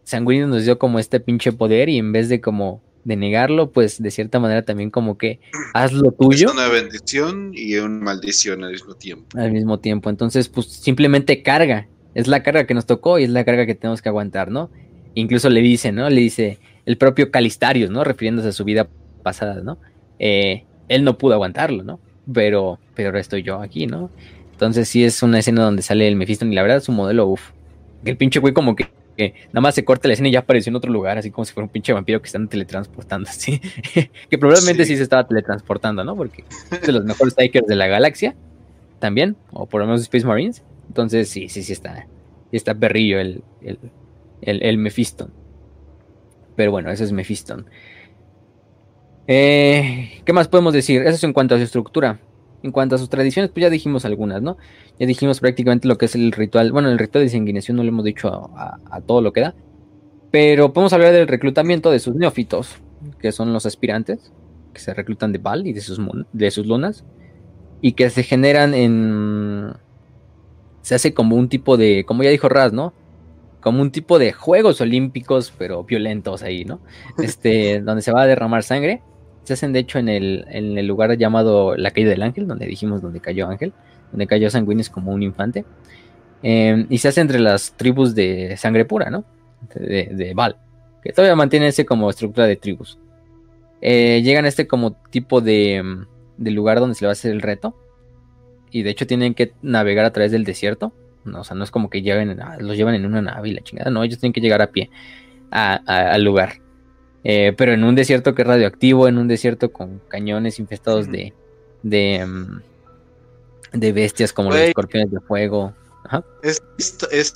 [0.03, 4.01] Sanguíneo nos dio como este pinche poder y en vez de como de negarlo, pues
[4.01, 5.39] de cierta manera también como que
[5.73, 6.47] haz lo tuyo.
[6.47, 9.39] Es una bendición y una maldición al mismo tiempo.
[9.39, 10.09] Al mismo tiempo.
[10.09, 11.87] Entonces, pues simplemente carga.
[12.13, 14.69] Es la carga que nos tocó y es la carga que tenemos que aguantar, ¿no?
[15.13, 16.09] Incluso le dice, ¿no?
[16.09, 18.03] Le dice el propio Calistarius, ¿no?
[18.03, 18.87] Refiriéndose a su vida
[19.23, 19.77] pasada, ¿no?
[20.19, 21.99] Eh, él no pudo aguantarlo, ¿no?
[22.33, 24.09] Pero, pero ahora estoy yo aquí, ¿no?
[24.51, 27.51] Entonces sí es una escena donde sale el Mephisto y la verdad su modelo, uff.
[28.05, 30.69] El pinche güey como que que nada más se corta la escena y ya apareció
[30.69, 33.59] en otro lugar, así como si fuera un pinche vampiro que están teletransportando, así.
[34.29, 34.95] que probablemente sí.
[34.95, 36.15] se estaba teletransportando, ¿no?
[36.15, 38.35] Porque es de los mejores Tikers de la galaxia,
[38.99, 40.63] también, o por lo menos Space Marines.
[40.87, 42.07] Entonces, sí, sí, sí está,
[42.51, 43.79] está perrillo el, el,
[44.41, 45.31] el, el Mephiston.
[46.55, 47.65] Pero bueno, eso es Mephiston.
[49.27, 51.01] Eh, ¿Qué más podemos decir?
[51.01, 52.19] Eso es en cuanto a su estructura.
[52.63, 54.57] En cuanto a sus tradiciones, pues ya dijimos algunas, ¿no?
[54.99, 56.71] Ya dijimos prácticamente lo que es el ritual.
[56.71, 59.55] Bueno, el ritual de sanguinación no lo hemos dicho a, todo lo que da.
[60.31, 62.77] Pero podemos hablar del reclutamiento de sus neófitos,
[63.19, 64.31] que son los aspirantes,
[64.73, 65.99] que se reclutan de Val y de sus,
[66.33, 67.05] de sus lunas,
[67.81, 69.73] y que se generan en...
[70.81, 72.93] Se hace como un tipo de, como ya dijo Raz, ¿no?
[73.61, 76.79] Como un tipo de Juegos Olímpicos, pero violentos ahí, ¿no?
[77.21, 79.01] Este, donde se va a derramar sangre
[79.47, 82.67] se hacen de hecho en el, en el lugar llamado La Caída del Ángel, donde
[82.67, 83.73] dijimos donde cayó Ángel,
[84.11, 85.65] donde cayó Sanguinis como un infante.
[86.43, 89.23] Em, y se hace entre las tribus de sangre pura, ¿no?
[89.73, 90.57] De, de Val,
[91.01, 92.99] que todavía mantiene ese como estructura de tribus.
[93.81, 95.81] Eh, llegan a este como tipo de,
[96.37, 97.75] de, lugar donde se le va a hacer el reto.
[98.69, 100.93] Y de hecho tienen que navegar a través del desierto.
[101.23, 103.53] No, o sea, no es como que lleguen, ah, los llevan en una nave y
[103.53, 103.89] la chingada.
[103.89, 104.89] No, ellos tienen que llegar a pie
[105.51, 106.66] al lugar.
[107.23, 111.33] Eh, pero en un desierto que es radioactivo, en un desierto con cañones infestados de,
[111.83, 112.61] de, mm,
[113.73, 115.73] de bestias como los escorpiones de fuego.
[116.41, 116.61] Es,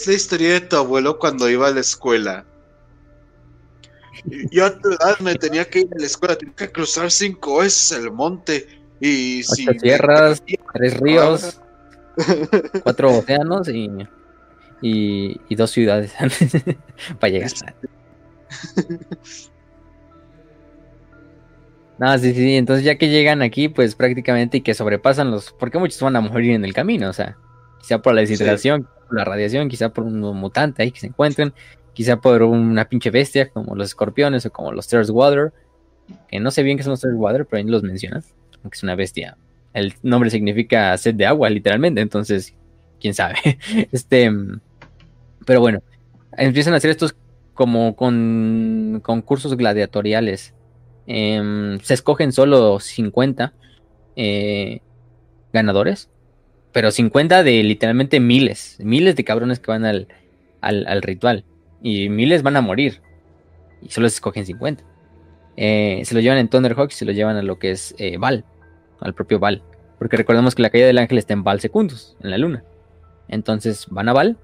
[0.08, 2.46] la historia de tu abuelo cuando iba a la escuela.
[4.52, 7.58] Yo a tu edad me tenía que ir a la escuela, tenía que cruzar cinco
[7.60, 8.68] veces el monte.
[9.00, 10.44] Y si tierras,
[10.74, 11.60] tres ríos,
[12.84, 13.90] cuatro océanos y,
[14.82, 16.14] y, y dos ciudades
[17.20, 17.52] para llegar.
[22.02, 25.52] No, sí, sí, entonces ya que llegan aquí, pues prácticamente y que sobrepasan los.
[25.52, 27.38] Porque muchos van a morir en el camino, o sea,
[27.80, 31.54] quizá por la deshidratación, por la radiación, quizá por un mutante ahí que se encuentren,
[31.94, 35.54] quizá por una pinche bestia como los escorpiones o como los Thirst Water,
[36.28, 38.82] que no sé bien qué son los Thirst Water, pero ahí los mencionas, aunque es
[38.82, 39.38] una bestia.
[39.72, 42.56] El nombre significa sed de agua, literalmente, entonces,
[43.00, 43.36] quién sabe.
[43.92, 44.28] Este,
[45.46, 45.84] pero bueno,
[46.36, 47.16] empiezan a hacer estos
[47.54, 50.56] como con concursos gladiatoriales
[51.08, 53.54] Em, se escogen solo 50
[54.16, 54.82] eh,
[55.52, 56.10] ganadores,
[56.72, 60.08] pero 50 de literalmente miles, miles de cabrones que van al,
[60.62, 61.44] al, ritual.
[61.82, 63.02] Y miles van a morir.
[63.82, 64.84] Y solo se escogen 50.
[65.58, 68.18] Eh, se lo llevan en Thunderhawk y se lo llevan a lo que es eh,
[68.18, 68.46] Val,
[69.00, 69.64] al propio Val.
[70.00, 72.64] Porque recordemos que la caída del ángel está en Val Secundus, en la luna.
[73.28, 74.38] Entonces van a Val.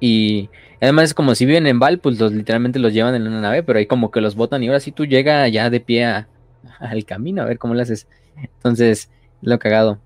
[0.00, 0.50] Y
[0.84, 3.62] además es como si viven en Val, pues los literalmente los llevan en una nave,
[3.62, 6.04] pero ahí como que los botan y ahora sí tú llega ya de pie
[6.78, 8.06] al camino a ver cómo lo haces.
[8.36, 10.00] Entonces, lo cagado.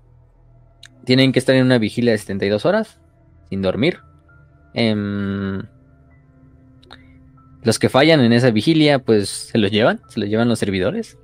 [1.05, 2.99] Tienen que estar en una vigilia de 72 horas,
[3.49, 3.99] sin dormir.
[4.73, 5.63] Em,
[7.63, 11.17] los que fallan en esa vigilia, pues se los llevan, se los llevan los servidores.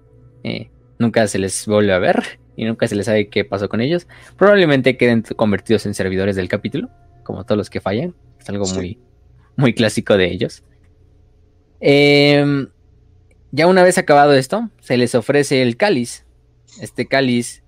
[0.43, 0.69] Eh,
[0.99, 4.07] nunca se les vuelve a ver y nunca se les sabe qué pasó con ellos.
[4.37, 6.89] Probablemente queden convertidos en servidores del capítulo,
[7.23, 8.15] como todos los que fallan.
[8.39, 8.99] Es algo muy,
[9.57, 10.63] muy clásico de ellos.
[11.79, 12.67] Em,
[13.51, 16.25] ya una vez acabado esto, se les ofrece el cáliz.
[16.81, 17.63] Este cáliz,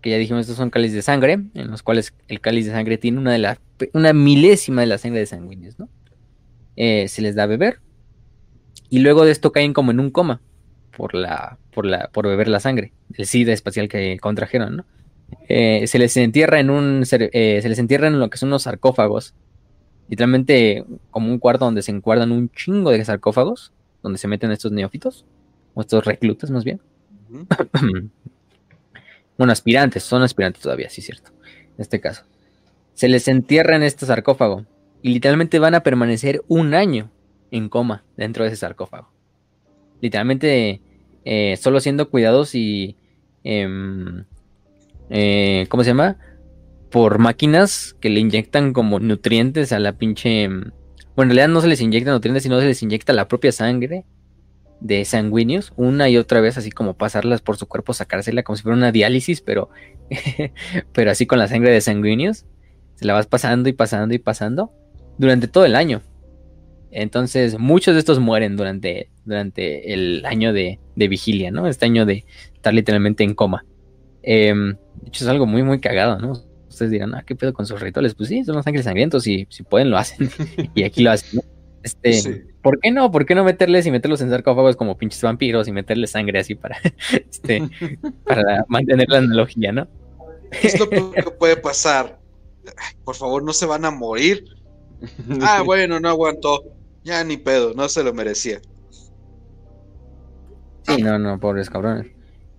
[0.00, 2.98] que ya dijimos, estos son cáliz de sangre, en los cuales el cáliz de sangre
[2.98, 3.60] tiene una, de la,
[3.92, 5.88] una milésima de la sangre de sanguíneos, ¿no?
[6.76, 7.80] Eh, se les da a beber.
[8.88, 10.40] Y luego de esto caen como en un coma
[10.96, 14.86] por la, por la, por beber la sangre, el SIDA espacial que contrajeron, ¿no?
[15.48, 18.62] Eh, se les entierra en un, eh, se les entierra en lo que son unos
[18.62, 19.34] sarcófagos,
[20.08, 24.72] literalmente como un cuarto donde se encuadran un chingo de sarcófagos, donde se meten estos
[24.72, 25.24] neófitos,
[25.74, 26.80] o estos reclutas más bien.
[29.38, 32.22] bueno, aspirantes, son aspirantes todavía, sí, cierto, en este caso.
[32.94, 34.64] Se les entierra en este sarcófago
[35.02, 37.10] y literalmente van a permanecer un año
[37.50, 39.10] en coma dentro de ese sarcófago.
[40.00, 40.80] Literalmente
[41.24, 42.96] eh, solo siendo cuidados y...
[43.44, 44.24] Em,
[45.10, 46.16] eh, ¿Cómo se llama?
[46.90, 50.44] Por máquinas que le inyectan como nutrientes a la pinche...
[50.44, 50.70] Em,
[51.14, 54.04] bueno, en realidad no se les inyecta nutrientes, sino se les inyecta la propia sangre
[54.80, 58.62] de sanguíneos una y otra vez, así como pasarlas por su cuerpo, sacársela como si
[58.62, 59.70] fuera una diálisis, pero,
[60.92, 62.44] pero así con la sangre de sanguíneos.
[62.94, 64.72] Se la vas pasando y pasando y pasando
[65.18, 66.02] durante todo el año.
[66.90, 71.66] Entonces, muchos de estos mueren durante, durante el año de, vigilia, ¿no?
[71.66, 72.24] Este año de
[72.54, 73.66] estar literalmente en coma.
[74.22, 76.42] Em, de hecho, es algo muy, muy cagado, ¿no?
[76.76, 78.14] Ustedes dirán, ah, ¿qué pedo con sus rituales?
[78.14, 80.28] Pues sí, son los ángeles sangrientos y si pueden lo hacen.
[80.74, 81.40] y aquí lo hacen,
[81.82, 83.10] Este, ¿por qué no?
[83.10, 86.54] ¿Por qué no meterles y meterlos en sarcófagos como pinches vampiros y meterles sangre así
[86.54, 86.76] para,
[87.30, 87.66] este,
[88.24, 89.88] para mantener la analogía, ¿no?
[90.50, 91.00] Es lo que
[91.38, 92.20] puede pasar.
[93.04, 94.44] por favor, no se van a morir.
[95.40, 96.62] Ah, bueno, no aguantó.
[97.04, 98.60] Ya ni pedo, no se lo merecía.
[100.82, 102.08] Sí, no, no, pobres cabrones.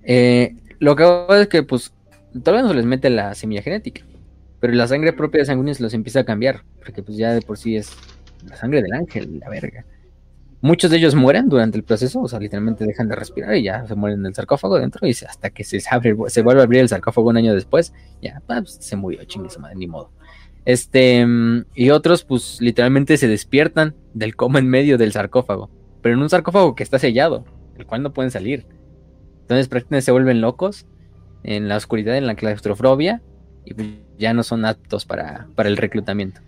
[0.01, 1.93] Eh, lo que pasa es que, pues,
[2.33, 4.03] todavía no se les mete la semilla genética.
[4.59, 6.63] Pero la sangre propia de sanguíneos los empieza a cambiar.
[6.79, 7.91] Porque, pues, ya de por sí es
[8.47, 9.85] la sangre del ángel, la verga.
[10.61, 13.85] Muchos de ellos mueren durante el proceso, o sea, literalmente dejan de respirar y ya
[13.85, 15.07] se mueren en el sarcófago dentro.
[15.07, 18.41] Y hasta que se, abre, se vuelve a abrir el sarcófago un año después, ya,
[18.47, 20.11] pues, se murió, chingue madre, ni modo.
[20.65, 21.25] Este,
[21.75, 25.69] y otros, pues literalmente se despiertan del coma en medio del sarcófago,
[26.01, 27.45] pero en un sarcófago que está sellado,
[27.77, 28.65] el cual no pueden salir.
[29.43, 30.85] Entonces prácticamente se vuelven locos
[31.43, 33.21] en la oscuridad, en la claustrofobia,
[33.65, 36.41] y pues, ya no son aptos para, para el reclutamiento.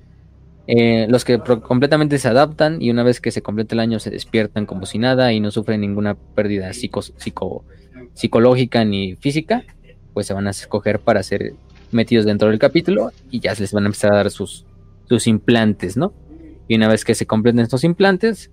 [0.67, 4.11] Eh, los que completamente se adaptan y una vez que se completa el año se
[4.11, 7.01] despiertan como si nada y no sufren ninguna pérdida psico,
[8.13, 9.63] psicológica ni física,
[10.13, 11.53] pues se van a escoger para ser
[11.91, 14.67] metidos dentro del capítulo y ya se les van a empezar a dar sus,
[15.07, 16.13] sus implantes, ¿no?
[16.67, 18.51] Y una vez que se completen estos implantes,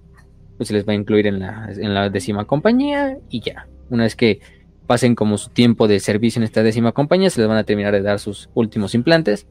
[0.56, 3.68] pues se les va a incluir en la, en la décima compañía y ya.
[3.90, 4.40] Una vez que
[4.86, 7.92] pasen como su tiempo de servicio en esta décima compañía, se les van a terminar
[7.92, 9.46] de dar sus últimos implantes,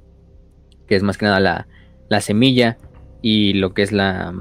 [0.87, 1.67] que es más que nada la,
[2.09, 2.77] la semilla
[3.21, 4.33] y lo que es la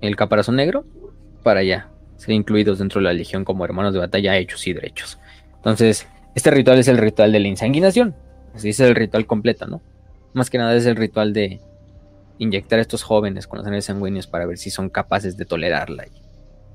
[0.00, 0.84] el caparazón negro,
[1.42, 5.18] para ya ser incluidos dentro de la legión como hermanos de batalla hechos y derechos.
[5.56, 8.14] Entonces, este ritual es el ritual de la insanguinación,
[8.54, 9.80] Así es el ritual completo, ¿no?
[10.32, 11.60] Más que nada es el ritual de
[12.38, 16.06] inyectar a estos jóvenes con los ángeles sanguíneos para ver si son capaces de tolerarla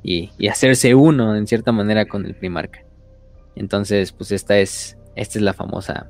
[0.03, 2.84] y, hacerse uno en cierta manera con el primarca.
[3.55, 6.09] Entonces, pues esta es, esta es la famosa,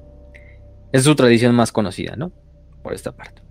[0.92, 2.32] es su tradición más conocida, ¿no?
[2.82, 3.42] Por esta parte.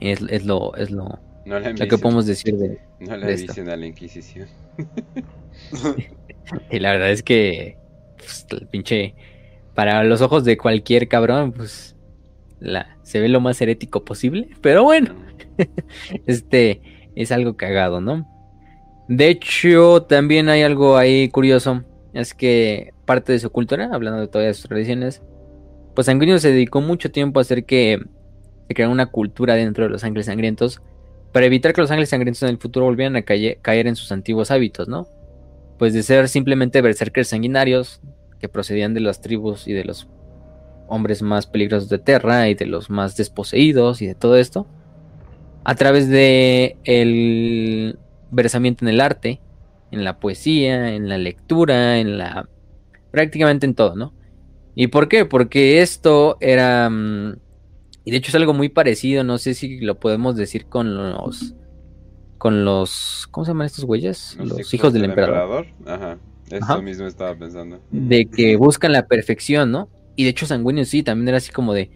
[0.00, 4.48] Es, es lo, es lo, que podemos decir de, no la de a la Inquisición.
[6.70, 7.78] y la verdad es que
[8.16, 9.14] pues, el pinche
[9.74, 11.96] para los ojos de cualquier cabrón, pues
[12.60, 14.48] la, se ve lo más herético posible.
[14.60, 15.14] Pero bueno,
[16.26, 16.80] este
[17.14, 18.28] es algo cagado, ¿no?
[19.08, 21.84] De hecho, también hay algo ahí curioso.
[22.14, 25.20] Es que parte de su cultura, hablando de todas sus tradiciones,
[25.94, 28.00] pues Sanguíneo se dedicó mucho tiempo a hacer que
[28.68, 30.80] se creara una cultura dentro de los ángeles sangrientos
[31.32, 34.52] para evitar que los ángeles sangrientos en el futuro volvieran a caer en sus antiguos
[34.52, 35.08] hábitos, ¿no?
[35.78, 38.00] Pues de ser simplemente berserkers sanguinarios,
[38.38, 40.06] que procedían de las tribus y de los
[40.86, 44.68] hombres más peligrosos de Terra y de los más desposeídos y de todo esto,
[45.64, 47.98] a través de el
[48.30, 49.40] versamiento en el arte,
[49.90, 52.48] en la poesía, en la lectura, en la
[53.10, 54.12] prácticamente en todo, ¿no?
[54.74, 55.24] ¿Y por qué?
[55.24, 57.36] Porque esto era mm,
[58.04, 61.54] Y de hecho es algo muy parecido, no sé si lo podemos decir con los
[62.38, 64.36] con los ¿cómo se llaman estos güeyes?
[64.38, 65.66] Los, hijos, del, emperador.
[65.86, 66.18] Ajá.
[66.50, 67.80] Eso mismo estaba pensando.
[67.90, 69.88] De que buscan la perfección, ¿no?
[70.16, 71.90] Y de hecho Sanguíneo sí, también era así como de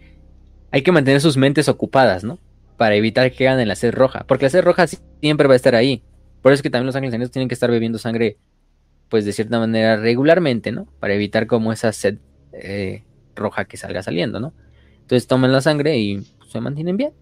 [0.71, 2.39] hay que mantener sus mentes ocupadas, ¿no?
[2.77, 4.87] Para evitar que hagan la sed roja, porque la sed roja
[5.21, 6.03] siempre va a estar ahí.
[6.41, 8.37] Por eso es que también los ángeles tienen que estar bebiendo sangre
[9.09, 10.85] pues de cierta manera regularmente, ¿no?
[10.99, 12.19] Para evitar como esa sed
[12.53, 13.03] eh,
[13.35, 14.53] roja que salga saliendo, ¿no?
[15.01, 17.13] Entonces toman la sangre y se mantienen bien.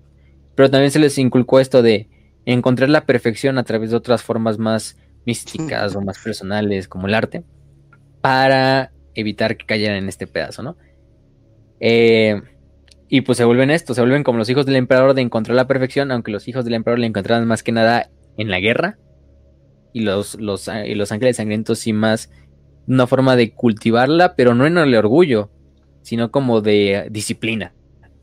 [0.56, 2.10] Pero también se les inculcó esto de
[2.46, 7.14] encontrar la perfección a través de otras formas más místicas o más personales, como el
[7.14, 7.44] arte,
[8.22, 10.78] para evitar que cayeran en este pedazo, ¿no?
[11.80, 12.42] Eh,
[13.10, 15.68] y pues se vuelven esto, se vuelven como los hijos del emperador de encontrar la
[15.68, 18.98] perfección, aunque los hijos del emperador le encontraban más que nada en la guerra.
[19.98, 22.30] Y los, los, y los ángeles sangrientos sí más
[22.88, 25.50] una forma de cultivarla, pero no en el orgullo,
[26.02, 27.74] sino como de disciplina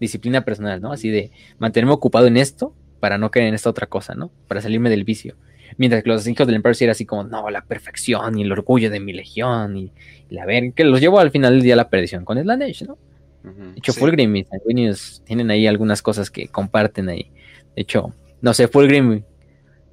[0.05, 0.93] disciplina personal, ¿no?
[0.93, 4.31] Así de mantenerme ocupado en esto para no caer en esta otra cosa, ¿no?
[4.49, 5.37] Para salirme del vicio.
[5.77, 8.53] Mientras que los hijos del emperador sí era así como, no, la perfección y el
[8.53, 9.93] orgullo de mi legión y,
[10.31, 12.99] la ver, que los llevó al final del día a la perdición con Slanesh, ¿no?
[13.43, 17.31] De hecho, Fulgrim y Sanguinius tienen ahí algunas cosas que comparten ahí.
[17.77, 19.23] De hecho, no sé, Fulgrim,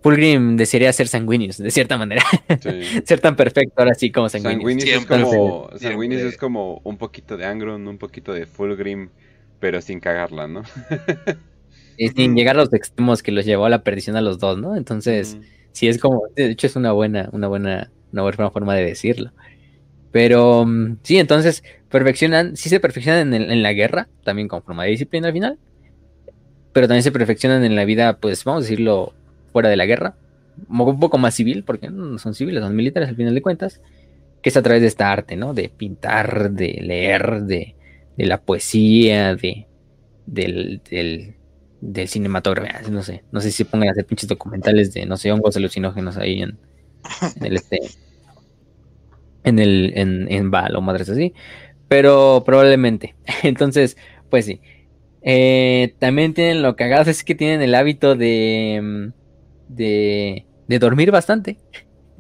[0.02, 2.24] Fulgrim desearía ser Sanguinius, de cierta manera.
[3.06, 4.84] ser tan perfecto ahora sí como Sanguinius.
[5.80, 9.10] Sanguinius, es como, un poquito de Angron, un poquito de Fulgrim
[9.62, 10.64] pero sin cagarla, ¿no?
[11.98, 14.58] y sin llegar a los extremos que los llevó a la perdición a los dos,
[14.58, 14.76] ¿no?
[14.76, 15.38] Entonces,
[15.72, 19.32] sí es como, de hecho es una buena, una buena, una buena forma de decirlo.
[20.12, 24.92] Pero mm, sí, entonces perfeccionan, sí se perfeccionan en, la guerra, también con forma de
[24.92, 25.60] disciplina al final,
[26.74, 29.14] pero también se perfeccionan en la vida, pues vamos a decirlo,
[29.52, 30.16] fuera de la guerra,
[30.68, 33.82] un poco más civil, porque no son civiles, son militares al final de cuentas,
[34.42, 35.54] que es a través de esta arte, ¿no?
[35.54, 37.76] De pintar, de leer, de,
[38.18, 39.68] de la poesía, de,
[40.26, 41.36] del, del,
[41.82, 45.32] del cinematografía, no sé, no sé si pongan a hacer pinches documentales de, no sé,
[45.32, 46.58] hongos alucinógenos ahí en,
[47.42, 47.80] el este,
[49.44, 51.34] en el, en, en Val o madres así,
[51.88, 53.98] pero probablemente, entonces,
[54.30, 54.62] pues sí,
[55.22, 59.12] eh, también tienen lo cagado es que tienen el hábito de,
[59.76, 61.58] de, de dormir bastante,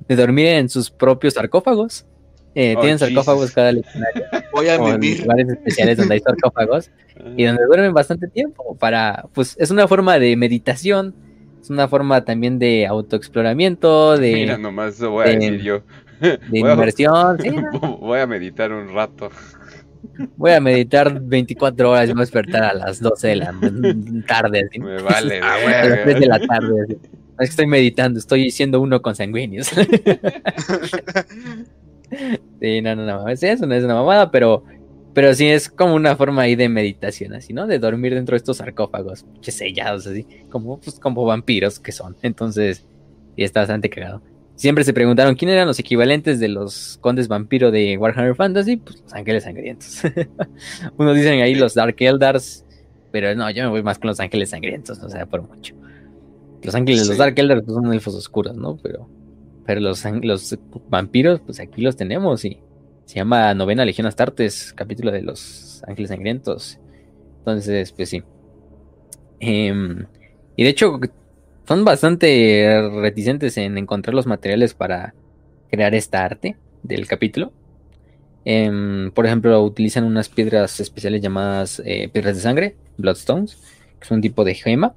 [0.07, 2.05] de dormir en sus propios sarcófagos.
[2.53, 4.25] Eh, oh, tienen sarcófagos cada escenario.
[4.51, 5.21] Voy a vivir.
[5.21, 6.91] lugares especiales donde hay sarcófagos
[7.37, 11.15] y donde duermen bastante tiempo para, pues es una forma de meditación,
[11.61, 14.33] es una forma también de autoexploramiento, de...
[14.33, 15.81] Mira, nomás voy a decir yo.
[16.19, 17.37] De inversión.
[17.99, 19.29] Voy a meditar un rato.
[20.35, 23.53] Voy a meditar 24 horas y voy a despertar a las 12 de la
[24.27, 24.69] tarde.
[24.77, 25.39] Me vale.
[25.39, 26.97] A las de la tarde.
[27.41, 29.71] Es que estoy meditando, estoy siendo uno con sanguíneos.
[32.59, 34.63] Sí, no, no, no, eso no es una mamada, pero,
[35.13, 37.67] pero sí es como una forma ahí de meditación, así, ¿no?
[37.67, 42.17] De dormir dentro de estos sarcófagos, que sellados, así, como, pues, como vampiros que son.
[42.21, 42.85] Entonces,
[43.35, 44.21] sí, está bastante cagado.
[44.55, 49.01] Siempre se preguntaron quién eran los equivalentes de los condes vampiro de Warhammer Fantasy, pues
[49.01, 50.01] los ángeles sangrientos.
[50.97, 52.65] Unos dicen ahí los Dark Eldars,
[53.11, 55.75] pero no, yo me voy más con los ángeles sangrientos, o sea, por mucho.
[56.63, 58.77] Los ángeles, los Dark Eldars pues, son elfos oscuros, ¿no?
[58.77, 59.09] Pero
[59.65, 60.57] pero los, los
[60.89, 62.59] vampiros, pues aquí los tenemos y
[63.05, 66.79] se llama Novena Legión Astartes, capítulo de los Ángeles Sangrientos.
[67.39, 68.23] Entonces, pues sí.
[69.39, 70.05] Em,
[70.55, 70.99] y de hecho,
[71.67, 75.13] son bastante reticentes en encontrar los materiales para
[75.69, 77.53] crear esta arte del capítulo.
[78.43, 83.55] Em, por ejemplo, utilizan unas piedras especiales llamadas eh, piedras de sangre, Bloodstones,
[83.99, 84.95] que es un tipo de gema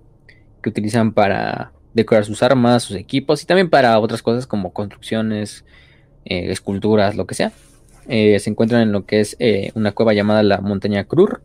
[0.65, 5.65] que utilizan para decorar sus armas, sus equipos y también para otras cosas como construcciones,
[6.25, 7.53] eh, esculturas, lo que sea.
[8.09, 11.43] Eh, se encuentran en lo que es eh, una cueva llamada la Montaña Krur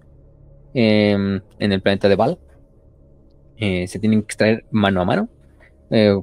[0.74, 2.40] em, en el planeta de Val.
[3.58, 5.30] se tienen que extraer mano a mano.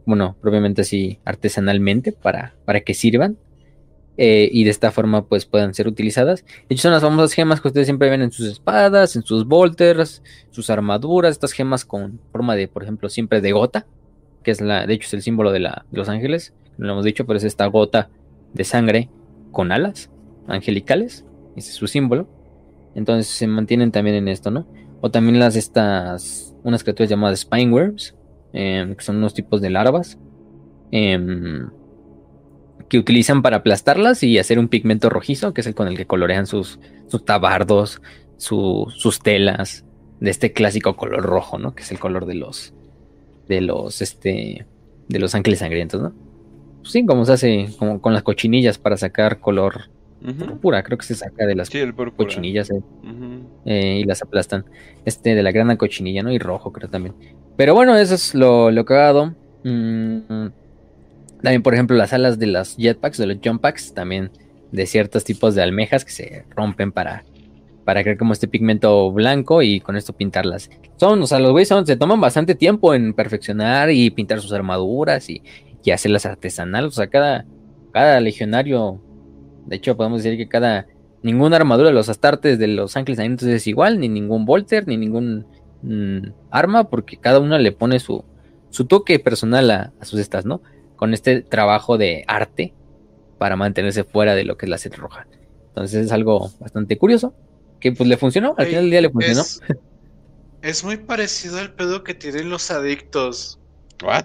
[0.07, 3.37] bueno, propiamente así artesanalmente para, para que sirvan.
[4.19, 6.45] Y de esta forma pues puedan ser utilizadas.
[6.69, 9.47] De hecho son las famosas gemas que ustedes siempre ven en sus espadas, en sus
[9.47, 13.87] bolters, sus armaduras, estas gemas con forma de, por ejemplo, siempre de gota,
[14.43, 17.05] que es la, de hecho es el símbolo de, la, los ángeles, no lo hemos
[17.05, 18.09] dicho, pero es esta gota
[18.55, 19.11] de sangre
[19.53, 20.11] con alas
[20.47, 21.25] angelicales,
[21.57, 22.29] ese es su símbolo.
[22.95, 24.67] Entonces se mantienen también en esto, ¿no?
[25.01, 28.15] O también las estas, unas criaturas llamadas spineworms,
[28.53, 30.19] em, que son unos tipos de larvas,
[30.91, 31.69] em,
[32.89, 36.07] que utilizan para aplastarlas y hacer un pigmento rojizo, que es el con el que
[36.07, 38.01] colorean sus, sus tabardos,
[38.37, 39.85] sus telas,
[40.21, 41.75] de este clásico color rojo, ¿no?
[41.75, 42.73] Que es el color de los,
[43.49, 44.67] de los, este,
[45.09, 46.15] de los ángeles sangrientos, ¿no?
[46.81, 49.91] Pues sí, como se hace como con las cochinillas para sacar color
[50.61, 51.71] pura, creo que se saca de las
[52.17, 52.83] cochinillas eh,
[53.65, 54.65] eh, y las aplastan.
[55.05, 56.33] Este, de la grana cochinilla, ¿no?
[56.33, 57.15] Y rojo, creo también.
[57.57, 59.35] Pero bueno, eso es lo, lo cagado.
[59.63, 60.49] Mm,
[61.43, 64.31] también, por ejemplo, las alas de las jetpacks, de los jump packs, también
[64.73, 67.25] de ciertos tipos de almejas que se rompen para,
[67.85, 70.71] para crear como este pigmento blanco y con esto pintarlas.
[70.97, 75.29] Son, o sea, los güeyes se toman bastante tiempo en perfeccionar y pintar sus armaduras
[75.31, 75.43] y,
[75.85, 76.89] y hacerlas artesanales.
[76.89, 77.47] O sea, cada,
[77.93, 79.01] cada legionario,
[79.67, 80.87] de hecho, podemos decir que cada,
[81.23, 84.97] ninguna armadura de los astartes de los ángeles entonces es igual, ni ningún volter, ni
[84.97, 85.47] ningún
[85.83, 88.25] mm, arma, porque cada una le pone su,
[88.71, 90.61] su toque personal a sus estas, ¿no?
[90.97, 92.73] Con este trabajo de arte
[93.39, 95.27] para mantenerse fuera de lo que es la set roja.
[95.69, 97.35] Entonces es algo bastante curioso,
[97.81, 99.43] que pues le funcionó, al final del día le funcionó.
[100.63, 103.61] Es, muy parecido al pedo que tienen los adictos.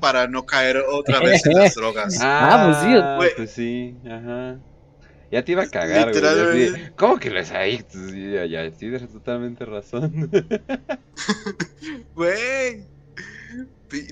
[0.01, 2.17] Para no caer otra vez en las drogas.
[2.19, 2.99] Ah, pues sí.
[3.01, 4.59] Ah, pues sí, ajá.
[5.31, 6.91] Ya te iba a cagar, güey.
[6.97, 8.11] ¿Cómo que los adictos?
[8.13, 10.29] Ya, ya, tienes totalmente razón.
[12.15, 12.85] Güey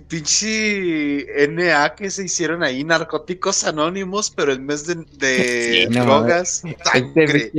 [0.07, 7.51] pinche NA que se hicieron ahí, narcóticos anónimos, pero en vez de, drogas, sangre.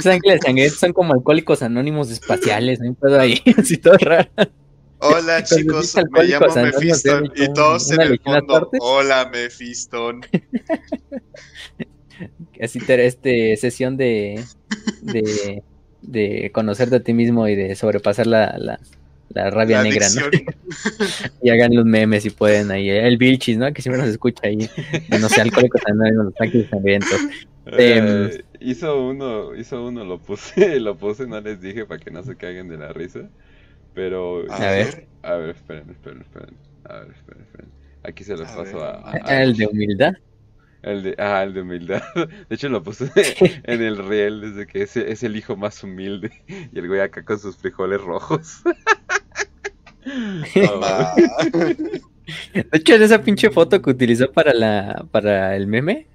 [0.00, 4.28] Sangre sangre son como alcohólicos anónimos espaciales, no hay ahí, así todo raro.
[4.98, 10.24] Hola chicos, me llamo Mephiston y todos en el fondo, hola Mephiston.
[12.62, 14.44] Así te este sesión de,
[15.00, 15.64] de,
[16.02, 18.78] de conocerte a ti mismo y de sobrepasar la, la
[19.34, 20.22] la rabia negra, ¿no?
[21.42, 22.88] y hagan los memes si pueden ahí.
[22.88, 23.72] El Vilchis, ¿no?
[23.72, 24.68] Que siempre nos escucha ahí.
[25.20, 27.18] No sé, alcohólicos anónimos, los tanques sangrientos.
[27.66, 32.22] Eh, hizo uno, hizo uno, lo puse, lo puse, no les dije para que no
[32.22, 33.28] se caigan de la risa.
[33.94, 34.50] Pero.
[34.50, 35.06] A ver.
[35.22, 36.56] A ver, esperen, esperen, esperen.
[36.84, 37.70] A ver, esperen, esperen.
[38.04, 40.14] Aquí se los paso a, ¿El de humildad?
[40.82, 42.02] El de, ah, el de humildad.
[42.48, 43.08] De hecho, lo puse
[43.62, 46.32] en el riel desde que es, es el hijo más humilde.
[46.48, 48.62] Y el güey acá con sus frijoles rojos.
[52.54, 56.06] de hecho, en esa pinche foto que utilizó para la para el meme,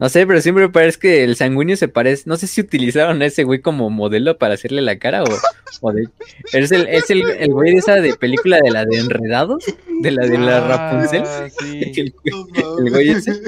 [0.00, 2.22] no sé, pero siempre me parece que el sanguíneo se parece.
[2.24, 5.26] No sé si utilizaron a ese güey como modelo para hacerle la cara o.
[6.54, 9.62] es el, es el, el, güey de esa de película de la de Enredados,
[10.00, 11.22] de la de la ah, Rapunzel.
[11.98, 12.14] El,
[12.90, 13.42] güey ese,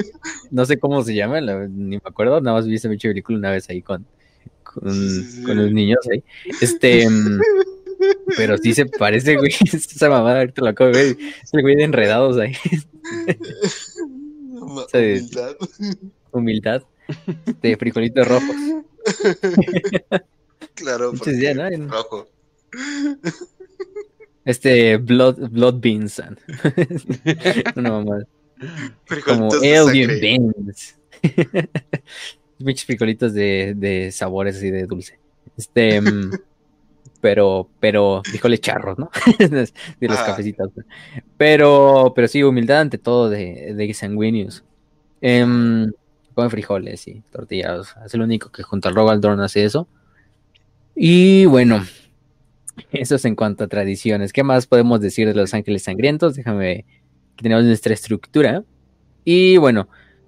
[0.51, 3.67] no sé cómo se llama, ni me acuerdo, nada más vi esa película una vez
[3.69, 4.05] ahí con,
[4.61, 4.93] con,
[5.45, 6.23] con los niños ahí.
[6.61, 7.07] Este.
[8.03, 9.51] Mm, pero sí se parece, güey.
[9.73, 11.17] Esa mamada ahorita lo acabo de ver.
[11.43, 12.53] Es el güey de enredados ahí.
[14.53, 15.55] humildad.
[16.31, 16.83] Humildad.
[17.61, 18.55] De frijolitos rojos.
[20.75, 22.27] Claro, rojo.
[24.43, 26.21] Este Blood, blood Beans.
[27.75, 28.25] Una mamada.
[29.25, 30.95] Como Alien Beans.
[32.57, 35.19] Muchos frijolitos de, de sabores así de dulce.
[35.57, 36.01] Este.
[37.21, 39.09] Pero, pero, díjole charros, ¿no?
[39.39, 40.25] de los ah.
[40.25, 40.71] cafecitos.
[41.37, 44.63] Pero, pero sí, humildad ante todo de, de sanguíneos.
[45.21, 45.45] Eh,
[46.33, 47.95] come frijoles y tortillas.
[48.05, 49.87] Es el único que junto al Rogaldorn hace eso.
[50.95, 51.83] Y bueno,
[52.91, 54.33] eso es en cuanto a tradiciones.
[54.33, 56.35] ¿Qué más podemos decir de los ángeles sangrientos?
[56.35, 56.85] Déjame
[57.35, 58.63] que tenemos nuestra estructura.
[59.25, 59.87] Y bueno,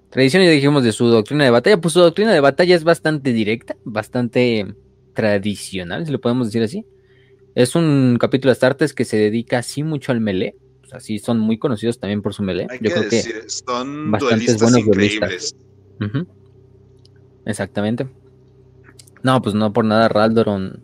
[0.10, 1.80] tradiciones dijimos de su doctrina de batalla.
[1.80, 4.76] Pues su doctrina de batalla es bastante directa, bastante
[5.16, 6.86] tradicional, si lo podemos decir así.
[7.56, 10.56] Es un capítulo de Astartes que se dedica así mucho al melee.
[10.84, 12.68] O sea, sí son muy conocidos también por su melee.
[12.82, 15.56] Yo creo que son bastantes buenos increíbles.
[17.46, 18.08] Exactamente.
[19.24, 20.84] No, pues no por nada Raldoron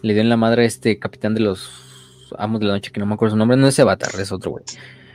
[0.00, 3.00] le dio en la madre a este capitán de los amos de la noche, que
[3.00, 4.64] no me acuerdo su nombre, no es Avatar, es otro güey.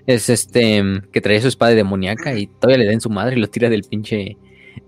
[0.05, 3.39] Es este que trae su espada demoníaca y todavía le da en su madre y
[3.39, 4.37] lo tira del pinche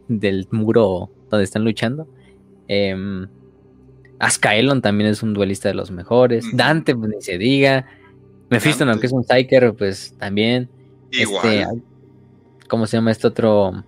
[0.10, 2.08] del muro donde están luchando.
[2.68, 2.96] Eh,
[4.20, 6.46] Ascaelon también es un duelista de los mejores.
[6.54, 7.86] Dante, pues ni se diga.
[8.50, 10.70] Mephiston, aunque es un Psyker, pues también.
[11.12, 11.66] Este,
[12.68, 13.84] ¿Cómo se llama este otro?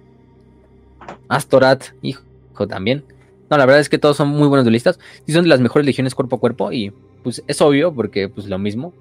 [1.28, 2.22] Astorat, hijo,
[2.68, 3.04] también.
[3.50, 5.00] No, la verdad es que todos son muy buenos duelistas.
[5.26, 6.92] Sí son de las mejores legiones cuerpo a cuerpo y
[7.24, 8.94] pues es obvio porque pues lo mismo.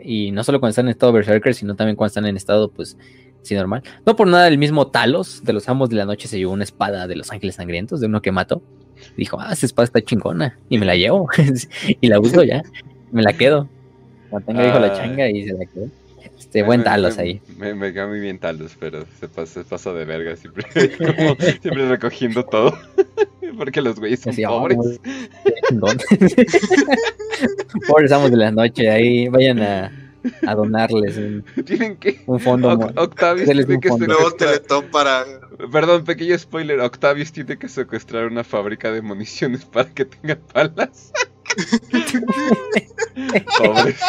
[0.00, 2.96] Y no solo cuando están en estado Berserker, sino también cuando están en estado pues
[3.42, 3.82] sí normal.
[4.04, 6.64] No por nada el mismo Talos de los Amos de la Noche se llevó una
[6.64, 8.62] espada de los Ángeles Sangrientos, de uno que mató.
[9.16, 10.56] Dijo, ah, esa espada está chingona.
[10.68, 11.28] Y me la llevo.
[12.00, 12.62] y la uso ya.
[13.10, 13.68] Me la quedo.
[14.30, 14.96] Cuando tenga dijo la ah.
[14.96, 15.88] changa y se la quedó.
[16.38, 17.40] Este, buen Talos ahí.
[17.56, 20.64] Me, me queda muy bien Talos, pero se pasa, de verga siempre.
[21.60, 22.76] siempre recogiendo todo.
[23.56, 24.78] Porque los güeyes son pobres.
[27.86, 28.90] pobres amos de la noche.
[28.90, 30.01] Ahí vayan a,
[30.46, 32.22] a donarles un, Tienen que.
[32.26, 32.70] Un fondo.
[32.96, 33.90] Octavio tiene que
[34.38, 35.24] Teletón para
[35.70, 36.80] Perdón, pequeño spoiler.
[36.80, 41.12] Octavius tiene que secuestrar una fábrica de municiones para que tenga balas.
[43.58, 44.00] pobres.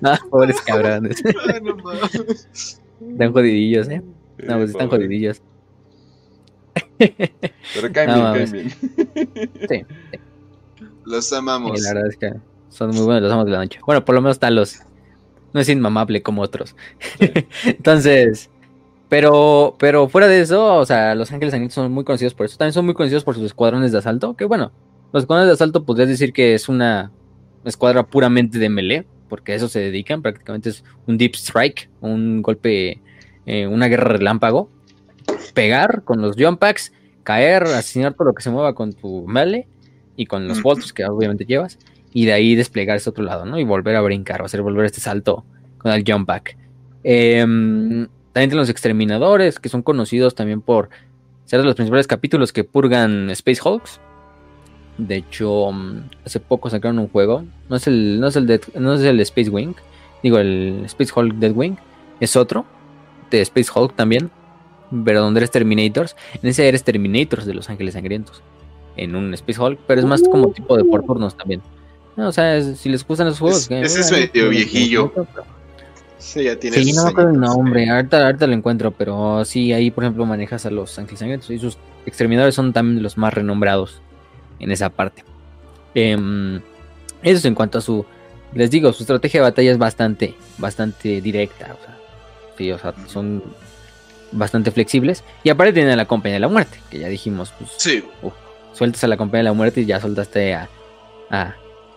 [0.00, 1.22] No, pobres cabrones.
[3.00, 4.02] están jodidillos, ¿eh?
[4.38, 5.42] No, pues están jodidillos.
[6.98, 8.70] Pero caen bien, caen bien.
[9.68, 9.84] Sí,
[11.04, 11.80] Los amamos.
[11.82, 12.32] la verdad es que
[12.68, 13.80] son muy buenos los amos de la noche.
[13.86, 14.80] Bueno, por lo menos están los.
[15.54, 16.76] No es inmamable como otros.
[17.64, 18.50] Entonces.
[19.08, 22.58] Pero, pero fuera de eso, o sea, Los Ángeles Sangrientos son muy conocidos por eso.
[22.58, 24.34] También son muy conocidos por sus escuadrones de asalto.
[24.34, 24.72] Que bueno,
[25.12, 27.12] los escuadrones de asalto podrías decir que es una
[27.64, 29.06] escuadra puramente de melee.
[29.28, 30.22] Porque a eso se dedican.
[30.22, 31.88] Prácticamente es un deep strike.
[32.00, 33.00] Un golpe.
[33.46, 34.68] Eh, una guerra relámpago.
[35.54, 36.92] Pegar con los jump packs.
[37.22, 39.68] Caer, asesinar todo lo que se mueva con tu melee.
[40.16, 41.78] Y con los bolsos que obviamente llevas
[42.14, 43.58] y de ahí desplegar ese otro lado, ¿no?
[43.58, 45.44] Y volver a brincar o hacer volver este salto
[45.78, 46.56] con el jump back.
[47.02, 50.88] Em, también tienen los exterminadores, que son conocidos también por
[51.44, 54.00] ser de los principales capítulos que purgan Space Hulks.
[54.96, 57.44] De hecho, mm, hace poco sacaron un juego.
[57.68, 59.74] No es el, no es el, no es el Space Wing.
[60.22, 61.74] Digo, el Space Hulk Dead Wing.
[62.20, 62.64] Es otro.
[63.30, 64.30] De Space Hulk también.
[65.04, 66.14] Pero donde eres Terminators.
[66.40, 68.42] En ese eres Terminators de Los Ángeles Sangrientos.
[68.96, 69.80] En un Space Hulk.
[69.88, 71.60] Pero es más como tipo de por turnos también.
[72.16, 73.70] No, o sea, si les gustan los juegos.
[73.70, 75.12] ese es medio viejillo.
[76.18, 76.82] Sí, ya tiene.
[76.82, 77.88] Sí, no me acuerdo el nombre.
[77.88, 81.58] Ahorita, ahorita, lo encuentro, pero sí, ahí por ejemplo manejas a los Ángeles Sangrientos y
[81.58, 81.76] sus
[82.06, 84.00] exterminadores son también los más renombrados
[84.58, 85.24] en esa parte.
[85.94, 86.16] Eh,
[87.22, 88.04] eso es en cuanto a su.
[88.52, 91.76] Les digo, su estrategia de batalla es bastante, bastante directa.
[91.78, 91.98] O sea,
[92.56, 93.42] sí, o sea, son
[94.30, 95.24] bastante flexibles.
[95.42, 97.70] Y aparte tienen a la compañía de la muerte, que ya dijimos, pues.
[97.78, 98.04] Sí.
[98.72, 100.68] sueltas a la compañía de la muerte y ya soltaste a,
[101.30, 101.54] a,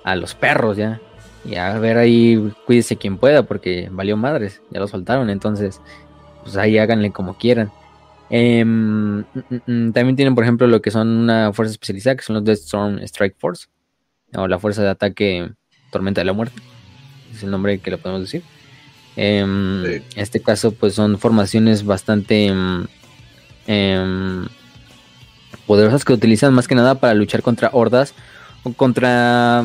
[0.07, 1.01] a los perros ya.
[1.43, 5.81] Y a ver ahí, cuídese quien pueda, porque valió madres, ya lo soltaron, entonces,
[6.43, 7.71] pues ahí háganle como quieran.
[8.29, 12.23] Em, mm, mm, mm, también tienen, por ejemplo, lo que son una fuerza especializada, que
[12.23, 13.67] son los Death Storm Strike Force,
[14.33, 15.49] o la fuerza de ataque
[15.91, 16.61] Tormenta de la Muerte,
[17.33, 18.43] es el nombre que le podemos decir.
[19.17, 22.53] Em, en este caso, pues son formaciones bastante
[23.67, 24.47] em,
[25.65, 28.13] poderosas que utilizan más que nada para luchar contra hordas
[28.63, 29.63] o contra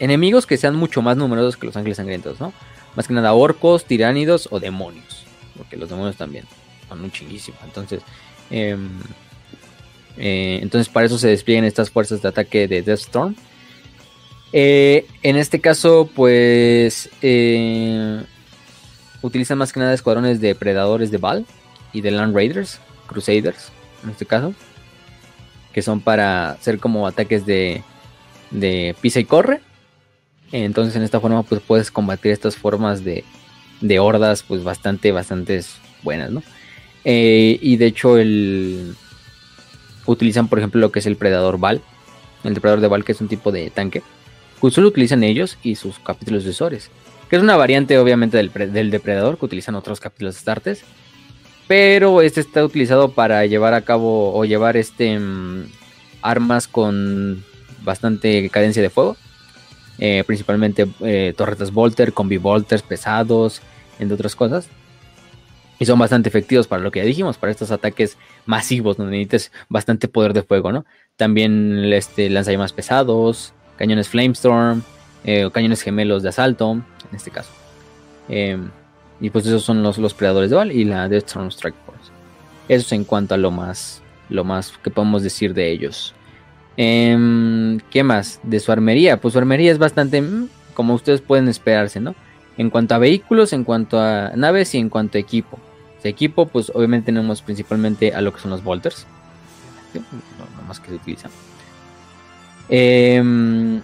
[0.00, 2.52] enemigos que sean mucho más numerosos que los ángeles sangrientos, ¿no?
[2.96, 5.24] Más que nada orcos, tiránidos o demonios.
[5.56, 6.46] Porque los demonios también
[6.88, 7.58] son un chinguísimo.
[7.64, 8.02] Entonces,
[8.50, 8.88] em,
[10.16, 13.36] eh, entonces para eso se despliegan estas fuerzas de ataque de Deathstorm.
[14.52, 18.24] Eh, en este caso, pues eh,
[19.22, 21.46] utilizan más que nada escuadrones de predadores de Val
[21.92, 23.70] y de Land Raiders, Crusaders,
[24.02, 24.54] en este caso,
[25.72, 27.84] que son para hacer como ataques de,
[28.50, 29.60] de pisa y corre
[30.52, 33.24] entonces en esta forma pues puedes combatir estas formas de,
[33.80, 35.60] de hordas pues bastante, bastante
[36.02, 36.42] buenas, ¿no?
[37.04, 38.94] Eh, y de hecho el...
[40.06, 41.80] utilizan por ejemplo lo que es el Predador Val.
[42.44, 44.02] El Depredador de Val que es un tipo de tanque.
[44.60, 46.90] Pues solo utilizan ellos y sus capítulos sucesores.
[47.28, 50.82] Que es una variante obviamente del, Depredador que utilizan otros capítulos Startes.
[51.68, 55.18] Pero este está utilizado para llevar a cabo o llevar este...
[55.18, 55.66] Mm,
[56.22, 57.42] armas con
[57.82, 59.16] bastante cadencia de fuego
[60.02, 63.60] eh, principalmente eh, torretas Volter, combi Volters pesados,
[63.98, 64.68] entre otras cosas.
[65.78, 69.52] Y son bastante efectivos para lo que ya dijimos, para estos ataques masivos donde necesitas
[69.68, 70.86] bastante poder de fuego, ¿no?
[71.16, 74.82] También este, lanzallamas pesados, cañones Flamestorm,
[75.24, 77.50] eh, cañones gemelos de asalto, en este caso.
[78.28, 78.70] Em,
[79.20, 82.10] y pues esos son los, los predadores de Val y la Deathstorm Strike Force.
[82.68, 86.14] Eso es en cuanto a lo más, lo más que podemos decir de ellos.
[86.82, 88.40] Em, ¿Qué más?
[88.42, 89.20] De su armería.
[89.20, 92.14] Pues su armería es bastante mm, como ustedes pueden esperarse, ¿no?
[92.56, 95.58] En cuanto a vehículos, en cuanto a naves y en cuanto a equipo.
[96.02, 99.06] De equipo, pues obviamente tenemos principalmente a lo que son los bolters.
[99.92, 101.30] No, más que se utilizan.
[102.70, 103.82] Em,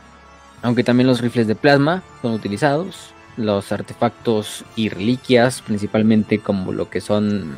[0.63, 3.11] aunque también los rifles de plasma son utilizados.
[3.37, 7.57] Los artefactos y reliquias, principalmente como lo que son.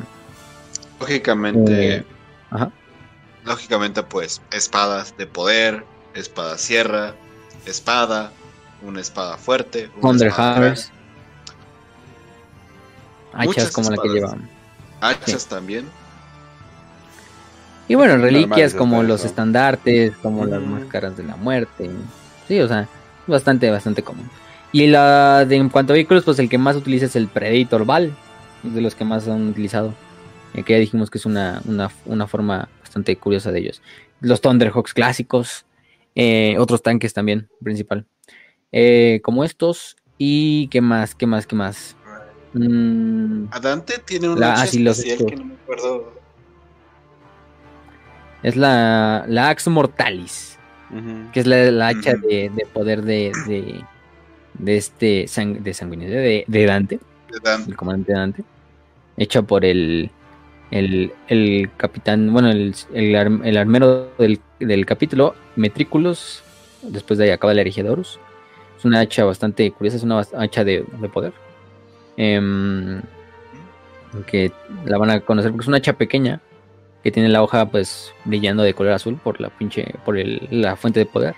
[0.99, 1.95] Lógicamente.
[1.95, 2.03] Eh,
[2.51, 2.73] ajá
[3.49, 7.15] lógicamente pues espadas de poder, espada sierra,
[7.65, 8.31] espada,
[8.83, 10.31] una espada fuerte, Thunder
[13.33, 14.49] Hachas como la que llevan.
[15.01, 15.85] Hachas también.
[17.87, 21.89] Y bueno, reliquias como los estandartes, como las máscaras de la muerte.
[22.47, 22.87] Sí, o sea,
[23.25, 24.29] bastante, bastante común.
[24.71, 27.85] Y la de en cuanto a vehículos, pues el que más utiliza es el Predator
[27.85, 28.15] Val,
[28.61, 29.95] de los que más han utilizado.
[30.53, 33.81] que ya dijimos que es una, una, una forma bastante curiosa de ellos.
[34.19, 35.65] Los Thunderhawks clásicos,
[36.15, 38.05] eh, otros tanques también, principal.
[38.71, 41.95] Eh, como estos, y qué más, qué más, qué más.
[42.53, 46.13] Mm, Adante tiene un la, especial que no me acuerdo
[48.41, 50.57] Es la, la Ax Mortalis,
[51.31, 53.31] que es la, hacha de, poder de,
[54.57, 55.27] de, este
[55.59, 56.99] de sanguíneo, de, de Dante,
[57.67, 58.43] el comandante Dante,
[59.15, 60.09] hecha por el,
[60.71, 66.43] el, el capitán, bueno, el, el, armero del, del, capítulo, Metriculus,
[66.83, 68.19] después de ahí acaba el Erigedorus.
[68.77, 71.33] Es una hacha bastante curiosa, es una hacha de, poder.
[72.17, 73.01] Em,
[74.25, 74.51] que
[74.85, 76.41] la van a conocer porque es una hacha pequeña
[77.03, 80.75] que tiene la hoja pues brillando de color azul por la pinche por el, la
[80.75, 81.35] fuente de poder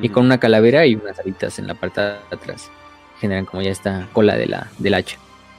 [0.00, 2.70] y con una calavera y unas alitas en la parte de atrás
[3.18, 5.18] generan como ya esta cola de la del hacha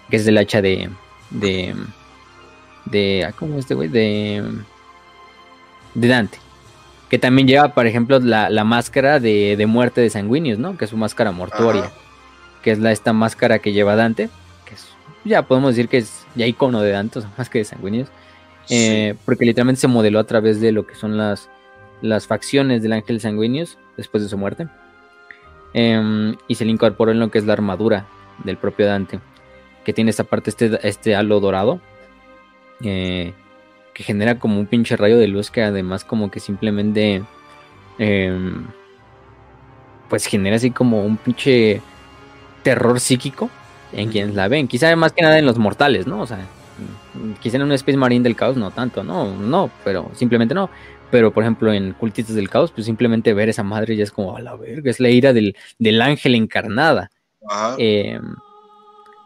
[0.09, 0.89] que es del hacha de
[1.31, 1.75] de
[2.85, 4.43] de ah, cómo este güey de
[5.93, 6.37] de Dante.
[7.09, 10.85] Que también lleva por ejemplo la, la máscara de, de, muerte de sanguíneos no que
[10.85, 11.91] es su máscara mortuoria.
[12.63, 14.29] Que es la esta máscara que lleva Dante
[14.65, 14.87] que es,
[15.25, 18.09] ya podemos decir que es ya icono de Dante más que de sanguíneos
[18.69, 21.49] eh, porque literalmente se modeló a través de lo que son las,
[22.01, 24.67] las facciones del ángel sanguíneos después de su muerte.
[25.73, 28.05] Em, y se le incorporó en lo que es la armadura
[28.43, 29.19] del propio Dante,
[29.85, 31.79] que tiene esta parte, este, este halo dorado,
[32.83, 33.33] eh,
[33.93, 37.23] que genera como un pinche rayo de luz que además como que simplemente...
[37.97, 38.65] Em,
[40.09, 41.81] pues genera así como un pinche
[42.63, 43.49] terror psíquico
[43.93, 44.67] en quienes la ven.
[44.67, 46.21] Quizá más que nada en los mortales, ¿no?
[46.21, 46.45] O sea,
[47.41, 50.69] Quizá en un Space Marine del caos no tanto, no, no, pero simplemente no.
[51.09, 54.37] Pero por ejemplo en Cultistas del Caos, pues simplemente ver esa madre ya es como,
[54.37, 55.55] a la verga, es la ira del,
[56.01, 57.11] ángel encarnada.
[57.77, 58.35] Em,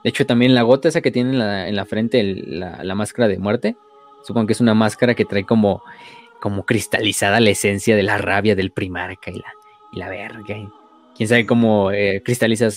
[0.05, 1.31] de hecho, también la gota esa que tiene
[1.67, 3.75] en la, frente, la, máscara de muerte,
[4.23, 5.81] supongo que es una máscara que trae como,
[6.39, 9.51] como cristalizada la esencia de la rabia del primarca y la,
[9.91, 10.43] y la verga.
[11.17, 12.69] Quién sabe cómo eh, cristaliza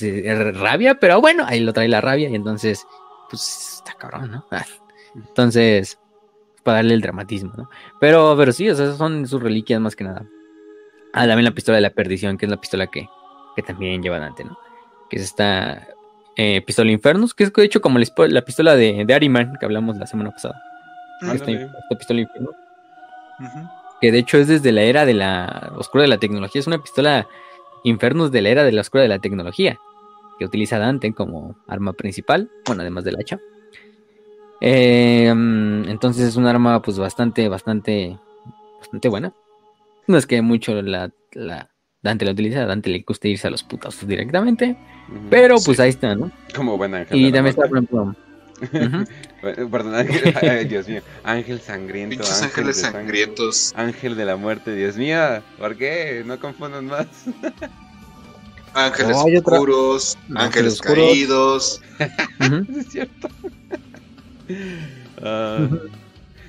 [0.52, 2.86] rabia, pero bueno, ahí lo trae la rabia y entonces
[3.28, 4.46] pues está cabrón, ¿no?
[5.14, 5.98] Entonces,
[6.62, 7.68] para darle el dramatismo, ¿no?
[8.00, 10.24] Pero, pero sí, o sea, son sus reliquias más que nada.
[11.12, 13.06] Ah, también la pistola de la perdición, que es la pistola que,
[13.54, 14.58] que también lleva Dante, ¿no?
[15.10, 15.88] Que es esta
[16.38, 19.96] eh, pistola Infernus, que es de hecho como la, pistola de, de Ariman que hablamos
[19.98, 20.62] la semana pasada.
[21.34, 21.46] esta,
[21.98, 22.54] pistola Infernus.
[24.00, 26.60] Que de hecho es desde la era de la oscura de la tecnología.
[26.60, 27.26] Es una pistola
[27.82, 29.78] Infernus de la era de la oscura de la tecnología
[30.38, 33.40] que utiliza Dante como arma principal, bueno, además del hacha.
[34.60, 38.16] Em, entonces es un arma pues bastante, bastante,
[38.78, 39.32] bastante buena.
[40.06, 41.10] No es que mucho la,
[42.02, 44.76] Dante la utiliza, a Dante le gusta irse a los putos directamente,
[45.30, 46.30] pero pues ahí está, ¿no?
[46.54, 47.18] Como buen ángel.
[47.18, 48.16] Y también está, por ejemplo...
[49.40, 52.16] Perdón, ángel, Dios mío, ángel sangriento.
[52.16, 53.72] Pinches ángeles sangrientos.
[53.76, 55.18] ángel de la muerte, Dios mío,
[55.58, 56.22] ¿por qué?
[56.26, 57.06] No confundan más.
[58.74, 61.80] Ángeles oscuros, ángeles, caídos.
[61.98, 63.28] es cierto.
[65.20, 65.88] Uh,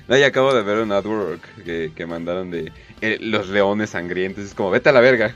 [0.06, 2.70] no, y acabo de ver un artwork que, que mandaron de
[3.00, 4.44] eh, los leones sangrientos.
[4.44, 5.34] Es como, vete a la verga.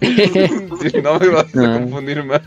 [1.02, 2.42] no me vas a confundir más.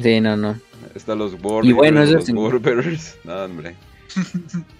[0.00, 0.58] Sí, no, no.
[0.94, 3.16] Están los Warriors, y bueno, los Warbearers.
[3.24, 3.74] No, hombre.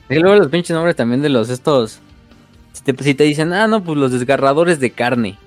[0.08, 2.00] Y luego los pinches nombres también de los estos.
[2.72, 5.38] Si te, si te dicen, ah, no, pues los desgarradores de carne.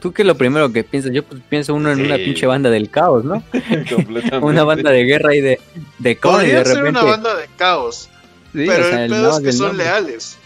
[0.00, 1.12] ¿Tú qué es lo primero que piensas?
[1.12, 3.42] Yo pues, pienso uno en una pinche banda del caos, ¿no?
[3.94, 4.38] Completamente.
[4.38, 5.60] una banda de guerra y de,
[5.98, 6.42] de caos.
[6.44, 6.74] y de repente...
[6.74, 8.08] ser una banda de caos.
[8.52, 10.38] Pero el pedo es que son leales.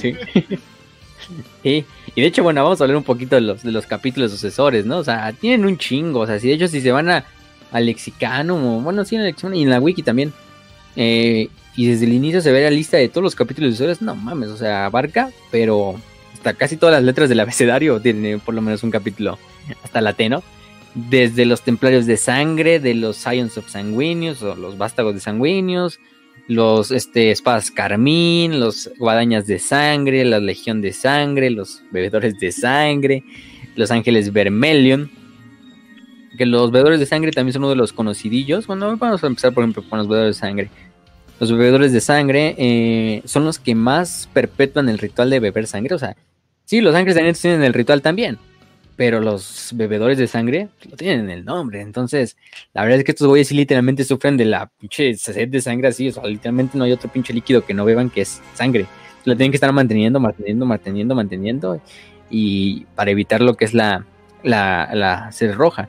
[0.00, 0.14] Sí.
[1.62, 1.84] sí.
[2.14, 4.84] Y de hecho, bueno, vamos a hablar un poquito de los, de los capítulos sucesores,
[4.84, 4.98] ¿no?
[4.98, 6.20] O sea, tienen un chingo.
[6.20, 7.24] O sea, si de hecho, si se van a,
[7.70, 10.32] al lexicano, bueno, sí, en el y en la wiki también.
[10.96, 14.02] Eh, y desde el inicio se ve la lista de todos los capítulos sucesores.
[14.02, 15.98] No mames, o sea, abarca, pero
[16.58, 19.38] casi todas las letras del abecedario tienen por lo menos un capítulo
[19.82, 20.42] hasta latino.
[20.94, 25.98] Desde los templarios de sangre, de los Science of Sanguíneos o los vástagos de sanguíneos,
[26.48, 32.52] los este, espadas carmín, los guadañas de sangre, la legión de sangre, los bebedores de
[32.52, 33.24] sangre,
[33.76, 35.10] los ángeles vermelion.
[36.36, 38.66] Que los bebedores de sangre también son uno de los conocidillos.
[38.66, 40.70] Bueno, vamos a empezar por ejemplo con los bebedores de sangre.
[41.38, 45.94] Los bebedores de sangre eh, son los que más perpetúan el ritual de beber sangre.
[45.94, 46.16] O sea,
[46.72, 48.38] Sí, los ángeles sangrientos tienen el ritual también,
[48.96, 51.80] pero los bebedores de sangre lo tienen en el nombre.
[51.80, 52.36] Entonces,
[52.74, 55.88] la verdad es que estos güeyes sí literalmente sufren de la pinche sed de sangre
[55.88, 56.08] así.
[56.08, 58.86] O sea, literalmente no hay otro pinche líquido que no beban que es sangre.
[59.24, 61.80] Lo tienen que estar manteniendo, manteniendo, manteniendo, manteniendo.
[62.30, 64.04] Y para evitar lo que es la,
[64.42, 65.88] la, sed roja.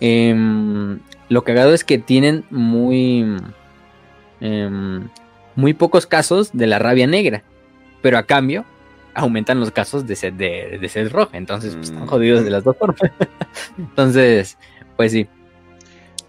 [0.00, 3.36] Em, lo cagado es que tienen muy.
[4.40, 5.08] Em,
[5.56, 7.42] muy pocos casos de la rabia negra.
[8.02, 8.64] Pero a cambio,
[9.20, 11.36] aumentan los casos de sed, de, sed roja.
[11.36, 12.08] Entonces, pues, están mm.
[12.08, 13.00] jodidos de las dos formas.
[13.78, 14.58] entonces,
[14.96, 15.28] pues sí.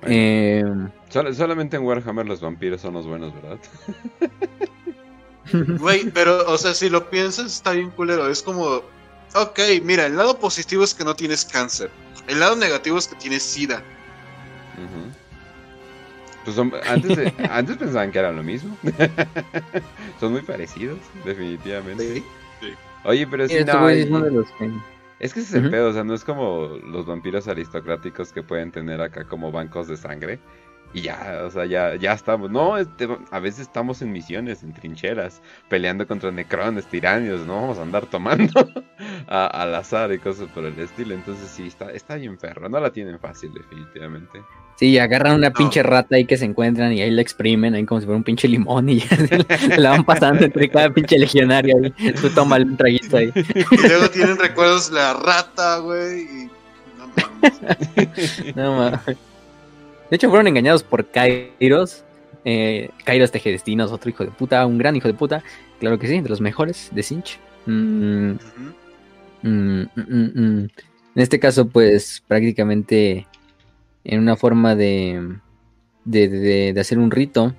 [0.04, 3.60] Em, solamente en Warhammer los vampiros son los buenos, ¿verdad?
[5.80, 8.30] Güey, pero, o sea, si lo piensas, está bien culero.
[8.30, 8.82] Es como,
[9.36, 11.90] ok, mira, el lado positivo es que no tienes cáncer.
[12.28, 13.84] El lado negativo es que tienes sida.
[16.44, 18.78] Pues son- antes, de- antes pensaban que era lo mismo.
[20.20, 22.24] son muy parecidos, definitivamente.
[23.04, 24.72] Oye, pero sí, no, es uno de los que-
[25.20, 28.42] es que ese es el pedo, o sea, no es como los vampiros aristocráticos que
[28.44, 30.40] pueden tener acá como bancos de sangre.
[30.94, 32.52] Y ya, o sea, ya, ya estamos.
[32.52, 37.78] No, este, a veces estamos en misiones, en trincheras, peleando contra necrones, tiranios, no vamos
[37.78, 38.52] a andar tomando
[39.28, 41.14] a- al azar y cosas por el estilo.
[41.14, 44.42] Entonces sí, está, está bien perro, no la tienen fácil, definitivamente.
[44.82, 45.54] Sí, agarran una No.
[45.54, 48.24] pinche rata ahí que se encuentran y ahí la exprimen, ahí como si fuera un
[48.24, 48.98] pinche limón y
[49.48, 52.14] ya se la van pasando entre cada pinche legionario ahí.
[52.14, 53.32] Tú toma un traguito ahí.
[53.36, 56.22] Y luego tienen recuerdos la rata, güey.
[56.22, 56.50] Y...
[56.96, 58.56] No mames.
[58.56, 58.92] No.
[60.10, 62.04] De hecho, fueron engañados por Kairos.
[62.44, 65.44] Eh, Kairos Tejedestinos, otro hijo de puta, un gran hijo de puta.
[65.80, 67.38] Claro que sí, de los mejores de Sinch.
[67.68, 68.32] Mm,
[69.44, 70.68] mm, mm.
[71.14, 73.28] En este caso, pues prácticamente
[74.04, 75.38] en una forma de,
[76.06, 76.28] de,
[76.74, 77.54] de- hacer un rito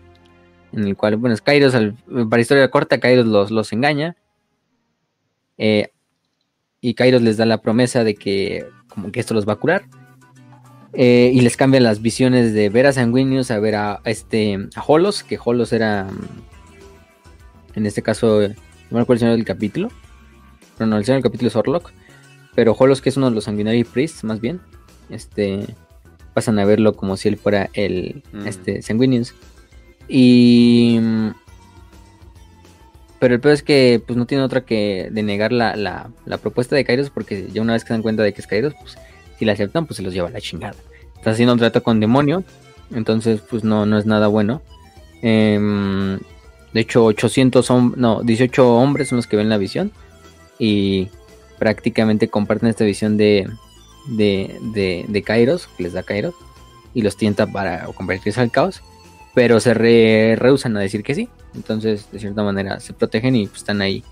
[0.73, 1.75] en el cual, bueno, es Kairos,
[2.31, 4.17] para historia corta, Kairos los, los engaña.
[5.59, 5.91] eh,
[6.81, 9.85] y Kairos les da la promesa de que, como que esto los va a curar.
[10.95, 14.83] eh, y les cambia las visiones de ver a Sanguinius a ver a, este a
[14.87, 16.09] Holos, que Holos era
[17.75, 18.49] en este caso, no
[18.91, 19.89] me acuerdo el señor del capítulo.
[20.77, 21.93] Pero no, el señor del capítulo es Orlok.
[22.55, 24.61] Pero Holos, que es uno de los Sanguinary Priests, más bien,
[25.09, 25.75] este
[26.35, 28.47] pasan a verlo como si él fuera el Mm.
[28.47, 29.35] este Sanguinius.
[30.09, 31.29] Y mm,
[33.19, 36.75] pero el peor es que pues no tiene otra que denegar la, la, la propuesta
[36.75, 38.97] de Kairos porque ya una vez que se dan cuenta de que es Kairos, pues
[39.39, 40.75] si la aceptan, pues se los lleva a la chingada.
[41.17, 42.43] Está haciendo un trato con demonio,
[42.93, 44.61] entonces pues no, no es nada bueno.
[45.23, 46.19] Em,
[46.73, 49.93] de hecho, 800 hom- no, 18 hombres son los que ven la visión
[50.59, 51.09] y
[51.61, 53.49] prácticamente comparten esta visión de,
[54.07, 56.35] de, de, de Kairos, que les da Kairos,
[56.95, 58.83] y los tienta para convertirse al caos,
[59.35, 61.29] pero se re- rehusan a decir que sí.
[61.55, 64.05] Entonces, de cierta manera, se protegen y pues, están ahí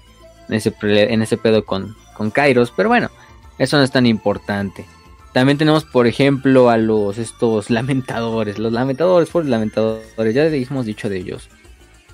[0.48, 3.10] en ese, en ese pedo con, con Kairos, pero bueno,
[3.58, 4.86] eso no es tan importante.
[5.32, 8.58] También tenemos, por ejemplo, a los estos lamentadores.
[8.58, 11.48] Los lamentadores, por lamentadores, ya hemos dicho de ellos.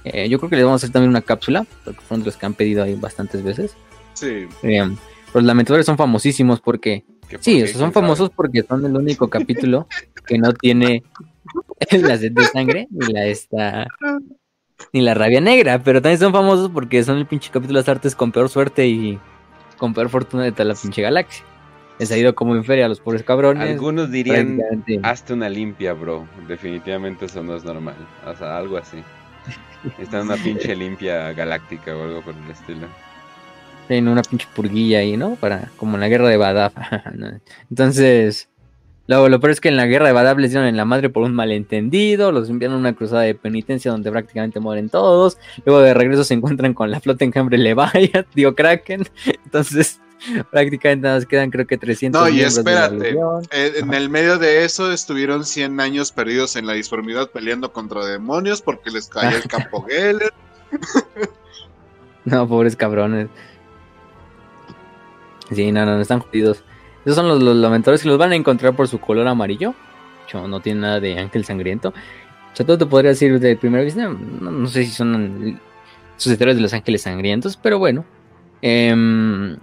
[0.05, 2.47] Eh, yo creo que les vamos a hacer también una cápsula, porque fueron los que
[2.47, 3.75] han pedido ahí bastantes veces.
[4.13, 4.47] Sí.
[4.63, 4.89] Eh,
[5.33, 8.97] los lamentadores son famosísimos porque, ¿Que por sí, o sea, son famosos porque son el
[8.97, 9.87] único capítulo
[10.27, 11.03] que no tiene
[11.91, 13.87] la sed de sangre ni la esta
[14.93, 18.15] ni la rabia negra, pero también son famosos porque son el pinche capítulo de artes
[18.15, 19.19] con peor suerte y
[19.79, 21.45] con peor fortuna de toda la pinche galaxia.
[21.99, 23.71] Les ha ido como en feria a los pobres cabrones.
[23.71, 24.61] Algunos dirían,
[25.03, 26.29] hazte una limpia, bro.
[26.47, 27.97] Definitivamente eso no es normal.
[28.27, 29.03] O sea, algo así.
[29.99, 32.87] Está en una pinche limpia galáctica o algo por el estilo.
[33.89, 35.37] En una pinche purguilla ahí, ¿no?
[35.37, 36.75] Para, como en la guerra de Badaf.
[37.15, 37.41] ¿no?
[37.71, 38.49] Entonces,
[39.07, 41.09] lo, lo peor es que en la guerra de Badaf les dieron en la madre
[41.11, 45.81] por un malentendido, los enviaron a una cruzada de penitencia donde prácticamente mueren todos, luego
[45.81, 49.09] de regreso se encuentran con la flota enjambre Leviat, digo Kraken,
[49.45, 50.01] entonces
[50.51, 53.17] prácticamente más quedan creo que 300 No, y espérate.
[53.53, 58.05] Eh, en el medio de eso estuvieron 100 años perdidos en la disformidad peleando contra
[58.05, 60.33] demonios porque les caía el campo Geller.
[62.25, 63.29] No, pobres cabrones.
[65.51, 66.63] Sí, no, no, están jodidos.
[67.05, 69.75] Esos son los, los lamentadores que los van a encontrar por su color amarillo.
[70.25, 71.91] Hecho, no tiene nada de ángel sangriento.
[71.91, 74.09] O sea, todo te podría decir de primera vista.
[74.09, 75.61] No, no sé si son
[76.17, 78.05] sucesores de los ángeles sangrientos, pero bueno.
[78.63, 79.57] Em,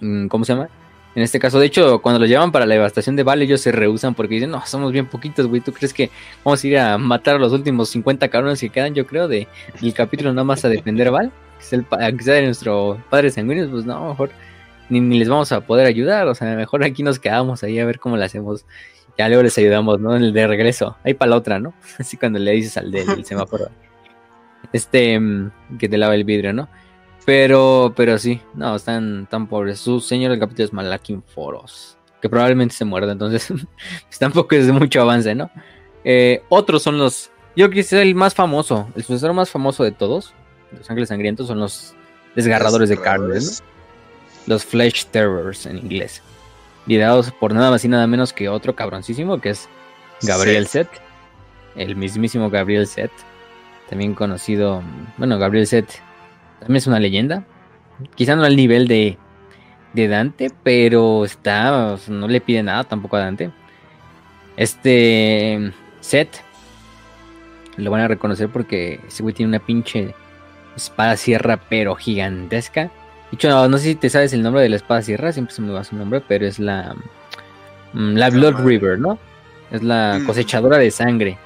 [0.00, 0.68] mm, ¿Cómo se llama?
[1.14, 3.70] En este caso, de hecho, cuando los llevan para la devastación de Vale, ellos se
[3.70, 5.60] rehusan porque dicen, no, somos bien poquitos, güey.
[5.60, 6.10] ¿Tú crees que
[6.44, 9.46] vamos a ir a matar a los últimos 50 cabrones que quedan, yo creo, de,
[9.80, 11.32] del capítulo nada más a defender a Val?
[11.58, 14.30] Que, es el, que sea de nuestro padre sanguíneo, pues no, mejor
[14.88, 16.26] ni, ni les vamos a poder ayudar.
[16.28, 18.66] O sea, mejor aquí nos quedamos ahí a ver cómo le hacemos.
[19.16, 20.16] Ya luego les ayudamos, ¿no?
[20.16, 20.96] En el de regreso.
[21.04, 21.74] Ahí para la otra, ¿no?
[21.98, 23.68] Así cuando le dices al del, del semáforo.
[24.72, 26.68] Este, mm, que te lava el vidrio, ¿no?
[27.24, 29.78] Pero, pero sí, no, están tan pobres.
[29.78, 33.48] Su señor del capítulo es Malakin Foros, que probablemente se muerda, entonces
[34.06, 35.50] pues tampoco es de mucho avance, ¿no?
[36.04, 37.30] Eh, otros son los.
[37.56, 40.34] Yo creo que es el más famoso, el sucesor más famoso de todos.
[40.78, 41.94] Los ángeles sangrientos son los
[42.34, 44.54] desgarradores de carnes, ¿no?
[44.54, 46.22] Los Flesh Terrors en inglés.
[46.86, 49.68] Liderados por nada más y nada menos que otro cabroncísimo que es
[50.22, 50.88] Gabriel Set.
[51.76, 53.10] El mismísimo Gabriel Set.
[53.88, 54.82] También conocido.
[55.16, 56.00] Bueno, Gabriel Set
[56.60, 57.44] también es una leyenda.
[58.14, 59.16] Quizá no al nivel de,
[59.92, 61.94] de Dante, pero está.
[61.94, 63.50] o sea, no le pide nada tampoco a Dante.
[64.56, 66.28] Este Set
[67.76, 70.14] lo van a reconocer porque ese güey tiene una pinche
[70.76, 72.84] espada sierra, pero gigantesca.
[73.30, 75.62] De hecho, no, sé si te sabes el nombre de la espada sierra, siempre se
[75.62, 76.94] me va su nombre, pero es la,
[77.92, 79.18] mm, la Blood River, ¿no?
[79.70, 80.26] Es la mm.
[80.26, 81.38] cosechadora de sangre.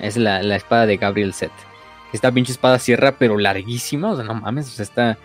[0.00, 1.52] es la, la, espada de Gabriel Set.
[2.12, 5.18] Esta pinche espada sierra, pero larguísima, o sea, no mames, o sea, está,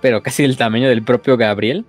[0.00, 1.84] pero casi del tamaño del propio Gabriel.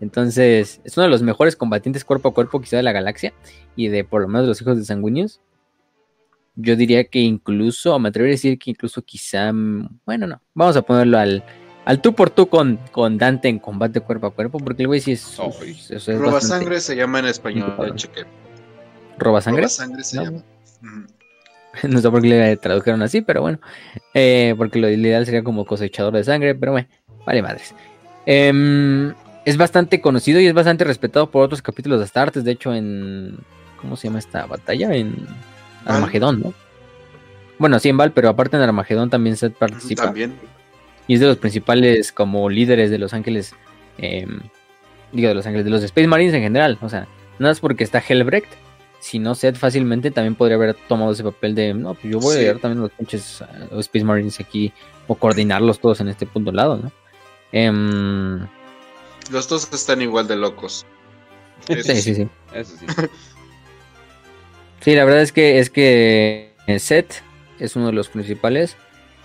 [0.00, 3.32] Entonces, es uno de los mejores combatientes cuerpo a cuerpo quizá de la galaxia
[3.74, 5.40] y de por lo menos los hijos de sanguíneos.
[6.60, 10.76] Yo diría que incluso, me atrevería a decir que incluso quizá, mm, bueno, no, vamos
[10.76, 11.44] a ponerlo al,
[11.84, 15.00] al tú por tú con, con Dante en combate cuerpo a cuerpo, porque el güey
[15.00, 15.38] sí es...
[16.18, 17.74] Roba sangre se llama en español,
[19.18, 19.62] ¿Roba sangre?
[19.62, 20.42] Roba sangre se llama.
[21.88, 23.60] no sé por qué le tradujeron así, pero bueno,
[24.12, 26.88] eh, porque lo ideal sería como cosechador de sangre, pero bueno,
[27.24, 27.72] vale madres.
[28.26, 29.14] Em,
[29.44, 33.38] es bastante conocido y es bastante respetado por otros capítulos de Astartes, de hecho en...
[33.80, 34.92] ¿Cómo se llama esta batalla?
[34.92, 35.14] En
[35.84, 36.54] Armagedón, ¿no?
[37.58, 40.04] Bueno, sí en Val, pero aparte en Armagedón también se participa.
[40.04, 40.34] También.
[41.06, 43.54] Y es de los principales como líderes de Los Ángeles,
[43.96, 44.40] em,
[45.12, 46.78] digo de Los Ángeles, de los Space Marines en general.
[46.82, 47.08] O sea,
[47.38, 48.52] no es porque está Helbrecht,
[49.00, 52.38] sino Seth fácilmente también podría haber tomado ese papel de, no, pues yo voy a
[52.40, 53.42] ayudar también a los pinches
[53.78, 54.72] Space Marines aquí
[55.06, 56.92] o coordinarlos todos en este punto lado, ¿no?
[57.52, 58.46] Em,
[59.30, 60.84] los dos están igual de locos.
[61.68, 62.28] sí, sí, sí.
[62.52, 62.86] Eso sí.
[64.80, 67.22] Sí, la verdad es que es que Seth
[67.58, 68.76] es uno de los principales.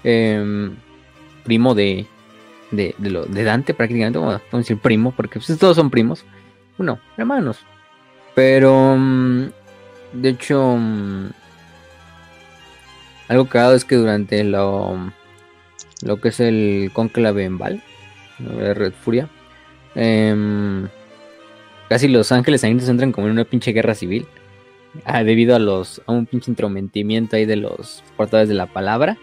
[0.03, 0.75] Em,
[1.43, 2.05] primo de,
[2.71, 4.19] de, de, Dante, prácticamente.
[4.19, 6.25] Vamos a decir primo, porque pues, todos son primos.
[6.77, 7.59] Bueno, hermanos.
[8.35, 9.45] Pero, mm,
[10.13, 11.29] de hecho, mm,
[13.27, 15.11] algo cagado es que durante lo,
[16.03, 17.83] lo que es el conclave en Val,
[18.39, 19.29] Red Furia,
[19.95, 20.87] em,
[21.89, 24.25] casi los ángeles ahí entran como en una pinche guerra civil.
[25.05, 29.17] Ah, debido a los a un pinche intrometimiento ahí de los portadores de la palabra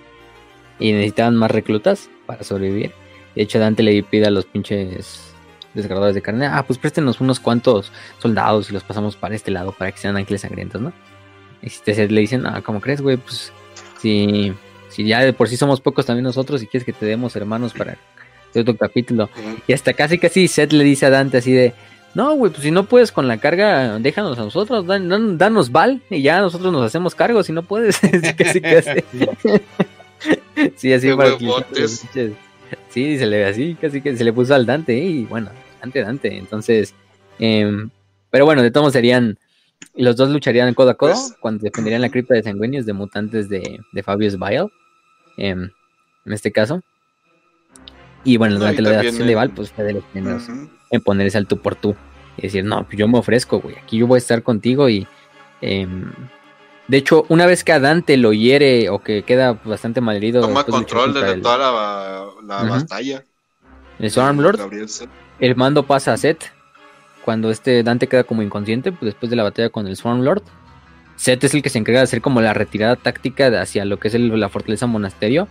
[0.81, 2.93] y necesitaban más reclutas para sobrevivir.
[3.37, 5.33] De hecho, Dante le pide a los pinches
[5.75, 9.71] desgarradores de carne, ah, pues préstenos unos cuantos soldados y los pasamos para este lado
[9.71, 10.93] para que sean ángeles sangrientos, ¿no?
[11.63, 13.17] Y si te, le dicen, ah, ¿cómo crees, güey?
[13.19, 13.53] Pues
[14.01, 14.53] si,
[14.89, 17.73] si ya de por sí somos pocos también nosotros y quieres que te demos hermanos
[17.73, 17.97] para
[18.55, 19.31] otro capítulo.
[19.69, 21.75] Y hasta casi casi Seth le dice a Dante así de,
[22.15, 26.23] no, güey, pues si no puedes con la carga, déjanos a nosotros, danos Val y
[26.23, 28.01] ya nosotros nos hacemos cargo, si no puedes.
[28.37, 29.05] casi, casi.
[30.77, 31.37] sí, así para
[32.89, 36.03] Sí, se le ve así, casi que se le puso al Dante y bueno, Dante,
[36.03, 36.37] Dante.
[36.37, 36.95] Entonces,
[37.39, 37.91] em,
[38.31, 39.39] pero bueno, de todos serían,
[39.95, 43.49] los dos lucharían codo a codo pues cuando defenderían la cripta de sanguíneos de mutantes
[43.49, 44.67] de, de Fabius Vile,
[45.37, 45.71] em,
[46.27, 46.83] en este caso.
[48.25, 50.49] Y bueno, durante la acción de Val, pues fue de los primeros
[50.91, 51.97] en ponerse al tú por tú
[52.37, 55.07] y decir, no, pues yo me ofrezco, güey, aquí yo voy a estar contigo y...
[55.61, 56.11] Em,
[56.89, 60.41] de hecho, una vez que a Dante lo hiere o que queda bastante malherido...
[60.41, 61.57] Toma control de, toda
[62.43, 63.25] la, batalla.
[64.01, 64.59] El Lord,
[65.39, 66.47] el mando pasa a Seth.
[67.25, 70.43] Cuando este Dante queda como inconsciente, pues después de la batalla con el Swarm Lord,
[71.15, 74.09] Seth es el que se encarga de hacer como la retirada táctica hacia lo que
[74.09, 75.47] es la fortaleza monasterio.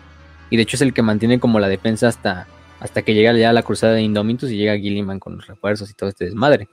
[0.50, 2.48] Y de hecho es el que mantiene como la defensa hasta
[2.80, 5.94] hasta que llega ya la cruzada de Indomitus y llega Gilliman con los refuerzos y
[5.94, 6.68] todo este desmadre.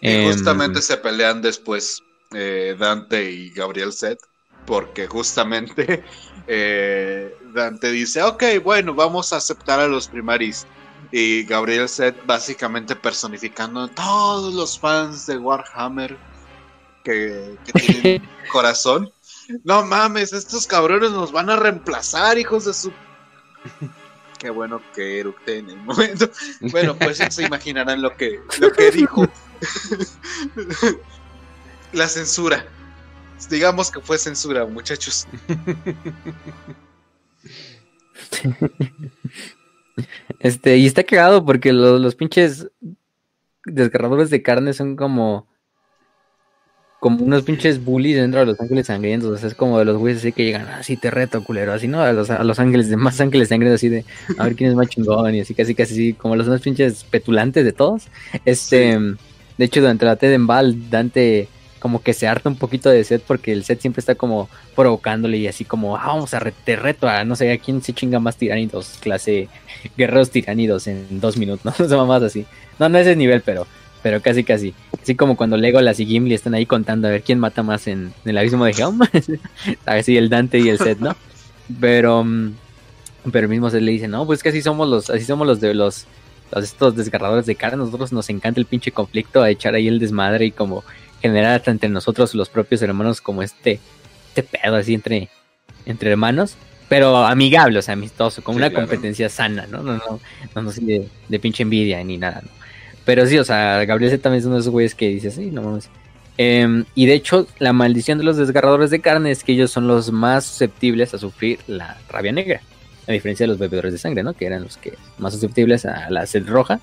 [0.00, 2.02] Y em, justamente se pelean después
[2.34, 4.18] eh, Dante y Gabriel Set,
[4.66, 6.04] porque justamente
[6.46, 10.66] eh, Dante dice, ok, bueno, vamos a aceptar a los primaris.
[11.12, 16.16] Y Gabriel Set básicamente personificando a todos los fans de Warhammer
[17.04, 19.10] que, que tienen corazón.
[19.62, 22.92] No mames, estos cabrones nos van a reemplazar, hijos de su
[24.38, 26.30] qué bueno que eructé en el momento.
[26.72, 29.26] Bueno, pues se imaginarán lo que, lo que dijo.
[31.92, 32.66] La censura.
[33.50, 35.26] Digamos que fue censura, muchachos.
[40.40, 42.68] Este, y está cagado porque los, los pinches
[43.64, 45.48] desgarradores de carne son como
[47.06, 49.30] como unos pinches bullies dentro de los ángeles sangrientos.
[49.30, 51.72] O sea, es como de los güeyes así que llegan, así ah, te reto, culero.
[51.72, 52.02] Así, ¿no?
[52.02, 54.04] A los, a los ángeles, de más ángeles sangrientos, así de,
[54.38, 55.32] a ver quién es más chingón.
[55.32, 58.08] Y así, casi, casi, así, como los más pinches petulantes de todos.
[58.44, 62.90] Este, de hecho, durante la T de Embal, Dante como que se harta un poquito
[62.90, 66.40] de set porque el set siempre está como provocándole y así como, ah, vamos a
[66.40, 69.48] te reto a no sé a quién se chinga más tiránidos, clase
[69.96, 71.86] guerreros tiránidos en dos minutos, ¿no?
[71.86, 72.44] No más así.
[72.80, 73.68] No, no es ese nivel, pero
[74.06, 74.72] pero casi casi.
[75.02, 78.14] Así como cuando Legolas y Gimli están ahí contando a ver quién mata más en,
[78.24, 79.00] el abismo de Helm.
[79.84, 81.16] así el Dante y el Seth, ¿no?
[81.80, 82.52] Pero, mm,
[83.32, 85.74] pero mismo se le dice, no, pues que así somos los, así somos los de
[85.74, 86.06] los,
[86.54, 87.76] estos desgarradores de cara.
[87.76, 90.84] Nosotros nos encanta el pinche conflicto, a echar ahí el desmadre y como
[91.20, 93.80] generar hasta entre nosotros los propios hermanos como este,
[94.28, 95.30] este pedo así entre,
[95.84, 96.54] entre hermanos.
[96.88, 99.82] pero amigable, o sea, amistoso, con una competencia sana, ¿no?
[99.82, 100.20] No, no,
[100.54, 102.55] no, no, de, de, pinche envidia ni nada, ¿no?
[103.06, 105.50] Pero sí, o sea, Gabriel Z también es uno de esos güeyes que dices, sí,
[105.52, 105.88] no mames.
[106.38, 109.86] Em, y de hecho, la maldición de los desgarradores de carne es que ellos son
[109.86, 112.60] los más susceptibles a sufrir la rabia negra.
[113.06, 114.34] A diferencia de los bebedores de sangre, ¿no?
[114.34, 116.80] Que eran los que más susceptibles a la sed roja.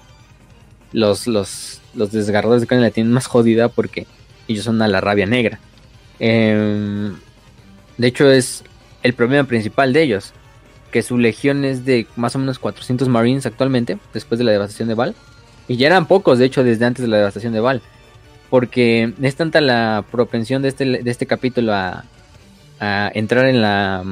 [0.94, 4.08] Los, los, los desgarradores de carne la tienen más jodida porque
[4.48, 5.60] ellos son a la rabia negra.
[6.20, 7.18] Em,
[7.98, 8.64] de hecho, es
[9.04, 10.32] el problema principal de ellos.
[10.90, 14.88] Que su legión es de más o menos 400 marines actualmente, después de la devastación
[14.88, 15.16] de Val.
[15.68, 17.82] Y ya eran pocos, de hecho, desde antes de la devastación de Val.
[18.50, 22.06] Porque es tanta la propensión de este, de este capítulo a,
[22.80, 24.04] a entrar en la,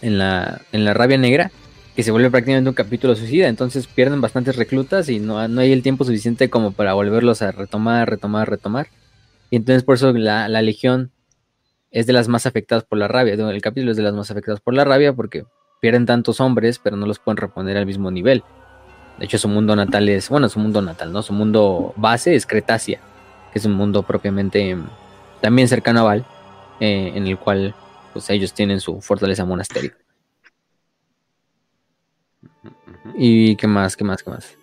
[0.00, 1.50] en la, en la rabia negra
[1.94, 3.48] que se vuelve prácticamente un capítulo suicida.
[3.48, 7.50] Entonces pierden bastantes reclutas y no, no hay el tiempo suficiente como para volverlos a
[7.50, 8.86] retomar, retomar, retomar.
[9.50, 11.10] Y entonces por eso la, la legión
[11.90, 13.34] es de las más afectadas por la rabia.
[13.34, 15.44] El capítulo es de las más afectadas por la rabia porque
[15.80, 18.42] pierden tantos hombres, pero no los pueden reponer al mismo nivel.
[19.18, 21.22] De hecho, su mundo natal es, bueno, su mundo natal, ¿no?
[21.22, 23.00] Su mundo base es Cretácea,
[23.52, 24.76] que es un mundo propiamente
[25.40, 26.26] también cercano a Val,
[26.80, 27.74] eh, en el cual
[28.12, 29.96] pues ellos tienen su fortaleza monastérica.
[33.16, 33.96] ¿Y qué más?
[33.96, 34.22] ¿Qué más?
[34.22, 34.56] ¿Qué más?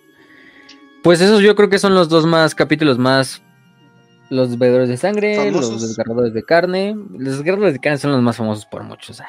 [1.02, 3.42] Pues esos yo creo que son los dos más capítulos más
[4.28, 6.96] los bebedores de sangre, los desgarradores de carne.
[7.12, 9.22] Los desgarradores de carne son los más famosos por muchos.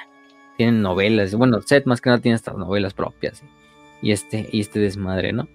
[0.58, 1.36] tienen novelas.
[1.36, 3.44] Bueno, Seth más que nada tiene estas novelas propias.
[4.01, 5.48] Y este, y este desmadre, ¿no?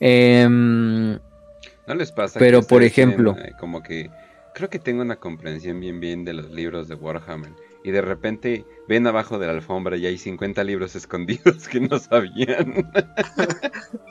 [0.00, 2.38] Em, no les pasa.
[2.38, 3.36] Pero por ejemplo.
[3.38, 4.10] Eh, como que
[4.54, 7.52] creo que tengo una comprensión bien bien de los libros de Warhammer.
[7.84, 11.98] Y de repente ven abajo de la alfombra y hay 50 libros escondidos que no
[11.98, 12.90] sabían.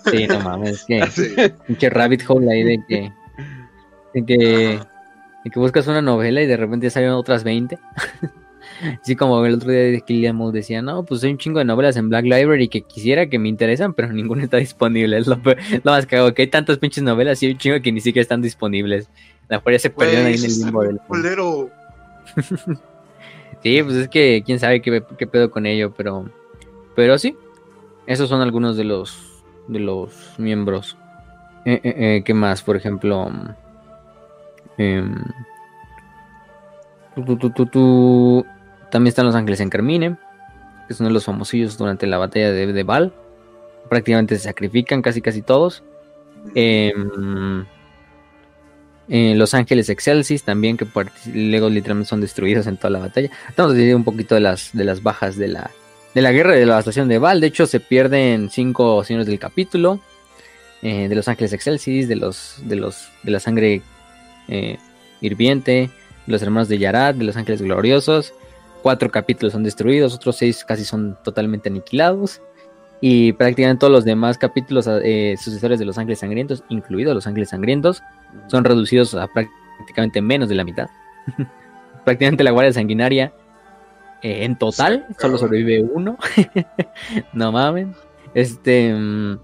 [0.05, 3.11] Sí, no mames, que, que rabbit hole ahí de que
[4.13, 4.79] en que,
[5.43, 7.77] que buscas una novela y de repente salen otras 20.
[9.01, 11.65] Así como el otro día de Killian Moore decía, no, pues hay un chingo de
[11.65, 15.17] novelas en Black Library que quisiera que me interesan, pero ninguna está disponible.
[15.17, 15.39] Es lo,
[15.83, 18.41] más hago, que hay tantas pinches novelas y hay un chingo que ni siquiera están
[18.41, 19.09] disponibles.
[19.47, 20.99] La furia se perdieron ahí en el limbo del.
[23.63, 26.29] sí, pues es que quién sabe qué, qué, pedo con ello, pero.
[26.95, 27.35] Pero sí.
[28.07, 30.97] Esos son algunos de los de los miembros.
[31.65, 32.61] Eh, eh, eh, ¿Qué más?
[32.61, 33.31] Por ejemplo.
[34.77, 35.15] Em,
[38.91, 40.17] también están los ángeles en Carmine,
[40.87, 43.13] que son de los famosillos durante la batalla de, de Val.
[43.89, 45.83] Prácticamente se sacrifican casi casi todos.
[46.53, 47.65] Em,
[49.07, 50.87] eh, los ángeles excelsis también, que
[51.33, 53.29] luego literalmente son destruidos en toda la batalla.
[53.49, 55.71] Estamos decir un poquito de las, de las bajas de la,
[56.13, 57.41] de la guerra de la estación de Val.
[57.41, 59.99] De hecho, se pierden cinco señores del capítulo.
[60.81, 63.81] Eh, de los ángeles excelsis, de los, de los, de la sangre
[64.47, 64.77] eh,
[65.19, 65.89] hirviente,
[66.27, 68.33] los hermanos de Yarad, de los ángeles gloriosos.
[68.85, 72.39] Cuatro capítulos son destruidos, otros seis casi son totalmente aniquilados.
[73.01, 77.49] Y prácticamente todos los demás capítulos eh, sucesores de los ángeles sangrientos, incluidos los ángeles
[77.49, 78.03] sangrientos,
[78.45, 80.87] son reducidos a prácticamente menos de la mitad.
[82.05, 83.33] prácticamente la guardia sanguinaria
[84.21, 86.19] eh, en total solo sobrevive uno.
[87.33, 87.87] no mames.
[88.35, 88.93] Este.
[88.93, 89.39] Mm,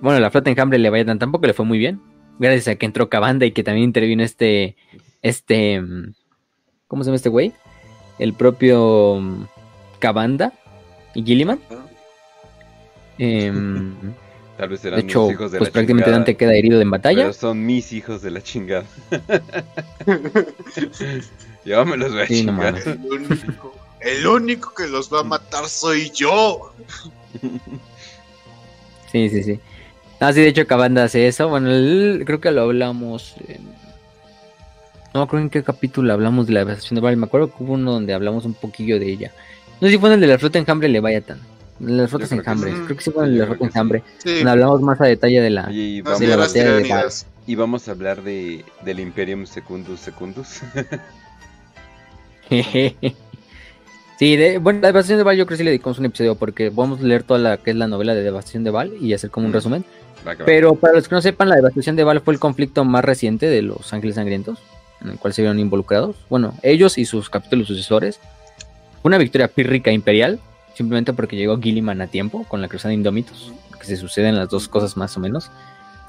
[0.00, 2.00] bueno, la flota enjambre le vaya tampoco le fue muy bien
[2.38, 4.76] gracias a que entró Cabanda y que también intervino este,
[5.22, 5.82] este,
[6.86, 7.52] ¿cómo se llama este güey?
[8.18, 9.48] El propio
[9.98, 10.52] Cabanda
[11.14, 11.60] y Gilliman.
[13.18, 13.94] Em,
[14.58, 17.22] Tal vez eran de hecho, hijos de pues prácticamente Dante queda herido en batalla.
[17.22, 18.84] Pero son mis hijos de la chingada.
[21.64, 22.74] Yo me los voy a chingar.
[22.76, 26.72] el, único, el único que los va a matar soy yo.
[29.12, 29.60] Sí, sí, sí.
[30.18, 31.48] Ah, sí, de hecho Cabanda hace eso.
[31.48, 31.68] Bueno,
[32.24, 33.36] creo que lo hablamos.
[35.14, 37.16] No me acuerdo en qué capítulo hablamos de la devastación de Val.
[37.16, 39.32] Me acuerdo que hubo uno donde hablamos un poquillo de ella.
[39.80, 41.40] No sé si fue en el de la flota enjambre Leviathan.
[41.78, 42.72] De las flotas enjambre.
[42.72, 44.02] Creo que sí fue en el de la flota enjambre.
[44.24, 47.08] Donde hablamos más a detalle de la, y vamos, de la batalla de Val.
[47.46, 50.60] Y vamos a hablar de, del Imperium Secundus Secundus.
[54.18, 56.34] Sí, de, bueno, la Devastación de Val yo creo que sí le dedicamos un episodio
[56.34, 59.12] porque vamos a leer toda la que es la novela de Devastación de Val y
[59.12, 59.84] hacer como un resumen.
[60.44, 63.46] Pero para los que no sepan, la devastación de Val fue el conflicto más reciente
[63.46, 64.58] de los Ángeles Sangrientos,
[65.00, 66.16] en el cual se vieron involucrados.
[66.28, 68.20] Bueno, ellos y sus capítulos sucesores.
[69.02, 70.40] Una victoria pírrica imperial,
[70.74, 74.68] simplemente porque llegó Gilliman a tiempo con la Cruzada Indomitus, que se suceden las dos
[74.68, 75.50] cosas más o menos.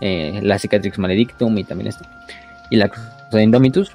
[0.01, 2.05] Eh, la Cicatrix Maledictum y también esto.
[2.71, 3.91] Y la Cruzada Indomitus.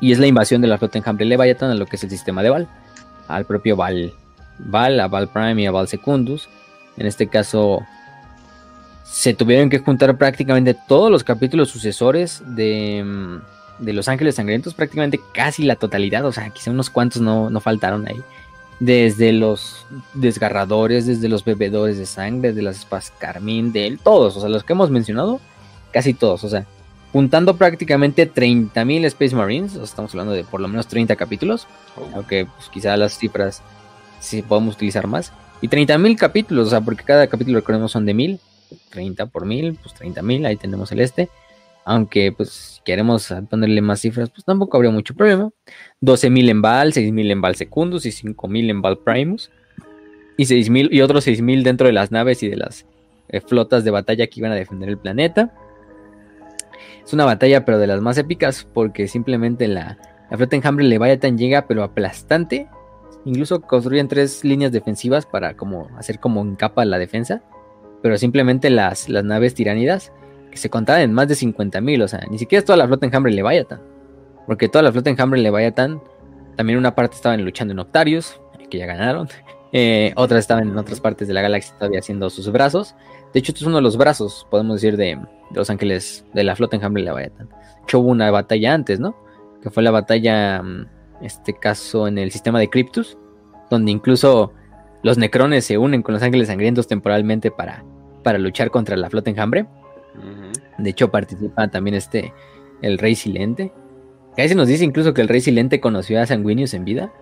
[0.00, 2.42] Y es la invasión de la flota enjambre Leviathan a lo que es el sistema
[2.42, 2.68] de Val.
[3.28, 4.12] Al propio Val.
[4.58, 6.48] Val, a Val Prime y a Val Secundus.
[6.98, 7.80] En este caso,
[9.04, 14.74] se tuvieron que juntar prácticamente todos los capítulos sucesores de, mm, de Los Ángeles Sangrientos,
[14.74, 18.22] prácticamente casi la totalidad, o sea, quizá unos cuantos no, faltaron ahí.
[18.78, 24.40] desde los desgarradores, desde los bebedores de sangre, de las espadas carmín, de todos, o
[24.40, 25.40] sea, los que hemos mencionado,
[25.92, 26.66] casi todos, o sea,
[27.12, 31.66] juntando prácticamente 30.000 Space Marines, o sea, estamos hablando de por lo menos 30 capítulos,
[31.96, 32.06] Oh.
[32.16, 33.62] aunque pues, quizá las cifras
[34.20, 35.32] sí podemos utilizar más,
[35.62, 38.40] y 30.000 capítulos, o sea, porque cada capítulo recordemos son de 1000,
[38.90, 41.30] 30 por 1000, pues 30.000, ahí tenemos el este,
[41.86, 45.50] aunque pues queremos ponerle más cifras, pues tampoco habría mucho problema.
[46.02, 49.52] 12.000 en Val, 6.000 en Val Secundus y 5.000 en Val Primus.
[50.36, 52.86] Y 6.000 y otros 6.000 dentro de las naves y de las
[53.28, 55.54] eh, flotas de batalla que iban a defender el planeta.
[57.04, 59.96] Es una batalla pero de las más épicas porque simplemente la,
[60.28, 62.66] la flota enjambre Leviathan llega pero aplastante.
[63.24, 67.44] Incluso construyen tres líneas defensivas para como hacer como en capa la defensa.
[68.02, 70.12] Pero simplemente las, las naves tiránidas
[70.56, 73.04] que se contaban en más de 50.000, o sea, ni siquiera es toda la flota
[73.04, 73.80] enjambre Leviathan.
[74.46, 76.00] Porque toda la flota enjambre Leviathan,
[76.56, 79.28] también una parte estaban luchando en Octarius, que ya ganaron.
[79.72, 82.94] Eh, otras estaban en otras partes de la galaxia todavía haciendo sus brazos.
[83.34, 86.44] De hecho, esto es uno de los brazos, podemos decir, de, de los ángeles de
[86.44, 87.48] la flota enjambre Leviathan.
[87.82, 89.16] Hecho, hubo una batalla antes, ¿no?
[89.60, 90.86] Que fue la batalla, mm,
[91.20, 93.18] este caso, en el sistema de Cryptus,
[93.68, 94.52] donde incluso
[95.02, 97.84] los necrones se unen con los ángeles sangrientos temporalmente para,
[98.22, 99.66] para luchar contra la flota enjambre.
[100.78, 102.32] De hecho, participa también este,
[102.82, 103.72] el Rey Silente.
[104.34, 107.12] Que ahí se nos dice incluso que el Rey Silente conoció a Sanguinius en vida.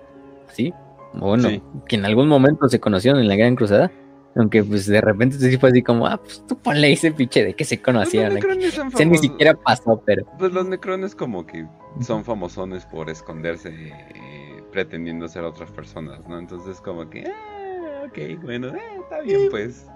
[0.52, 0.72] ¿Sí?
[1.14, 1.62] O Bueno, Sí.
[1.86, 3.90] que en algún momento se conocieron en la Gran Cruzada.
[4.36, 7.54] Aunque pues de repente sí fue así como, ah, pues tú ponle ese pinche de
[7.54, 8.34] que se Pues conocieron.
[8.34, 11.64] los necrones son Ese ni siquiera pasó, pero Pues los necrones como que
[12.00, 16.36] son famosones por esconderse eh, pretendiendo ser otras personas, ¿no?
[16.40, 19.86] Entonces como que, ah, ok, bueno, eh, está bien pues.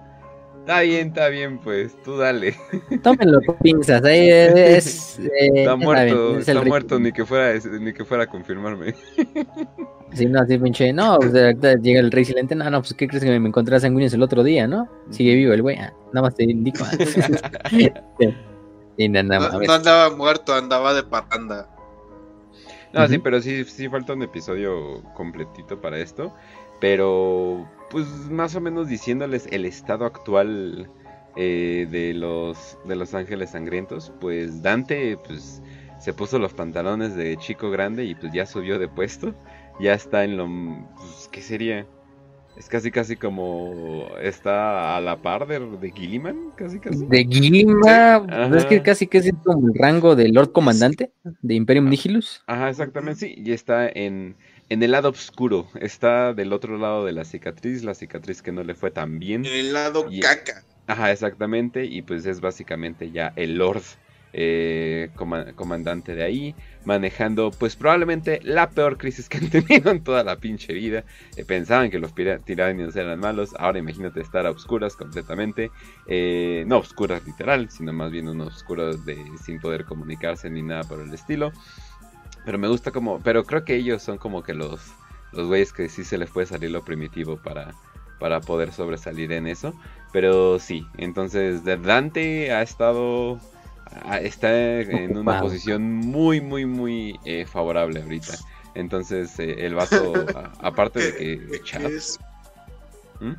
[0.69, 2.55] Está bien, está bien pues, tú dale.
[3.03, 4.03] tómenlo con pinzas.
[4.03, 8.27] Ahí es, eh, Está muerto, es está muerto, ni que fuera ni que fuera a
[8.27, 8.93] confirmarme.
[10.11, 11.33] Sí, no, así pinche, no, pues,
[11.83, 14.23] llega el Rey Silente, no, no, pues ¿qué crees que me encontré a Sanguinius el
[14.23, 14.89] otro día, no?
[15.11, 16.83] Sigue vivo el güey, ah, nada más te indico.
[16.83, 16.89] ah.
[17.69, 17.91] Sí,
[18.97, 21.69] sí, no, andaba muerto, andaba de parranda.
[22.91, 26.33] No, sí, pero sí, sí falta un episodio completito para esto.
[26.79, 30.89] Pero, pues más o menos diciéndoles el estado actual
[31.35, 34.11] eh, de los de los ángeles sangrientos.
[34.19, 35.61] Pues Dante, pues
[35.99, 39.33] se puso los pantalones de chico grande y pues ya subió de puesto.
[39.79, 40.47] Ya está en lo,
[40.97, 41.85] pues, ¿qué sería?
[42.57, 47.05] Es casi casi como está a la par de, de Gilliman, casi casi.
[47.05, 51.13] De Gilma, Sí, pues es que casi casi es como el rango de Lord Comandante
[51.41, 52.43] de Imperium Nihilus.
[52.47, 54.35] Ajá, exactamente, sí, y está en,
[54.69, 58.63] en el lado oscuro, está del otro lado de la cicatriz, la cicatriz que no
[58.63, 59.45] le fue tan bien.
[59.45, 60.63] En el lado Y- caca.
[60.87, 63.83] Ajá, exactamente, y pues es básicamente ya el Lord
[64.33, 70.03] eh, coma- comandante de ahí, manejando pues probablemente la peor crisis que han tenido en
[70.03, 71.05] toda la pinche vida.
[71.35, 72.13] Eh, pensaban que los
[72.45, 75.71] tiranios eran malos, ahora imagínate estar a oscuras completamente,
[76.05, 80.87] Eh, no oscuras literal, sino más bien unos oscuros de sin poder comunicarse ni nada
[80.87, 81.53] por el estilo.
[82.49, 84.81] Pero me gusta como, pero creo que ellos son como que los
[85.33, 87.75] los güeyes que sí se les puede salir lo primitivo para
[88.17, 89.71] para poder sobresalir en eso.
[90.11, 93.39] Pero sí, entonces de Dante ha estado
[94.23, 98.39] está en una posición muy muy muy eh, favorable ahorita.
[98.73, 102.19] Entonces eh, el vato a- aparte de que Que- Chad- que es-
[103.19, 103.33] ¿Mm?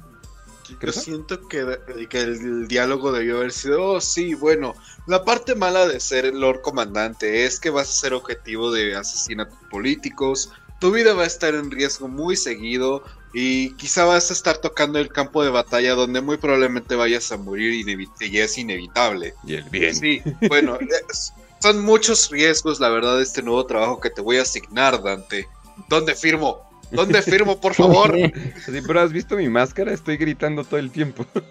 [0.71, 4.75] Yo siento que, que el, el diálogo debió haber sido, oh sí, bueno,
[5.07, 8.95] la parte mala de ser el Lord Comandante es que vas a ser objetivo de
[8.97, 10.51] asesinatos políticos,
[10.81, 14.99] tu vida va a estar en riesgo muy seguido y quizá vas a estar tocando
[14.99, 17.75] el campo de batalla donde muy probablemente vayas a morir
[18.21, 19.35] y es inevitable.
[19.45, 19.95] y el bien.
[19.95, 20.79] Sí, bueno,
[21.11, 25.03] es- son muchos riesgos, la verdad, de este nuevo trabajo que te voy a asignar,
[25.03, 25.47] Dante.
[25.89, 26.70] ¿Dónde firmo?
[26.91, 28.15] ¿Dónde firmo, por favor?
[28.15, 31.27] Así, pero has visto mi máscara, estoy gritando todo el tiempo.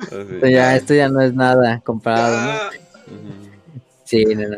[0.00, 0.50] Así.
[0.50, 2.50] Ya, esto ya no es nada comparado, ¿no?
[2.50, 2.70] Ah.
[4.04, 4.56] Sí, no, no.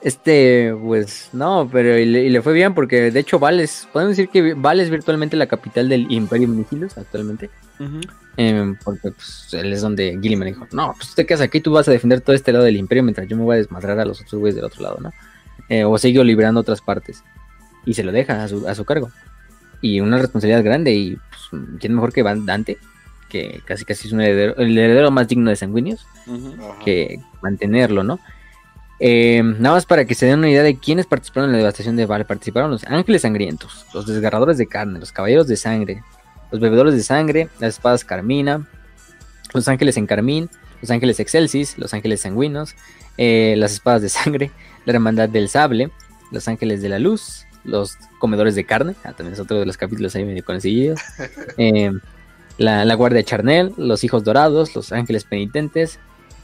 [0.00, 4.16] Este, pues no, pero y le, y le fue bien porque de hecho Vales, podemos
[4.16, 7.50] decir que Vales es virtualmente la capital del Imperium Nihilus actualmente.
[8.36, 11.72] Em, porque pues, él es donde Gilliman dijo, no, pues tú te quedas aquí, tú
[11.72, 14.04] vas a defender todo este lado del imperio mientras yo me voy a desmadrar a
[14.04, 15.12] los otros güeyes del otro lado, ¿no?
[15.68, 17.24] Eh, o sigo liberando otras partes.
[17.84, 19.10] Y se lo deja a su, a su cargo.
[19.80, 22.78] Y una responsabilidad grande y pues, ¿quién mejor que Van Dante?
[23.28, 26.78] Que casi casi es un heredero, el heredero más digno de ajá.
[26.84, 28.18] que mantenerlo, ¿no?
[29.00, 31.96] Eh, nada más para que se den una idea de quiénes participaron en la devastación
[31.96, 32.26] de Val.
[32.26, 36.02] Participaron los ángeles sangrientos, los desgarradores de carne, los caballeros de sangre,
[36.50, 38.66] los bebedores de sangre, las espadas carmina,
[39.54, 40.50] los ángeles en carmín,
[40.80, 42.74] los ángeles excelsis, los ángeles sanguinos,
[43.16, 44.50] eh, las espadas de sangre,
[44.84, 45.90] la hermandad del sable,
[46.32, 49.76] los ángeles de la luz, los comedores de carne, ah, también es otro de los
[49.76, 51.00] capítulos ahí medio conocidos.
[51.56, 51.90] Eh,
[52.56, 55.98] la, la, Guardia Charnel, los Hijos Dorados, los Ángeles Penitentes,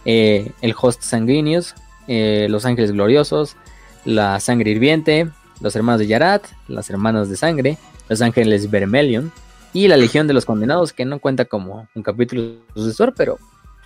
[0.04, 1.74] eh, el Host Sanguíneos,
[2.08, 3.56] eh, los Ángeles Gloriosos,
[4.04, 5.28] la Sangre Hirviente,
[5.60, 7.78] los Hermanos de Yarat, las Hermanas de Sangre,
[8.08, 9.32] los Ángeles Vermelion
[9.72, 13.38] y la Legión de los Condenados, que no cuenta como un capítulo sucesor, pero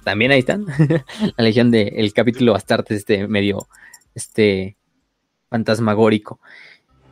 [0.04, 0.66] también ahí están.
[1.36, 3.68] la Legión del el capítulo bastante este medio
[4.14, 4.76] este
[5.48, 6.40] fantasmagórico.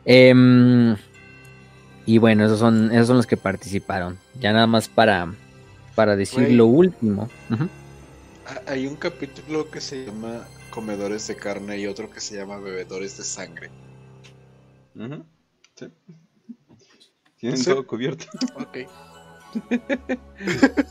[0.09, 0.95] Em,
[2.05, 4.17] y bueno, esos son, esos son los que participaron.
[4.39, 5.33] Ya nada más para,
[5.95, 7.29] para decir lo último.
[8.67, 13.17] Hay un capítulo que se llama Comedores de carne y otro que se llama Bebedores
[13.17, 13.69] de sangre.
[15.75, 15.87] Sí.
[17.39, 18.27] Tienen todo cubierto.
[18.55, 18.77] Ok.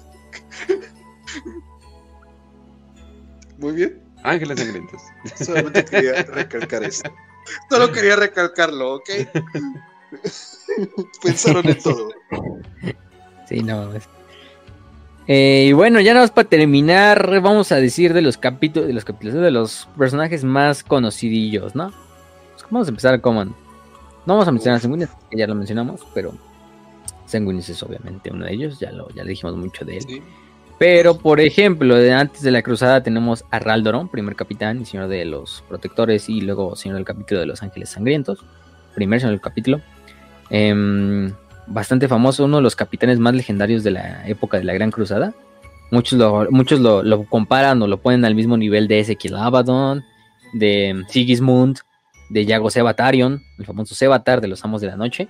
[3.59, 4.03] Muy bien.
[4.23, 5.01] Ángeles sangrientos.
[5.37, 7.05] Solamente quería recalcar eso.
[7.71, 9.11] Solo quería recalcarlo, ¿ok?
[11.23, 12.09] Pensaron en todo.
[13.49, 13.91] Sí, no.
[15.29, 18.95] Eh, y bueno, ya nada más para terminar, vamos a decir de los capítulos, de
[18.95, 21.93] los capítulos, de los personajes más conocidillos, ¿no?
[22.53, 23.49] Pues vamos a empezar con.
[24.25, 26.33] No vamos a mencionar a Sanguinis, que ya lo mencionamos, pero
[27.27, 30.05] Sanguinis es obviamente uno de ellos, ya lo, ya le dijimos mucho de él.
[30.07, 30.23] Sí.
[30.79, 35.25] Pero, por ejemplo, antes de la cruzada tenemos a Raldoron, primer capitán y señor de
[35.25, 38.45] los protectores, y luego señor del capítulo de los ángeles sangrientos,
[38.95, 39.81] primer señor del capítulo.
[40.51, 41.33] Eh,
[41.67, 45.35] bastante famoso, uno de los capitanes más legendarios de la época de la Gran Cruzada.
[45.91, 50.05] Muchos lo, muchos lo, comparan o lo ponen al mismo nivel de Ezequiel Abaddon,
[50.53, 51.79] de Sigismund,
[52.29, 55.29] de Yago Sebatarion, el famoso Sebatar de los Amos de la Noche.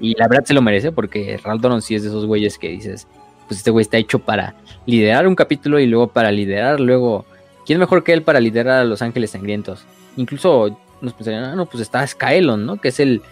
[0.00, 3.08] Y la verdad se lo merece porque Raldoron sí es de esos güeyes que dices,
[3.46, 4.54] pues este güey está hecho para
[4.86, 7.24] liderar un capítulo y luego para liderar, luego,
[7.64, 9.84] ¿quién mejor que él para liderar a los Ángeles Sangrientos?
[10.16, 12.80] Incluso nos pensarían, ah, no, pues está Skylon, ¿no?
[12.80, 13.22] Que es el,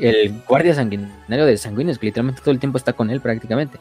[0.00, 3.78] el guardia sanguinario de Sanguíneos, que literalmente todo el tiempo está con él prácticamente.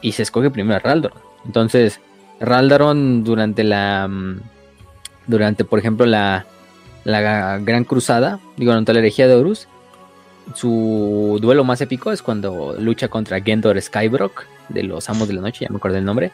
[0.00, 1.18] Y se escoge primero a Raldoron.
[1.44, 2.00] Entonces,
[2.40, 4.08] Raldoron durante la...
[4.08, 4.40] Mm,
[5.26, 6.46] durante, por ejemplo, la,
[7.04, 9.68] la Gran Cruzada, digo, durante la herejía de Horus,
[10.54, 15.40] su duelo más épico es cuando lucha contra Gendor Skybrock de los Amos de la
[15.40, 16.30] Noche, ya me acuerdo el nombre,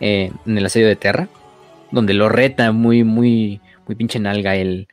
[0.00, 1.28] eh, en el asedio de Terra,
[1.90, 4.88] donde lo reta muy, muy, muy pinche nalga el,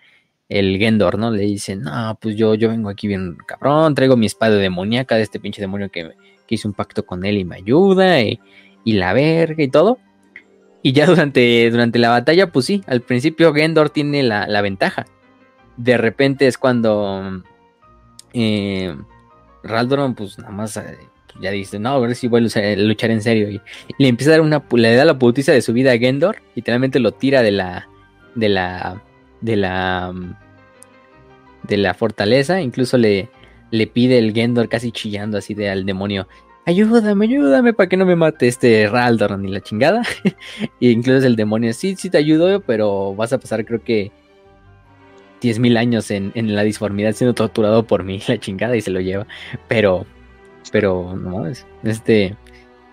[0.49, 1.31] el Gendor, ¿no?
[1.31, 5.21] Le dice, no, pues yo, yo vengo aquí bien cabrón, traigo mi espada demoníaca de
[5.21, 6.11] este pinche demonio que,
[6.47, 8.39] que hice un pacto con él y me ayuda, y,
[8.85, 9.99] la verga y todo.
[10.81, 15.05] Y ya durante, durante la batalla, pues sí, al principio Gendor tiene la, la ventaja.
[15.77, 17.43] De repente es cuando
[18.33, 18.95] eh,
[20.15, 20.97] pues nada más eh,
[21.41, 23.49] ya dice, no, a ver si voy a luchar en serio.
[23.49, 23.61] Y,
[23.97, 26.99] le empieza a dar una, le da la putiza de su vida a Gendor, literalmente
[26.99, 27.87] lo tira de la,
[28.35, 29.01] de la,
[29.41, 30.13] de la,
[31.63, 33.29] de la fortaleza, incluso le,
[33.71, 36.27] le pide el Gendor casi chillando así de al demonio,
[36.65, 40.03] ayúdame, ayúdame para que no me mate este Raldoron ni la chingada.
[40.79, 44.11] y incluso el demonio, sí, sí te ayudo, pero vas a pasar creo que
[45.41, 48.99] 10.000 años en, en, la disformidad siendo torturado por mí, la chingada, y se lo
[49.01, 49.27] lleva.
[49.67, 50.05] Pero,
[50.71, 52.35] pero, no es este,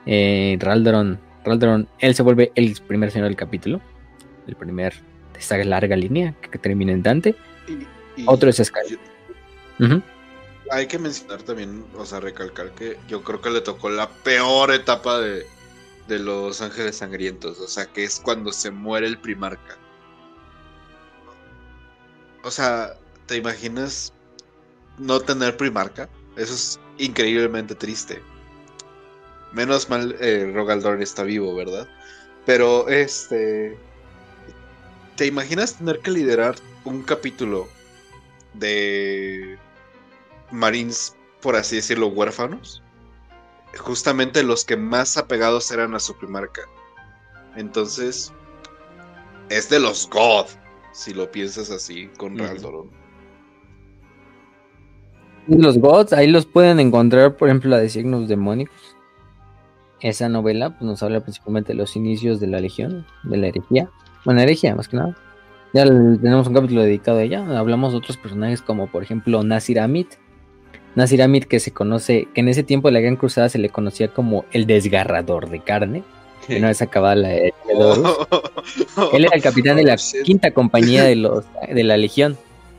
[0.06, 1.18] eh, Raldoron,
[1.98, 3.80] él se vuelve el primer señor del capítulo,
[4.46, 4.94] el primer
[5.32, 7.34] de esa larga línea que, termina en Dante.
[8.26, 8.98] Otro es Sky.
[10.70, 14.72] Hay que mencionar también, o sea, recalcar que yo creo que le tocó la peor
[14.72, 15.46] etapa de,
[16.08, 19.78] de los ángeles sangrientos, o sea, que es cuando se muere el primarca
[22.46, 22.96] o sea,
[23.26, 24.12] ¿te imaginas
[24.98, 26.08] no tener Primarca?
[26.36, 28.22] Eso es increíblemente triste.
[29.52, 31.88] Menos mal eh, Rogaldorn está vivo, ¿verdad?
[32.44, 33.76] Pero este...
[35.16, 37.68] ¿Te imaginas tener que liderar un capítulo
[38.52, 39.58] de
[40.50, 42.82] Marines, por así decirlo, huérfanos?
[43.78, 46.62] Justamente los que más apegados eran a su primarca.
[47.56, 48.30] Entonces,
[49.48, 50.46] es de los God
[50.96, 52.90] si lo piensas así, con Raldoron.
[55.46, 58.96] Los gods, ahí los pueden encontrar, por ejemplo, la de signos demónicos.
[60.00, 63.90] Esa novela pues, nos habla principalmente de los inicios de la legión, de la herejía.
[64.24, 65.16] Bueno, herejía más que nada.
[65.72, 67.46] Ya tenemos un capítulo dedicado a ella.
[67.58, 70.14] Hablamos de otros personajes como, por ejemplo, Nasir Amit.
[70.94, 73.68] Nasir Amit, que se conoce, que en ese tiempo de la Gran Cruzada se le
[73.68, 76.02] conocía como el desgarrador de carne
[76.48, 77.54] una vez acabada la de
[79.12, 82.36] Él era el capitán de la quinta compañía de los de la Legión.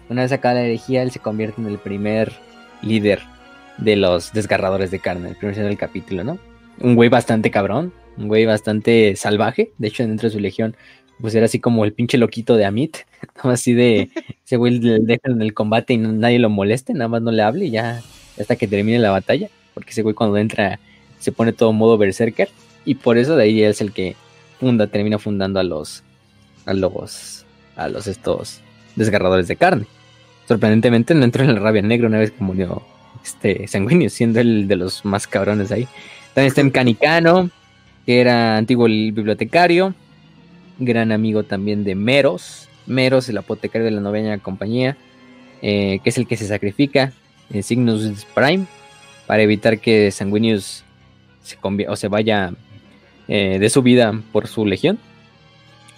[0.09, 2.31] Una vez acabada la herejía, él se convierte en el primer
[2.81, 3.21] líder
[3.77, 6.39] de los desgarradores de carne, el primer del capítulo, ¿no?
[6.79, 9.71] Un güey bastante cabrón, un güey bastante salvaje.
[9.77, 10.75] De hecho, dentro de su legión,
[11.21, 12.97] pues era así como el pinche loquito de Amit,
[13.43, 14.09] así de
[14.45, 17.41] ese güey le dejan en el combate y nadie lo moleste, nada más no le
[17.41, 18.01] hable y ya
[18.39, 20.79] hasta que termine la batalla, porque ese güey cuando entra
[21.19, 22.49] se pone todo modo berserker
[22.85, 24.15] y por eso de ahí es el que
[24.59, 26.03] funda, termina fundando a los
[26.65, 28.61] a los a los estos
[28.95, 29.85] desgarradores de carne.
[30.47, 32.81] Sorprendentemente no entró en la rabia negra una vez como murió
[33.23, 35.87] este sanguíneo, siendo el de los más cabrones ahí.
[36.33, 37.49] También está en Canicano,
[38.05, 39.93] que era antiguo el bibliotecario,
[40.79, 42.69] gran amigo también de Meros.
[42.85, 44.95] Meros, el apotecario de la novena compañía,
[45.61, 47.11] eh, que es el que se sacrifica
[47.51, 48.65] en Cygnus Prime
[49.25, 50.85] para evitar que Sanguinius
[51.43, 51.57] se,
[51.89, 52.53] o se vaya
[53.27, 54.97] eh, de su vida por su legión.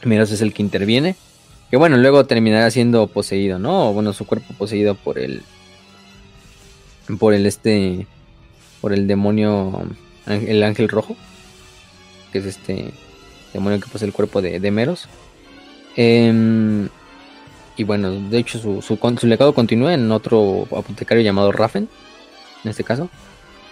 [0.03, 1.15] Meros es el que interviene.
[1.69, 3.89] Que bueno, luego terminará siendo poseído, ¿no?
[3.89, 5.43] O bueno, su cuerpo poseído por el.
[7.19, 8.07] Por el este.
[8.81, 9.83] Por el demonio.
[10.25, 11.15] El ángel rojo.
[12.31, 12.91] Que es este.
[13.53, 15.07] Demonio que posee el cuerpo de, de Meros.
[15.95, 16.87] Em,
[17.77, 21.87] y bueno, de hecho su, su, legado continúa en otro apotecario llamado Raffen.
[22.63, 23.09] En este caso.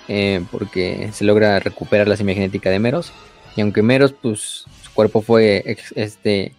[0.07, 3.11] Eh, porque se logra recuperar la semigenética de Meros.
[3.55, 6.53] Y aunque Meros, pues, su cuerpo fue este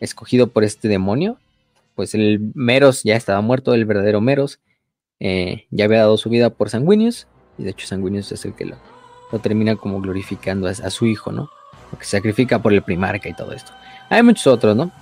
[0.00, 1.38] escogido por este demonio,
[1.94, 4.60] pues el Meros ya estaba muerto, el verdadero Meros
[5.18, 7.26] eh, ya había dado su vida por Sanguinius,
[7.58, 8.76] y de hecho Sanguinius es el que lo,
[9.42, 11.50] termina como glorificando a, su hijo, ¿no?
[11.90, 13.72] Porque sacrifica por el primarca y todo esto.
[14.10, 14.92] Hay muchos otros, ¿no?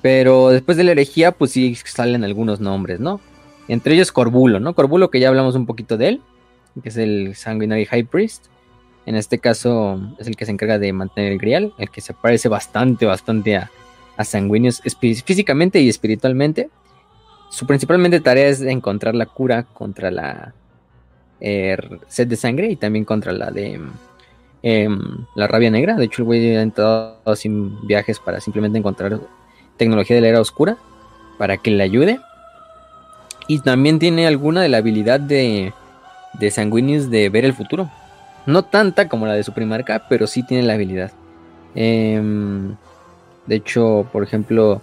[0.00, 3.20] Pero después de la herejía, pues sí salen algunos nombres, ¿no?
[3.66, 4.74] Entre ellos Corbulo, ¿no?
[4.74, 6.22] Corbulo, que ya hablamos un poquito de él,
[6.82, 8.46] que es el Sanguinary High Priest.
[9.06, 12.14] En este caso es el que se encarga de mantener el grial, el que se
[12.14, 13.70] parece bastante, bastante a,
[14.18, 14.82] a sanguíneos
[15.24, 16.68] físicamente y espiritualmente.
[17.50, 20.52] Su principalmente tarea es encontrar la cura contra la
[21.40, 23.80] eh, sed de sangre y también contra la de
[24.62, 24.98] em,
[25.36, 25.94] la rabia negra.
[25.94, 29.20] De hecho, el güey ha entrado sin viajes para simplemente encontrar
[29.76, 30.76] tecnología de la era oscura
[31.38, 32.18] para que le ayude.
[33.46, 35.72] Y también tiene alguna de la habilidad de,
[36.34, 37.88] de de ver el futuro.
[38.46, 41.12] No tanta como la de su primarca, pero sí tiene la habilidad.
[41.76, 42.20] Eh,
[43.48, 44.82] de hecho, por ejemplo,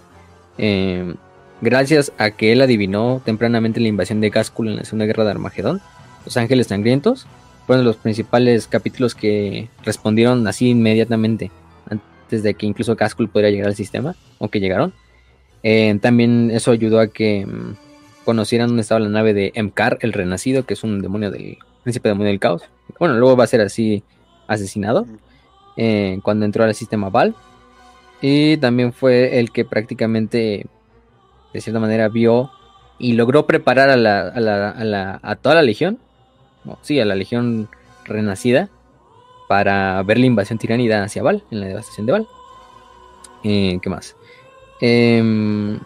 [0.58, 1.14] em,
[1.60, 5.30] gracias a que él adivinó tempranamente la invasión de Gáscula en la Segunda Guerra de
[5.30, 5.80] Armagedón,
[6.24, 7.26] Los Ángeles Sangrientos
[7.66, 11.50] fueron los principales capítulos que respondieron así inmediatamente,
[11.88, 14.92] antes de que incluso Gáscula pudiera llegar al sistema, o que llegaron.
[15.62, 17.76] Eh, también eso ayudó a que em,
[18.24, 22.08] conocieran dónde estaba la nave de Emkar, el Renacido, que es un demonio del príncipe
[22.08, 22.62] demonio del caos.
[22.98, 24.02] Bueno, luego va a ser así
[24.48, 25.06] asesinado
[25.76, 27.34] eh, cuando entró al sistema Val.
[28.20, 30.66] Y también fue el que prácticamente,
[31.52, 32.50] de cierta manera, vio
[32.98, 35.98] y logró preparar a, la, a, la, a, la, a toda la legión,
[36.82, 37.68] sí, a la legión
[38.04, 38.70] renacida,
[39.48, 42.26] para ver la invasión tiránida hacia Val, en la devastación de Val.
[43.44, 44.16] Eh, ¿Qué más?
[44.80, 45.78] Em,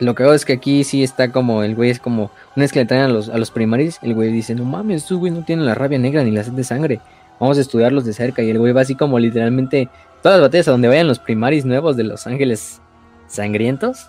[0.00, 2.72] lo que hago es que aquí sí está como, el güey es como, una vez
[2.72, 5.32] que le traen a los, a los primaris, el güey dice, no mames, estos güey
[5.32, 7.00] no tienen la rabia negra ni la sed de sangre,
[7.40, 8.42] vamos a estudiarlos de cerca.
[8.42, 9.88] Y el güey va así como literalmente
[10.22, 12.80] todas las batallas a donde vayan los primaris nuevos de los ángeles
[13.26, 14.08] sangrientos,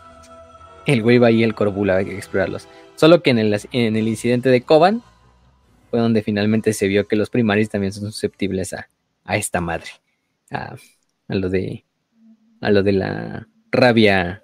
[0.85, 2.67] el güey va ahí el Corbula hay que explorarlos.
[2.95, 5.03] Solo que en el, en el incidente de Coban
[5.89, 8.87] fue donde finalmente se vio que los primaris también son susceptibles a,
[9.29, 9.89] esta madre,
[10.51, 10.75] a,
[11.27, 11.85] lo de
[12.61, 14.43] a lo de la rabia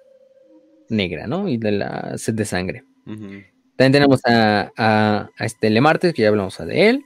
[0.88, 1.48] negra, ¿no?
[1.48, 2.84] Y de la sed de sangre.
[3.04, 7.04] También tenemos a, a, a este Lemartes, que ya hablamos de él.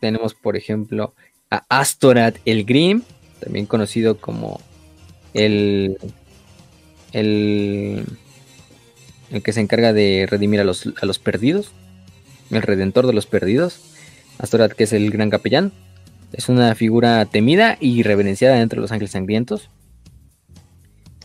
[0.00, 1.14] Tenemos, por ejemplo,
[1.50, 3.02] a Astorat el Grim,
[3.40, 4.60] también conocido como
[5.34, 5.98] el,
[7.12, 8.04] el,
[9.30, 11.72] el que se encarga de redimir a los, a los perdidos,
[12.50, 13.80] el redentor de los perdidos.
[14.38, 15.72] Astorat, que es el gran capellán,
[16.32, 19.68] es una figura temida y reverenciada entre los ángeles sangrientos.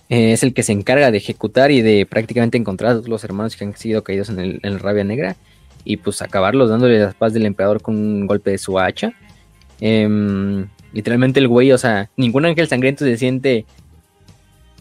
[0.10, 3.56] Eh, es el que se encarga de ejecutar y de prácticamente encontrar a los hermanos
[3.56, 5.36] que han sido caídos en el, rabia negra
[5.84, 9.14] y pues acabarlos dándole la paz del emperador con un golpe de su hacha.
[9.80, 13.66] Em, literalmente el güey, o sea, ningún ángel sangriento se siente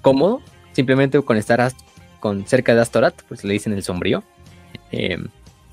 [0.00, 0.40] cómodo,
[0.72, 1.72] simplemente con estar
[2.20, 4.22] con cerca de Astorat, pues le dicen el sombrío.
[4.92, 5.26] Em,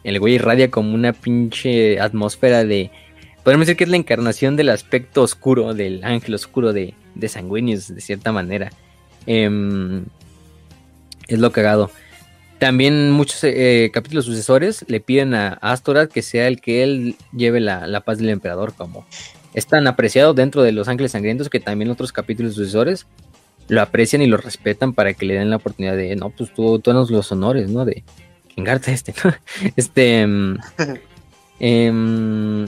[0.03, 2.89] el güey irradia como una pinche atmósfera de...
[3.43, 7.93] Podemos decir que es la encarnación del aspecto oscuro, del ángel oscuro de, de Sanguinius,
[7.93, 8.71] de cierta manera.
[9.27, 10.05] Em,
[11.27, 11.91] es lo cagado.
[12.57, 17.59] También muchos eh, capítulos sucesores le piden a Astorat que sea el que él lleve
[17.59, 19.05] la, la paz del emperador como
[19.53, 23.05] es tan apreciado dentro de Los Ángeles Sangrientos que también otros capítulos sucesores
[23.67, 26.79] lo aprecian y lo respetan para que le den la oportunidad de, no, pues tú,
[26.79, 27.85] tú los honores, ¿no?
[27.85, 28.03] De
[28.53, 29.33] chingarte este, ¿no?
[29.75, 30.27] Este...
[31.59, 31.91] eh,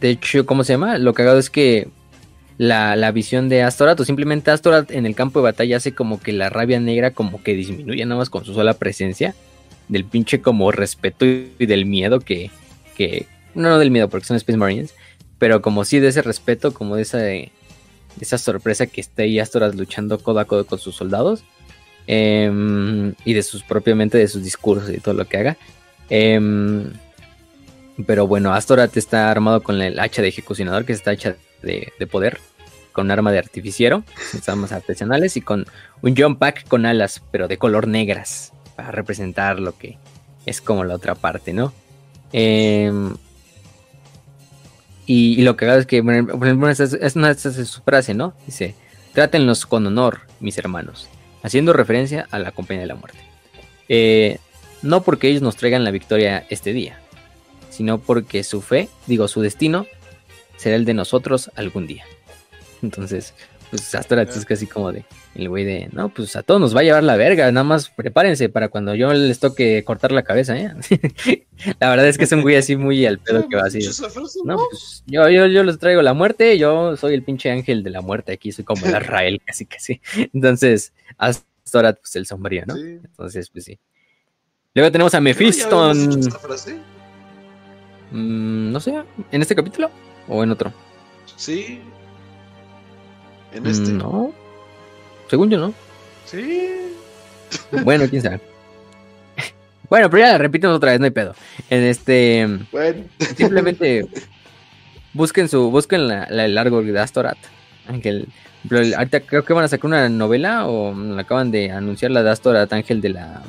[0.00, 0.98] de hecho, ¿cómo se llama?
[0.98, 1.88] Lo cagado es que
[2.56, 6.20] la, la visión de Astorat o simplemente Astorat en el campo de batalla hace como
[6.20, 9.34] que la rabia negra como que disminuye nada más con su sola presencia
[9.88, 12.50] del pinche como respeto y del miedo que,
[12.96, 14.94] que no, no del miedo porque son Space Marines,
[15.38, 17.50] pero como sí de ese respeto, como de esa, de
[18.20, 21.44] esa sorpresa que está ahí Astorat luchando codo a codo con sus soldados
[22.06, 25.56] em, y de sus propiamente de sus discursos y todo lo que haga.
[26.10, 26.92] Em,
[28.06, 32.06] pero bueno, Astorat está armado con el hacha de ejecucionador que está hecha de, de
[32.06, 32.38] poder,
[32.92, 34.04] con un arma de artificiero,
[34.46, 35.66] armas artesanales y con
[36.02, 39.98] un jump pack con alas, pero de color negras, para representar lo que
[40.46, 41.72] es como la otra parte, ¿no?
[42.32, 43.14] Em,
[45.10, 48.34] y, lo que hago es que, es una de su frase, ¿no?
[48.44, 48.74] Dice,
[49.14, 51.08] trátenlos con honor, mis hermanos,
[51.42, 53.18] haciendo referencia a la compañía de la muerte.
[53.88, 54.38] Eh,
[54.82, 57.00] no porque ellos nos traigan la victoria este día,
[57.70, 59.86] sino porque su fe, digo, su destino,
[60.58, 62.04] será el de nosotros algún día.
[62.82, 63.32] Entonces,
[63.70, 66.74] pues hasta ahora es casi como de el güey de, no, pues a todos nos
[66.74, 70.22] va a llevar la verga, nada más prepárense para cuando yo les toque cortar la
[70.22, 70.72] cabeza, ¿eh?
[71.80, 73.80] la verdad es que es un güey así muy al pedo que va así.
[74.44, 77.90] No, pues yo, yo, yo les traigo la muerte, yo soy el pinche ángel de
[77.90, 80.00] la muerte aquí, soy como el Israel, casi casi.
[80.32, 82.76] Entonces, hasta ahora pues el sombrío, ¿no?
[82.76, 83.78] Entonces, pues sí.
[84.74, 85.92] Luego tenemos a Mephisto.
[88.10, 89.90] Mm, no sé, ¿en este capítulo
[90.26, 90.72] o en otro?
[91.36, 91.80] Sí.
[93.52, 93.92] En este.
[93.92, 94.32] No.
[95.28, 95.74] Según yo, ¿no?
[96.24, 96.94] Sí.
[97.84, 98.40] Bueno, quién sabe.
[99.88, 101.34] Bueno, pero ya la repitimos otra vez, no hay pedo.
[101.70, 102.46] En este.
[102.70, 103.04] Bueno.
[103.36, 104.06] Simplemente
[105.14, 105.70] busquen su.
[105.70, 107.38] Busquen la, el árbol de Astorat.
[107.86, 108.28] Ángel.
[108.70, 112.72] ahorita creo que van a sacar una novela o acaban de anunciar la de Astorat
[112.72, 113.42] Ángel de la.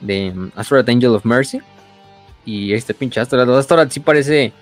[0.00, 1.60] De Astorat Angel of Mercy.
[2.44, 3.48] Y este pinche Astorat.
[3.48, 4.52] Astorat sí parece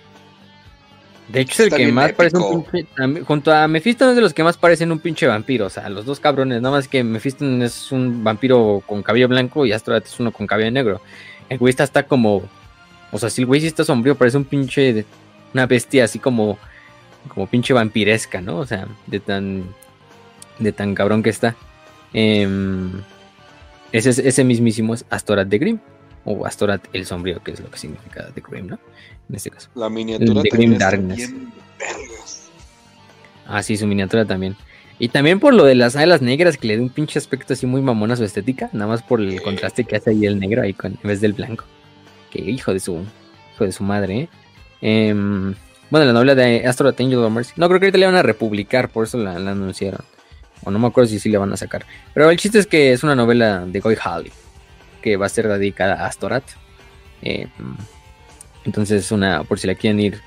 [1.32, 3.24] de hecho, es el que más parece un pinche.
[3.24, 5.66] Junto a Mephisto es de los que más parecen un pinche vampiro.
[5.66, 6.60] O sea, los dos cabrones.
[6.60, 10.48] Nada más que Mephisto es un vampiro con cabello blanco y Astorat es uno con
[10.48, 11.00] cabello negro.
[11.48, 12.42] El güey está, como.
[13.12, 15.04] O sea, si el güey sí está sombrío, parece un pinche.
[15.54, 16.58] Una bestia así como.
[17.28, 18.58] Como pinche vampiresca, ¿no?
[18.58, 19.64] O sea, de tan.
[20.58, 21.54] De tan cabrón que está.
[22.12, 22.90] Em,
[23.92, 25.78] ese, ese mismísimo es Astorat de Grimm.
[26.24, 28.80] O Astorat el sombrío, que es lo que significa de Grimm, ¿no?
[29.30, 29.70] En este caso.
[29.74, 31.32] La miniatura de Grim Darkness.
[33.46, 34.56] Ah, sí, su miniatura también.
[34.98, 37.64] Y también por lo de las alas negras que le da un pinche aspecto así
[37.66, 40.62] muy mamón a su estética, nada más por el contraste que hace ahí el negro
[40.62, 41.64] ahí con, en vez del blanco.
[42.30, 43.02] Que hijo de su
[43.54, 44.28] hijo de su madre, ¿eh?
[44.82, 45.54] Em,
[45.88, 47.52] bueno, la novela de Astro Angel of Mercy.
[47.56, 50.04] No, creo que ahorita le van a republicar, por eso la, anunciaron.
[50.64, 51.86] O no me acuerdo si sí le van a sacar.
[52.12, 54.30] Pero el chiste es que es una novela de Goy Halley,
[55.02, 56.44] que va a ser dedicada a Astorat.
[57.22, 57.48] Eh,
[58.64, 60.20] entonces, una, por si la quieren ir,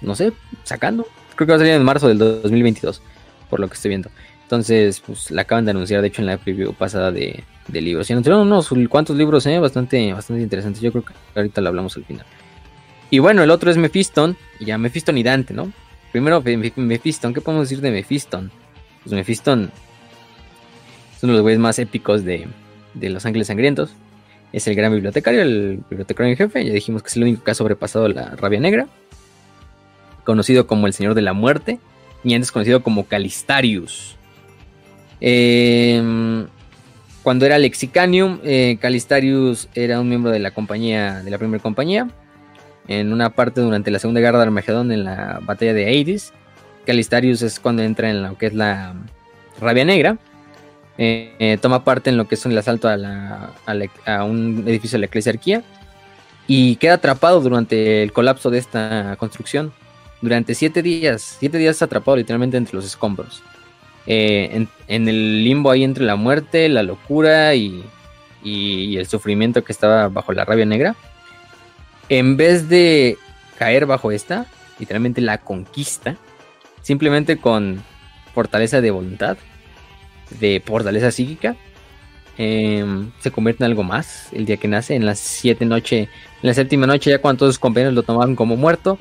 [0.00, 0.32] no sé,
[0.64, 1.06] sacando.
[1.34, 3.00] Creo que va a salir en marzo del 2022,
[3.48, 4.10] por lo que estoy viendo.
[4.42, 8.08] Entonces, pues la acaban de anunciar, de hecho, en la preview pasada de, de libros.
[8.08, 10.82] Y anunciaron unos cuantos libros, eh, bastante, bastante interesantes.
[10.82, 12.24] Yo creo que ahorita lo hablamos al final.
[13.10, 15.72] Y bueno, el otro es Mephiston, ya Mephiston y Dante, ¿no?
[16.12, 18.50] Primero, Mephiston, ¿qué podemos decir de Mephiston?
[19.02, 19.70] Pues Mephiston
[21.16, 22.48] es uno de los güeyes más épicos de,
[22.94, 23.90] de Los Ángeles Sangrientos
[24.52, 26.64] es el gran bibliotecario, el bibliotecario en jefe.
[26.64, 28.86] Ya dijimos que es el único que ha sobrepasado la rabia negra.
[30.24, 31.78] Conocido como el Señor de la Muerte.
[32.24, 34.16] Y antes conocido como Calistarius.
[35.20, 36.46] Em,
[37.22, 42.08] cuando era Lexicanium, eh, Calistarius era un miembro de la compañía, de la primera compañía.
[42.86, 46.32] En una parte durante la Segunda Guerra de Armagedón en la batalla de Hades.
[46.86, 48.94] Calistarius es cuando entra en lo que es la
[49.60, 50.16] rabia negra.
[51.00, 55.62] Eh, toma parte en lo que es el asalto a, un edificio de la eclesiarquía
[56.48, 59.72] y queda atrapado durante el colapso de esta construcción.
[60.20, 63.42] Durante siete días, siete días atrapado literalmente entre los escombros.
[64.06, 67.84] Eh, en, el limbo ahí entre la muerte, la locura y,
[68.42, 70.96] y el sufrimiento que estaba bajo la rabia negra.
[72.08, 73.16] En vez de
[73.56, 74.46] caer bajo esta,
[74.80, 76.16] literalmente la conquista,
[76.82, 77.82] simplemente con
[78.34, 79.36] fortaleza de voluntad,
[80.40, 81.56] de fortaleza psíquica.
[82.36, 84.94] Em, se convierte en algo más el día que nace.
[84.94, 86.08] En las siete noche, en
[86.42, 88.98] la séptima noche, ya cuando todos sus compañeros lo tomaban como muerto,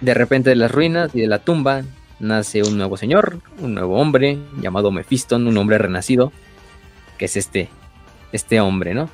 [0.00, 1.82] de repente de las ruinas y de la tumba
[2.18, 6.32] nace un nuevo señor, un nuevo hombre llamado Mephiston, un hombre renacido,
[7.18, 7.68] que es este,
[8.32, 9.10] este hombre, ¿no?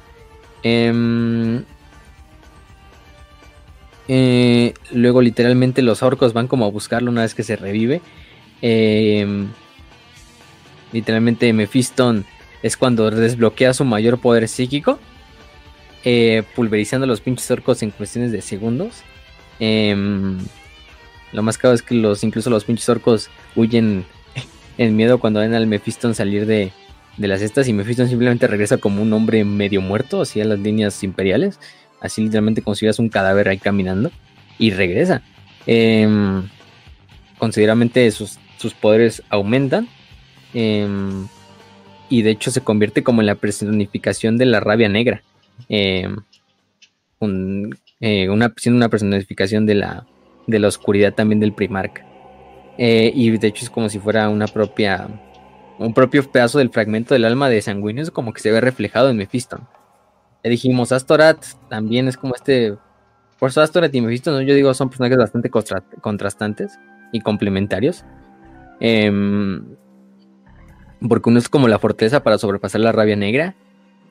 [0.63, 1.65] Em,
[4.07, 8.01] eh, luego literalmente los orcos van como a buscarlo una vez que se revive.
[8.63, 9.47] Eh,
[10.93, 12.25] Literalmente Mephiston
[12.63, 14.99] es cuando desbloquea su mayor poder psíquico.
[16.05, 19.03] Eh, pulverizando a los pinches orcos en cuestiones de segundos.
[19.59, 20.39] Em,
[21.33, 24.07] Lo más caro es que los, incluso los pinches orcos huyen
[24.79, 26.73] en miedo cuando ven al Mephiston salir de,
[27.19, 31.03] de las estas y Mephiston simplemente regresa como un hombre medio muerto hacia las líneas
[31.03, 31.59] imperiales,
[32.01, 34.11] así literalmente como si un cadáver ahí caminando
[34.59, 35.23] y regresa.
[35.67, 36.09] Eh,
[37.39, 39.89] considerablemente sus, sus, poderes aumentan
[40.55, 40.89] eh,
[42.09, 45.23] y de hecho se convierte como en la personificación de la rabia negra.
[45.69, 46.09] Eh,
[47.21, 50.07] un, una, siendo una personificación de la,
[50.47, 52.07] de la oscuridad también del Primarca.
[52.79, 55.09] y de hecho es como si fuera una propia
[55.79, 59.17] un propio pedazo del fragmento del alma de Sanguinius como que se ve reflejado en
[59.17, 59.67] Mephiston.
[60.43, 62.77] Ya dijimos, Astorat también es como este...
[63.39, 66.79] Por eso Astorat y Mephiston, yo digo, son personajes bastante contrastantes
[67.13, 68.05] y complementarios.
[68.81, 69.11] Eh,
[71.07, 73.55] porque uno es como la fortaleza para sobrepasar la rabia negra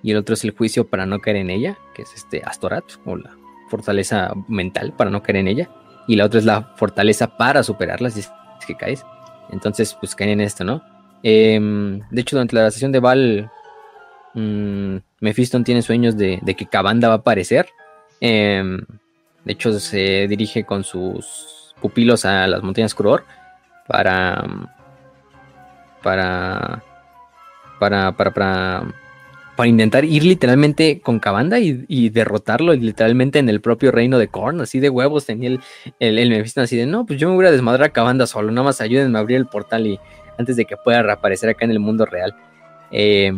[0.03, 2.85] y el otro es el juicio para no caer en ella, que es este Astorat,
[3.05, 3.35] o la
[3.69, 5.69] fortaleza mental para no caer en ella.
[6.07, 8.31] Y la otra es la fortaleza para superarla si es
[8.65, 9.05] que caes.
[9.51, 10.81] Entonces, pues caen en esto, ¿no?
[11.23, 11.59] Eh,
[12.09, 13.51] de hecho, durante la sesión de Val,
[14.33, 17.67] mmm, Mephiston tiene sueños de, que Cabanda va a aparecer.
[18.21, 18.63] Eh,
[19.43, 23.25] de hecho, se dirige con sus pupilos a las montañas Kuror
[23.87, 24.45] para,
[26.07, 26.81] para,
[27.79, 28.93] para, para, para,
[29.57, 34.29] para intentar ir literalmente con Cabanda y, y, derrotarlo literalmente en el propio reino de
[34.29, 34.61] Korn.
[34.61, 35.59] Así de huevos tenía el,
[35.99, 38.53] el, el Mephiston así de, no, pues yo me voy a desmadrar a Cabanda solo,
[38.53, 39.99] nada más ayúdenme a abrir el portal y
[40.37, 42.33] antes de que pueda reaparecer acá en el mundo real.
[42.89, 43.33] Eh,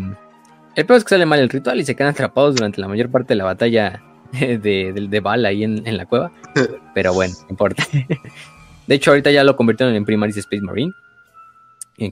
[0.76, 3.10] el peor es que sale mal el ritual y se quedan atrapados durante la mayor
[3.10, 6.32] parte de la batalla de, de, de Val ahí en, en, la cueva.
[6.94, 7.84] Pero bueno, no importa.
[8.86, 10.94] De hecho, ahorita ya lo convirtieron en Primaris Space Marine.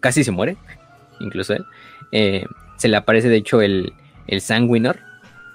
[0.01, 0.57] Casi se muere,
[1.19, 1.65] incluso él.
[2.11, 2.45] Eh,
[2.77, 3.93] se le aparece, de hecho, el,
[4.27, 4.99] el Sanguinor.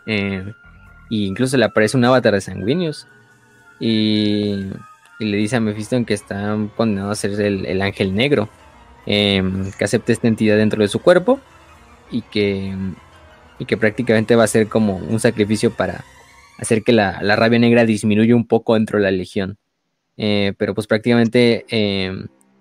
[0.07, 0.53] Eh,
[1.11, 3.07] y incluso le aparece un avatar de Sanguinius.
[3.79, 4.71] Y,
[5.19, 8.49] y, le dice a Mephiston que está condenado a ser el, el ángel negro.
[9.07, 9.43] Eh,
[9.77, 11.41] que acepte esta entidad dentro de su cuerpo
[12.13, 12.73] y que,
[13.59, 16.05] y que prácticamente va a ser como un sacrificio para
[16.59, 19.59] hacer que la, la rabia negra disminuya un poco dentro de la legión.
[20.17, 22.13] Eh, pero pues prácticamente eh,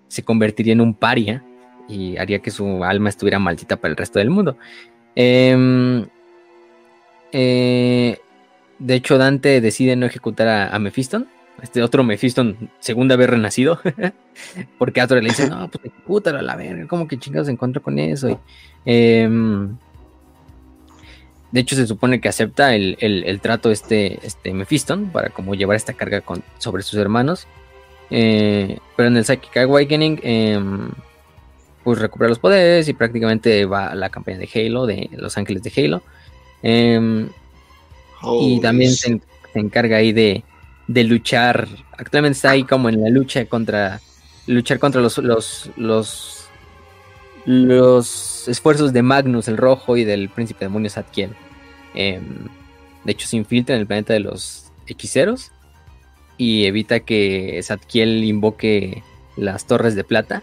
[0.08, 1.44] se convertiría en un paria
[1.92, 4.56] y haría que su alma estuviera maldita para el resto del mundo.
[5.14, 5.56] Eh,
[8.78, 11.28] de hecho, Dante decide no ejecutar a, a Mephiston
[11.62, 13.80] este otro Mephiston, segunda vez renacido,
[14.78, 17.82] porque Ator le dice, no, pues ejecútalo a la verga, como que chingados se encuentra
[17.82, 18.30] con eso.
[18.30, 18.38] Y,
[18.86, 19.28] eh,
[21.52, 25.54] de hecho, se supone que acepta el, el, el, trato este, este Mephiston para como
[25.54, 27.46] llevar esta carga con, sobre sus hermanos.
[28.10, 30.60] Eh, pero en el Psychic Awakening, eh,
[31.84, 35.62] pues recupera los poderes y prácticamente va a la campaña de Halo, de Los Ángeles
[35.62, 36.02] de Halo.
[38.22, 39.20] Oh, y también se,
[39.52, 40.44] se encarga ahí de,
[40.86, 41.68] de luchar.
[41.96, 44.00] Actualmente está ahí como en la lucha contra.
[44.46, 45.18] Luchar contra los.
[45.18, 45.70] los.
[45.76, 46.48] los.
[47.44, 51.30] los esfuerzos de Magnus el Rojo y del príncipe demonio Zadkiel.
[51.94, 52.20] Eh,
[53.04, 55.50] de hecho, se infiltra en el planeta de los hechiceros.
[56.38, 59.02] Y evita que Zadkiel invoque
[59.36, 60.42] las torres de plata.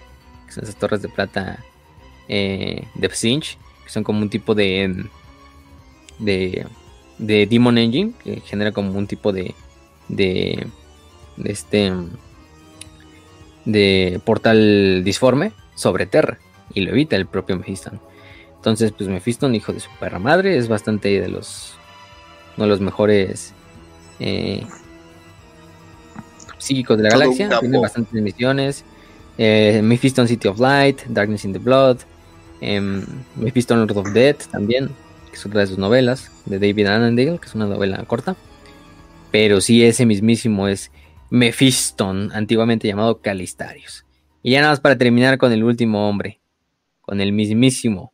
[0.49, 1.63] Que son esas torres de plata
[2.27, 3.57] eh, de Psinch.
[3.83, 5.05] Que son como un tipo de.
[6.19, 6.67] de.
[7.17, 8.13] de Demon Engine.
[8.23, 9.53] Que genera como un tipo de
[10.09, 10.67] de,
[11.37, 11.93] de este
[13.65, 16.39] de portal disforme sobre Terra
[16.73, 17.99] y lo evita el propio Mephiston.
[18.55, 21.75] Entonces, pues Mephiston, hijo de su perra madre, es bastante de los
[22.57, 23.53] uno de los mejores
[24.19, 24.65] eh,
[26.57, 27.59] psíquicos de la Todo galaxia.
[27.59, 28.83] Tiene bastantes misiones.
[29.41, 31.99] Eh, Mephiston City of Light, Darkness in the Blood,
[32.59, 32.81] eh,
[33.37, 34.89] Mephiston Lord of Death también,
[35.29, 38.35] que es otra de sus novelas, de David Annandale, que es una novela corta.
[39.31, 40.91] Pero sí, ese mismísimo es
[41.29, 44.03] Mephiston, antiguamente llamado Calistarius.
[44.43, 46.41] Y ya nada más para terminar con el último hombre,
[46.99, 48.11] con el mismísimo,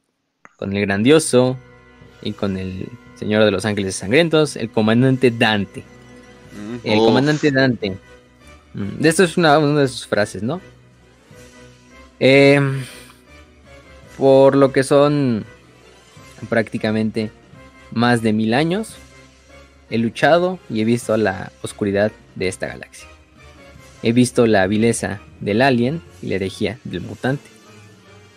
[0.57, 1.57] con el grandioso
[2.21, 5.83] y con el señor de los ángeles sangrientos, el comandante Dante.
[6.83, 7.97] El comandante Dante.
[8.75, 10.61] Mm, de esto es una, una de sus frases, ¿no?
[12.19, 12.59] Eh,
[14.17, 15.45] por lo que son
[16.49, 17.31] prácticamente
[17.91, 18.97] más de mil años,
[19.89, 23.07] He luchado y he visto la oscuridad de esta galaxia.
[24.01, 27.47] He visto la vileza del alien y la herejía del mutante.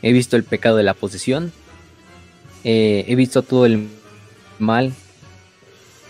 [0.03, 1.53] He visto el pecado de la posesión.
[2.65, 3.89] Eh, he visto todo el
[4.59, 4.93] mal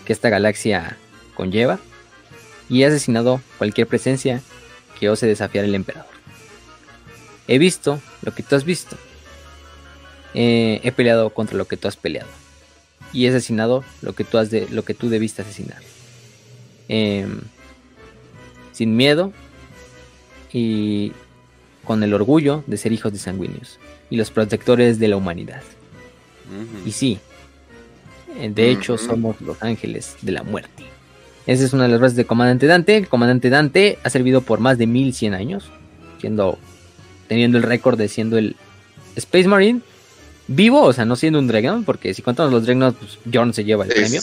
[0.05, 0.97] que esta galaxia
[1.35, 1.79] conlleva.
[2.69, 4.41] Y he asesinado cualquier presencia
[4.99, 6.08] que ose desafiar al emperador.
[7.49, 8.95] He visto lo que tú has visto.
[10.35, 12.29] Eh, he peleado contra lo que tú has peleado
[13.11, 15.81] y he asesinado lo que tú, has de, lo que tú debiste asesinar.
[16.89, 17.27] Eh,
[18.71, 19.33] sin miedo,
[20.53, 21.11] y
[21.83, 23.79] con el orgullo de ser hijos de sanguíneos
[24.11, 25.63] y los protectores de la humanidad.
[26.85, 27.19] Y sí,
[28.37, 30.83] eh, de hecho somos los ángeles de la muerte.
[31.47, 32.95] Esa es una de las bases de Comandante Dante.
[32.97, 35.71] El Comandante Dante ha servido por más de 1100 años,
[36.19, 36.59] siendo
[37.29, 38.57] teniendo el récord de siendo el
[39.15, 39.79] Space Marine
[40.47, 43.63] vivo, o sea, no siendo un Dreadnought, porque si contamos los Dreadnoughts, pues Jorn se
[43.63, 44.19] lleva el premio.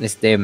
[0.00, 0.38] Este,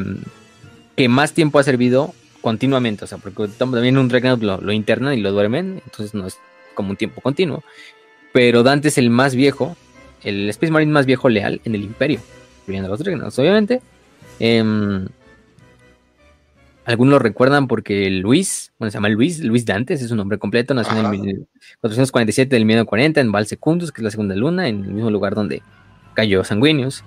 [0.96, 5.18] que más tiempo ha servido continuamente, o sea, porque también un Dreadnought lo, lo internan
[5.18, 6.38] y lo duermen, entonces no es
[6.74, 7.62] como un tiempo continuo.
[8.32, 9.76] Pero Dante es el más viejo,
[10.22, 12.20] el Space Marine más viejo leal en el Imperio,
[12.60, 13.82] incluyendo los Dreadnoughts, obviamente.
[14.38, 14.62] Eh,
[16.84, 20.74] algunos lo recuerdan porque Luis, bueno, se llama Luis, Luis Dantes, es su nombre completo,
[20.74, 24.84] nació en el 1447 del 1940 en Val Secundus, que es la segunda luna, en
[24.84, 25.62] el mismo lugar donde
[26.14, 27.04] cayó Sanguinius.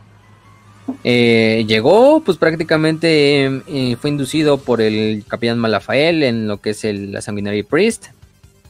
[1.03, 6.85] Eh, llegó, pues prácticamente eh, fue inducido por el capitán Malafael en lo que es
[6.85, 8.07] el, la Sanguinary Priest,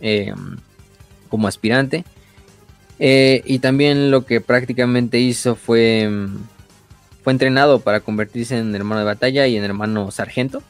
[0.01, 0.33] eh,
[1.29, 2.03] como aspirante.
[2.97, 6.09] y también lo que prácticamente hizo fue,
[7.23, 10.63] fue entrenado para convertirse en hermano de batalla y en hermano sargento.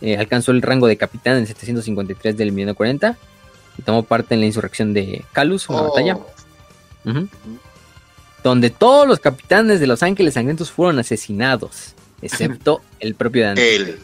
[0.00, 3.16] Eh, alcanzó el rango de capitán en 753 del 1940
[3.78, 6.16] y tomó parte en la insurrección de Calus, una batalla.
[6.16, 7.26] Oh.
[8.42, 13.76] Donde todos los capitanes de los Ángeles Sangrientos fueron asesinados, excepto el propio Dante.
[13.76, 13.98] Él.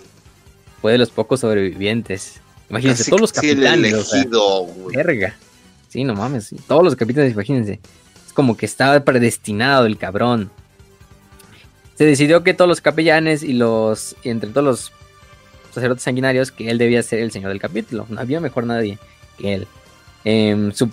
[0.80, 2.40] Fue de los pocos sobrevivientes.
[2.68, 3.92] Imagínense, todos los capitanes.
[3.92, 5.36] Elegido, verga.
[5.88, 6.54] Sí, no mames.
[6.66, 7.80] Todos los capitanes, imagínense.
[8.26, 10.50] Es como que estaba predestinado el cabrón.
[11.94, 14.16] Se decidió que todos los capellanes y los.
[14.24, 14.92] Y entre todos los
[15.73, 18.07] sacerdotes sanguinarios que él debía ser el señor del capítulo.
[18.09, 18.99] No había mejor nadie
[19.39, 19.68] que él.
[20.25, 20.91] Em, su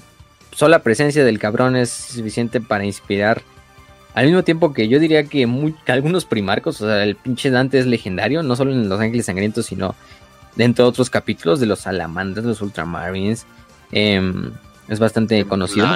[0.51, 3.41] sola presencia del cabrón es suficiente para inspirar.
[4.13, 5.47] Al mismo tiempo que yo diría que,
[5.87, 9.67] algunos primarcos, o sea, el pinche Dante es legendario, no solo en Los Ángeles Sangrientos,
[9.67, 9.95] sino
[10.55, 13.45] dentro de otros capítulos de los salamandras, los ultramarines.
[13.91, 14.51] Em,
[14.87, 15.87] es bastante conocido.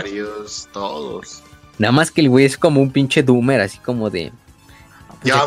[0.72, 1.44] todos.
[1.80, 4.32] Nada más que el güey es como un pinche doomer, así como de
[5.24, 5.45] ya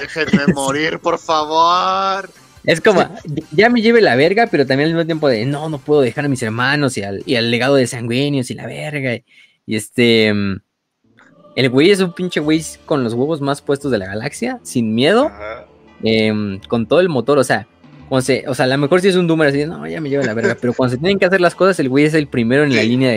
[0.00, 2.30] déjenme morir, por favor.
[2.64, 3.02] Es como,
[3.52, 6.26] ya me lleve la verga, pero también al mismo tiempo de, no, no puedo dejar
[6.26, 9.18] a mis hermanos y al, legado de sanguíneos y la verga.
[9.66, 10.60] Y este, mm,
[11.56, 14.94] el güey es un pinche güey con los huevos más puestos de la galaxia, sin
[14.94, 15.30] miedo,
[16.02, 17.66] em, con todo el motor, o sea,
[18.10, 20.34] o sea, a lo mejor si es un número así, no, ya me lleva la
[20.34, 22.74] verga, pero cuando se tienen que hacer las cosas, el güey es el primero en
[22.74, 23.12] la línea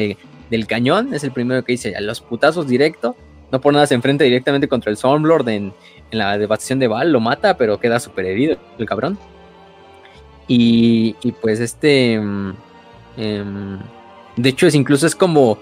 [0.50, 3.16] del cañón, es el primero que dice, a los putazos directo,
[3.52, 5.74] no por nada se enfrenta directamente contra el Stormlord en,
[6.12, 9.18] en la devastación de Val, lo mata, pero queda súper herido el cabrón.
[10.48, 12.20] Y, pues este...
[12.20, 12.54] Mm,
[13.18, 13.80] em,
[14.36, 15.58] de hecho, es incluso es como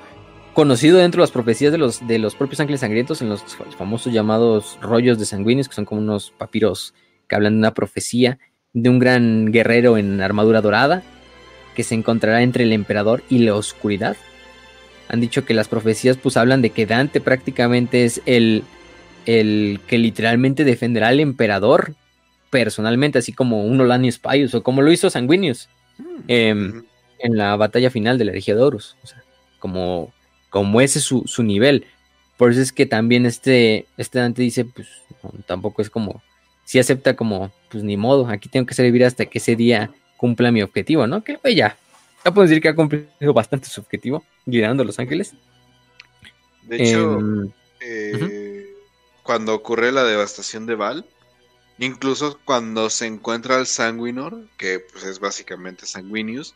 [0.54, 3.44] conocido dentro de las profecías de los, de los propios ángeles sangrientos, en los
[3.78, 6.94] famosos llamados rollos de sanguíneos, que son como unos papiros
[7.28, 8.40] que hablan de una profecía
[8.74, 11.04] de un gran guerrero en armadura dorada
[11.76, 14.18] que se encontrará entre el emperador y la oscuridad
[15.10, 18.64] han dicho que las profecías pues hablan de que Dante prácticamente es el,
[19.26, 21.96] el que literalmente defenderá al emperador
[22.52, 26.04] personalmente, así como un Olanius Pius o como lo hizo Sanguinius mm.
[26.28, 26.84] em,
[27.20, 29.24] en la batalla final de la Regia de O sea,
[29.58, 30.14] como,
[30.50, 31.86] como ese es su, su, nivel.
[32.38, 34.88] Por eso es que también este, este Dante dice, pues
[35.48, 36.22] tampoco es como,
[36.66, 40.52] si acepta como, pues ni modo, aquí tengo que servir hasta que ese día cumpla
[40.52, 41.24] mi objetivo, ¿no?
[41.24, 41.78] Que pues ya,
[42.24, 45.34] ya puedo decir que ha cumplido bastante su objetivo, liderando a Los Ángeles.
[46.64, 48.74] De hecho, em, eh,
[49.24, 51.06] cuando ocurre la devastación de Val,
[51.78, 56.56] incluso cuando se encuentra al Sanguinor, que pues, es básicamente Sanguinius,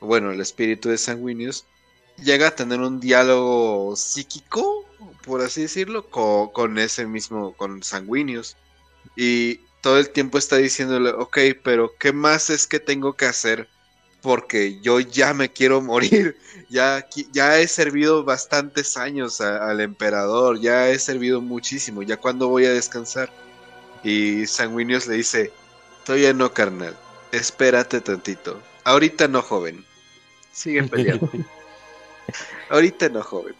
[0.00, 1.66] bueno, el espíritu de Sanguinius,
[2.22, 4.84] llega a tener un diálogo psíquico,
[5.24, 8.56] por así decirlo, con, con ese mismo, con Sanguinius.
[9.16, 13.68] Y todo el tiempo está diciéndole, ok, pero ¿qué más es que tengo que hacer
[14.22, 16.36] porque yo ya me quiero morir.
[16.68, 22.64] Ya, ya he servido bastantes años al emperador, ya he servido muchísimo, ya cuando voy
[22.64, 23.30] a descansar.
[24.02, 25.52] Y Sanguinius le dice,
[26.04, 26.96] todavía no, carnal,
[27.30, 28.60] espérate tantito.
[28.82, 29.84] Ahorita no, joven.
[30.50, 31.30] Sigue peleando.
[32.70, 33.54] Ahorita no, joven.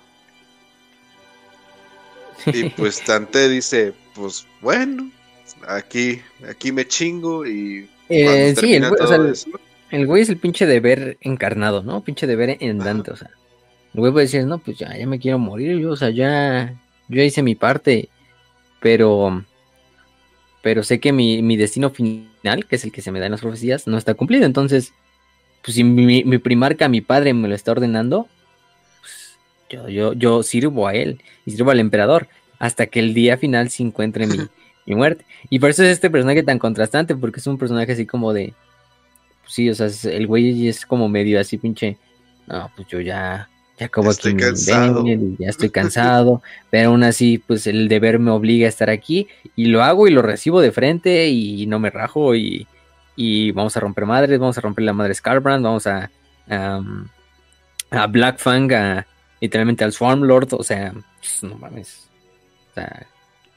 [2.46, 5.10] Y pues Tante dice, pues bueno,
[5.66, 7.88] aquí, aquí me chingo y...
[8.08, 8.84] Eh, sí, el
[10.06, 12.02] güey es el pinche deber encarnado, ¿no?
[12.02, 13.30] Pinche deber en Dante, o sea.
[13.94, 16.74] El güey puede decir, no, pues ya, ya me quiero morir, yo, o sea, ya,
[17.08, 18.10] yo hice mi parte,
[18.80, 19.44] pero,
[20.62, 23.40] pero sé que mi, destino final, que es el que se me da en las
[23.40, 24.92] profecías, no está cumplido, entonces,
[25.62, 28.28] pues si mi, mi primarca, mi padre me lo está ordenando,
[29.00, 29.38] pues
[29.70, 33.70] yo, yo, yo sirvo a él y sirvo al emperador hasta que el día final
[33.70, 34.36] se encuentre mi,
[34.86, 35.24] mi muerte.
[35.48, 38.52] Y por eso es este personaje tan contrastante, porque es un personaje así como de
[39.46, 41.96] sí, o sea, el güey es como medio así pinche,
[42.46, 45.04] no, pues yo ya, ya acabo Estoy aquí cansado.
[45.38, 49.66] ya estoy cansado, pero aún así, pues el deber me obliga a estar aquí y
[49.66, 52.66] lo hago y lo recibo de frente y no me rajo y,
[53.16, 56.10] y vamos a romper madres, vamos a romper la madre Scarbrand, vamos a,
[56.48, 57.08] am,
[57.90, 59.06] a Blackfang, a,
[59.40, 62.08] literalmente al Swarm Lord, o sea, pues, no mames,
[62.70, 63.06] o sea,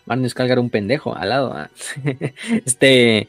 [0.05, 1.69] Magnus Calgar un pendejo al lado, ah.
[2.65, 3.27] este...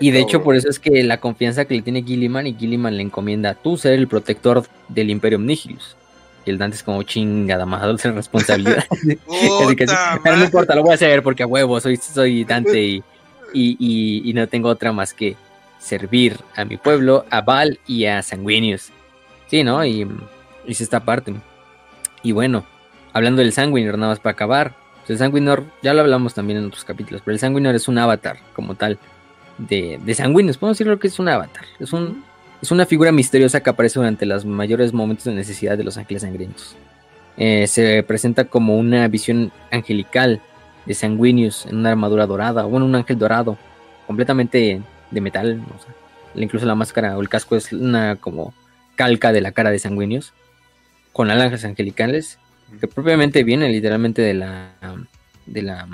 [0.00, 2.96] Y de hecho, por eso es que la confianza que le tiene Gilliman y Gilliman
[2.96, 5.96] le encomienda a tú ser el protector del Imperium Nihilus.
[6.46, 8.84] Y el Dante es como chingada más dulce responsabilidad.
[10.22, 13.02] Pero no importa, lo voy a hacer porque a huevo soy, soy Dante y,
[13.52, 15.36] y, y- y no tengo otra más que
[15.78, 18.90] servir a mi pueblo, a Val y a Sanguinius.
[19.48, 19.84] Sí, ¿no?
[19.84, 20.06] Y
[20.66, 21.34] hice esta parte.
[22.22, 22.64] Y bueno,
[23.12, 24.74] hablando del Sanguinor, nada más para acabar.
[25.08, 28.38] el Sanguinor, ya lo hablamos también en otros capítulos, pero el Sanguinor es un avatar
[28.54, 28.98] como tal
[29.58, 30.58] de, de Sanguinius.
[30.58, 31.64] Podemos decirlo que es un avatar.
[31.78, 32.24] Es, un,
[32.60, 36.22] es una figura misteriosa que aparece durante los mayores momentos de necesidad de los ángeles
[36.22, 36.76] sangrientos.
[37.36, 40.40] Eh, se presenta como una visión angelical
[40.86, 43.58] de Sanguinius en una armadura dorada, o bueno, un ángel dorado,
[44.06, 45.62] completamente de metal.
[46.34, 48.54] incluso la máscara o el casco es una como
[48.96, 50.32] calca de la cara de Sanguinius,
[51.12, 52.38] con alas angelicales,
[52.80, 54.70] que propiamente viene literalmente de la.
[55.46, 55.88] de la.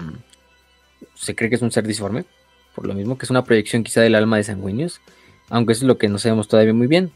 [1.14, 2.24] se cree que es un ser disforme,
[2.74, 5.00] por lo mismo que es una proyección quizá del alma de Sanguinius,
[5.48, 7.10] aunque eso es lo que no sabemos todavía muy bien.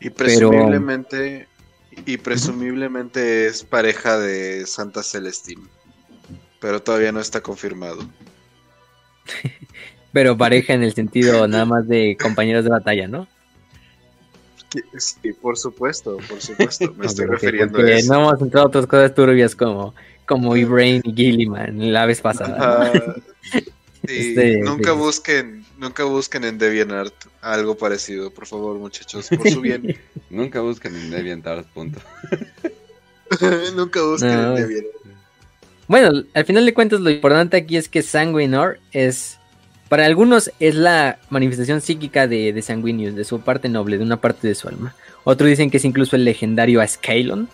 [0.00, 1.48] Y Pero- presumiblemente,
[2.04, 5.62] y presumiblemente es pareja de Santa Celestina.
[6.60, 7.98] Pero todavía no está confirmado.
[10.12, 13.28] Pero pareja en el sentido nada más de compañeros de batalla, ¿no?
[14.98, 16.92] Sí, por supuesto, por supuesto.
[16.94, 18.12] Me estoy refiriendo a eso.
[18.12, 19.94] no hemos entrado a otras cosas turbias como,
[20.26, 22.92] como Ibrain y Gilliman la vez pasada.
[24.06, 29.60] Sí, Este, nunca busquen, nunca busquen en DeviantArt algo parecido, por favor, muchachos, por su
[29.60, 29.98] bien.
[30.30, 32.00] Nunca busquen en DeviantArt, punto.
[33.76, 34.56] nunca busquen No.
[34.56, 34.96] en DeviantArt.
[35.88, 39.38] Bueno, al final de cuentas lo importante aquí es que Sanguinor es,
[39.88, 44.20] para algunos es la manifestación psíquica de, de Sanguinius, de su parte noble, de una
[44.20, 44.96] parte de su alma.
[45.22, 47.48] Otros dicen que es incluso el legendario Ascalon,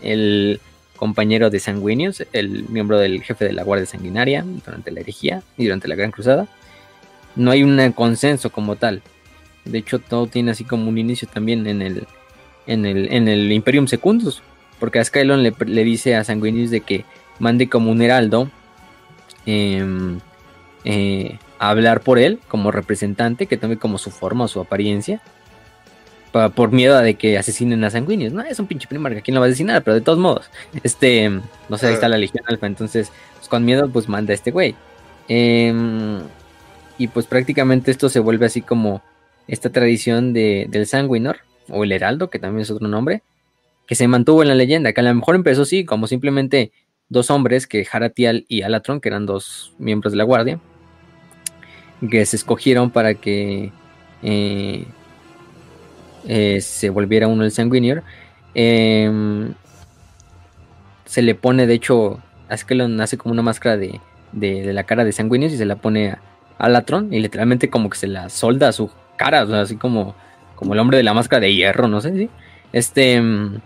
[0.00, 0.60] el
[0.98, 5.64] compañero de Sanguinius, el miembro del jefe de la Guardia Sanguinaria durante la herejía y
[5.64, 6.46] durante la Gran Cruzada.
[7.36, 9.02] No hay un consenso como tal.
[9.64, 12.06] De hecho, todo tiene así como un inicio también en el,
[12.66, 14.42] en el, en el Imperium Secundus.
[14.80, 17.04] Porque Ascalon le, le dice a Sanguinius de que
[17.38, 18.50] mande como un heraldo
[19.46, 20.18] em,
[20.84, 25.20] eh, a hablar por él como representante, que tome como su forma o su apariencia,
[26.38, 28.32] pa- por miedo a de que asesinen a Sanguinius.
[28.32, 29.82] No, es un pinche primarca, ¿quién lo va a asesinar?
[29.82, 30.48] Pero de todos modos,
[30.84, 31.28] este,
[31.68, 34.50] no sé, ahí está la Legión Alfa, entonces, pues, con miedo, pues manda a este
[34.50, 34.74] güey.
[35.28, 36.20] Em,
[36.96, 39.02] y pues prácticamente esto se vuelve así como
[39.46, 43.22] esta tradición de, del Sanguinor, o el Heraldo, que también es otro nombre,
[43.86, 46.72] que se mantuvo en la leyenda, que a lo mejor empezó sí, como simplemente
[47.08, 50.60] dos hombres, que Haratial y Alatron, que eran dos miembros de la guardia,
[52.10, 53.72] que se escogieron para que
[54.22, 54.84] eh,
[56.26, 58.02] eh, se volviera uno el Sanguinior.
[58.54, 59.52] Em,
[61.04, 64.00] se le pone, de hecho, Askelon hace como una máscara de,
[64.32, 66.18] de- la cara de Sanguinius y se la pone a
[66.58, 70.14] Alatron y literalmente como que se la solda a su cara, así como,
[70.56, 72.30] como el hombre de la máscara de hierro, no sé, ¿sí?
[72.72, 73.20] Este...
[73.20, 73.60] mm,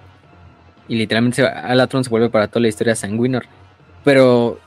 [0.89, 3.47] y literalmente Alatron se vuelve para toda la historia Sanguinor.
[4.05, 4.59] Pero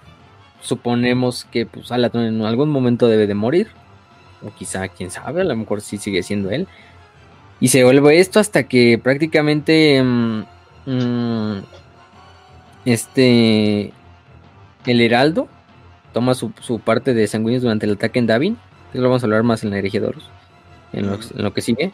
[0.62, 3.68] suponemos que pues Alatron en algún momento debe de morir.
[4.42, 6.68] O quizá, quién sabe, a lo mejor sí sigue siendo él.
[7.60, 10.44] Y se vuelve esto hasta que prácticamente mm,
[10.86, 11.64] mm,
[12.86, 13.94] este
[14.86, 15.48] el Heraldo
[16.14, 18.58] toma su, su parte de Sanguinius durante el ataque en Davin.
[18.94, 20.30] Eso lo vamos a hablar más en la herejía de Horus,
[20.94, 21.10] en
[21.44, 21.92] lo, que sigue.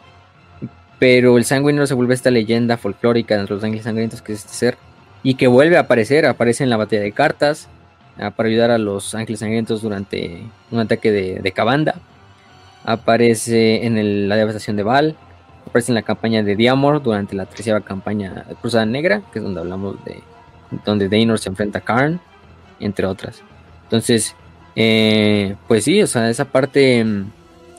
[1.00, 4.52] Pero el Sanguinor se vuelve esta leyenda folclórica de los ángeles sangrientos que es este
[4.52, 4.78] ser.
[5.24, 7.68] Y que vuelve a aparecer, aparece en la batalla de cartas.
[8.20, 11.96] ah, para ayudar a los ángeles sangrientos durante un ataque de, de Cabanda.
[12.84, 15.16] Aparece en la devastación de Val.
[15.72, 19.42] Aparece en la campaña de Diamor durante la treceava campaña de Cruzada Negra, que es
[19.42, 20.22] donde hablamos de
[20.84, 22.20] donde Dainor se enfrenta a Karn,
[22.78, 23.40] entre otras.
[23.84, 24.36] Entonces,
[24.76, 27.24] eh, pues sí, o sea, esa parte, mm,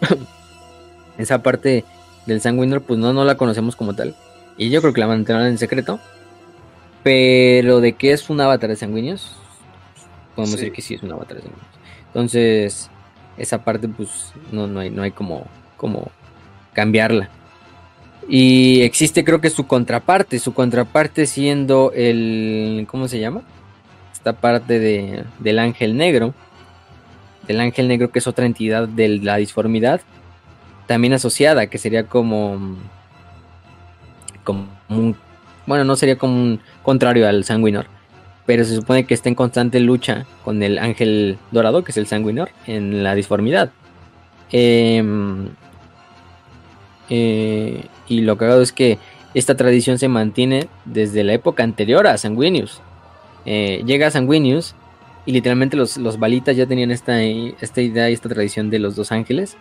[1.19, 1.85] esa parte
[2.25, 4.15] del Sanguinor, pues no, no la conocemos como tal.
[4.57, 5.99] Y yo creo que la mantendrán en secreto.
[7.03, 9.35] Pero de que es un avatar de Sanguinius,
[10.35, 10.55] podemos Sí.
[10.57, 11.67] decir que sí es un avatar de Sanguinius.
[12.07, 12.89] Entonces,
[13.37, 15.45] esa parte, pues no, no hay, no hay como,
[15.77, 16.09] como
[16.73, 17.29] cambiarla.
[18.27, 22.85] Y existe, creo que su contraparte, su contraparte siendo el.
[22.89, 23.41] ¿Cómo se llama?
[24.13, 26.33] Esta parte de, del ángel negro.
[27.47, 30.01] Del ángel negro, que es otra entidad de la disformidad.
[30.87, 32.77] también asociada, que sería como,
[34.43, 35.15] como un,
[35.65, 37.87] bueno, no sería como un contrario al Sanguinor,
[38.45, 42.07] pero se supone que está en constante lucha con el ángel dorado, que es el
[42.07, 43.71] Sanguinor, en la disformidad.
[44.51, 45.49] Em,
[47.09, 48.97] eh, y lo cagado es que
[49.33, 52.81] esta tradición se mantiene desde la época anterior a Sanguinius.
[53.45, 54.75] Eh, llega Sanguinius
[55.25, 58.95] y literalmente los, los balitas ya tenían esta, esta idea y esta tradición de los
[58.95, 59.57] dos ángeles.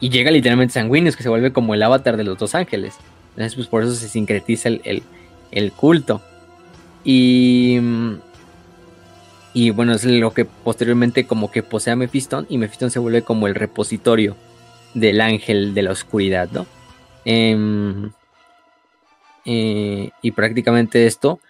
[0.00, 2.94] Y llega literalmente Sanguinius, que se vuelve como el avatar de los dos ángeles.
[3.30, 5.02] Entonces, pues por eso se sincretiza el,
[5.50, 6.20] el, culto.
[7.04, 7.80] Y,
[9.54, 13.22] y bueno, es lo que posteriormente como que posee a Mephiston y Mephiston se vuelve
[13.22, 14.36] como el repositorio
[14.94, 16.66] del ángel de la oscuridad, ¿no?
[17.24, 18.10] Em,
[19.44, 21.40] eh, y prácticamente esto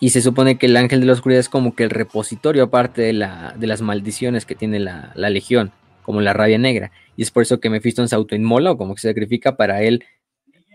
[0.00, 3.00] y se supone que el ángel de la oscuridad es como que el repositorio aparte
[3.02, 6.90] de, la, de las maldiciones que tiene la, legión, como la rabia negra.
[7.16, 10.04] Y es por eso que Mephiston se autoinmola o como que se sacrifica para él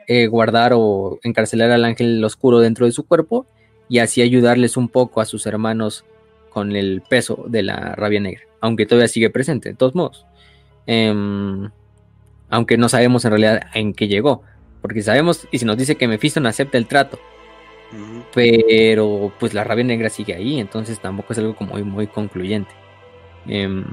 [0.08, 3.46] eh, guardar o encarcelar al ángel oscuro dentro de su cuerpo
[3.88, 6.06] y así ayudarles un poco a sus hermanos
[6.50, 10.26] con el peso de la rabia negra, aunque todavía sigue presente, de todos modos.
[10.88, 11.70] Em,
[12.50, 14.44] aunque no sabemos en realidad en qué llegó,
[14.82, 17.20] porque sabemos, y si nos dice que Mephiston acepta el trato
[18.34, 22.72] pero pues la rabia negra sigue ahí, entonces tampoco es algo como muy, muy concluyente.
[23.48, 23.86] Em,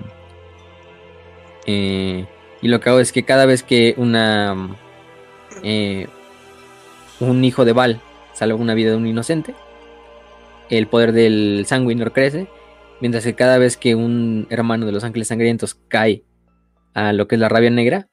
[1.67, 2.26] eh,
[2.60, 4.76] y lo que hago es que cada vez que una
[5.62, 6.07] eh,
[7.20, 8.01] un hijo de Val
[8.35, 9.55] salva una vida de un inocente,
[10.68, 12.49] el poder del sanguinor crece,
[13.01, 16.25] mientras que cada vez que un hermano de los ángeles sangrientos cae
[16.93, 18.09] a lo que es la rabia negra,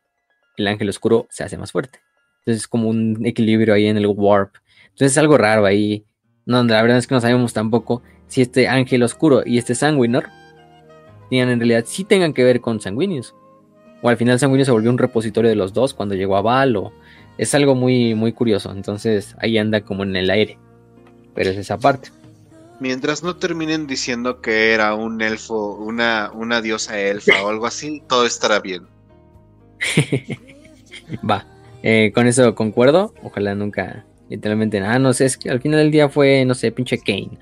[0.57, 1.99] el ángel oscuro se hace más fuerte.
[2.39, 4.55] Entonces es como un equilibrio ahí en el warp
[4.93, 6.05] entonces es algo raro ahí.
[6.45, 10.29] No, la verdad es que no sabemos tampoco si este ángel oscuro y este sanguinor
[11.29, 13.35] tenían en realidad sí tengan que ver con sanguíneos.
[14.01, 16.75] O al final sanguíneo se volvió un repositorio de los dos cuando llegó a Val.
[16.75, 16.93] O...
[17.37, 18.71] Es algo muy, muy curioso.
[18.71, 20.59] Entonces ahí anda como en el aire.
[21.33, 22.09] Pero es esa parte.
[22.79, 28.03] Mientras no terminen diciendo que era un elfo, una, una diosa elfa o algo así,
[28.07, 28.85] todo estará bien.
[31.29, 31.45] Va,
[31.81, 33.13] eh, con eso concuerdo.
[33.23, 36.71] Ojalá nunca Literalmente, ah, no sé, es que al final del día fue, no sé,
[36.71, 37.37] pinche Kane.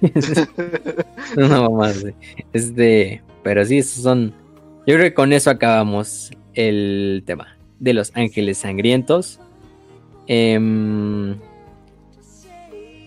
[1.36, 2.04] no más.
[2.52, 4.34] Este, pero sí, esos son.
[4.86, 9.38] Yo creo que con eso acabamos el tema de los ángeles sangrientos.
[10.26, 11.36] Em,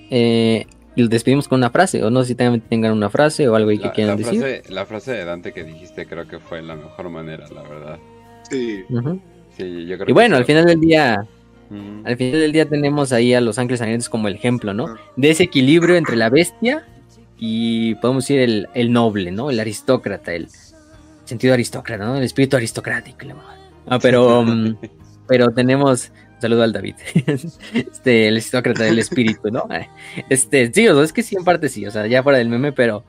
[0.10, 0.66] eh,
[0.96, 3.56] y lo despedimos con una frase, o no sé si también tengan una frase o
[3.56, 4.64] algo que quieran decir.
[4.70, 8.00] La frase de Dante que dijiste creo que fue la mejor manera, la verdad.
[8.50, 8.84] Sí.
[9.58, 11.28] sí yo creo y bueno, al final del día
[12.04, 14.96] al final del día tenemos ahí a los ángeles sangrientos como el ejemplo, ¿no?
[15.16, 16.86] De ese equilibrio entre la bestia
[17.38, 19.50] y podemos decir el, noble, ¿no?
[19.50, 20.48] El aristócrata, el
[21.26, 22.18] sentido aristócrata, ¿no?
[22.18, 23.18] El espíritu aristocrático.
[23.86, 24.78] Ah, pero, mm,
[25.28, 26.96] pero tenemos, un saludo al David,
[27.74, 29.68] este, el aristócrata del espíritu, ¿no?
[30.30, 32.48] Este, sí, o sea, es que sí, en parte sí, o sea, ya fuera del
[32.48, 33.04] meme, pero,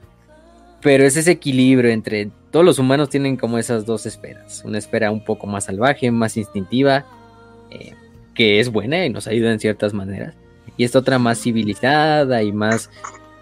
[0.83, 5.11] pero es ese equilibrio entre todos los humanos tienen como esas dos esferas, una esfera
[5.11, 7.05] un poco más salvaje, más instintiva,
[7.71, 7.95] eh,
[8.35, 10.35] que es buena y nos ayuda en ciertas maneras.
[10.77, 12.91] Y esta otra más civilizada y más,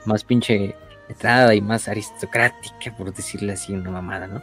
[0.07, 0.75] más pinche
[1.09, 4.43] entrada y más aristocrática, por decirle así, una mamada, ¿no?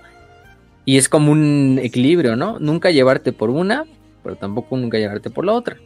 [0.86, 2.60] Y es como un equilibrio, ¿no?
[2.60, 3.86] Nunca llevarte por una,
[4.22, 5.78] pero tampoco nunca llevarte por la otra.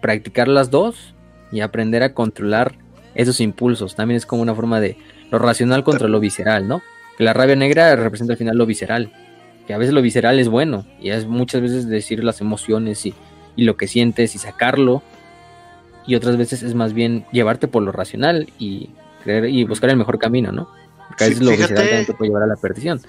[0.00, 1.14] Practicar las dos
[1.52, 2.74] y aprender a controlar
[3.14, 3.96] esos impulsos.
[3.96, 4.96] También es como una forma de
[5.30, 6.82] lo racional contra lo visceral, ¿no?
[7.20, 9.12] Que la rabia negra representa al final lo visceral.
[9.66, 13.12] Que a veces lo visceral es bueno y es muchas veces decir las emociones y
[13.56, 15.02] y lo que sientes y sacarlo.
[16.06, 18.90] Y otras veces es más bien llevarte por lo racional y
[19.22, 20.70] creer y buscar el mejor camino, ¿no?
[21.08, 23.00] Porque a veces lo visceral también te puede llevar a la perdición.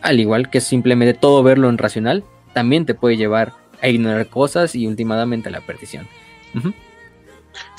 [0.00, 4.74] Al igual que simplemente todo verlo en racional, también te puede llevar a ignorar cosas
[4.74, 6.08] y últimamente a la perdición.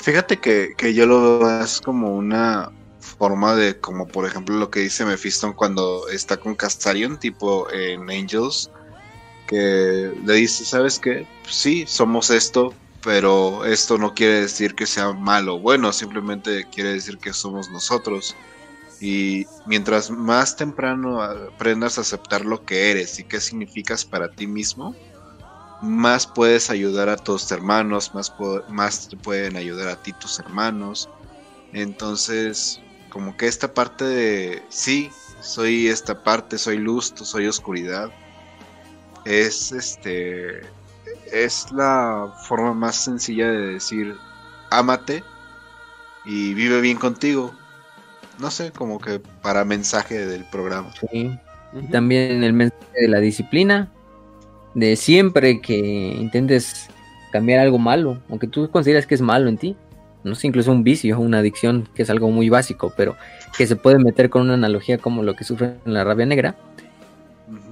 [0.00, 2.70] Fíjate que, que, yo lo veo como una
[3.04, 8.10] forma de, como por ejemplo lo que dice Mephiston cuando está con Castarion, tipo en
[8.10, 8.70] Angels,
[9.46, 11.26] que le dice, ¿sabes qué?
[11.48, 16.94] Sí, somos esto, pero esto no quiere decir que sea malo o bueno, simplemente quiere
[16.94, 18.34] decir que somos nosotros.
[19.00, 24.46] Y mientras más temprano aprendas a aceptar lo que eres y qué significas para ti
[24.46, 24.96] mismo,
[25.82, 28.32] más puedes ayudar a tus hermanos, más,
[28.68, 31.10] más te pueden ayudar a ti tus hermanos.
[31.72, 32.83] Entonces,
[33.14, 35.08] como que esta parte de, sí,
[35.40, 38.10] soy esta parte, soy luz, soy oscuridad,
[39.24, 40.62] es este
[41.32, 44.16] es la forma más sencilla de decir
[44.70, 45.22] ámate
[46.24, 47.54] y vive bien contigo.
[48.40, 50.90] No sé, como que para mensaje del programa.
[51.10, 51.30] Sí.
[51.92, 53.92] También el mensaje de la disciplina
[54.74, 56.88] de siempre que intentes
[57.30, 59.76] cambiar algo malo, aunque tú consideras que es malo en ti,
[60.24, 63.16] no sé, incluso un vicio, una adicción, que es algo muy básico, pero
[63.56, 66.56] que se puede meter con una analogía como lo que sufre en la rabia negra,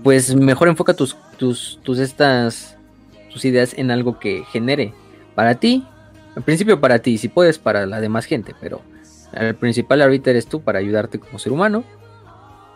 [0.02, 2.76] pues mejor enfoca tus, tus, tus, estas,
[3.32, 4.92] tus ideas en algo que genere
[5.34, 5.86] para ti,
[6.36, 8.82] al principio para ti, si puedes para la demás gente, pero
[9.32, 11.84] el principal ahorita eres tú para ayudarte como ser humano,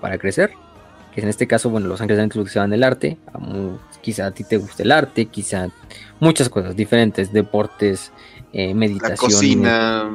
[0.01, 0.53] para crecer,
[1.15, 3.19] que en este caso, bueno, los ángeles utilizaban el arte,
[4.03, 5.69] quizá a ti te guste el arte, quizá
[6.21, 8.13] muchas cosas diferentes, deportes,
[8.59, 10.11] eh, meditación, cocina,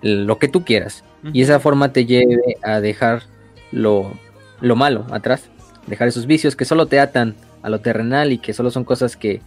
[0.00, 1.02] lo que tú quieras.
[1.32, 3.24] Y esa forma te lleve a dejar
[3.72, 4.12] lo,
[4.60, 5.50] lo malo atrás,
[5.88, 9.16] dejar esos vicios que solo te atan a lo terrenal y que solo son cosas
[9.16, 9.42] que,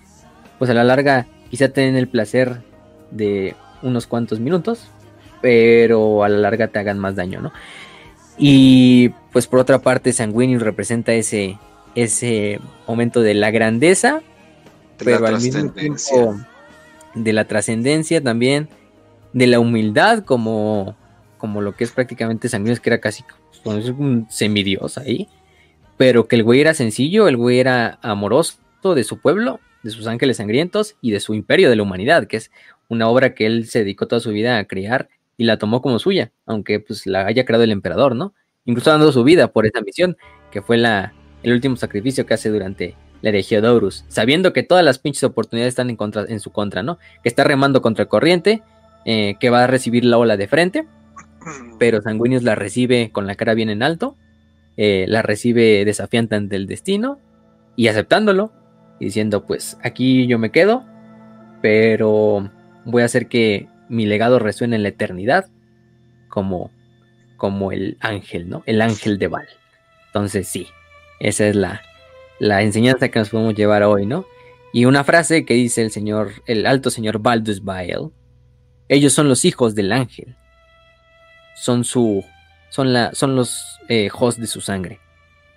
[0.59, 2.63] pues a la larga, quizá te den el placer
[3.11, 4.87] de unos cuantos minutos,
[5.41, 7.53] pero a la larga te hagan más daño, ¿no?
[8.37, 11.57] Y pues por otra parte, Sanguinius representa ese,
[11.95, 12.59] ese
[12.89, 14.21] momento de la grandeza,
[14.97, 16.35] pero al mismo tiempo
[17.15, 18.69] de la trascendencia también,
[19.33, 20.95] de la humildad, como,
[21.37, 23.23] como lo que es prácticamente Sanguinius, que era casi
[23.65, 25.27] un semidios ahí,
[25.97, 28.57] pero que el güey era sencillo, el güey era amoroso
[28.95, 32.37] de su pueblo, de sus ángeles sangrientos y de su imperio de la humanidad, que
[32.37, 32.51] es
[32.89, 35.99] una obra que él se dedicó toda su vida a crear y la tomó como
[35.99, 38.33] suya, aunque pues la haya creado el emperador, ¿no?
[38.65, 40.17] Incluso dando su vida por esa misión,
[40.51, 41.13] que fue la,
[41.43, 42.95] el último sacrificio que hace durante
[43.29, 46.83] herejía de Horus, sabiendo que todas las pinches oportunidades están en, contra, en su contra,
[46.83, 46.97] ¿no?
[47.23, 48.61] Que está remando contra el corriente,
[49.05, 50.87] eh, que va a recibir la ola de frente,
[51.79, 54.15] pero Sanguinius la recibe con la cara bien en alto,
[54.77, 57.19] eh, la recibe desafiante ante el destino
[57.75, 58.51] y aceptándolo,
[58.99, 60.85] y diciendo, pues aquí yo me quedo,
[61.61, 62.49] pero
[62.85, 65.47] voy a hacer que mi legado resuene en la eternidad
[66.29, 66.71] como,
[67.37, 68.63] como el ángel, ¿no?
[68.65, 69.47] El ángel de Val.
[70.07, 70.67] Entonces sí,
[71.19, 71.81] esa es la,
[72.39, 74.25] la enseñanza que nos podemos llevar hoy, ¿no?
[74.73, 78.11] Y una frase que dice el señor, el alto señor Baldus Bael,
[78.89, 80.35] ellos son los hijos del ángel,
[81.55, 82.23] son su,
[82.69, 84.99] son la, son los eh, hosts de su sangre,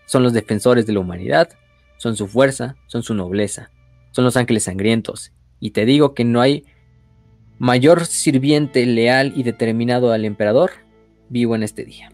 [0.06, 1.48] son los defensores de la humanidad,
[1.96, 3.70] son su fuerza, son su nobleza,
[4.12, 5.32] son los ángeles sangrientos.
[5.60, 6.64] Y te digo que no hay
[7.58, 10.70] mayor sirviente leal y determinado al emperador
[11.28, 12.12] vivo en este día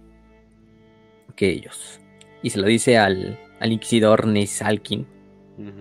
[1.37, 2.01] que ellos.
[2.43, 5.07] Y se lo dice al, al inquisidor Nesalkin,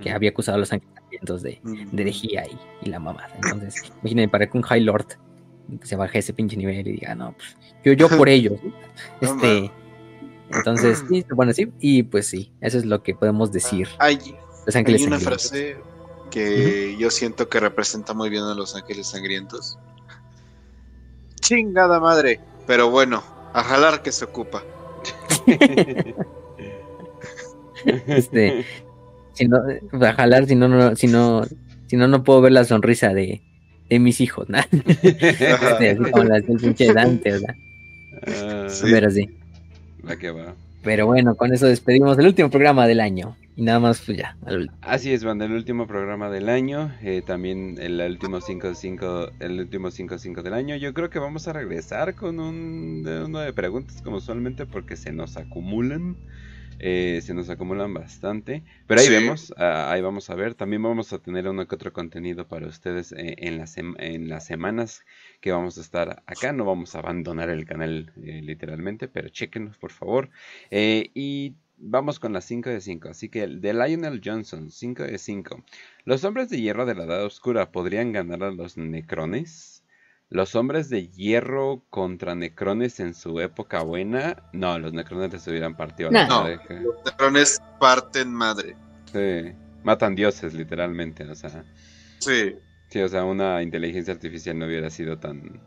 [0.01, 2.43] que había acusado a los sangrientos de, de herejía
[2.81, 3.33] y, la mamada.
[3.43, 5.07] Entonces, imagínense para que un High Lord
[5.81, 8.59] se baje ese pinche nivel y diga, no, pues yo, yo por ellos.
[9.21, 9.71] este,
[10.51, 13.87] entonces, sí, bueno, sí, y pues sí, eso es lo que podemos decir.
[13.99, 14.19] Hay,
[14.73, 15.77] hay una frase
[16.29, 19.77] que yo siento que representa muy bien a los ángeles sangrientos.
[21.41, 22.39] Chingada madre.
[22.65, 24.63] Pero bueno, a jalar que se ocupa.
[28.07, 28.65] este,
[29.33, 29.57] si no,
[30.01, 31.43] a jalar si no, no, si no,
[31.87, 33.41] si no, no puedo ver la sonrisa de,
[33.89, 34.57] de mis hijos, ¿no?
[35.01, 37.55] este, así como la del pinche Dante, ¿verdad?
[38.25, 39.29] Uh, Pero sí.
[40.83, 43.37] Pero bueno, con eso despedimos el último programa del año.
[43.55, 44.35] Y nada más, pues ya.
[44.81, 46.91] Así es, banda, el último programa del año.
[47.01, 50.75] Eh, también el último 5 5 el último 5 5 del año.
[50.75, 55.13] Yo creo que vamos a regresar con un, uno de preguntas, como usualmente, porque se
[55.13, 56.17] nos acumulan.
[56.85, 58.61] Eh, se nos acumulan bastante.
[58.87, 60.53] Pero ahí vemos, ah, ahí vamos a ver.
[60.53, 64.45] También vamos a tener uno que otro contenido para ustedes eh, en, las en las
[64.45, 65.05] semanas
[65.39, 66.51] que vamos a estar acá.
[66.51, 70.29] No vamos a abandonar el canal literalmente, pero chequenos por favor.
[70.69, 71.55] y
[71.85, 73.09] Vamos con las 5 de 5.
[73.09, 75.63] Así que de Lionel Johnson, 5 de 5.
[76.05, 79.72] ¿Los hombres de hierro de la Edad Oscura podrían ganar a los necrones?
[80.29, 84.43] ¿Los hombres de hierro contra necrones en su época buena?
[84.51, 86.59] No, los necrones les hubieran partido la madre.
[86.69, 88.75] los necrones parten madre.
[89.11, 89.53] Sí,
[89.83, 91.63] matan dioses literalmente, o sea.
[92.19, 92.55] Sí.
[92.89, 95.61] Sí, o sea, una inteligencia artificial no hubiera sido tan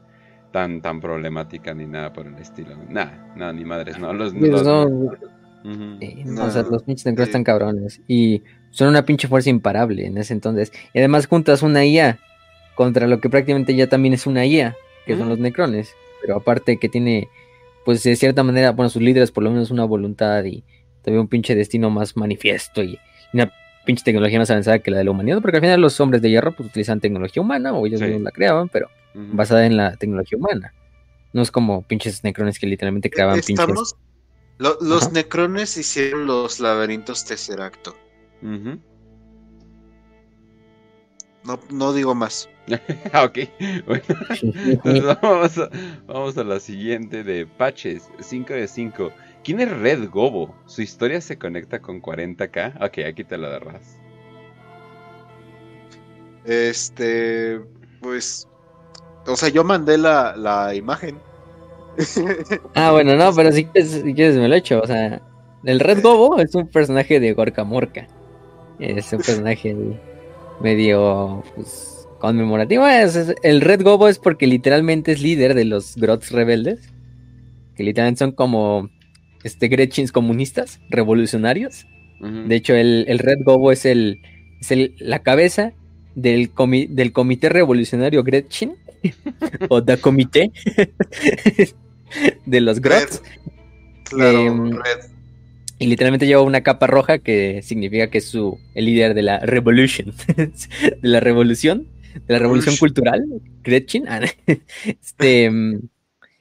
[0.53, 2.77] tan tan problemática ni nada por el estilo.
[2.89, 4.13] Nada, nada, ni madres, no.
[4.13, 8.01] Los, los, o sea, los pinches negros están cabrones.
[8.07, 10.73] Y son una pinche fuerza imparable en ese entonces.
[10.93, 12.19] Y además juntas una IA
[12.77, 15.97] contra lo que prácticamente ya también es una IA, que son los necrones.
[16.21, 17.29] Pero aparte que tiene,
[17.85, 20.63] pues de cierta manera, bueno, sus líderes por lo menos una voluntad y
[21.03, 23.01] todavía un pinche destino más manifiesto y,
[23.33, 23.53] una
[23.85, 26.31] pinche tecnología más avanzada que la de la humanidad, porque al final los hombres de
[26.31, 30.39] hierro pues utilizan tecnología humana, o ellos mismos la creaban, pero basada en la tecnología
[30.39, 30.73] humana.
[31.33, 33.97] No es como pinches necrones que literalmente creaban pinches
[34.59, 37.95] los necrones hicieron los laberintos Tesseracto.
[41.47, 42.49] No, no digo más.
[42.69, 43.39] ok,
[43.87, 44.03] bueno.
[46.07, 49.13] vamos, a, la siguiente de Patches, 5 de 5.
[49.45, 50.55] ¿Quién es Red Gobo?
[50.67, 52.85] ¿Su historia se conecta con 40k?
[52.85, 53.97] Ok, aquí te lo agarras.
[56.45, 57.61] Este,
[58.01, 58.49] pues,
[59.27, 61.19] o sea, yo mandé la, la imagen.
[62.75, 64.81] Ah, bueno, no, pero si quieres, si quieres me lo echo.
[64.81, 65.23] O sea,
[65.65, 68.07] el Red Gobo es un personaje de Gorka Morka.
[68.79, 69.75] Es un personaje
[70.61, 72.87] medio pues, conmemorativo.
[72.87, 76.93] Es- es- el Red Gobo es porque literalmente es líder de los Grots rebeldes.
[77.75, 78.89] Que literalmente son como
[79.45, 81.87] este Gretchins comunistas, revolucionarios.
[82.21, 84.23] De hecho, el, el Red Gobo es el,
[84.61, 85.75] es el la cabeza
[86.15, 88.75] del, comi- del Comité Revolucionario Gretchen.
[89.69, 90.51] o da Comité.
[92.47, 93.23] de los Grots.
[94.05, 95.11] Claro, Em, Red.
[95.79, 99.41] Y literalmente lleva una capa roja que significa que es su, el líder de la
[99.41, 100.51] revolution, de
[101.03, 101.89] la revolución,
[102.27, 102.77] de la revolución Revolution.
[102.77, 103.25] cultural,
[103.63, 104.05] Gretchen.
[104.09, 104.21] Ah,
[104.87, 105.81] este, mm,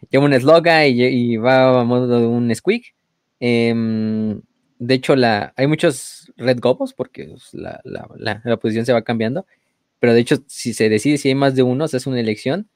[0.10, 2.96] lleva un eslogan y, y va a modo de un squeak.
[3.42, 4.42] Em,
[4.80, 8.94] de hecho, la, hay muchos red gobos porque pues, la, la, la, la posición se
[8.94, 9.46] va cambiando.
[10.00, 12.70] Pero de hecho, si se decide si hay más de uno, se hace una elección.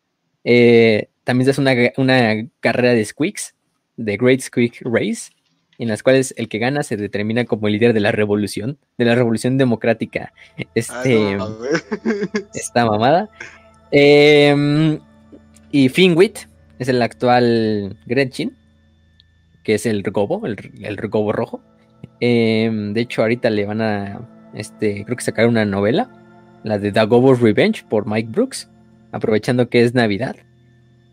[0.44, 3.54] eh, también se hace una, una carrera de squeaks,
[3.98, 5.32] de Great Squeak Race
[5.80, 9.06] en las cuales el que gana se determina como el líder de la revolución, de
[9.06, 10.33] la revolución democrática.
[10.75, 11.56] Este, no,
[12.53, 13.30] esta mamada.
[13.91, 14.99] Em,
[15.72, 16.40] y Finwit
[16.80, 18.58] es el actual Gretchen,
[19.64, 21.61] que es el Gobo, el, el Gobo rojo.
[22.19, 24.19] Em, de hecho, ahorita le van a,
[24.53, 26.09] este, creo que sacar una novela,
[26.64, 28.69] la de The Gobo's Revenge por Mike Brooks,
[29.14, 30.35] aprovechando que es Navidad.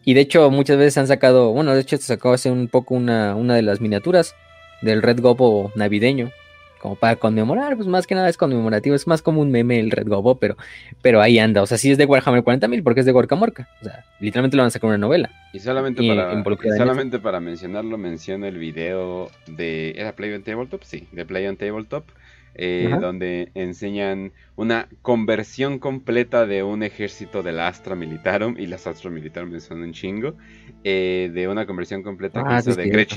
[0.04, 2.96] Y de hecho, muchas veces han sacado, bueno, de hecho, se sacó hace un poco
[2.96, 4.34] una, una de las miniaturas
[4.80, 6.32] del Red Gobo navideño,
[6.78, 9.90] como para conmemorar, pues más que nada es conmemorativo, es más como un meme el
[9.90, 10.56] Red Gobo, pero,
[11.02, 13.70] pero ahí anda, o sea, sí es de Warhammer 40.000 porque es de Gorka Morka,
[13.80, 15.30] o sea, literalmente lo van a sacar una novela.
[15.52, 19.92] Y solamente Y para, y en solamente para mencionarlo, menciono el video de.
[19.96, 20.82] ¿Era Play on Tabletop?
[20.82, 22.10] Sí, de Play on Tabletop.
[22.54, 28.56] eh, donde enseñan una conversión completa de un ejército de la Astra Militarum.
[28.58, 30.36] Y las Astra Militarum son un chingo.
[30.84, 33.16] eh, de una conversión completa que Ah, hizo sí, de cierto.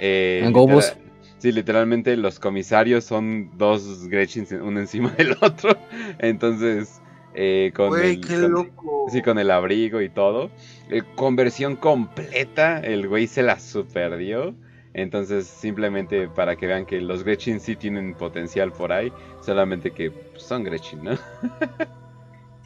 [0.00, 0.86] Eh, Gobos.
[0.88, 1.06] literal-
[1.38, 5.70] Sí, literalmente los comisarios son dos Gretchins uno encima del otro.
[6.18, 7.00] Entonces,
[7.34, 9.06] eh, con Güey, el- qué con- loco.
[9.10, 10.50] Sí, con el abrigo y todo.
[10.90, 14.54] Eh, conversión completa, el güey se la superdió.
[14.92, 20.12] Entonces, simplemente para que vean que los Gretchen sí tienen potencial por ahí, solamente que
[20.36, 21.12] son Gretchen, ¿no?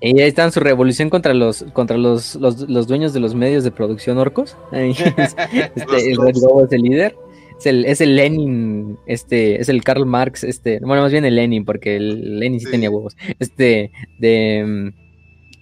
[0.01, 3.35] Y ahí está en su revolución contra los contra los, los, los dueños de los
[3.35, 4.57] medios de producción orcos.
[4.73, 7.17] Este, el Red Gobo es el líder.
[7.65, 11.37] Es el, es el Lenin, este, es el Karl Marx, este, bueno, más bien el
[11.37, 12.73] Lenin, porque el Lenin sí, Sí.
[12.73, 13.17] tenía huevos.
[13.39, 14.93] Este, de,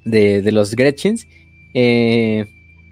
[0.05, 1.27] de, de los Gretchens.
[1.75, 2.45] eh,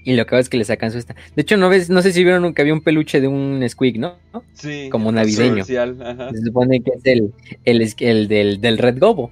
[0.02, 1.14] y lo que va es que le sacan su esta.
[1.36, 3.96] De hecho, no ves, no sé si vieron que había un peluche de un Squeak,
[3.96, 4.14] ¿no?
[4.54, 4.88] Sí.
[4.90, 5.62] Como navideño.
[5.62, 6.30] Ajá.
[6.32, 7.32] Se supone que es el,
[7.64, 9.30] el, el del, del Red Gobo.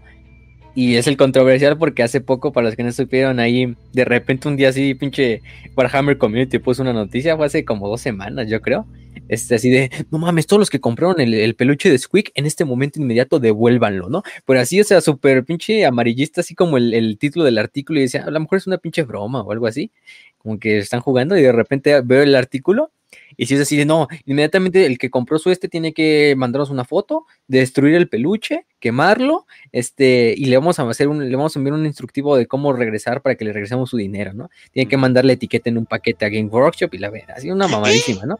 [0.75, 4.47] Y es el controversial porque hace poco, para los que no supieron, ahí de repente
[4.47, 5.41] un día así, pinche
[5.77, 8.87] Warhammer Community puso una noticia, fue hace como dos semanas, yo creo.
[9.29, 12.47] Este, así de, no mames, todos los que compraron el, el peluche de Squeak en
[12.47, 14.23] este momento inmediato devuélvanlo, ¿no?
[14.47, 18.03] Pero así, o sea, súper pinche amarillista, así como el, el título del artículo, y
[18.03, 19.91] decía, a lo mejor es una pinche broma o algo así.
[20.39, 22.93] Como que están jugando y de repente veo el artículo
[23.37, 26.71] y si es así de no, inmediatamente el que compró su este tiene que mandarnos
[26.71, 31.55] una foto, destruir el peluche, quemarlo, este, y le vamos a hacer un, le vamos
[31.55, 34.51] a enviar un instructivo de cómo regresar para que le regresemos su dinero, ¿no?
[34.73, 37.51] Tiene que mandar la etiqueta en un paquete a Game Workshop y la verdad, así
[37.51, 38.39] una mamadísima, ¿no?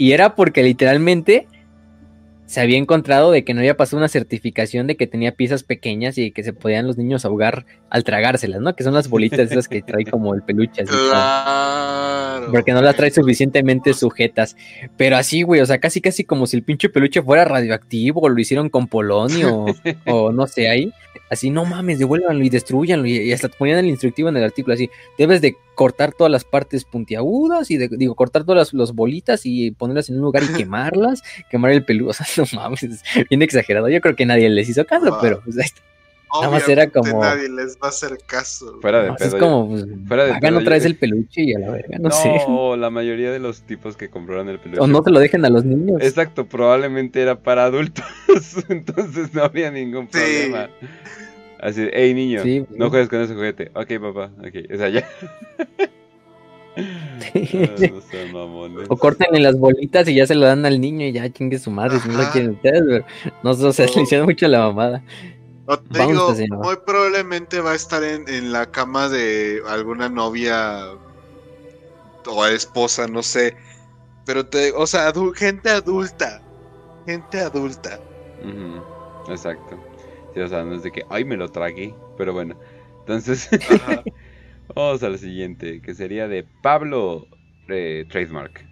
[0.00, 1.46] Y era porque literalmente
[2.46, 6.16] se había encontrado de que no había pasado una certificación de que tenía piezas pequeñas
[6.16, 8.74] y que se podían los niños ahogar al tragárselas, ¿no?
[8.74, 10.82] Que son las bolitas esas que trae como el peluche.
[10.82, 10.92] Así,
[11.44, 12.52] Claro.
[12.52, 14.56] porque no las trae suficientemente sujetas.
[14.96, 18.28] Pero así, güey, o sea, casi casi como si el pinche peluche fuera radioactivo, o
[18.28, 19.74] lo hicieron con polonio, o,
[20.12, 20.92] o no sé, ahí.
[21.28, 23.06] Así, no mames, devuélvanlo y destruyanlo.
[23.06, 24.90] Y, y hasta ponían el instructivo en el artículo así.
[25.18, 29.42] Debes de cortar todas las partes puntiagudas y de- digo, cortar todas las, las bolitas
[29.44, 32.10] y ponerlas en un lugar y quemarlas, quemar el peluche.
[32.10, 33.88] O sea, no mames, es bien exagerado.
[33.88, 35.18] Yo creo que nadie les hizo caso, Ah.
[35.22, 35.82] pero pues, ahí está.
[36.40, 38.78] Nada más era como- Nadie les va a hacer caso.
[38.80, 39.28] Fuera de No, pedo.
[39.28, 41.70] es como, pues, fuera de hagan pedo, otra yo- vez el peluche y a la
[41.70, 42.78] verga, no, No, sé.
[42.78, 44.80] la mayoría de los tipos que compraron el peluche.
[44.80, 46.00] O no se lo dejen a los niños.
[46.02, 48.04] Exacto, probablemente era para adultos,
[48.68, 50.18] entonces no había ningún Sí.
[50.18, 50.70] problema.
[51.60, 52.90] Así, hey niño, Sí, no sí.
[52.90, 53.70] juegues con ese juguete.
[53.74, 55.06] Ok, papá, ok, o sea, ya.
[56.76, 58.86] Ah, no mamones.
[58.88, 61.70] O córtenle las bolitas y ya se lo dan al niño y ya chingue su
[61.70, 63.04] madre si no lo quieren ustedes, pero
[63.42, 65.02] no sé, o sea, le hicieron mucho la mamada.
[65.90, 71.00] Te digo, muy probablemente va a estar en, en la cama de alguna novia
[72.26, 73.56] o esposa, no sé.
[74.24, 76.44] Pero te, o sea, adu- gente adulta.
[77.06, 78.04] Gente adulta.
[79.26, 79.84] Exacto.
[80.34, 82.00] o sea, no es de que, ay, me lo tragué.
[82.16, 82.58] Pero bueno,
[83.00, 83.48] entonces,
[84.74, 87.28] vamos al siguiente, que sería de Pablo
[87.68, 88.69] eh, Trademark.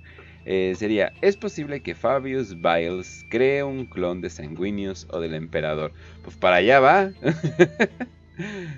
[0.50, 5.92] Eh, sería, ¿es posible que Fabius Biles cree un clon de Sanguinius o del Emperador?
[6.24, 7.10] Pues para allá va.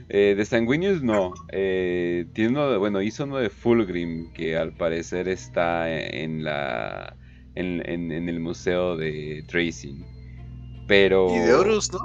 [0.09, 1.35] Eh, de Sanguinius no.
[1.51, 7.15] tiene uno de, bueno, hizo uno de Fulgrim que al parecer está en la
[7.55, 10.05] en, el museo de Tracing.
[10.87, 11.29] Pero.
[11.35, 12.01] Y de Horus, ¿no?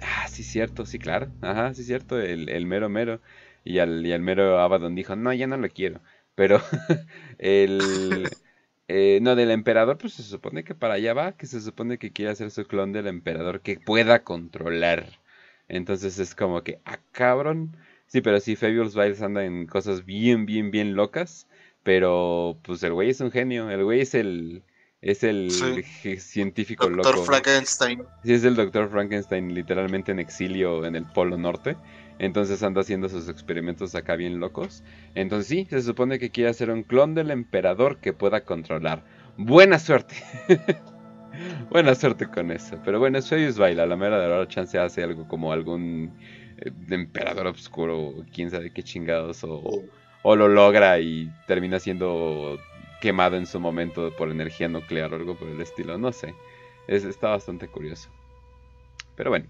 [0.00, 1.28] Ah, sí, cierto, sí, claro.
[1.40, 3.20] Ajá, sí, cierto, el, mero mero.
[3.64, 6.00] Y al, y al mero Abaddon dijo, no, ya no lo quiero.
[6.34, 6.60] Pero
[7.38, 8.28] el...
[8.88, 12.12] Eh, no, del emperador, pues se supone que para allá va, que se supone que
[12.12, 15.06] quiere hacer su clon del emperador que pueda controlar.
[15.68, 17.76] Entonces es como que, ah, cabrón.
[18.06, 21.46] Sí, pero sí, Fabius Biles anda en cosas bien, bien, bien locas.
[21.82, 23.70] Pero, pues el güey es un genio.
[23.70, 24.62] El güey es el,
[25.00, 25.50] es el
[26.18, 27.08] científico loco.
[27.08, 28.02] Doctor Frankenstein.
[28.22, 31.76] Sí, es el doctor Frankenstein, literalmente en exilio en el Polo Norte.
[32.18, 34.82] Entonces anda haciendo sus experimentos acá bien locos.
[35.14, 39.04] Entonces sí, se supone que quiere hacer un clon del emperador que pueda controlar.
[39.36, 40.14] Buena suerte.
[41.70, 42.78] Buena suerte con eso.
[42.84, 43.86] Pero bueno, es baila.
[43.86, 46.12] La mera de la chance hace algo como algún
[46.58, 49.82] eh, emperador oscuro, quién sabe qué chingados, o, oh.
[50.22, 52.58] o lo logra y termina siendo
[53.00, 56.34] quemado en su momento por energía nuclear o algo por el estilo, no sé.
[56.86, 58.10] Es, está bastante curioso.
[59.16, 59.46] Pero bueno,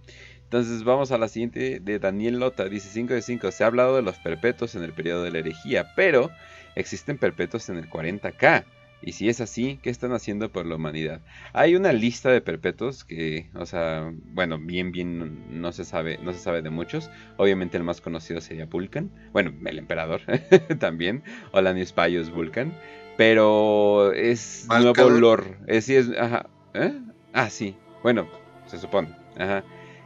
[0.52, 3.50] entonces vamos a la siguiente de Daniel Lota, dice 5 de 5.
[3.52, 6.30] Se ha hablado de los perpetuos en el periodo de la herejía, pero
[6.74, 8.64] existen perpetuos en el 40k.
[9.00, 11.22] Y si es así, ¿qué están haciendo por la humanidad?
[11.54, 16.34] Hay una lista de perpetuos que, o sea, bueno, bien, bien no se sabe, no
[16.34, 17.10] se sabe de muchos.
[17.38, 19.10] Obviamente el más conocido sería Vulcan.
[19.32, 20.20] Bueno, el emperador
[20.78, 21.22] también.
[21.52, 22.76] Olanius Paius Vulcan.
[23.16, 25.56] Pero es nuevo lore.
[25.66, 26.50] Es, sí, es, ajá.
[26.74, 26.92] ¿Eh?
[27.32, 27.74] Ah, sí.
[28.02, 28.28] Bueno,
[28.66, 29.16] se supone.
[29.38, 29.64] Ajá.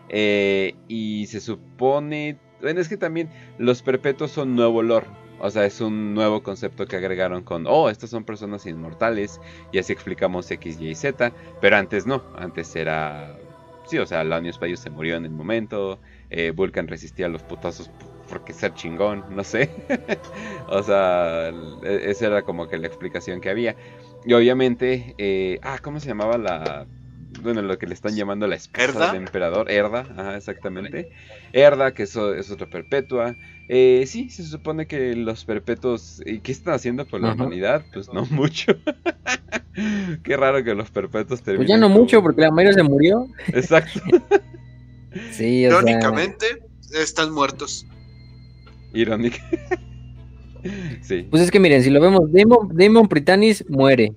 [0.09, 2.39] Eh, y se supone.
[2.61, 5.07] Bueno, es que también los perpetuos son nuevo lore.
[5.39, 9.41] O sea, es un nuevo concepto que agregaron con, oh, estas son personas inmortales.
[9.73, 11.33] Y así explicamos X, Y Z.
[11.61, 12.23] Pero antes no.
[12.37, 13.37] Antes era.
[13.87, 15.99] Sí, o sea, Lanius Payus se murió en el momento.
[16.31, 17.91] Eh, Vulcan resistía los putazos
[18.29, 19.71] porque ser chingón, no sé.
[20.69, 21.51] o sea,
[21.83, 23.77] e, esa era como que la explicación que había.
[24.25, 26.87] Y obviamente, eh, ah, ¿cómo se llamaba la...
[27.43, 31.11] Bueno, lo que le están llamando la esposa del emperador, Erda, ajá, exactamente.
[31.53, 33.35] Erda, que eso es otra perpetua.
[33.69, 36.23] Eh, sí, se supone que los perpetuos.
[36.25, 37.85] ¿Y qué están haciendo por la humanidad?
[37.93, 38.77] Pues no mucho.
[40.23, 41.67] qué raro que los perpetuos terminen.
[41.67, 43.27] Pues ya no mucho, porque la mayoría se murió.
[43.49, 44.01] Exacto.
[45.33, 46.63] sí, Irónicamente,
[46.95, 47.87] están muertos.
[48.93, 49.39] Irónica.
[51.03, 51.27] sí.
[51.29, 54.15] Pues es que miren, si lo vemos, Demon, Demon Britannis muere.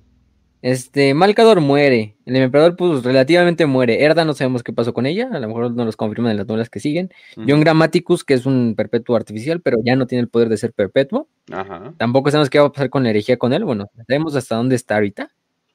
[0.62, 2.16] Este, Malcador muere.
[2.26, 4.04] El emperador, pues relativamente muere.
[4.04, 5.28] Erda, no sabemos qué pasó con ella.
[5.32, 7.10] A lo mejor no los confirman en las novelas que siguen.
[7.36, 10.72] John Grammaticus, que es un perpetuo artificial, pero ya no tiene el poder de ser
[10.72, 11.28] perpetuo.
[11.50, 11.94] Ajá.
[11.96, 13.64] Tampoco sabemos qué va a pasar con la herejía con él.
[13.64, 15.30] Bueno, sabemos hasta dónde está ahorita.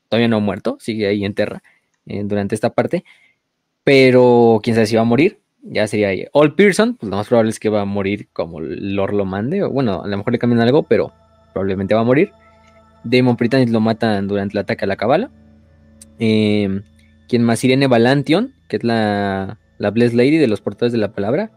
[0.10, 1.64] Todavía no ha muerto, sigue ahí en tierra
[2.06, 3.04] eh, durante esta parte.
[3.84, 6.26] Pero quién sabe si va a morir ya sería ahí.
[6.32, 9.64] All Pearson, pues lo más probable es que va a morir como Lord lo mande.
[9.64, 11.12] O bueno, a lo mejor le cambian algo, pero
[11.54, 12.32] probablemente va a morir.
[13.06, 15.32] Damon Britannis lo matan durante el ataque a la cabala.
[16.20, 16.82] Eh,
[17.28, 21.14] quien más Irene Valantion, que es la, la Blessed Lady de los portadores de la
[21.14, 21.52] palabra.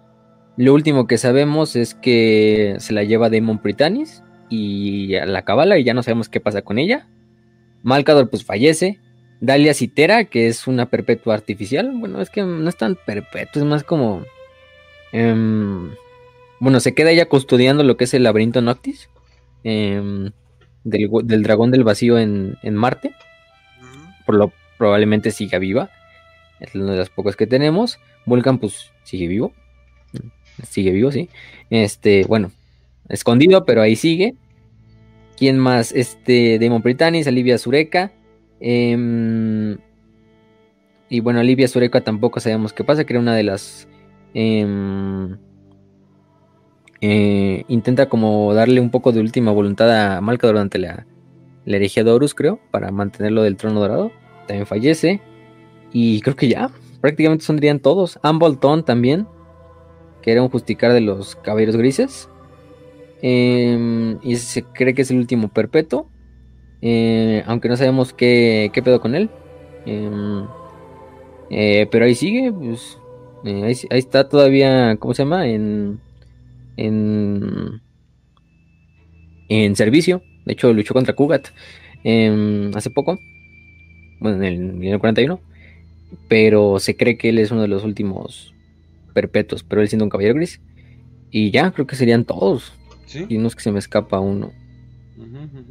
[0.56, 5.78] Lo último que sabemos es que se la lleva Damon Britannis y a la cabala
[5.78, 7.08] y ya no sabemos qué pasa con ella.
[7.82, 8.98] Malcador pues fallece.
[9.40, 11.92] Dalia Citera, que es una perpetua artificial.
[11.94, 14.24] Bueno, es que no es tan perpetua, es más como.
[15.12, 15.90] Em,
[16.58, 19.08] bueno, se queda ella custodiando lo que es el laberinto Noctis.
[19.62, 20.32] Em,
[20.84, 23.12] del, dragón del vacío en, Marte.
[24.26, 25.90] Por lo probablemente siga viva.
[26.60, 27.98] Es una de las pocas que tenemos.
[28.26, 29.52] Vulcan, pues, sigue vivo.
[30.68, 31.28] Sigue vivo, sí.
[31.70, 32.50] Este, bueno,
[33.08, 34.34] escondido, pero ahí sigue.
[35.36, 35.92] ¿Quién más?
[35.92, 38.12] Este, Demon Britannis, Olivia Zureca.
[38.60, 39.78] Em,
[41.08, 43.88] y bueno, Olivia Sureca tampoco sabemos qué pasa, que era una de las...
[44.34, 45.38] Em,
[47.00, 51.06] eh, intenta como darle un poco de última voluntad a Malca durante la,
[51.64, 54.10] la herejía de Horus, creo, para mantenerlo del trono dorado.
[54.46, 55.20] También fallece.
[55.92, 56.70] Y creo que ya,
[57.00, 58.18] prácticamente sonrían todos.
[58.22, 59.26] Ambolton también,
[60.22, 62.28] que era un justicar de los caballeros grises.
[63.20, 66.08] Em, y se cree que es el último perpetuo.
[66.80, 69.30] Eh, aunque no sabemos qué, qué pedo con él.
[69.86, 70.46] Em,
[71.50, 72.98] eh, pero ahí sigue, pues,
[73.44, 75.46] eh, ahí, está todavía, ¿cómo se llama?
[75.48, 76.00] En,
[76.78, 77.82] en,
[79.48, 80.22] en servicio.
[80.46, 81.48] De hecho, luchó contra Kugat
[82.04, 83.18] em, hace poco.
[84.20, 85.40] Bueno, en el, en el 41.
[86.28, 88.54] Pero se cree que él es uno de los últimos
[89.12, 90.60] perpetuos, pero él siendo un caballero gris.
[91.30, 92.72] Y ya, creo que serían todos.
[93.06, 93.26] Sí.
[93.28, 94.52] Y no es que se me escapa uno.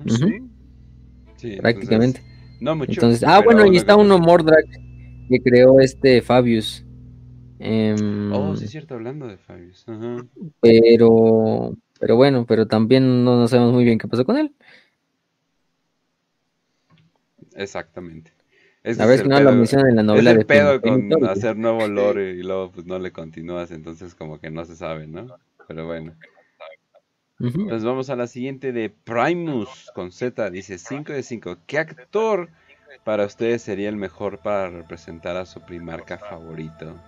[0.06, 0.44] Sí.
[1.38, 2.20] Sí, Prácticamente.
[2.20, 2.92] entonces, no mucho.
[2.92, 4.20] Entonces, ah, bueno, y está uno.
[4.20, 4.66] Mordrak
[5.30, 6.84] que creó este Fabius.
[7.60, 9.88] Em, Oh, sí, es cierto, hablando de Fabius.
[9.88, 10.26] Ajá.
[10.62, 14.54] pero, pero bueno, pero también no, no sabemos muy bien qué pasó con él.
[17.56, 18.32] Exactamente.
[18.84, 19.58] Ese es es que el no lo pedo.
[19.58, 22.86] mencionan en la Es novela el de pedo con hacer nuevo lore y luego pues
[22.86, 25.32] no le continúas, entonces como que no se sabe, ¿no?
[25.68, 26.18] Pero bueno.
[27.40, 31.58] Nos vamos a la siguiente de Primus con Z, dice 5 de 5.
[31.68, 32.52] ¿Qué actor
[33.04, 37.04] para ustedes sería el mejor para representar a su primarca favorito?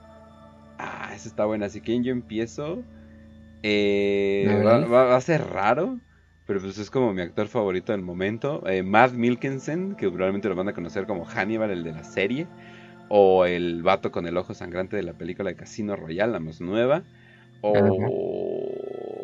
[1.10, 1.66] Ah, esa está buena.
[1.66, 2.84] Así que yo empiezo.
[3.64, 6.00] Eh, va a ser raro,
[6.46, 8.66] pero pues es como mi actor favorito del momento.
[8.68, 12.48] Eh, Matt Milkinson, que probablemente lo van a conocer como Hannibal, el de la serie.
[13.10, 16.62] O el vato con el ojo sangrante de la película de Casino Royale, la más
[16.62, 17.02] nueva.
[17.62, 17.72] O.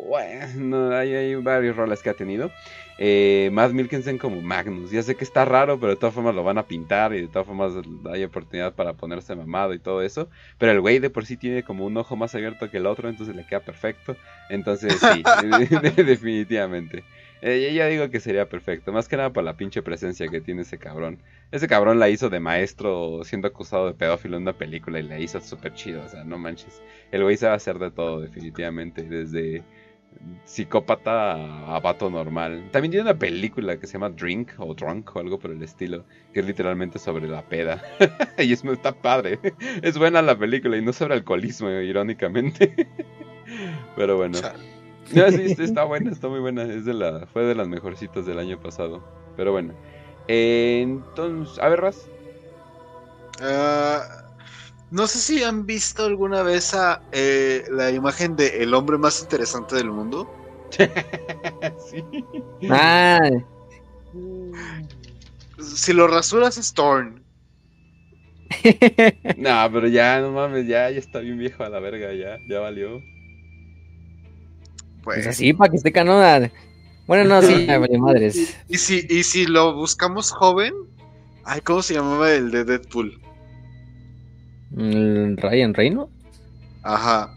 [0.06, 2.50] Bueno, hay, hay varios roles que ha tenido.
[2.98, 4.90] Eh, Matt Milkinson como Magnus.
[4.90, 7.28] Ya sé que está raro, pero de todas formas lo van a pintar y de
[7.28, 7.72] todas formas
[8.10, 10.28] hay oportunidad para ponerse mamado y todo eso.
[10.58, 13.08] Pero el güey de por sí tiene como un ojo más abierto que el otro,
[13.08, 14.16] entonces le queda perfecto.
[14.48, 15.22] Entonces sí,
[16.02, 17.04] definitivamente.
[17.42, 20.62] Eh, yo digo que sería perfecto, más que nada por la pinche presencia que tiene
[20.62, 21.18] ese cabrón.
[21.52, 25.18] Ese cabrón la hizo de maestro siendo acusado de pedófilo en una película y la
[25.18, 26.80] hizo súper chido, o sea, no manches.
[27.12, 29.62] El güey sabe hacer de todo, definitivamente, desde
[30.44, 32.68] psicópata a, a vato normal.
[32.72, 36.04] También tiene una película que se llama Drink o Drunk o algo por el estilo,
[36.32, 37.82] que es literalmente sobre la peda.
[38.38, 39.38] y es, está padre.
[39.82, 42.88] Es buena la película y no sobre alcoholismo, irónicamente.
[43.96, 44.38] Pero bueno.
[45.14, 46.62] No, sí, está buena, está muy buena.
[46.64, 49.04] Es de la, fue de las mejorcitas del año pasado.
[49.36, 49.74] Pero bueno.
[50.28, 52.08] Eh, entonces, a ver, Raz.
[53.40, 54.25] Ah,
[54.90, 59.20] no sé si han visto alguna vez a, eh, la imagen de el hombre más
[59.22, 60.32] interesante del mundo.
[61.90, 62.04] sí.
[62.70, 63.28] Ah,
[65.58, 67.22] Si lo rasuras es Thorn.
[69.36, 72.60] No, pero ya, no mames, ya, ya está bien viejo a la verga, ya, ya
[72.60, 73.00] valió.
[75.02, 76.50] Pues, pues así, para que esté canona.
[77.06, 77.66] Bueno, no, sí,
[77.98, 78.56] madres.
[78.68, 80.74] y, si, y si lo buscamos joven,
[81.44, 83.20] ay, ¿cómo se llamaba el de Deadpool?
[84.70, 86.12] Mm, Ryan Reynolds.
[86.82, 87.32] Ajá.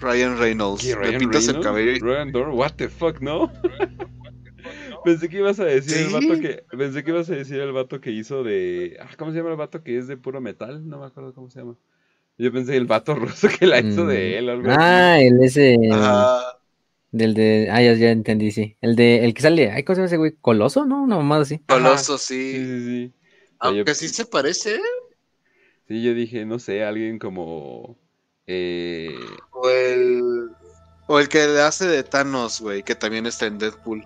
[0.00, 0.82] Ryan Reynolds.
[0.84, 1.66] ¿Qué, Ryan pintas el Reynolds?
[1.66, 1.98] cabello y...
[2.00, 3.50] Ryan Dor- what the fuck, ¿no?
[5.04, 6.64] pensé que ibas a decir el vato que.
[6.76, 8.96] Pensé que ibas a decir el vato que hizo de.
[9.00, 10.86] ah, ¿Cómo se llama el vato que es de puro metal?
[10.88, 11.76] No me acuerdo cómo se llama.
[12.38, 14.78] Yo pensé el vato ruso que la hizo de él, algo así.
[14.78, 15.78] Ah, el ese.
[17.12, 17.68] Del de.
[17.70, 18.76] Ah, ya, ya entendí, sí.
[18.82, 19.24] El de.
[19.24, 19.70] El que sale.
[19.70, 20.32] Ay, ¿cómo se llama ese güey?
[20.40, 20.84] ¿Coloso?
[20.84, 21.02] ¿No?
[21.02, 21.60] Una mamada así.
[21.66, 22.64] Coloso, Sí, sí.
[22.64, 23.12] sí, sí.
[23.14, 24.78] O sea, yo- Aunque sí se parece.
[25.88, 27.96] Sí, yo dije, no sé, alguien como.
[28.46, 29.14] Eh,
[29.52, 30.50] O el.
[31.08, 34.04] O el que le hace de Thanos, güey, que también está en Deadpool.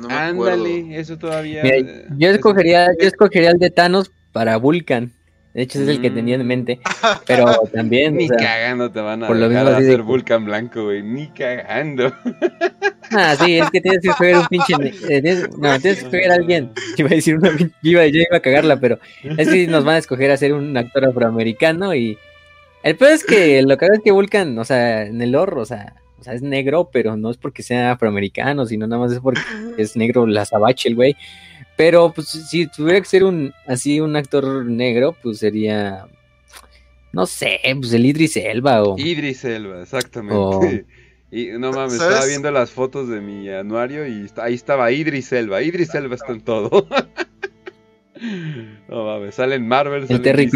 [0.00, 0.64] No me acuerdo.
[0.64, 1.62] ándale, eso todavía.
[1.64, 5.12] Mira, yo escogería, yo escogería el de Thanos para Vulcan.
[5.52, 6.78] De hecho, ese es el que tenía en mente.
[7.26, 10.02] Pero también, o Ni sea, cagando te van a por lo dejar de hacer que-
[10.02, 11.02] Vulcan blanco, güey.
[11.02, 12.12] Ni cagando.
[13.10, 14.74] ah, sí, es que tienes que escoger un pinche.
[15.08, 16.70] eh, tienes- no, tienes que escoger a alguien.
[16.96, 17.50] Iba a decir una
[17.82, 20.76] iba, yo iba a cagarla, pero es que nos van a escoger a ser un
[20.76, 22.16] actor afroamericano y.
[22.82, 25.58] El peor es que lo que hago es que Vulcan, o sea, en el horror,
[25.58, 29.12] o sea, o sea, es negro, pero no es porque sea afroamericano, sino nada más
[29.12, 29.40] es porque
[29.76, 31.14] es negro la sabache el güey.
[31.80, 36.06] Pero pues si tuviera que ser un así un actor negro, pues sería
[37.10, 40.84] no sé, pues el Idris Elba o Idris Elba, exactamente.
[41.32, 42.14] Y no mames, ¿Sabes?
[42.14, 45.62] estaba viendo las fotos de mi anuario y ahí estaba Idris Elba.
[45.62, 46.86] Idris Elba está en todo.
[48.88, 50.50] No mames, salen Marvel, el salen Terry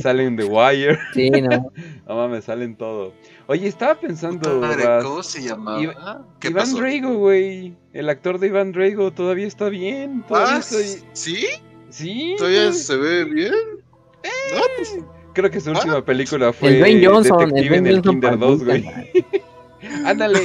[0.00, 0.98] salen The Wire.
[1.12, 1.70] Sí, no.
[2.08, 3.12] No mames, salen todo.
[3.50, 5.82] Oye, estaba pensando, madre, ¿Cómo se llamaba?
[5.82, 6.76] Iba- ¿Qué Iván pasó?
[6.78, 7.74] Drago, güey.
[7.92, 10.22] El actor de Iván Drago todavía está bien.
[10.28, 11.46] Todavía Ah, estoy- ¿Sí?
[11.88, 12.36] Sí.
[12.38, 13.52] ¿Todavía todavía- se ve bien?
[14.54, 14.98] No, pues,
[15.32, 15.74] Creo que su Ah.
[15.74, 18.64] última película fue El Dwayne Johnson, el Detective en Dwayne el Johnson Kinder para 2,
[18.64, 18.84] güey.
[20.04, 20.40] Ándale.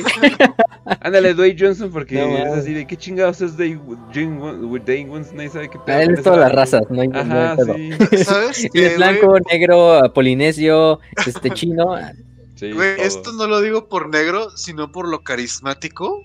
[1.02, 3.80] Ándale, Dwayne Johnson, porque No, es así de qué chingados es Dwayne
[4.14, 7.20] Dwayne Johnson, nadie sabe qué pedo Ah, él es todas las razas, no hay no
[7.20, 7.76] hay Ajá, pedo.
[7.76, 8.18] sí.
[8.24, 11.96] ¿sabes qué, es blanco, negro, polinesio, este chino.
[12.56, 13.06] Sí Güey, todo.
[13.06, 16.22] esto no lo digo por negro, sino por lo carismático.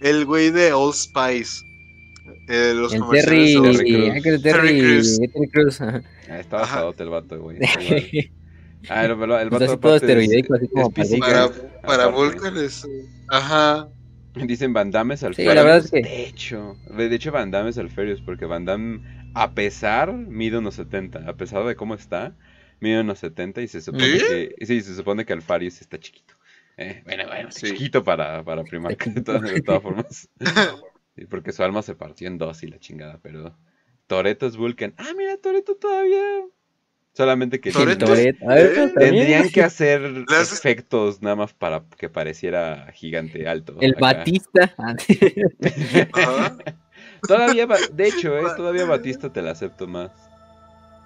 [0.00, 1.64] El güey de Old Spice.
[2.48, 5.18] Eh, los El comerciales Terry, Terry el Terry Terry, Crews.
[5.52, 6.02] Terry ajá.
[6.28, 7.58] Ah, estaba el vato, güey.
[8.88, 12.04] Ah, pero el Pues vato así todo esteroideico, así como es para Para, Girl, para
[12.04, 12.22] aparte.
[12.22, 12.86] Vulcan es.
[13.28, 13.88] Ajá.
[14.34, 15.54] Dicen Van Damme es Sí, Alferius.
[15.54, 19.00] la verdad es que- De hecho, de hecho Van Damme es Alferius porque Van Damme,
[19.34, 21.28] a pesar, mide unos 70.
[21.28, 22.36] A pesar de cómo está,
[22.80, 24.24] mide unos 70 y se supone ¿Sí?
[24.58, 26.34] que sí, se supone que Alfarius está chiquito.
[26.76, 27.68] Eh, bueno, bueno, Sí.
[27.68, 30.28] chiquito para, para Primark, de todas, de todas formas.
[31.16, 33.56] Sí, porque su alma se partió en dos y la chingada, pero
[34.06, 34.92] Toreto es Vulcan.
[34.98, 36.20] Ah, mira, Toreto todavía.
[37.14, 37.72] Solamente que ¿Eh?
[37.72, 38.92] también.
[38.94, 43.78] tendrían que hacer efectos nada más para que pareciera gigante alto.
[43.80, 44.00] El acá.
[44.00, 44.74] Batista.
[47.26, 50.10] Todavía, de hecho, eh, todavía Batista te la acepto más.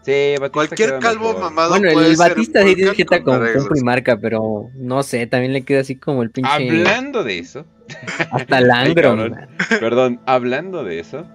[0.02, 1.40] Sí, Batista Cualquier calvo mejor.
[1.42, 3.68] mamado bueno, puede el ser Batista sí tiene jeta con arreglos.
[3.68, 6.50] primarca, pero no sé, también le queda así como el pinche.
[6.50, 7.66] Hablando de eso,
[8.30, 9.30] Hasta Ay, Langron.
[9.30, 9.48] cabrón.
[9.80, 11.26] perdón, hablando de eso,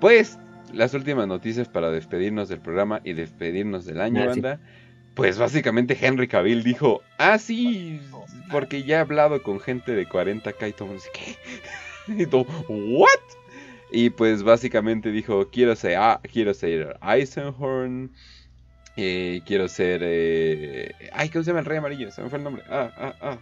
[0.00, 0.38] pues
[0.72, 4.40] las últimas noticias para despedirnos del programa y despedirnos del año, Ah, sí.
[4.40, 4.60] banda.
[5.14, 8.00] Pues básicamente Henry Cavill dijo, ah, sí,
[8.50, 11.36] porque ya he hablado con gente de 40k y todo el mundo dice, ¿qué?
[12.22, 13.08] Y todo, ¿what?
[13.92, 18.10] Y pues básicamente dijo, quiero ser, ah, quiero ser Eisenhorn,
[18.96, 22.10] eh, quiero ser, eh, ay, ¿cómo se llama el rey amarillo?
[22.10, 23.38] Se me fue el nombre, ah, ah, ah.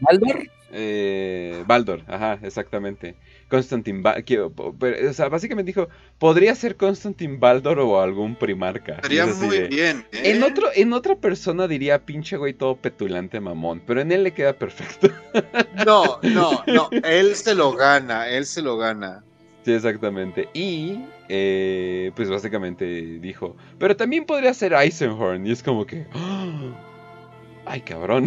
[0.00, 0.48] ¿Baldor?
[0.72, 3.16] Eh, Baldor, ajá, exactamente.
[3.48, 8.36] Constantin Ba- quiero- po- pero, o sea, básicamente dijo, podría ser Constantin Baldor o algún
[8.36, 8.94] primarca.
[8.94, 10.06] Estaría es muy de- bien.
[10.12, 10.30] ¿eh?
[10.30, 14.32] En otro, en otra persona diría pinche güey todo petulante mamón, pero en él le
[14.32, 15.08] queda perfecto.
[15.84, 16.88] No, no, no.
[17.04, 19.24] Él se lo gana, él se lo gana.
[19.64, 20.48] Sí, exactamente.
[20.54, 22.84] Y eh, pues básicamente
[23.20, 25.46] dijo, pero también podría ser Eisenhorn.
[25.46, 26.72] Y es como que, ¡ah!
[27.66, 28.26] ay cabrón.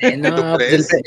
[0.00, 1.02] Eh, no, ¿Tú pues el,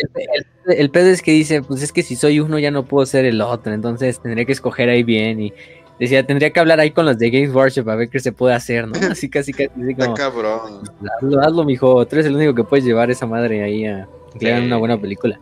[0.68, 3.06] el, el pedo es que dice, pues es que si soy uno ya no puedo
[3.06, 5.53] ser el otro, entonces tendría que escoger ahí bien y
[6.00, 8.53] decía, tendría que hablar ahí con los de Games Workshop a ver qué se puede
[8.53, 8.93] hacer, ¿no?
[9.11, 10.82] Así casi casi así Está como, cabrón.
[11.18, 14.45] hazlo, hazlo, mijo, tú eres el único que puedes llevar esa madre ahí a que
[14.45, 14.68] le hagan Sí.
[14.68, 15.40] una buena película.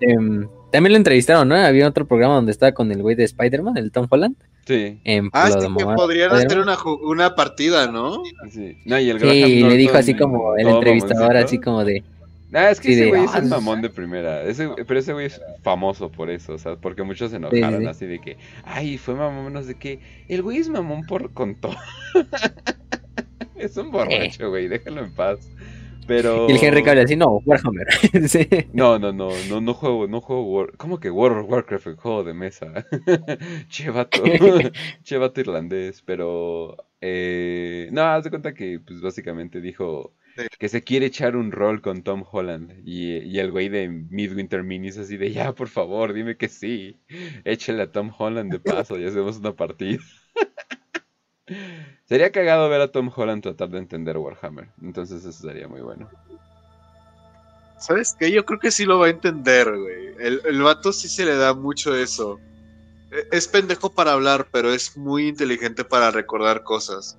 [0.00, 0.46] Em,
[0.76, 1.54] también lo entrevistaron, ¿no?
[1.56, 4.36] Había otro programa donde estaba con el güey de Spider-Man, el Tom Holland.
[4.66, 8.22] Sí, En Ah, sí que podrían hacer una, una partida, ¿no?
[8.50, 8.76] sí.
[8.84, 11.46] No, y el Sí, le dijo así como el entrevistador, mamoncito.
[11.46, 12.04] así como de,
[12.52, 13.56] Ah, es que Sí, ese de, güey es ah, el no.
[13.56, 14.42] mamón de primera.
[14.42, 17.86] Ese, pero ese güey es famoso por eso, o sea, porque muchos se enojaron sí.
[17.86, 19.98] así de que, ay, fue mamón, no sé qué.
[20.28, 21.74] El güey es mamón por con todo.
[23.56, 25.38] es un borracho, güey, déjalo en paz.
[26.06, 26.48] Pero.
[26.48, 27.86] y el Henry Cavill así, no, Warhammer.
[28.28, 28.48] Sí.
[28.72, 30.76] No, no, no, no, no juego, no juego War...
[30.76, 32.86] ¿Cómo que World of Warcraft, el juego de mesa?
[33.68, 34.22] che vato,
[35.02, 36.76] che vato irlandés, pero...
[37.00, 37.88] Eh...
[37.92, 40.14] No, haz de cuenta que, pues, básicamente dijo
[40.58, 44.62] que se quiere echar un rol con Tom Holland y, y el güey de Midwinter
[44.62, 47.00] Minis así de, ya, por favor, dime que sí,
[47.44, 49.98] échale a Tom Holland de paso y hacemos una partida.
[52.06, 56.08] Sería cagado ver a Tom Holland tratar de entender Warhammer, entonces eso sería muy bueno.
[57.78, 58.32] ¿Sabes qué?
[58.32, 60.06] Yo creo que sí lo va a entender, güey.
[60.18, 62.40] El, el vato sí se le da mucho eso.
[63.12, 67.18] E- Es pendejo para hablar, pero es muy inteligente para recordar cosas.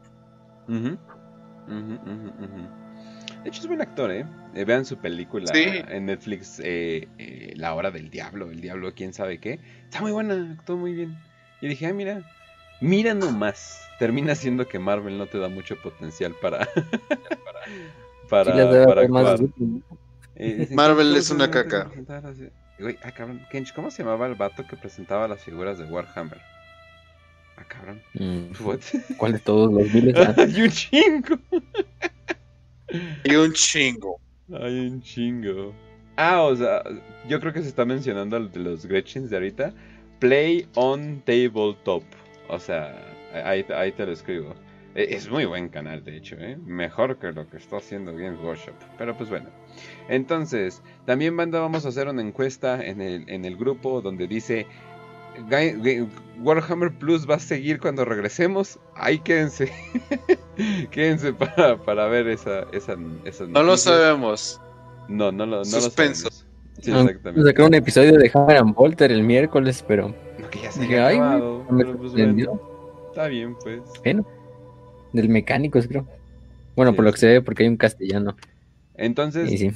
[0.67, 0.97] Ujú.
[1.67, 2.87] Ujú, ujú, ujú.
[3.43, 4.25] De hecho es buen actor, ¿eh?
[4.55, 5.63] Eh, vean su película Sí.
[5.87, 9.59] en Netflix, eh, eh, La Hora del Diablo, el Diablo, quién sabe qué.
[9.83, 11.15] Está muy buena, actuó muy bien.
[11.61, 12.23] Y dije, ah, mira,
[12.81, 13.83] mira nomás.
[13.99, 16.67] Termina siendo que Marvel no te da mucho potencial para...
[18.29, 19.83] para, Sí, para útil.
[20.35, 21.89] Eh, Marvel ¿cómo es una caca.
[22.79, 26.39] Güey, ah, cabrón, Kench, ¿cómo se llamaba el vato que presentaba las figuras de Warhammer?
[27.57, 28.01] Ah, cabrón.
[28.13, 28.53] Mm?
[29.17, 30.15] ¿Cuál de todos los miles?
[30.37, 31.39] Hay un chingo.
[33.23, 34.19] Y un chingo.
[34.61, 35.73] Hay un chingo.
[36.17, 36.83] Ah, o sea,
[37.27, 39.73] yo creo que se está mencionando el de los Gretchens de ahorita.
[40.19, 42.03] Play on tabletop.
[42.49, 42.95] O sea,
[43.45, 44.53] ahí, ahí te lo escribo.
[44.95, 46.57] E- Es muy buen canal, de hecho, ¿eh?
[46.65, 48.73] Mejor que lo que está haciendo Games Workshop.
[48.97, 49.49] Pero pues bueno.
[50.09, 54.65] Entonces, también banda, vamos a hacer una encuesta en el, en el grupo donde dice...
[55.49, 56.07] "Ga- Ga-
[56.39, 58.79] Warhammer Plus va a seguir cuando regresemos.
[58.95, 59.71] Ahí quédense.
[60.91, 62.95] quédense para, para ver esa, esa,
[63.25, 64.61] esas No lo sabemos.
[65.07, 66.29] No, no lo, no Suspenso.
[66.81, 67.43] Sí, exactamente.
[67.43, 70.13] sacar un episodio de Hammer and Volter el miércoles, pero
[70.51, 72.61] que ya se ay, acabado, me pero pues bueno,
[73.09, 73.81] está bien, pues.
[75.13, 76.07] Del mecánicos, creo.
[76.75, 77.21] Bueno, por lo que sí.
[77.21, 78.35] se ve, porque hay un castellano.
[78.95, 79.71] Entonces, sí.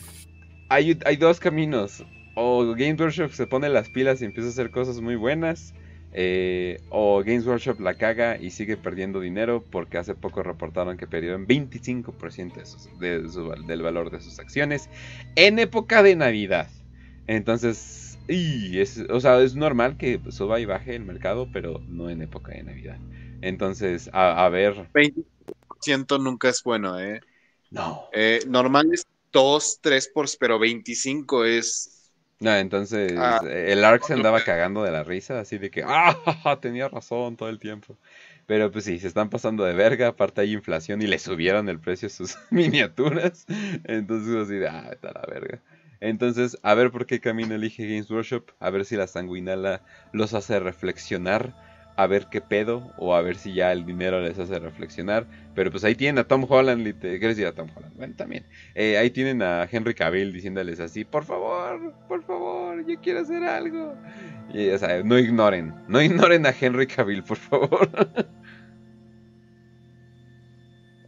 [0.70, 2.04] hay, hay dos caminos.
[2.36, 5.74] O Games Workshop se pone las pilas y empieza a hacer cosas muy buenas.
[6.14, 11.08] eh, o Games Workshop la caga y sigue perdiendo dinero porque hace poco reportaron que
[11.08, 14.90] perdieron 25% de sus- de su val- del valor de sus acciones
[15.36, 16.68] en época de Navidad.
[17.28, 22.10] Entonces, y es, o sea, es normal que suba y baje el mercado, pero no
[22.10, 23.02] en época de Navidad.
[23.42, 27.22] Entonces, a, a ver, 20% nunca es bueno, ¿eh?
[27.72, 28.10] no.
[28.12, 32.12] Eh, normal es 2, 3, por, pero 25 es...
[32.40, 36.58] No, entonces Ah, el Ark se andaba cagando de la risa, así de que, ah,
[36.62, 37.98] tenía razón todo el tiempo.
[38.48, 41.80] Pero pues sí, se están pasando de verga, aparte hay inflación y le subieron el
[41.80, 43.46] precio a sus miniaturas.
[43.84, 45.62] Entonces así de, ah, está la verga.
[46.02, 49.82] Entonces, a ver por qué camino elige Games Workshop, a ver si la sanguinala
[50.12, 51.54] los hace reflexionar
[51.96, 55.26] a ver qué pedo o a ver si ya el dinero les hace reflexionar.
[55.54, 57.96] Pero pues ahí tienen a Tom Holland, ¿qué decir a Tom Holland?
[57.96, 58.46] Bueno, también.
[58.76, 63.44] Eh, ahí tienen a Henry Cavill diciéndoles así, por favor, por favor, yo quiero hacer
[63.44, 63.96] algo.
[64.54, 67.90] Y, o sea, no ignoren, no ignoren a Henry Cavill, por favor.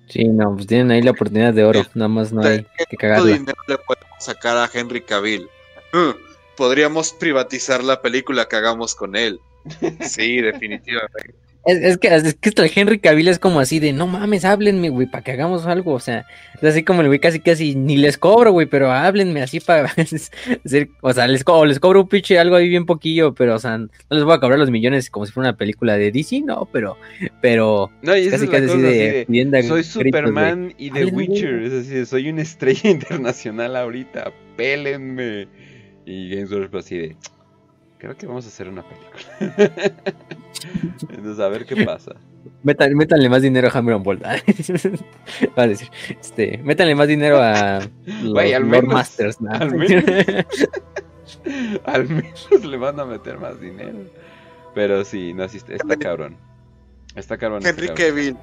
[0.10, 3.34] Sí, no, pues tienen ahí la oportunidad de oro, nada más no hay que cagarla.
[3.34, 5.50] dinero le podemos sacar a Henry Cavill?
[5.94, 6.12] Mm,
[6.56, 9.40] podríamos privatizar la película que hagamos con él.
[10.02, 11.43] Sí, definitivamente.
[11.66, 15.08] Es, que, es que el Henry Cavill es como así de, no mames, háblenme, güey,
[15.08, 15.94] para que hagamos algo.
[15.94, 16.26] O sea,
[16.56, 19.94] es así como el güey casi casi ni les cobro, güey, pero háblenme así para
[21.02, 23.90] o sea, les, les cobro un pinche algo ahí bien poquillo, pero, o sea, no
[24.10, 26.98] les voy a cobrar los millones como si fuera una película de DC, no, pero,
[27.42, 32.30] pero, no, y casi casi así de, soy Superman y The Witcher, es decir, soy
[32.30, 35.48] una estrella internacional ahorita, pélenme.
[36.06, 37.16] Y Games Workshop así de,
[37.98, 39.94] creo que vamos a hacer una película.
[41.10, 42.16] Entonces, a ver qué pasa.
[42.64, 44.24] métanle más dinero a Hammer Bolt.
[44.24, 47.80] Va a decir, este, métanle más dinero a
[48.24, 49.38] los Masters.
[51.86, 54.00] Al menos, le van a meter más dinero.
[54.76, 56.38] Pero sí, no, está cabrón.
[57.16, 57.66] Está cabrón.
[57.66, 58.36] Henry Cavill.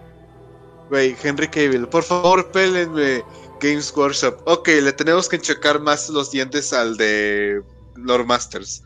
[0.88, 3.22] Güey, Henry Cavill, por favor, pélenme.
[3.60, 4.40] Games Workshop.
[4.46, 7.62] Ok, le tenemos que checar más los dientes al de
[7.94, 8.82] Lord Masters.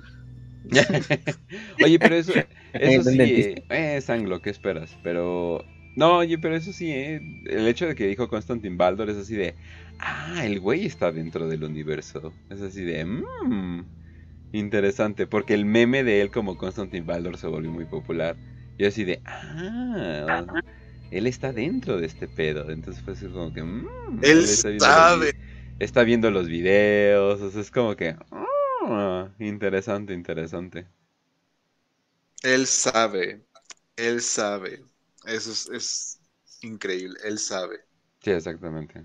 [1.83, 2.33] oye, pero eso,
[2.75, 4.97] eso sí, eh, es anglo, ¿qué esperas?
[5.03, 5.65] Pero,
[5.97, 9.35] no, oye, pero eso sí, eh, el hecho de que dijo Constantin Baldor es así
[9.35, 9.55] de,
[9.99, 12.33] ah, el güey está dentro del universo.
[12.51, 13.85] Es así de, mmm,
[14.53, 18.37] interesante, porque el meme de él como Constantin Baldor se volvió muy popular.
[18.77, 20.45] Y así de, ah,
[21.11, 22.71] él está dentro de este pedo.
[22.71, 23.89] Entonces fue así como que, mmm,
[24.23, 24.47] él,
[24.81, 25.33] sabe.
[25.79, 28.17] está viendo los videos, o sea, es como que,
[28.87, 30.87] Ah, interesante, interesante.
[32.45, 33.41] Él sabe,
[33.97, 34.85] él sabe.
[35.25, 36.21] Eso es,
[36.61, 37.81] increíble, él sabe.
[38.21, 39.03] Sí, exactamente.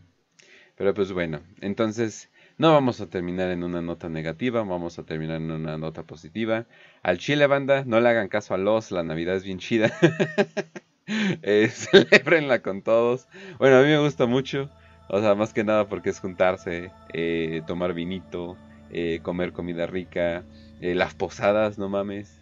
[0.76, 5.38] Pero pues bueno, entonces no vamos a terminar en una nota negativa, vamos a terminar
[5.38, 6.68] en una nota positiva.
[7.02, 9.90] Al Chile Banda, no le hagan caso a los, la Navidad es bien chida.
[11.08, 13.30] eh, celebrenla con todos.
[13.58, 14.70] Bueno, a mí me gusta mucho,
[15.08, 18.58] o sea, más que nada porque es juntarse, eh, tomar vinito,
[18.92, 20.44] eh, comer comida rica,
[20.82, 22.38] las posadas, no mames,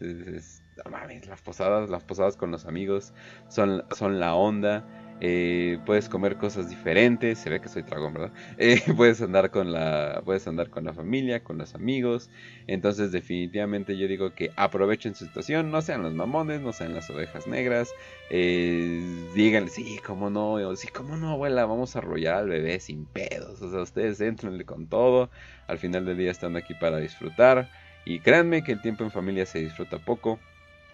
[1.27, 3.13] las posadas, las posadas con los amigos
[3.47, 4.85] son, son la onda.
[5.19, 8.31] Eh, puedes comer cosas diferentes, se ve que soy dragón, ¿verdad?
[8.95, 12.29] puedes andar con la, puedes andar con la familia, con los amigos.
[12.67, 17.09] Entonces, definitivamente yo digo que aprovechen su situación, no sean los mamones, no sean las
[17.09, 17.89] ovejas negras.
[18.29, 23.59] díganle, sí, cómo no, sí, cómo no, abuela, vamos a arrollar al bebé sin pedos.
[23.63, 25.31] O sea, ustedes entrenle con todo.
[25.65, 27.69] Al final del día están aquí para disfrutar.
[28.05, 30.39] Y créanme que el tiempo en familia se disfruta poco.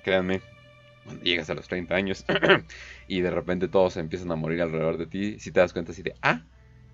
[0.03, 0.41] Créanme,
[1.05, 2.25] cuando llegas a los 30 años
[3.07, 6.01] y de repente todos empiezan a morir alrededor de ti, si te das cuenta así
[6.01, 6.41] de, ah,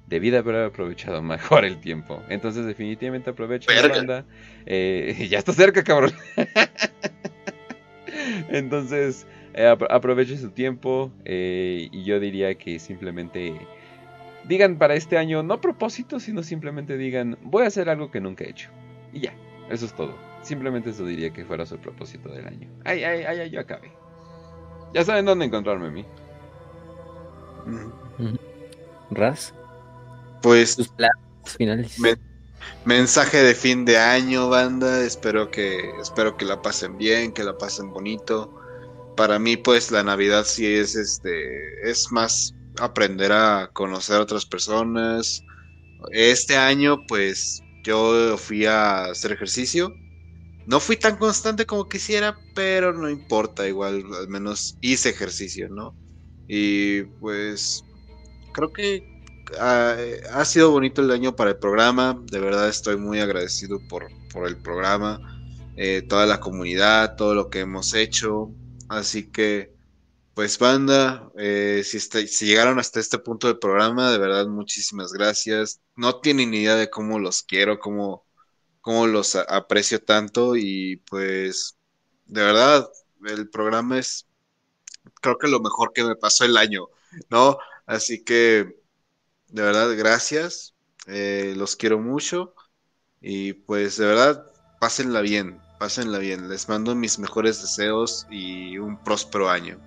[0.07, 2.21] debí de haber aprovechado mejor el tiempo.
[2.29, 4.25] Entonces definitivamente aprovecha la banda.
[4.65, 6.11] Eh, ya está cerca, cabrón.
[8.49, 13.53] Entonces eh, aproveche su tiempo eh, y yo diría que simplemente
[14.45, 18.43] digan para este año, no propósito, sino simplemente digan, voy a hacer algo que nunca
[18.43, 18.69] he hecho.
[19.13, 19.33] Y ya,
[19.69, 20.28] eso es todo.
[20.41, 22.69] Simplemente eso diría que fuera su propósito del año.
[22.85, 23.91] Ay, ay, ay, yo acabé.
[24.93, 26.05] Ya saben dónde encontrarme a mí.
[29.11, 29.53] Raz.
[30.41, 30.71] Pues.
[30.71, 31.15] Sus planes
[31.57, 31.97] finales.
[32.85, 35.03] mensaje de fin de año, banda.
[35.03, 38.55] Espero que, espero que la pasen bien, que la pasen bonito.
[39.15, 41.89] Para mí, pues, la Navidad sí es este.
[41.89, 45.43] Es más aprender a conocer a otras personas.
[46.11, 49.93] Este año, pues, yo fui a hacer ejercicio.
[50.69, 55.95] No fui tan constante como quisiera, pero no importa, igual al menos hice ejercicio, ¿no?
[56.47, 57.83] Y pues
[58.53, 59.23] creo que
[59.59, 59.95] ah,
[60.31, 64.47] ha sido bonito el año para el programa, de verdad estoy muy agradecido por, por
[64.47, 65.19] el programa,
[65.75, 68.51] eh, toda la comunidad, todo lo que hemos hecho,
[68.89, 69.73] así que
[70.35, 75.81] pues banda, eh, si, si, llegaron hasta este punto del programa, de verdad muchísimas gracias.
[75.95, 78.25] No tienen ni idea de cómo los quiero, cómo,
[78.81, 81.77] cómo los aprecio tanto y pues
[82.25, 82.89] de verdad
[83.25, 84.27] el programa es
[85.21, 86.87] creo que lo mejor que me pasó el año,
[87.29, 87.57] ¿no?
[87.85, 88.75] Así que
[89.49, 90.75] de verdad gracias,
[91.07, 92.53] eh, los quiero mucho
[93.21, 94.45] y pues de verdad
[94.79, 96.49] pásenla bien, pásenla bien.
[96.49, 99.79] Les mando mis mejores deseos y un próspero año.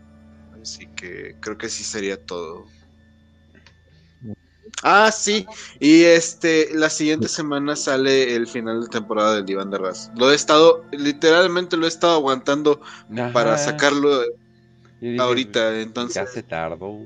[0.62, 2.66] Así que creo que sí sería todo.
[4.82, 5.46] Ah, sí.
[5.78, 10.10] Y este, la siguiente semana sale el final de temporada del Diván de Raz.
[10.16, 12.80] Lo he estado, literalmente lo he estado aguantando
[13.32, 14.22] para sacarlo
[15.18, 15.80] ahorita.
[15.80, 16.14] Entonces.
[16.16, 16.98] Ya se tardó.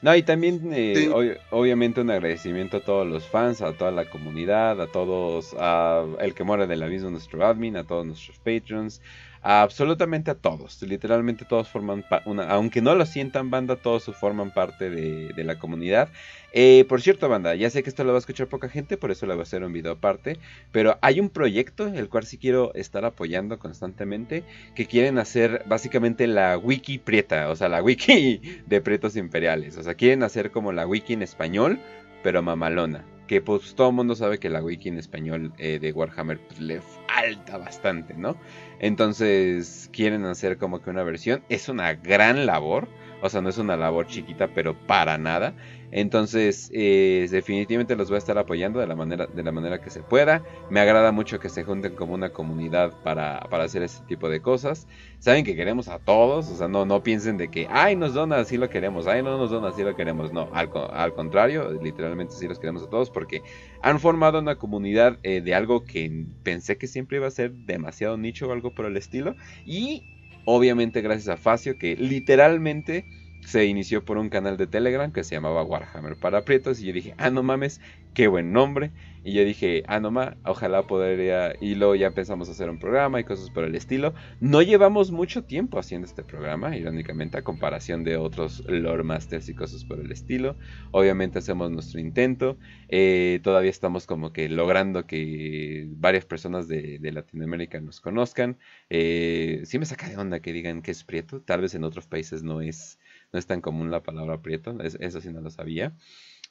[0.00, 1.10] No, y también, eh,
[1.50, 6.34] obviamente, un agradecimiento a todos los fans, a toda la comunidad, a todos, a el
[6.34, 9.02] que mora del aviso, nuestro admin, a todos nuestros patrons,
[9.42, 10.80] absolutamente a todos.
[10.82, 16.08] Literalmente todos forman una, aunque no lo sientan banda, todos forman parte de, la comunidad.
[16.52, 19.10] Eh, por cierto, banda, ya sé que esto lo va a escuchar poca gente, por
[19.10, 20.38] eso le voy a hacer un video aparte.
[20.72, 24.44] Pero hay un proyecto, el cual sí quiero estar apoyando constantemente,
[24.74, 29.76] que quieren hacer básicamente la wiki prieta, o sea, la wiki de pretos imperiales.
[29.76, 31.78] O sea, quieren hacer como la wiki en español,
[32.22, 35.92] pero mamalona que pues todo el mundo sabe que la wiki en español eh, de
[35.92, 38.36] Warhammer pues, le falta bastante, ¿no?
[38.80, 41.44] Entonces quieren hacer como que una versión.
[41.48, 42.88] Es una gran labor.
[43.20, 45.54] O sea, no es una labor chiquita, pero para nada.
[45.90, 49.90] Entonces, eh, definitivamente los voy a estar apoyando de la, manera, de la manera que
[49.90, 50.42] se pueda.
[50.70, 54.86] Me agrada mucho que se junten como una comunidad para, hacer ese tipo de cosas.
[55.18, 58.36] Saben que queremos a todos, o sea, no, no piensen de que, ay, nos dona,
[58.36, 60.32] así lo queremos, ay, no nos dona, así lo queremos.
[60.32, 63.42] No, al, al contrario, literalmente sí los queremos a todos porque
[63.82, 68.16] han formado una comunidad eh, de algo que pensé que siempre iba a ser demasiado
[68.16, 69.34] nicho o algo por el estilo.
[69.64, 70.17] Y
[70.50, 73.04] obviamente gracias a Facio que literalmente
[73.44, 76.92] se inició por un canal de Telegram que se llamaba Warhammer para Prietos y yo
[76.92, 77.80] dije, ah, no mames,
[78.14, 78.90] qué buen nombre.
[79.24, 81.54] Y yo dije, ah, no mames, ojalá podría...
[81.60, 84.14] Y luego ya empezamos a hacer un programa y cosas por el estilo.
[84.40, 89.54] No llevamos mucho tiempo haciendo este programa, irónicamente, a comparación de otros lore masters y
[89.54, 90.56] cosas por el estilo.
[90.92, 92.56] Obviamente hacemos nuestro intento.
[92.88, 98.58] Eh, todavía estamos como que logrando que varias personas de, Latinoamérica nos conozcan.
[98.90, 101.40] Eh, me saca de onda que digan que es prieto.
[101.40, 102.98] Tal vez en otros países no es
[103.32, 105.92] no es tan común la palabra prieto, eso sí no lo sabía.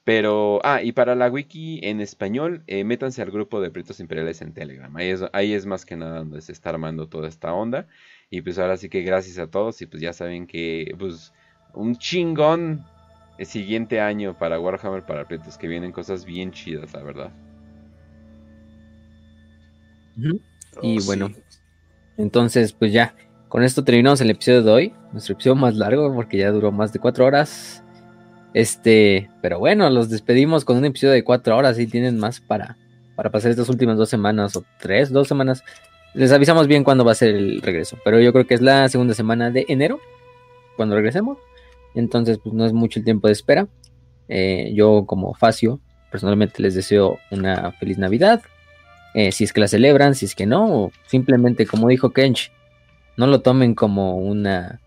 [0.03, 4.41] Pero, ah, y para la wiki en español, eh, métanse al grupo de Prietos Imperiales
[4.41, 4.95] en Telegram.
[4.95, 7.88] Ahí es, ahí es más que nada donde se está armando toda esta onda.
[8.30, 9.81] Y pues ahora sí que gracias a todos.
[9.81, 11.33] Y pues ya saben que, pues,
[11.73, 12.85] un chingón
[13.38, 17.31] el siguiente año para Warhammer para Prietos, que vienen cosas bien chidas, la verdad.
[20.81, 21.31] Y oh, bueno,
[22.17, 23.14] entonces, pues ya,
[23.50, 24.93] con esto terminamos el episodio de hoy.
[25.14, 27.84] Nuestro episodio más largo porque ya duró más de cuatro horas.
[28.53, 32.77] Este, pero bueno, los despedimos con un episodio de cuatro horas y tienen más para,
[33.16, 35.64] para pasar estas últimas dos semanas o tres, dos semanas.
[36.14, 38.90] Les avisamos bien cuándo va a ser el regreso, pero yo creo que es la
[38.90, 40.00] segunda semana de enero
[40.76, 41.38] cuando regresemos.
[41.95, 43.67] Entonces, pues no es mucho el tiempo de espera.
[44.27, 45.80] Eh, yo como Facio,
[46.11, 48.42] personalmente les deseo una feliz Navidad.
[49.14, 52.51] Eh, si es que la celebran, si es que no, o simplemente como dijo Kench,
[53.17, 54.79] no lo tomen como una...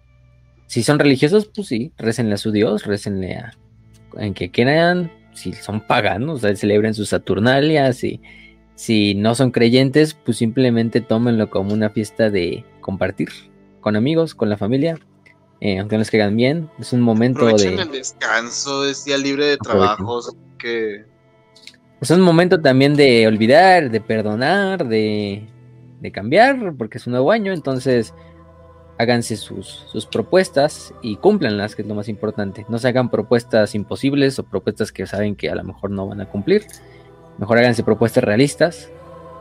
[0.67, 3.53] Si son religiosos, pues sí, récenle a su Dios, récenle a...
[4.17, 8.21] En que quieran, si son paganos, celebren sus Saturnalias y
[8.75, 13.29] si no son creyentes, pues simplemente tómenlo como una fiesta de compartir
[13.81, 14.99] con amigos, con la familia,
[15.61, 17.75] eh, aunque no les caigan bien, es un momento de...
[17.75, 20.21] el descanso, es día libre de trabajo,
[20.59, 21.05] que...
[22.01, 25.47] Es un momento también de olvidar, de perdonar, de
[26.01, 28.15] de cambiar, porque es un nuevo año, entonces
[28.99, 32.67] háganse sus, sus propuestas y cúmplanlas, que es lo más importante.
[32.69, 36.21] No se hagan propuestas imposibles o propuestas que saben que a lo mejor no van
[36.21, 36.67] a cumplir.
[37.39, 38.91] Mejor háganse propuestas realistas,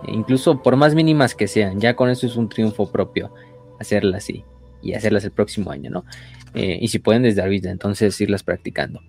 [0.08, 1.80] e incluso por más mínimas que sean.
[1.80, 3.34] Ya con eso es un triunfo propio
[3.80, 4.46] hacerlas así
[4.82, 6.06] y hacerlas el próximo año, ¿no?
[6.54, 9.02] Eh, y si pueden desde ahorita, entonces irlas practicando.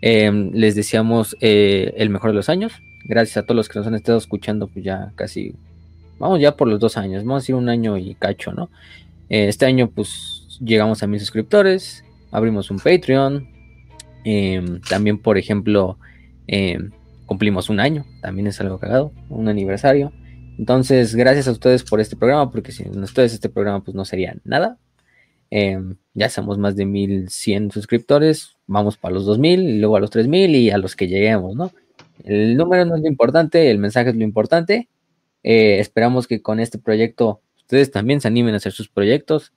[0.00, 2.72] Em, les deseamos eh, el mejor de los años.
[3.04, 5.54] Gracias a todos los que nos han estado escuchando, pues ya casi
[6.24, 8.70] vamos ya por los dos años, vamos a decir un año y cacho, ¿no?
[9.28, 13.46] Eh, este año pues llegamos a mil suscriptores, abrimos un Patreon,
[14.24, 15.98] em, también por ejemplo
[16.46, 16.92] em,
[17.26, 20.12] cumplimos un año, también es algo cagado, un aniversario.
[20.58, 24.34] Entonces, gracias a ustedes por este programa, porque sin ustedes este programa pues no sería
[24.44, 24.78] nada.
[25.50, 30.10] Em, ya somos más de 1100 suscriptores, vamos para los 2000 y luego a los
[30.10, 31.70] 3000 y a los que lleguemos, ¿no?
[32.24, 34.88] El número no es lo importante, el mensaje es lo importante
[35.44, 39.52] eh, esperamos que con este proyecto ustedes también se animen a hacer sus proyectos,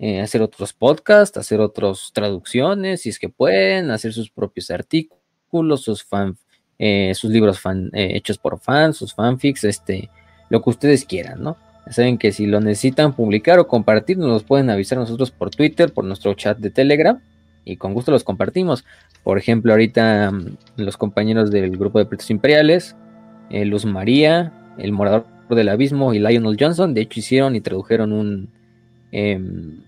[0.00, 5.82] eh, hacer otros podcasts, hacer otras traducciones, si es que pueden, hacer sus propios artículos,
[5.82, 6.36] sus fan,
[6.78, 10.10] eh, sus libros fan, hechos por fans, sus fanfics, este,
[10.50, 11.56] lo que ustedes quieran, ¿no?
[11.90, 15.92] Saben que si lo necesitan publicar o compartir, nos los pueden avisar nosotros por Twitter,
[15.92, 17.20] por nuestro chat de Telegram,
[17.64, 18.84] y con gusto los compartimos.
[19.22, 22.96] Por ejemplo, ahorita mm, los compañeros del grupo de Pretos Imperiales,
[23.50, 26.94] Luz María, el Morador del Abismo y Lionel Johnson.
[26.94, 28.50] De hecho, hicieron y tradujeron un.
[29.12, 29.82] Em,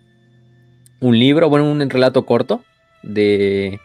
[1.00, 2.62] un libro, bueno, un relato corto
[3.02, 3.80] de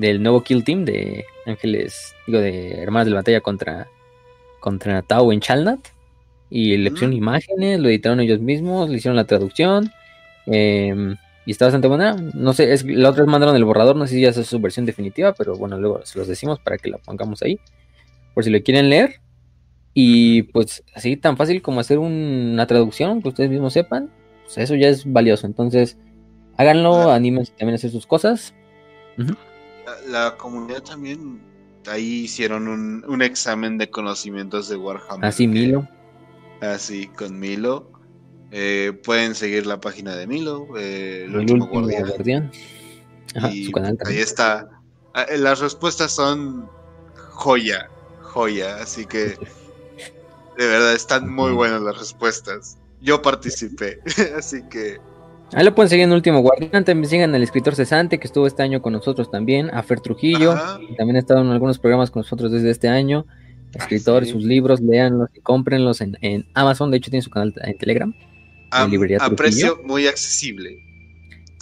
[0.00, 3.86] del nuevo Kill Team de Ángeles, digo, de Hermanas de la Batalla contra,
[4.60, 5.80] contra Tau en Chalnat.
[6.48, 9.92] Y le pusieron imágenes, lo editaron ellos mismos, le hicieron la traducción.
[10.46, 11.16] em,
[11.46, 12.16] y está bastante buena.
[12.34, 14.58] No sé, es, la otra vez mandaron el borrador, no sé si ya es su
[14.58, 17.60] versión definitiva, pero bueno, luego se los decimos para que la pongamos ahí.
[18.34, 19.20] Por si lo quieren leer.
[20.02, 24.10] Y pues así tan fácil como hacer un- una traducción, que ustedes mismos sepan,
[24.44, 25.46] pues eso ya es valioso.
[25.46, 25.98] Entonces,
[26.56, 27.10] háganlo, Claro.
[27.12, 28.54] anímense también a hacer sus cosas.
[29.16, 31.40] La, la comunidad también
[31.86, 35.24] ahí hicieron un, un examen de conocimientos de Warhammer.
[35.26, 35.88] Así, que- Milo.
[36.60, 37.90] Así, con Milo.
[38.52, 42.08] Eh, pueden seguir la página de Milo, eh, el, El último, último guardián.
[42.08, 42.50] guardián.
[43.36, 44.68] Ajá, Y su canal ahí está.
[45.14, 46.68] Ah, eh, Las respuestas son
[47.30, 47.88] joya,
[48.22, 48.76] joya.
[48.82, 49.34] Así que
[50.58, 52.78] de verdad están muy buenas las respuestas.
[53.00, 54.00] Yo participé,
[54.36, 54.98] así que
[55.52, 56.84] Ahí lo pueden seguir en Último Guardián.
[56.84, 59.68] También sigan al escritor cesante que estuvo este año con nosotros también.
[59.74, 60.54] A Fer Trujillo.
[60.88, 63.26] Que También ha estado en algunos programas con nosotros desde este año.
[63.74, 64.32] Escritor, sí.
[64.32, 66.90] sus libros, léanlos y cómprenlos en, en Amazon.
[66.90, 68.14] De hecho, tiene su canal en Telegram.
[68.70, 69.36] a, librería a Trujillo.
[69.36, 70.78] precio muy accesible.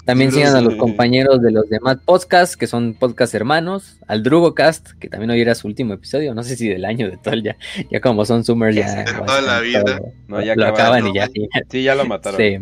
[0.09, 3.99] También sigan a los de- compañeros de los demás podcasts, que son podcast hermanos.
[4.07, 6.35] Al Drugocast, que también hoy era su último episodio.
[6.35, 7.57] No sé si del año, de todo, ya,
[7.91, 9.05] ya como son Summers, ya.
[9.05, 9.83] De toda la vida.
[10.27, 11.29] No, ya lo acaban y ya.
[11.71, 12.41] Sí, ya lo mataron.
[12.41, 12.59] Sí.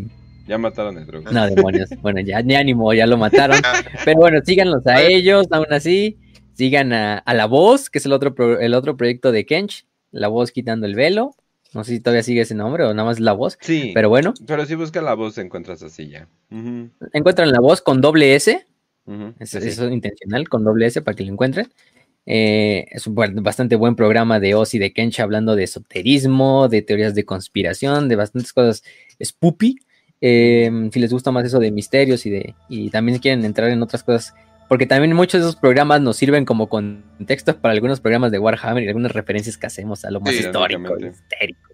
[0.48, 1.30] Ya mataron el drugo.
[1.30, 1.88] No, demonios.
[2.02, 3.58] Bueno, ya ni ánimo, ya lo mataron.
[4.04, 6.18] Pero bueno, síganlos a ellos, aún así.
[6.54, 9.86] Sigan a, a La Voz, que es el otro, pro- el otro proyecto de Kench.
[10.10, 11.34] La Voz quitando el velo.
[11.76, 13.58] No sé si todavía sigue ese nombre o nada más La Voz.
[13.60, 13.90] Sí.
[13.92, 16.26] Pero bueno, Pero si buscas la voz encuentras así ya.
[17.12, 18.64] Encuentran La Voz con doble S.
[19.04, 19.68] ujú, Es, sí, sí.
[19.68, 21.68] Eso es intencional, con doble S para que lo encuentren.
[22.24, 26.80] Eh, es un bastante buen programa de Oz y de Kench hablando de esoterismo, de
[26.80, 28.82] teorías de conspiración, de bastantes cosas
[29.22, 29.76] spoopy.
[30.22, 33.82] Eh, si les gusta más eso de misterios y de y también quieren entrar en
[33.82, 34.34] otras cosas,
[34.68, 38.82] porque también muchos de esos programas nos sirven como contextos para algunos programas de Warhammer
[38.84, 41.70] y algunas referencias que hacemos a lo más Sí, histórico, histérico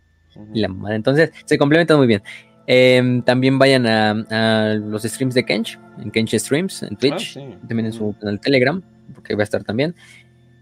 [0.54, 0.70] y la.
[0.94, 2.22] Entonces, se complementan muy bien.
[2.66, 7.40] Em, también vayan a, a los streams de Kench, en Kench Streams, en Twitch, Ah,
[7.40, 7.66] sí.
[7.66, 8.80] también en su canal Telegram,
[9.14, 9.94] porque va a estar también.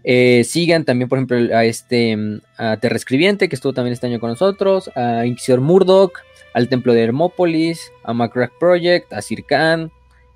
[0.03, 2.17] Eh, sigan también, por ejemplo, a este
[2.57, 6.13] a Terra Escribiente, que estuvo también este año con nosotros, a Inquisidor Murdoch,
[6.55, 9.91] al Templo de Hermópolis, a Macrack Project, a Circan,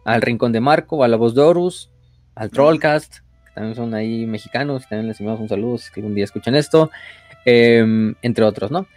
[0.06, 1.92] al Rincón de Marco, a La Voz de Horus,
[2.36, 6.16] al Trollcast, que también son ahí mexicanos, y también les enviamos un saludo si algún
[6.16, 6.90] día escuchan esto,
[7.44, 8.88] em, entre otros, ¿no?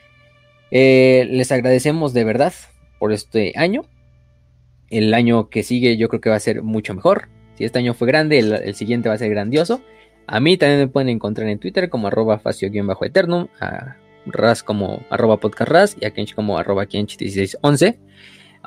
[0.71, 2.53] Eh, les agradecemos de verdad
[2.99, 3.87] por este año.
[4.91, 7.29] El año que sigue yo creo que va a ser mucho mejor.
[7.57, 9.83] Si este año fue grande, el, el siguiente va a ser grandioso.
[10.27, 13.97] A mí también me pueden encontrar en Twitter como arroba facio-eternum, a
[14.27, 17.97] Raz como arroba podcastraz y a Kench como arroba Kench1611.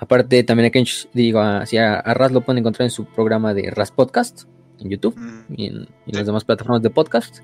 [0.02, 3.06] Aparte también a Kench, digo, a, sí, a, a Raz lo pueden encontrar en su
[3.06, 4.44] programa de Raz Podcast
[4.80, 5.74] en YouTube Mm, y en,
[6.08, 7.38] y en las demás plataformas de podcast.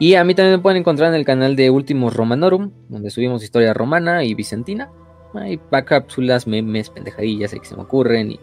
[0.00, 3.44] Y a mí también me pueden encontrar en el canal de Últimos Romanorum, donde subimos
[3.44, 4.90] historia romana y bizantina.
[5.34, 8.40] Hay cápsulas, memes, pendejadillas que se me ocurren y,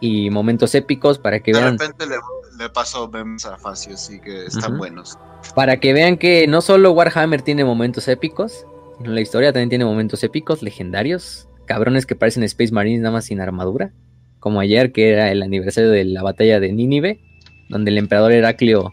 [0.00, 2.16] y momentos épicos para que De vean, repente le,
[2.58, 5.16] le paso memes a Facio, así que están buenos.
[5.54, 8.66] para que vean que no solo Warhammer tiene momentos épicos,
[8.98, 13.26] sino la historia también tiene momentos épicos, legendarios, cabrones que parecen Space Marines nada más
[13.26, 13.92] sin armadura,
[14.40, 17.20] como ayer que era el aniversario de la batalla de Nínive,
[17.68, 18.92] donde el emperador Heraclio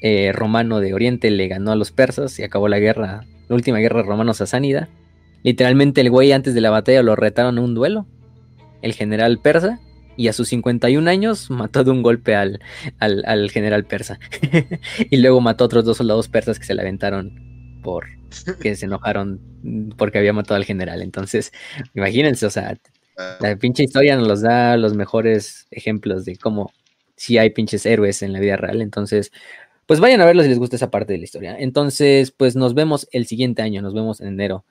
[0.00, 3.80] eh, romano de Oriente le ganó a los persas y acabó la guerra, la última
[3.80, 4.88] guerra romano-sasánida.
[5.42, 8.06] Literalmente el güey antes de la batalla lo retaron a un duelo,
[8.80, 9.78] el general persa,
[10.16, 12.60] y a sus 51 años mató de un golpe al,
[12.98, 14.18] al, al general persa.
[15.10, 18.19] y luego mató a otros dos soldados persas que se le aventaron por
[18.60, 19.40] que se enojaron
[19.96, 21.02] porque había matado al general.
[21.02, 21.52] Entonces,
[21.94, 22.78] imagínense, o sea,
[23.40, 26.72] la pinche historia nos los da los mejores ejemplos de cómo
[27.16, 28.80] si hay pinches héroes en la vida real.
[28.80, 29.30] Entonces,
[29.86, 31.56] pues vayan a verlo si les gusta esa parte de la historia.
[31.58, 34.64] Entonces, pues nos vemos el siguiente año, nos vemos en enero.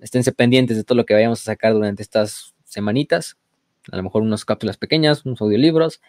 [0.00, 3.38] Esténse pendientes de todo lo que vayamos a sacar durante estas semanitas.
[3.92, 6.00] A lo mejor unas cápsulas pequeñas, unos audiolibros.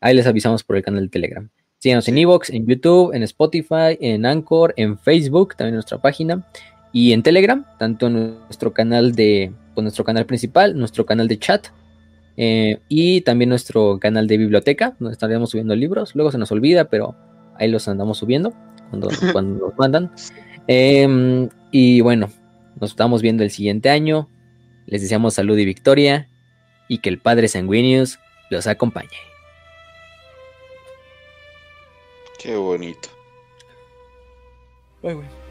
[0.00, 1.50] Ahí les avisamos por el canal de Telegram.
[1.84, 6.42] Síganos en Evox, en YouTube, en Spotify, en Anchor, en Facebook, también en nuestra página
[6.94, 11.38] y en Telegram, tanto en nuestro canal de pues, nuestro canal principal, nuestro canal de
[11.38, 11.66] chat
[12.38, 16.14] eh, y también nuestro canal de biblioteca, donde estaremos subiendo libros.
[16.14, 17.16] Luego se nos olvida, pero
[17.58, 18.54] ahí los andamos subiendo
[18.88, 20.10] cuando, cuando nos mandan.
[20.66, 22.30] Em, y bueno,
[22.80, 24.30] nos estamos viendo el siguiente año.
[24.86, 26.30] Les deseamos salud y victoria
[26.88, 29.33] y que el Padre Sanguinius los acompañe.
[32.44, 33.08] Qué bonito.
[35.02, 35.43] Bye, güey.